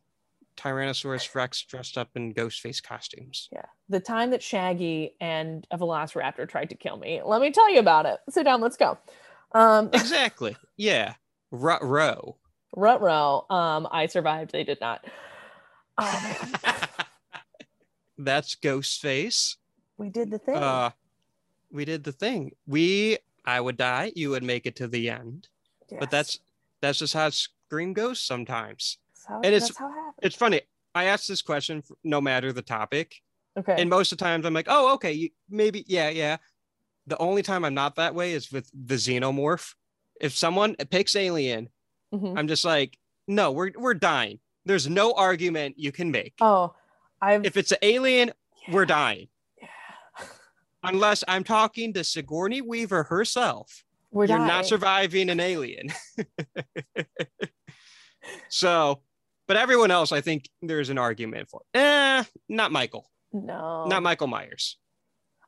Tyrannosaurus 0.61 1.35
Rex 1.35 1.63
dressed 1.63 1.97
up 1.97 2.11
in 2.15 2.33
ghost 2.33 2.61
face 2.61 2.81
costumes. 2.81 3.49
Yeah. 3.51 3.65
The 3.89 4.01
time 4.01 4.31
that 4.31 4.43
Shaggy 4.43 5.15
and 5.21 5.67
a 5.71 5.79
velociraptor 5.79 6.49
tried 6.49 6.71
to 6.71 6.77
kill 6.77 6.99
me. 6.99 7.23
Let 7.25 7.41
me 7.41 7.51
tell 7.51 7.73
you 7.73 7.79
about 7.81 8.07
it. 8.07 8.19
Sit 8.29 8.45
down, 8.45 8.61
let's 8.61 8.77
go. 8.77 8.99
Um 9.53 9.91
Exactly. 9.95 10.57
Yeah. 10.77 11.15
Rut 11.51 11.83
row. 11.83 12.37
Rutro, 12.77 13.47
um, 13.51 13.89
I 13.91 14.07
survived, 14.07 14.53
they 14.53 14.63
did 14.63 14.81
not. 14.81 15.05
Oh. 15.99 16.53
That's 18.19 18.55
Ghostface. 18.55 19.57
we 19.97 20.09
did 20.11 20.31
the 20.31 20.39
thing. 20.39 20.57
Uh, 20.57 20.91
we 21.73 21.85
did 21.85 22.05
the 22.05 22.13
thing. 22.13 22.53
We 22.67 23.19
I 23.45 23.61
would 23.61 23.77
die, 23.77 24.13
you 24.15 24.31
would 24.31 24.43
make 24.43 24.67
it 24.67 24.77
to 24.77 24.87
the 24.87 25.09
end. 25.11 25.49
But 25.99 26.11
that's 26.11 26.39
that's 26.81 26.99
just 27.01 27.15
how 27.15 27.31
Scream 27.31 27.93
goes 27.95 28.21
sometimes. 28.21 28.99
How, 29.31 29.41
and 29.45 29.55
it's- 29.55 29.77
how 29.77 29.89
it. 29.89 30.15
It's 30.27 30.37
funny. 30.37 30.61
I 30.95 31.05
ask 31.05 31.27
this 31.27 31.41
question 31.43 31.83
no 32.05 32.21
matter 32.21 32.53
the 32.53 32.63
topic, 32.63 33.15
Okay. 33.59 33.77
and 33.79 33.89
most 33.89 34.13
of 34.13 34.19
the 34.19 34.25
times 34.25 34.45
I'm 34.45 34.55
like, 34.55 34.67
oh, 34.69 34.95
okay, 34.95 35.13
you, 35.13 35.31
maybe, 35.49 35.85
yeah, 35.87 36.09
yeah. 36.11 36.37
The 37.07 37.17
only 37.19 37.43
time 37.43 37.65
I'm 37.65 37.75
not 37.75 37.95
that 37.97 38.15
way 38.15 38.33
is 38.33 38.51
with 38.53 38.71
the 38.75 38.97
xenomorph. 38.97 39.75
If 40.21 40.37
someone 40.37 40.75
picks 40.91 41.17
Alien, 41.17 41.69
Mhm. 42.15 42.37
I'm 42.39 42.49
just 42.49 42.65
like, 42.65 42.99
no, 43.29 43.51
we're 43.53 43.71
we're 43.77 43.95
dying. 43.95 44.41
There's 44.67 44.89
no 44.89 45.13
argument 45.15 45.77
you 45.79 45.93
can 45.93 46.11
make. 46.11 46.35
Oh, 46.41 46.75
I've 47.23 47.45
If 47.47 47.57
it's 47.57 47.73
an 47.73 47.79
alien, 47.83 48.33
we're 48.71 48.85
dying. 48.87 49.29
Yeah. 49.61 49.69
Unless 50.83 51.25
I'm 51.29 51.45
talking 51.45 51.93
to 51.95 52.05
Sigourney 52.05 52.61
Weaver 52.61 53.05
herself. 53.05 53.85
We're 54.11 54.25
You're 54.27 54.39
dying. 54.39 54.49
not 54.49 54.67
surviving 54.67 55.31
an 55.31 55.39
alien. 55.41 55.93
so, 58.49 59.01
but 59.51 59.57
everyone 59.57 59.91
else, 59.91 60.13
I 60.13 60.21
think 60.21 60.49
there's 60.63 60.91
an 60.91 60.99
argument 60.99 61.49
for. 61.51 61.63
Eh, 61.75 62.23
not 62.49 62.71
Michael. 62.71 63.11
no. 63.33 63.85
Not 63.89 64.05
Michael 64.05 64.29
Myers. 64.29 64.77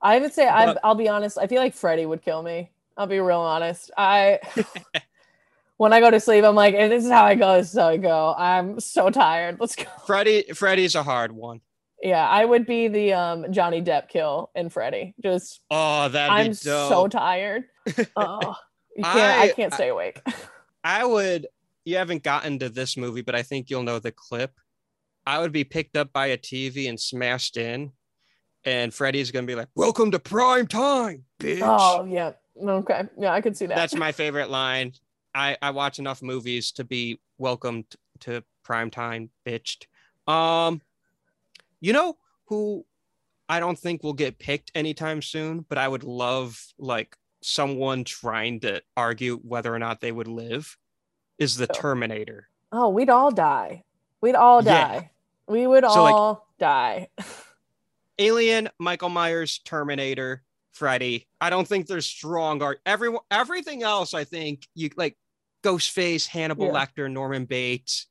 I 0.02 0.18
would 0.18 0.32
say 0.32 0.48
I 0.48 0.66
But- 0.66 0.80
I'll 0.82 0.96
be 0.96 1.08
honest. 1.08 1.38
I 1.38 1.46
feel 1.46 1.60
like 1.62 1.72
Freddy 1.72 2.04
would 2.04 2.20
kill 2.20 2.42
me. 2.42 2.72
I'll 2.96 3.06
be 3.06 3.20
real 3.20 3.38
honest. 3.38 3.92
I 3.96 4.40
when 5.76 5.92
I 5.92 6.00
go 6.00 6.10
to 6.10 6.18
sleep, 6.18 6.44
I'm 6.44 6.56
like, 6.56 6.74
"If 6.74 6.90
this 6.90 7.04
is 7.04 7.10
how 7.12 7.24
I 7.24 7.36
go. 7.36 7.58
This 7.58 7.70
is 7.72 7.78
how 7.78 7.88
I 7.90 7.96
go. 7.96 8.34
I'm 8.36 8.80
so 8.80 9.08
tired. 9.08 9.58
Let's 9.60 9.76
go. 9.76 9.84
Freddy 10.04 10.42
Freddy's 10.52 10.96
a 10.96 11.04
hard 11.04 11.30
one. 11.30 11.60
Yeah, 12.02 12.28
I 12.28 12.44
would 12.44 12.66
be 12.66 12.88
the 12.88 13.12
um 13.12 13.52
Johnny 13.52 13.80
Depp 13.82 14.08
kill 14.08 14.50
in 14.56 14.68
Freddy. 14.68 15.14
Just 15.22 15.60
Oh, 15.70 16.08
that'd 16.08 16.32
I'm 16.32 16.50
be 16.50 16.56
dope. 16.60 16.88
so 16.90 17.06
tired. 17.06 17.64
Oh, 18.16 18.56
can't. 18.96 19.06
I, 19.06 19.42
I- 19.44 19.52
can't 19.52 19.72
stay 19.72 19.88
awake. 19.90 20.20
I 20.82 21.04
would. 21.04 21.46
You 21.84 21.96
haven't 21.96 22.22
gotten 22.22 22.58
to 22.60 22.68
this 22.68 22.96
movie, 22.96 23.22
but 23.22 23.34
I 23.34 23.42
think 23.42 23.68
you'll 23.68 23.82
know 23.82 23.98
the 23.98 24.12
clip. 24.12 24.52
I 25.26 25.38
would 25.38 25.52
be 25.52 25.64
picked 25.64 25.96
up 25.96 26.12
by 26.12 26.26
a 26.26 26.38
TV 26.38 26.88
and 26.88 26.98
smashed 26.98 27.56
in, 27.56 27.92
and 28.64 28.92
Freddy's 28.92 29.30
gonna 29.30 29.46
be 29.46 29.54
like, 29.54 29.68
"Welcome 29.74 30.10
to 30.12 30.18
prime 30.18 30.66
time, 30.66 31.24
bitch." 31.40 31.60
oh 31.62 32.04
yeah. 32.04 32.32
Okay. 32.60 33.04
Yeah, 33.18 33.32
I 33.32 33.40
could 33.40 33.56
see 33.56 33.66
that. 33.66 33.76
That's 33.76 33.94
my 33.94 34.12
favorite 34.22 34.50
line. 34.50 34.92
I 35.34 35.56
I 35.62 35.70
watch 35.70 35.98
enough 35.98 36.22
movies 36.22 36.72
to 36.72 36.84
be 36.84 37.20
welcomed 37.38 37.86
to 38.20 38.44
prime 38.64 38.90
time, 38.90 39.30
bitched. 39.46 39.86
Um, 40.28 40.80
you 41.80 41.92
know 41.92 42.16
who 42.46 42.84
I 43.48 43.60
don't 43.60 43.78
think 43.78 44.02
will 44.02 44.12
get 44.12 44.38
picked 44.38 44.70
anytime 44.74 45.20
soon, 45.20 45.64
but 45.68 45.78
I 45.78 45.88
would 45.88 46.04
love 46.04 46.60
like 46.78 47.16
someone 47.42 48.04
trying 48.04 48.60
to 48.60 48.82
argue 48.96 49.38
whether 49.38 49.74
or 49.74 49.78
not 49.78 50.00
they 50.00 50.12
would 50.12 50.28
live 50.28 50.76
is 51.42 51.56
the 51.56 51.66
Who? 51.66 51.80
Terminator. 51.80 52.48
Oh, 52.70 52.88
we'd 52.88 53.10
all 53.10 53.30
die. 53.30 53.84
We'd 54.20 54.34
all 54.34 54.64
Yeah. 54.64 54.88
die. 54.88 55.10
We 55.46 55.66
would 55.66 55.84
So, 55.84 56.02
like- 56.04 56.14
all 56.14 56.46
die. 56.58 57.08
Alien, 58.18 58.68
Michael 58.78 59.08
Myers, 59.08 59.58
Terminator, 59.64 60.42
Freddy. 60.72 61.26
I 61.40 61.50
don't 61.50 61.66
think 61.66 61.86
there's 61.86 62.06
strong 62.06 62.62
art. 62.62 62.80
Everyone, 62.86 63.22
everything 63.30 63.82
else, 63.82 64.14
I 64.14 64.24
think 64.24 64.66
you 64.74 64.90
like 64.96 65.16
Ghostface, 65.62 66.26
Hannibal 66.26 66.66
Yeah. 66.66 66.72
Lecter, 66.86 67.10
Norman 67.10 67.44
Bates, 67.46 68.06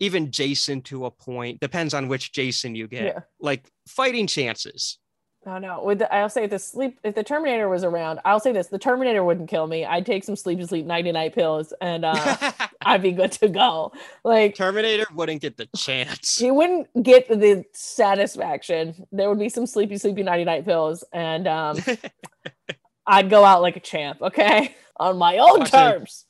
even 0.00 0.30
Jason 0.32 0.80
to 0.82 1.06
a 1.06 1.10
point. 1.10 1.60
Depends 1.60 1.92
on 1.94 2.08
which 2.08 2.32
Jason 2.32 2.74
you 2.74 2.88
get. 2.88 3.04
Yeah. 3.04 3.20
Like 3.40 3.68
fighting 3.86 4.26
chances. 4.26 4.98
Oh 5.44 5.58
no! 5.58 5.82
With 5.82 5.98
the, 5.98 6.14
I'll 6.14 6.28
say 6.28 6.44
if 6.44 6.50
the 6.50 6.58
sleep, 6.60 7.00
if 7.02 7.16
the 7.16 7.24
Terminator 7.24 7.68
was 7.68 7.82
around, 7.82 8.20
I'll 8.24 8.38
say 8.38 8.52
this: 8.52 8.68
the 8.68 8.78
Terminator 8.78 9.24
wouldn't 9.24 9.48
kill 9.50 9.66
me. 9.66 9.84
I'd 9.84 10.06
take 10.06 10.22
some 10.22 10.36
sleep 10.36 10.60
to 10.60 10.66
sleep 10.68 10.86
nighty 10.86 11.10
night 11.10 11.34
pills, 11.34 11.74
and 11.80 12.04
uh, 12.04 12.52
I'd 12.82 13.02
be 13.02 13.10
good 13.10 13.32
to 13.32 13.48
go. 13.48 13.92
Like 14.24 14.54
Terminator 14.54 15.06
wouldn't 15.12 15.42
get 15.42 15.56
the 15.56 15.68
chance. 15.76 16.40
you 16.40 16.54
wouldn't 16.54 16.86
get 17.02 17.26
the 17.28 17.64
satisfaction. 17.72 19.06
There 19.10 19.28
would 19.28 19.40
be 19.40 19.48
some 19.48 19.66
sleepy, 19.66 19.98
sleepy 19.98 20.22
nighty 20.22 20.44
night 20.44 20.64
pills, 20.64 21.02
and 21.12 21.48
um, 21.48 21.78
I'd 23.06 23.28
go 23.28 23.44
out 23.44 23.62
like 23.62 23.76
a 23.76 23.80
champ. 23.80 24.22
Okay, 24.22 24.74
on 24.98 25.18
my 25.18 25.38
own 25.38 25.60
Watching- 25.60 25.66
terms. 25.66 26.24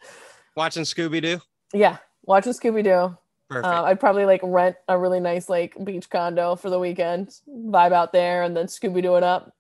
Watching 0.57 0.85
Scooby 0.85 1.21
Doo. 1.21 1.41
Yeah, 1.75 1.99
watching 2.25 2.53
Scooby 2.55 2.83
Doo. 2.85 3.17
Uh, 3.63 3.83
I'd 3.85 4.01
probably 4.01 4.25
like 4.25 4.41
rent 4.43 4.77
a 4.89 4.97
really 4.99 5.21
nice 5.21 5.49
like 5.49 5.75
beach 5.85 6.09
condo 6.09 6.57
for 6.57 6.71
the 6.71 6.79
weekend, 6.79 7.35
vibe 7.49 7.93
out 7.93 8.13
there, 8.13 8.43
and 8.43 8.57
then 8.57 8.67
Scooby 8.67 9.03
Doo 9.03 9.17
it 9.17 9.23
up, 9.23 9.55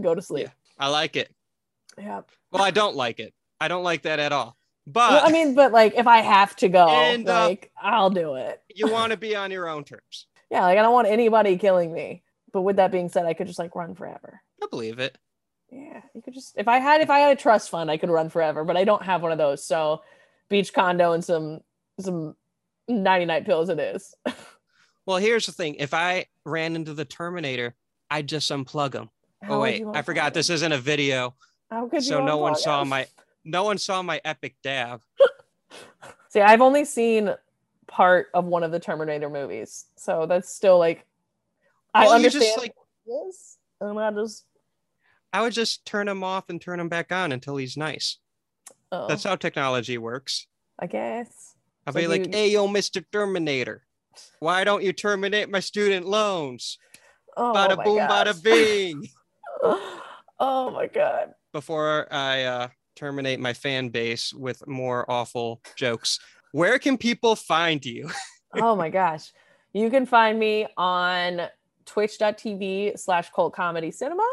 go 0.00 0.14
to 0.14 0.22
sleep. 0.22 0.48
I 0.78 0.88
like 0.88 1.16
it. 1.16 1.32
Yeah. 1.96 2.22
Well, 2.50 2.62
I 2.62 2.70
don't 2.70 2.96
like 2.96 3.20
it. 3.20 3.34
I 3.60 3.68
don't 3.68 3.82
like 3.82 4.02
that 4.02 4.18
at 4.18 4.32
all. 4.32 4.56
But 4.86 5.10
Well, 5.10 5.26
I 5.26 5.30
mean, 5.32 5.54
but 5.54 5.72
like 5.72 5.94
if 5.96 6.06
I 6.06 6.18
have 6.18 6.56
to 6.56 6.68
go, 6.68 6.88
And, 6.88 7.28
uh, 7.28 7.48
like 7.48 7.70
I'll 7.80 8.10
do 8.10 8.34
it. 8.34 8.62
you 8.74 8.88
want 8.90 9.10
to 9.12 9.16
be 9.18 9.34
on 9.36 9.50
your 9.50 9.68
own 9.68 9.84
terms. 9.84 10.26
Yeah, 10.50 10.62
like 10.62 10.78
I 10.78 10.82
don't 10.82 10.94
want 10.94 11.08
anybody 11.08 11.58
killing 11.58 11.92
me. 11.92 12.22
But 12.54 12.62
with 12.62 12.76
that 12.76 12.90
being 12.90 13.10
said, 13.10 13.26
I 13.26 13.34
could 13.34 13.46
just 13.46 13.58
like 13.58 13.76
run 13.76 13.94
forever. 13.94 14.40
I 14.62 14.66
believe 14.70 14.98
it. 14.98 15.18
Yeah, 15.70 16.00
you 16.14 16.22
could 16.22 16.32
just 16.32 16.56
if 16.56 16.66
I 16.68 16.78
had 16.78 17.02
if 17.02 17.10
I 17.10 17.18
had 17.18 17.36
a 17.36 17.38
trust 17.38 17.68
fund, 17.68 17.90
I 17.90 17.98
could 17.98 18.08
run 18.08 18.30
forever, 18.30 18.64
but 18.64 18.74
I 18.78 18.84
don't 18.84 19.02
have 19.02 19.20
one 19.20 19.30
of 19.30 19.36
those. 19.36 19.62
So 19.62 20.00
beach 20.48 20.72
condo 20.72 21.12
and 21.12 21.22
some 21.22 21.60
some 22.00 22.34
99 22.88 23.44
pills 23.44 23.68
it 23.68 23.78
is. 23.78 24.14
Well, 25.08 25.16
here's 25.16 25.46
the 25.46 25.52
thing. 25.52 25.76
If 25.76 25.94
I 25.94 26.26
ran 26.44 26.76
into 26.76 26.92
the 26.92 27.06
Terminator, 27.06 27.74
I'd 28.10 28.28
just 28.28 28.50
unplug 28.50 28.92
him. 28.92 29.08
How 29.42 29.54
oh 29.54 29.60
wait, 29.60 29.82
I 29.94 30.02
forgot 30.02 30.34
this 30.34 30.50
isn't 30.50 30.70
a 30.70 30.76
video, 30.76 31.34
How 31.70 31.88
could 31.88 32.02
you 32.02 32.10
so 32.10 32.22
no 32.22 32.36
one 32.36 32.54
saw 32.54 32.84
my 32.84 33.06
no 33.42 33.64
one 33.64 33.78
saw 33.78 34.02
my 34.02 34.20
epic 34.22 34.56
dab. 34.62 35.00
See, 36.28 36.42
I've 36.42 36.60
only 36.60 36.84
seen 36.84 37.34
part 37.86 38.26
of 38.34 38.44
one 38.44 38.62
of 38.62 38.70
the 38.70 38.78
Terminator 38.78 39.30
movies. 39.30 39.86
So 39.96 40.26
that's 40.26 40.50
still 40.50 40.78
like 40.78 41.06
I 41.94 42.00
Well, 42.04 42.10
you 42.10 42.16
understand 42.16 42.44
just 42.44 42.58
like 42.58 42.74
this. 43.06 43.56
And 43.80 43.98
I 43.98 44.10
just 44.10 44.44
I 45.32 45.40
would 45.40 45.54
just 45.54 45.86
turn 45.86 46.06
him 46.06 46.22
off 46.22 46.50
and 46.50 46.60
turn 46.60 46.80
him 46.80 46.90
back 46.90 47.12
on 47.12 47.32
until 47.32 47.56
he's 47.56 47.78
nice. 47.78 48.18
oh, 48.92 49.08
That's 49.08 49.24
how 49.24 49.36
technology 49.36 49.96
works. 49.96 50.46
I 50.78 50.86
guess. 50.86 51.54
I'll 51.88 51.94
So 51.94 52.00
be 52.00 52.06
like, 52.06 52.26
you- 52.26 52.32
"Hey, 52.32 52.48
yo, 52.50 52.68
Mr. 52.68 53.02
Terminator, 53.10 53.82
why 54.40 54.62
don't 54.62 54.82
you 54.82 54.92
terminate 54.92 55.48
my 55.48 55.60
student 55.60 56.04
loans? 56.04 56.76
Oh 57.34 57.54
bada 57.56 57.78
my 57.78 57.84
boom, 57.84 57.96
gosh. 57.96 58.10
bada 58.26 58.42
bing." 58.42 59.08
oh 60.38 60.70
my 60.70 60.86
god. 60.86 61.32
Before 61.54 62.06
I 62.12 62.42
uh, 62.44 62.68
terminate 62.94 63.40
my 63.40 63.54
fan 63.54 63.88
base 63.88 64.34
with 64.34 64.66
more 64.68 65.10
awful 65.10 65.62
jokes, 65.76 66.20
where 66.52 66.78
can 66.78 66.98
people 66.98 67.34
find 67.34 67.82
you? 67.86 68.10
oh 68.54 68.76
my 68.76 68.90
gosh. 68.90 69.32
You 69.72 69.88
can 69.88 70.04
find 70.04 70.38
me 70.38 70.66
on 70.76 71.48
twitch.tv 71.86 72.98
slash 72.98 73.30
cult 73.30 73.54
comedy 73.54 73.90
cinema. 73.90 74.28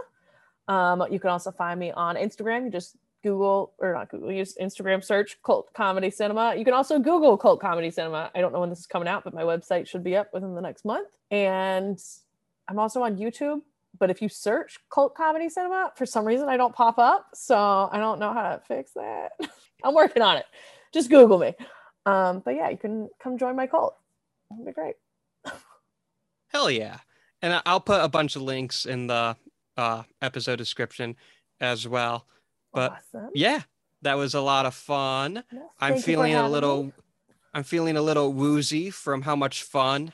Um, 0.67 1.05
you 1.09 1.21
can 1.21 1.29
also 1.29 1.51
find 1.53 1.79
me 1.79 1.91
on 1.93 2.17
Instagram. 2.17 2.65
You 2.65 2.71
just 2.71 2.97
Google 3.25 3.73
or 3.79 3.93
not 3.93 4.09
Google, 4.11 4.31
use 4.31 4.55
Instagram 4.61 5.03
search 5.03 5.41
cult 5.43 5.73
comedy 5.73 6.11
cinema. 6.11 6.53
You 6.55 6.63
can 6.63 6.75
also 6.75 6.99
Google 6.99 7.37
cult 7.37 7.59
comedy 7.59 7.89
cinema. 7.89 8.29
I 8.35 8.39
don't 8.39 8.53
know 8.53 8.59
when 8.59 8.69
this 8.69 8.77
is 8.77 8.85
coming 8.85 9.07
out, 9.07 9.23
but 9.23 9.33
my 9.33 9.41
website 9.41 9.87
should 9.87 10.03
be 10.03 10.15
up 10.15 10.31
within 10.31 10.53
the 10.53 10.61
next 10.61 10.85
month. 10.85 11.09
And 11.31 11.99
I'm 12.67 12.77
also 12.77 13.01
on 13.01 13.17
YouTube. 13.17 13.61
But 13.97 14.11
if 14.11 14.21
you 14.21 14.29
search 14.29 14.77
cult 14.93 15.15
comedy 15.15 15.49
cinema, 15.49 15.91
for 15.95 16.05
some 16.05 16.23
reason 16.23 16.49
I 16.49 16.55
don't 16.55 16.75
pop 16.75 16.99
up. 16.99 17.29
So 17.33 17.89
I 17.91 17.97
don't 17.97 18.19
know 18.19 18.31
how 18.31 18.43
to 18.43 18.61
fix 18.67 18.91
that. 18.93 19.31
I'm 19.83 19.95
working 19.95 20.21
on 20.21 20.37
it. 20.37 20.45
Just 20.93 21.09
Google 21.09 21.39
me. 21.39 21.55
Um, 22.05 22.43
but 22.45 22.53
yeah, 22.53 22.69
you 22.69 22.77
can 22.77 23.09
come 23.19 23.39
join 23.39 23.55
my 23.55 23.65
cult. 23.65 23.95
That'd 24.51 24.67
be 24.67 24.71
great. 24.71 24.97
Hell 26.49 26.69
yeah. 26.69 26.99
And 27.41 27.59
I'll 27.65 27.79
put 27.79 28.03
a 28.03 28.07
bunch 28.07 28.35
of 28.35 28.43
links 28.43 28.85
in 28.85 29.07
the 29.07 29.35
uh, 29.77 30.03
episode 30.21 30.57
description 30.57 31.15
as 31.59 31.87
well. 31.87 32.27
But 32.75 32.91
awesome. 33.15 33.29
yeah, 33.33 33.61
that 34.03 34.15
was 34.15 34.33
a 34.35 34.41
lot 34.41 34.65
of 34.65 34.73
fun. 34.75 35.43
No, 35.51 35.71
I'm 35.79 35.93
thank 35.93 35.95
you 35.95 36.01
for 36.01 36.05
feeling 36.05 36.35
a 36.35 36.49
little 36.49 36.83
me. 36.85 36.93
I'm 37.53 37.63
feeling 37.63 37.95
a 37.97 38.01
little 38.01 38.33
woozy 38.33 38.89
from 38.89 39.21
how 39.23 39.35
much 39.35 39.63
fun 39.63 40.11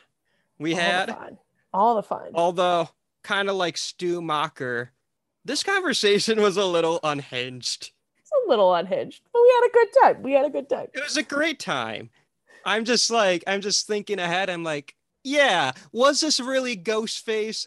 we 0.59 0.71
All 0.73 0.77
the 0.77 0.81
had. 0.83 1.09
fun. 1.09 1.38
All 1.73 1.95
the 1.95 2.03
fun. 2.03 2.29
Although 2.35 2.89
kind 3.23 3.49
of 3.49 3.55
like 3.55 3.77
Stu 3.77 4.21
Macher, 4.21 4.89
this 5.43 5.63
conversation 5.63 6.39
was 6.41 6.55
a 6.57 6.65
little 6.65 6.99
unhinged. 7.03 7.91
It's 8.19 8.31
a 8.45 8.49
little 8.49 8.73
unhinged, 8.75 9.21
but 9.33 9.41
we 9.41 9.49
had 9.55 9.67
a 9.67 9.71
good 9.73 9.88
time. 10.01 10.21
We 10.23 10.33
had 10.33 10.45
a 10.45 10.49
good 10.49 10.69
time. 10.69 10.88
It 10.93 11.03
was 11.03 11.17
a 11.17 11.23
great 11.23 11.59
time. 11.59 12.09
I'm 12.63 12.85
just 12.85 13.09
like 13.09 13.43
I'm 13.47 13.61
just 13.61 13.88
thinking 13.88 14.19
ahead. 14.19 14.49
I'm 14.51 14.63
like, 14.63 14.95
yeah, 15.23 15.71
was 15.91 16.21
this 16.21 16.39
really 16.39 16.77
Ghostface? 16.77 17.65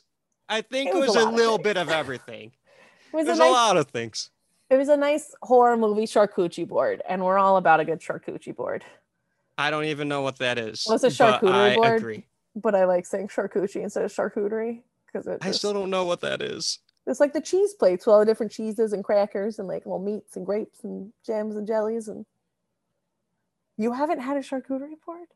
I 0.48 0.60
think 0.60 0.90
It 0.90 0.96
it 0.96 1.00
was 1.00 1.08
was, 1.08 1.16
a 1.16 1.28
a, 1.28 1.30
little 1.30 1.56
things. 1.56 1.64
bit 1.64 1.76
of 1.78 1.88
everything. 1.88 2.52
It 3.12 3.16
was 3.18 3.26
There's 3.26 3.38
a 3.38 3.42
a 3.42 3.46
nice. 3.46 3.52
lot 3.52 3.76
of 3.76 3.86
things. 3.88 4.30
It 4.70 4.76
was 4.76 4.88
a 4.88 4.96
nice 4.96 5.34
horror 5.42 5.76
movie 5.76 6.04
charcuterie 6.06 6.66
board, 6.66 7.02
and 7.08 7.22
we're 7.24 7.38
all 7.38 7.56
about 7.56 7.80
a 7.80 7.84
good 7.84 8.00
charcuterie 8.00 8.56
board. 8.56 8.84
I 9.58 9.70
don't 9.70 9.84
even 9.84 10.08
know 10.08 10.22
what 10.22 10.38
that 10.38 10.58
is. 10.58 10.84
What's 10.86 11.04
a 11.04 11.08
but 11.08 11.40
charcuterie 11.42 11.52
I 11.52 11.74
board? 11.76 11.96
agree. 11.98 12.26
But 12.56 12.74
I 12.74 12.84
like 12.84 13.06
saying 13.06 13.28
charcuterie 13.28 13.82
instead 13.82 14.04
of 14.04 14.12
charcuterie 14.12 14.82
because 15.06 15.26
it. 15.26 15.38
I 15.42 15.46
just- 15.48 15.58
still 15.58 15.72
don't 15.72 15.90
know 15.90 16.04
what 16.04 16.20
that 16.22 16.42
is. 16.42 16.78
It's 17.06 17.20
like 17.20 17.34
the 17.34 17.40
cheese 17.42 17.74
plates 17.74 18.06
with 18.06 18.14
all 18.14 18.20
the 18.20 18.24
different 18.24 18.50
cheeses 18.50 18.94
and 18.94 19.04
crackers 19.04 19.58
and 19.58 19.68
like 19.68 19.84
little 19.84 19.98
meats 19.98 20.36
and 20.36 20.46
grapes 20.46 20.82
and 20.84 21.12
jams 21.26 21.54
and 21.54 21.66
jellies. 21.66 22.08
And 22.08 22.24
you 23.76 23.92
haven't 23.92 24.20
had 24.20 24.38
a 24.38 24.40
charcuterie 24.40 24.94
board? 25.04 25.28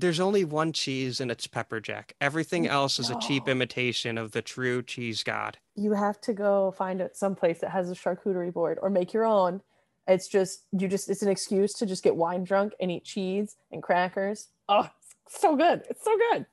There's 0.00 0.20
only 0.20 0.44
one 0.44 0.72
cheese 0.72 1.20
and 1.20 1.30
it's 1.30 1.46
pepper 1.46 1.80
jack. 1.80 2.14
Everything 2.20 2.66
else 2.66 2.98
is 2.98 3.10
a 3.10 3.18
cheap 3.18 3.44
oh. 3.46 3.50
imitation 3.50 4.18
of 4.18 4.32
the 4.32 4.42
true 4.42 4.82
cheese 4.82 5.22
god. 5.22 5.58
You 5.74 5.92
have 5.92 6.20
to 6.22 6.32
go 6.32 6.72
find 6.72 7.00
it 7.00 7.16
someplace 7.16 7.60
that 7.60 7.70
has 7.70 7.90
a 7.90 7.94
charcuterie 7.94 8.52
board 8.52 8.78
or 8.80 8.90
make 8.90 9.12
your 9.12 9.24
own. 9.24 9.60
It's 10.06 10.28
just 10.28 10.62
you 10.72 10.88
just 10.88 11.08
it's 11.10 11.22
an 11.22 11.28
excuse 11.28 11.72
to 11.74 11.86
just 11.86 12.02
get 12.02 12.16
wine 12.16 12.44
drunk 12.44 12.72
and 12.80 12.90
eat 12.90 13.04
cheese 13.04 13.56
and 13.72 13.82
crackers. 13.82 14.48
Oh, 14.68 14.88
it's 15.26 15.40
so 15.40 15.56
good. 15.56 15.82
It's 15.90 16.04
so 16.04 16.16
good. 16.30 16.46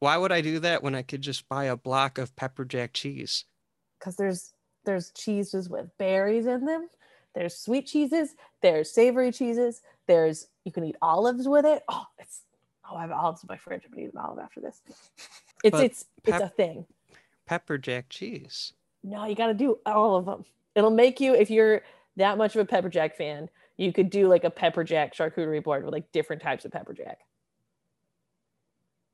Why 0.00 0.16
would 0.16 0.32
I 0.32 0.40
do 0.40 0.58
that 0.60 0.82
when 0.82 0.94
I 0.94 1.02
could 1.02 1.22
just 1.22 1.48
buy 1.48 1.64
a 1.64 1.76
block 1.76 2.18
of 2.18 2.36
pepper 2.36 2.64
jack 2.64 2.92
cheese? 2.92 3.44
because 3.98 4.16
there's 4.16 4.52
there's 4.84 5.10
cheeses 5.10 5.68
with 5.68 5.96
berries 5.98 6.46
in 6.46 6.64
them. 6.64 6.88
There's 7.34 7.56
sweet 7.56 7.86
cheeses. 7.86 8.34
There's 8.62 8.90
savory 8.90 9.32
cheeses. 9.32 9.82
There's 10.06 10.48
you 10.64 10.72
can 10.72 10.84
eat 10.84 10.96
olives 11.02 11.46
with 11.48 11.64
it. 11.64 11.82
Oh, 11.88 12.06
it's 12.18 12.42
oh 12.90 12.96
I 12.96 13.02
have 13.02 13.12
olives 13.12 13.42
in 13.42 13.46
my 13.48 13.56
fridge. 13.56 13.82
I'm 13.84 13.90
gonna 13.90 14.06
eat 14.06 14.12
an 14.12 14.18
olive 14.18 14.38
after 14.38 14.60
this. 14.60 14.82
It's 15.64 15.76
But 15.76 15.84
it's 15.86 16.04
it's 16.24 16.40
a 16.40 16.48
thing. 16.48 16.86
Pepper 17.44 17.78
jack 17.78 18.10
cheese. 18.10 18.74
No, 19.02 19.24
you 19.24 19.34
got 19.34 19.48
to 19.48 19.54
do 19.54 19.78
all 19.84 20.14
of 20.14 20.24
them. 20.24 20.44
It'll 20.76 20.90
make 20.92 21.18
you 21.18 21.34
if 21.34 21.50
you're 21.50 21.82
that 22.16 22.38
much 22.38 22.54
of 22.54 22.60
a 22.60 22.64
pepper 22.64 22.88
jack 22.88 23.16
fan. 23.16 23.48
You 23.76 23.92
could 23.92 24.08
do 24.08 24.28
like 24.28 24.44
a 24.44 24.50
pepper 24.50 24.84
jack 24.84 25.14
charcuterie 25.14 25.64
board 25.64 25.84
with 25.84 25.92
like 25.92 26.12
different 26.12 26.42
types 26.42 26.64
of 26.64 26.70
pepper 26.70 26.92
jack. 26.92 27.18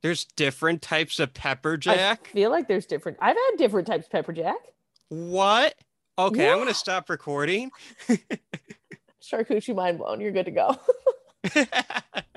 There's 0.02 0.26
different 0.36 0.82
types 0.82 1.18
of 1.18 1.32
pepper 1.32 1.78
jack. 1.78 2.28
I 2.28 2.32
feel 2.34 2.50
like 2.50 2.68
there's 2.68 2.84
different. 2.84 3.16
I've 3.22 3.36
had 3.36 3.56
different 3.56 3.86
types 3.86 4.04
of 4.04 4.12
pepper 4.12 4.34
jack. 4.34 4.56
What? 5.08 5.74
Okay, 6.18 6.50
I'm 6.50 6.58
gonna 6.58 6.74
stop 6.74 7.08
recording. 7.08 7.70
Charcuterie 9.22 9.74
mind 9.74 9.96
blown. 9.96 10.20
You're 10.20 10.32
good 10.32 10.44
to 10.44 10.50
go. 10.50 10.76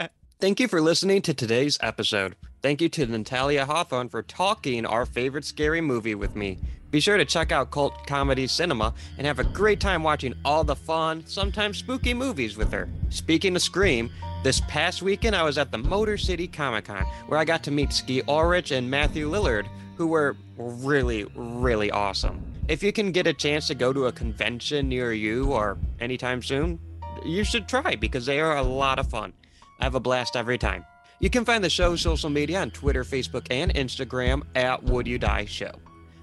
Thank 0.39 0.59
you 0.59 0.67
for 0.67 0.81
listening 0.81 1.23
to 1.23 1.33
today's 1.33 1.79
episode. 1.81 2.35
Thank 2.61 2.79
you 2.79 2.89
to 2.89 3.07
Natalia 3.07 3.65
Hawthorne 3.65 4.07
for 4.07 4.21
talking 4.21 4.85
our 4.85 5.07
favorite 5.07 5.45
scary 5.45 5.81
movie 5.81 6.13
with 6.13 6.35
me. 6.35 6.59
Be 6.91 6.99
sure 6.99 7.17
to 7.17 7.25
check 7.25 7.51
out 7.51 7.71
Cult 7.71 8.05
Comedy 8.05 8.45
Cinema 8.45 8.93
and 9.17 9.25
have 9.25 9.39
a 9.39 9.43
great 9.43 9.79
time 9.79 10.03
watching 10.03 10.35
all 10.45 10.63
the 10.63 10.75
fun, 10.75 11.23
sometimes 11.25 11.79
spooky 11.79 12.13
movies 12.13 12.55
with 12.55 12.71
her. 12.71 12.87
Speaking 13.09 13.55
of 13.55 13.63
Scream, 13.63 14.11
this 14.43 14.61
past 14.67 15.01
weekend 15.01 15.35
I 15.35 15.41
was 15.41 15.57
at 15.57 15.71
the 15.71 15.79
Motor 15.79 16.19
City 16.19 16.47
Comic 16.47 16.85
Con 16.85 17.03
where 17.25 17.39
I 17.39 17.43
got 17.43 17.63
to 17.63 17.71
meet 17.71 17.91
Skeet 17.91 18.27
Ulrich 18.27 18.69
and 18.69 18.91
Matthew 18.91 19.31
Lillard, 19.31 19.67
who 19.95 20.05
were 20.05 20.37
really, 20.55 21.25
really 21.33 21.89
awesome. 21.89 22.39
If 22.67 22.83
you 22.83 22.93
can 22.93 23.11
get 23.11 23.25
a 23.25 23.33
chance 23.33 23.65
to 23.69 23.75
go 23.75 23.91
to 23.91 24.05
a 24.05 24.11
convention 24.11 24.87
near 24.87 25.13
you 25.13 25.51
or 25.51 25.79
anytime 25.99 26.43
soon, 26.43 26.79
you 27.25 27.43
should 27.43 27.67
try 27.67 27.95
because 27.95 28.27
they 28.27 28.39
are 28.39 28.57
a 28.57 28.61
lot 28.61 28.99
of 28.99 29.09
fun. 29.09 29.33
I 29.79 29.83
have 29.83 29.95
a 29.95 29.99
blast 29.99 30.35
every 30.35 30.57
time. 30.57 30.85
You 31.19 31.29
can 31.29 31.45
find 31.45 31.63
the 31.63 31.69
show's 31.69 32.01
social 32.01 32.29
media 32.29 32.61
on 32.61 32.71
Twitter, 32.71 33.03
Facebook, 33.03 33.47
and 33.49 33.73
Instagram 33.73 34.43
at 34.55 34.83
Would 34.83 35.07
You 35.07 35.17
Die 35.17 35.45
Show. 35.45 35.71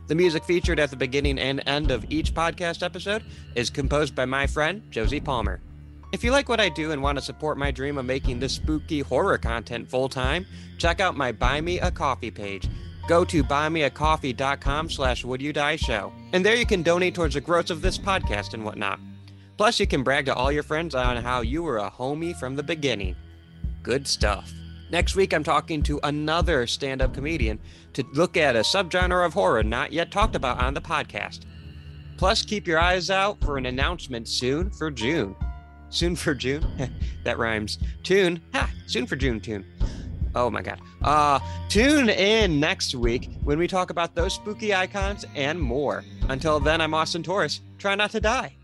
The 0.07 0.15
music 0.15 0.45
featured 0.45 0.79
at 0.79 0.91
the 0.91 0.97
beginning 0.97 1.39
and 1.39 1.63
end 1.67 1.91
of 1.91 2.05
each 2.11 2.35
podcast 2.35 2.83
episode 2.83 3.25
is 3.55 3.71
composed 3.71 4.15
by 4.15 4.27
my 4.27 4.47
friend, 4.47 4.83
Josie 4.91 5.21
Palmer. 5.21 5.61
If 6.13 6.23
you 6.23 6.31
like 6.31 6.49
what 6.49 6.61
I 6.61 6.69
do 6.69 6.93
and 6.93 7.03
want 7.03 7.19
to 7.19 7.25
support 7.25 7.59
my 7.59 7.71
dream 7.71 7.99
of 7.99 8.05
making 8.05 8.39
this 8.39 8.53
spooky 8.53 9.01
horror 9.01 9.39
content 9.39 9.89
full 9.89 10.09
time, 10.09 10.47
check 10.79 11.01
out 11.01 11.17
my 11.17 11.33
Buy 11.33 11.61
Me 11.61 11.81
a 11.81 11.91
Coffee 11.91 12.31
page. 12.31 12.69
Go 13.09 13.25
to 13.25 13.43
buymeacoffee.com 13.43 14.91
slash 14.91 15.25
would 15.25 15.43
you 15.43 15.53
die 15.53 15.77
show. 15.77 16.13
And 16.33 16.45
there 16.45 16.55
you 16.55 16.67
can 16.67 16.83
donate 16.83 17.15
towards 17.15 17.35
the 17.35 17.41
growth 17.41 17.71
of 17.71 17.83
this 17.83 17.99
podcast 17.99 18.55
and 18.55 18.65
whatnot. 18.65 19.01
Plus, 19.57 19.81
you 19.81 19.87
can 19.87 20.03
brag 20.03 20.27
to 20.27 20.35
all 20.35 20.53
your 20.53 20.63
friends 20.63 20.95
on 20.95 21.17
how 21.17 21.41
you 21.41 21.63
were 21.63 21.79
a 21.79 21.91
homie 21.91 22.37
from 22.37 22.57
the 22.57 22.63
beginning. 22.63 23.17
Good 23.85 24.09
stuff. 24.09 24.51
Next 24.91 25.15
week, 25.15 25.35
I'm 25.35 25.45
talking 25.45 25.83
to 25.85 26.01
another 26.05 26.67
stand 26.67 27.03
up 27.03 27.13
comedian 27.13 27.61
to 27.93 28.03
look 28.15 28.39
at 28.39 28.57
a 28.57 28.61
subgenre 28.61 29.27
of 29.27 29.35
horror 29.35 29.63
not 29.63 29.93
yet 29.93 30.11
talked 30.11 30.35
about 30.35 30.63
on 30.63 30.73
the 30.73 30.81
podcast. 30.81 31.41
Plus, 32.17 32.43
keep 32.43 32.67
your 32.67 32.79
eyes 32.79 33.11
out 33.11 33.39
for 33.43 33.59
an 33.59 33.67
announcement 33.67 34.27
soon 34.27 34.71
for 34.71 34.91
June. 34.91 35.37
Soon 35.91 36.17
for 36.17 36.35
June? 36.35 36.65
that 37.25 37.39
rhymes. 37.39 37.79
Tune. 38.03 38.41
Ha! 38.55 38.71
Soon 38.87 39.07
for 39.07 39.17
June 39.17 39.39
tune. 39.39 39.67
Oh 40.35 40.49
my 40.49 40.63
god. 40.63 40.81
Uh, 41.03 41.39
tune 41.69 42.09
in 42.09 42.59
next 42.59 42.95
week 42.95 43.29
when 43.43 43.59
we 43.59 43.69
talk 43.69 43.91
about 43.91 44.15
those 44.15 44.33
spooky 44.33 44.75
icons 44.75 45.27
and 45.35 45.61
more. 45.61 46.05
Until 46.31 46.59
then, 46.59 46.81
I'm 46.81 46.95
Austin 46.95 47.23
Torres. 47.23 47.61
Try 47.79 47.95
not 47.97 48.13
to 48.13 48.21
die. 48.21 48.57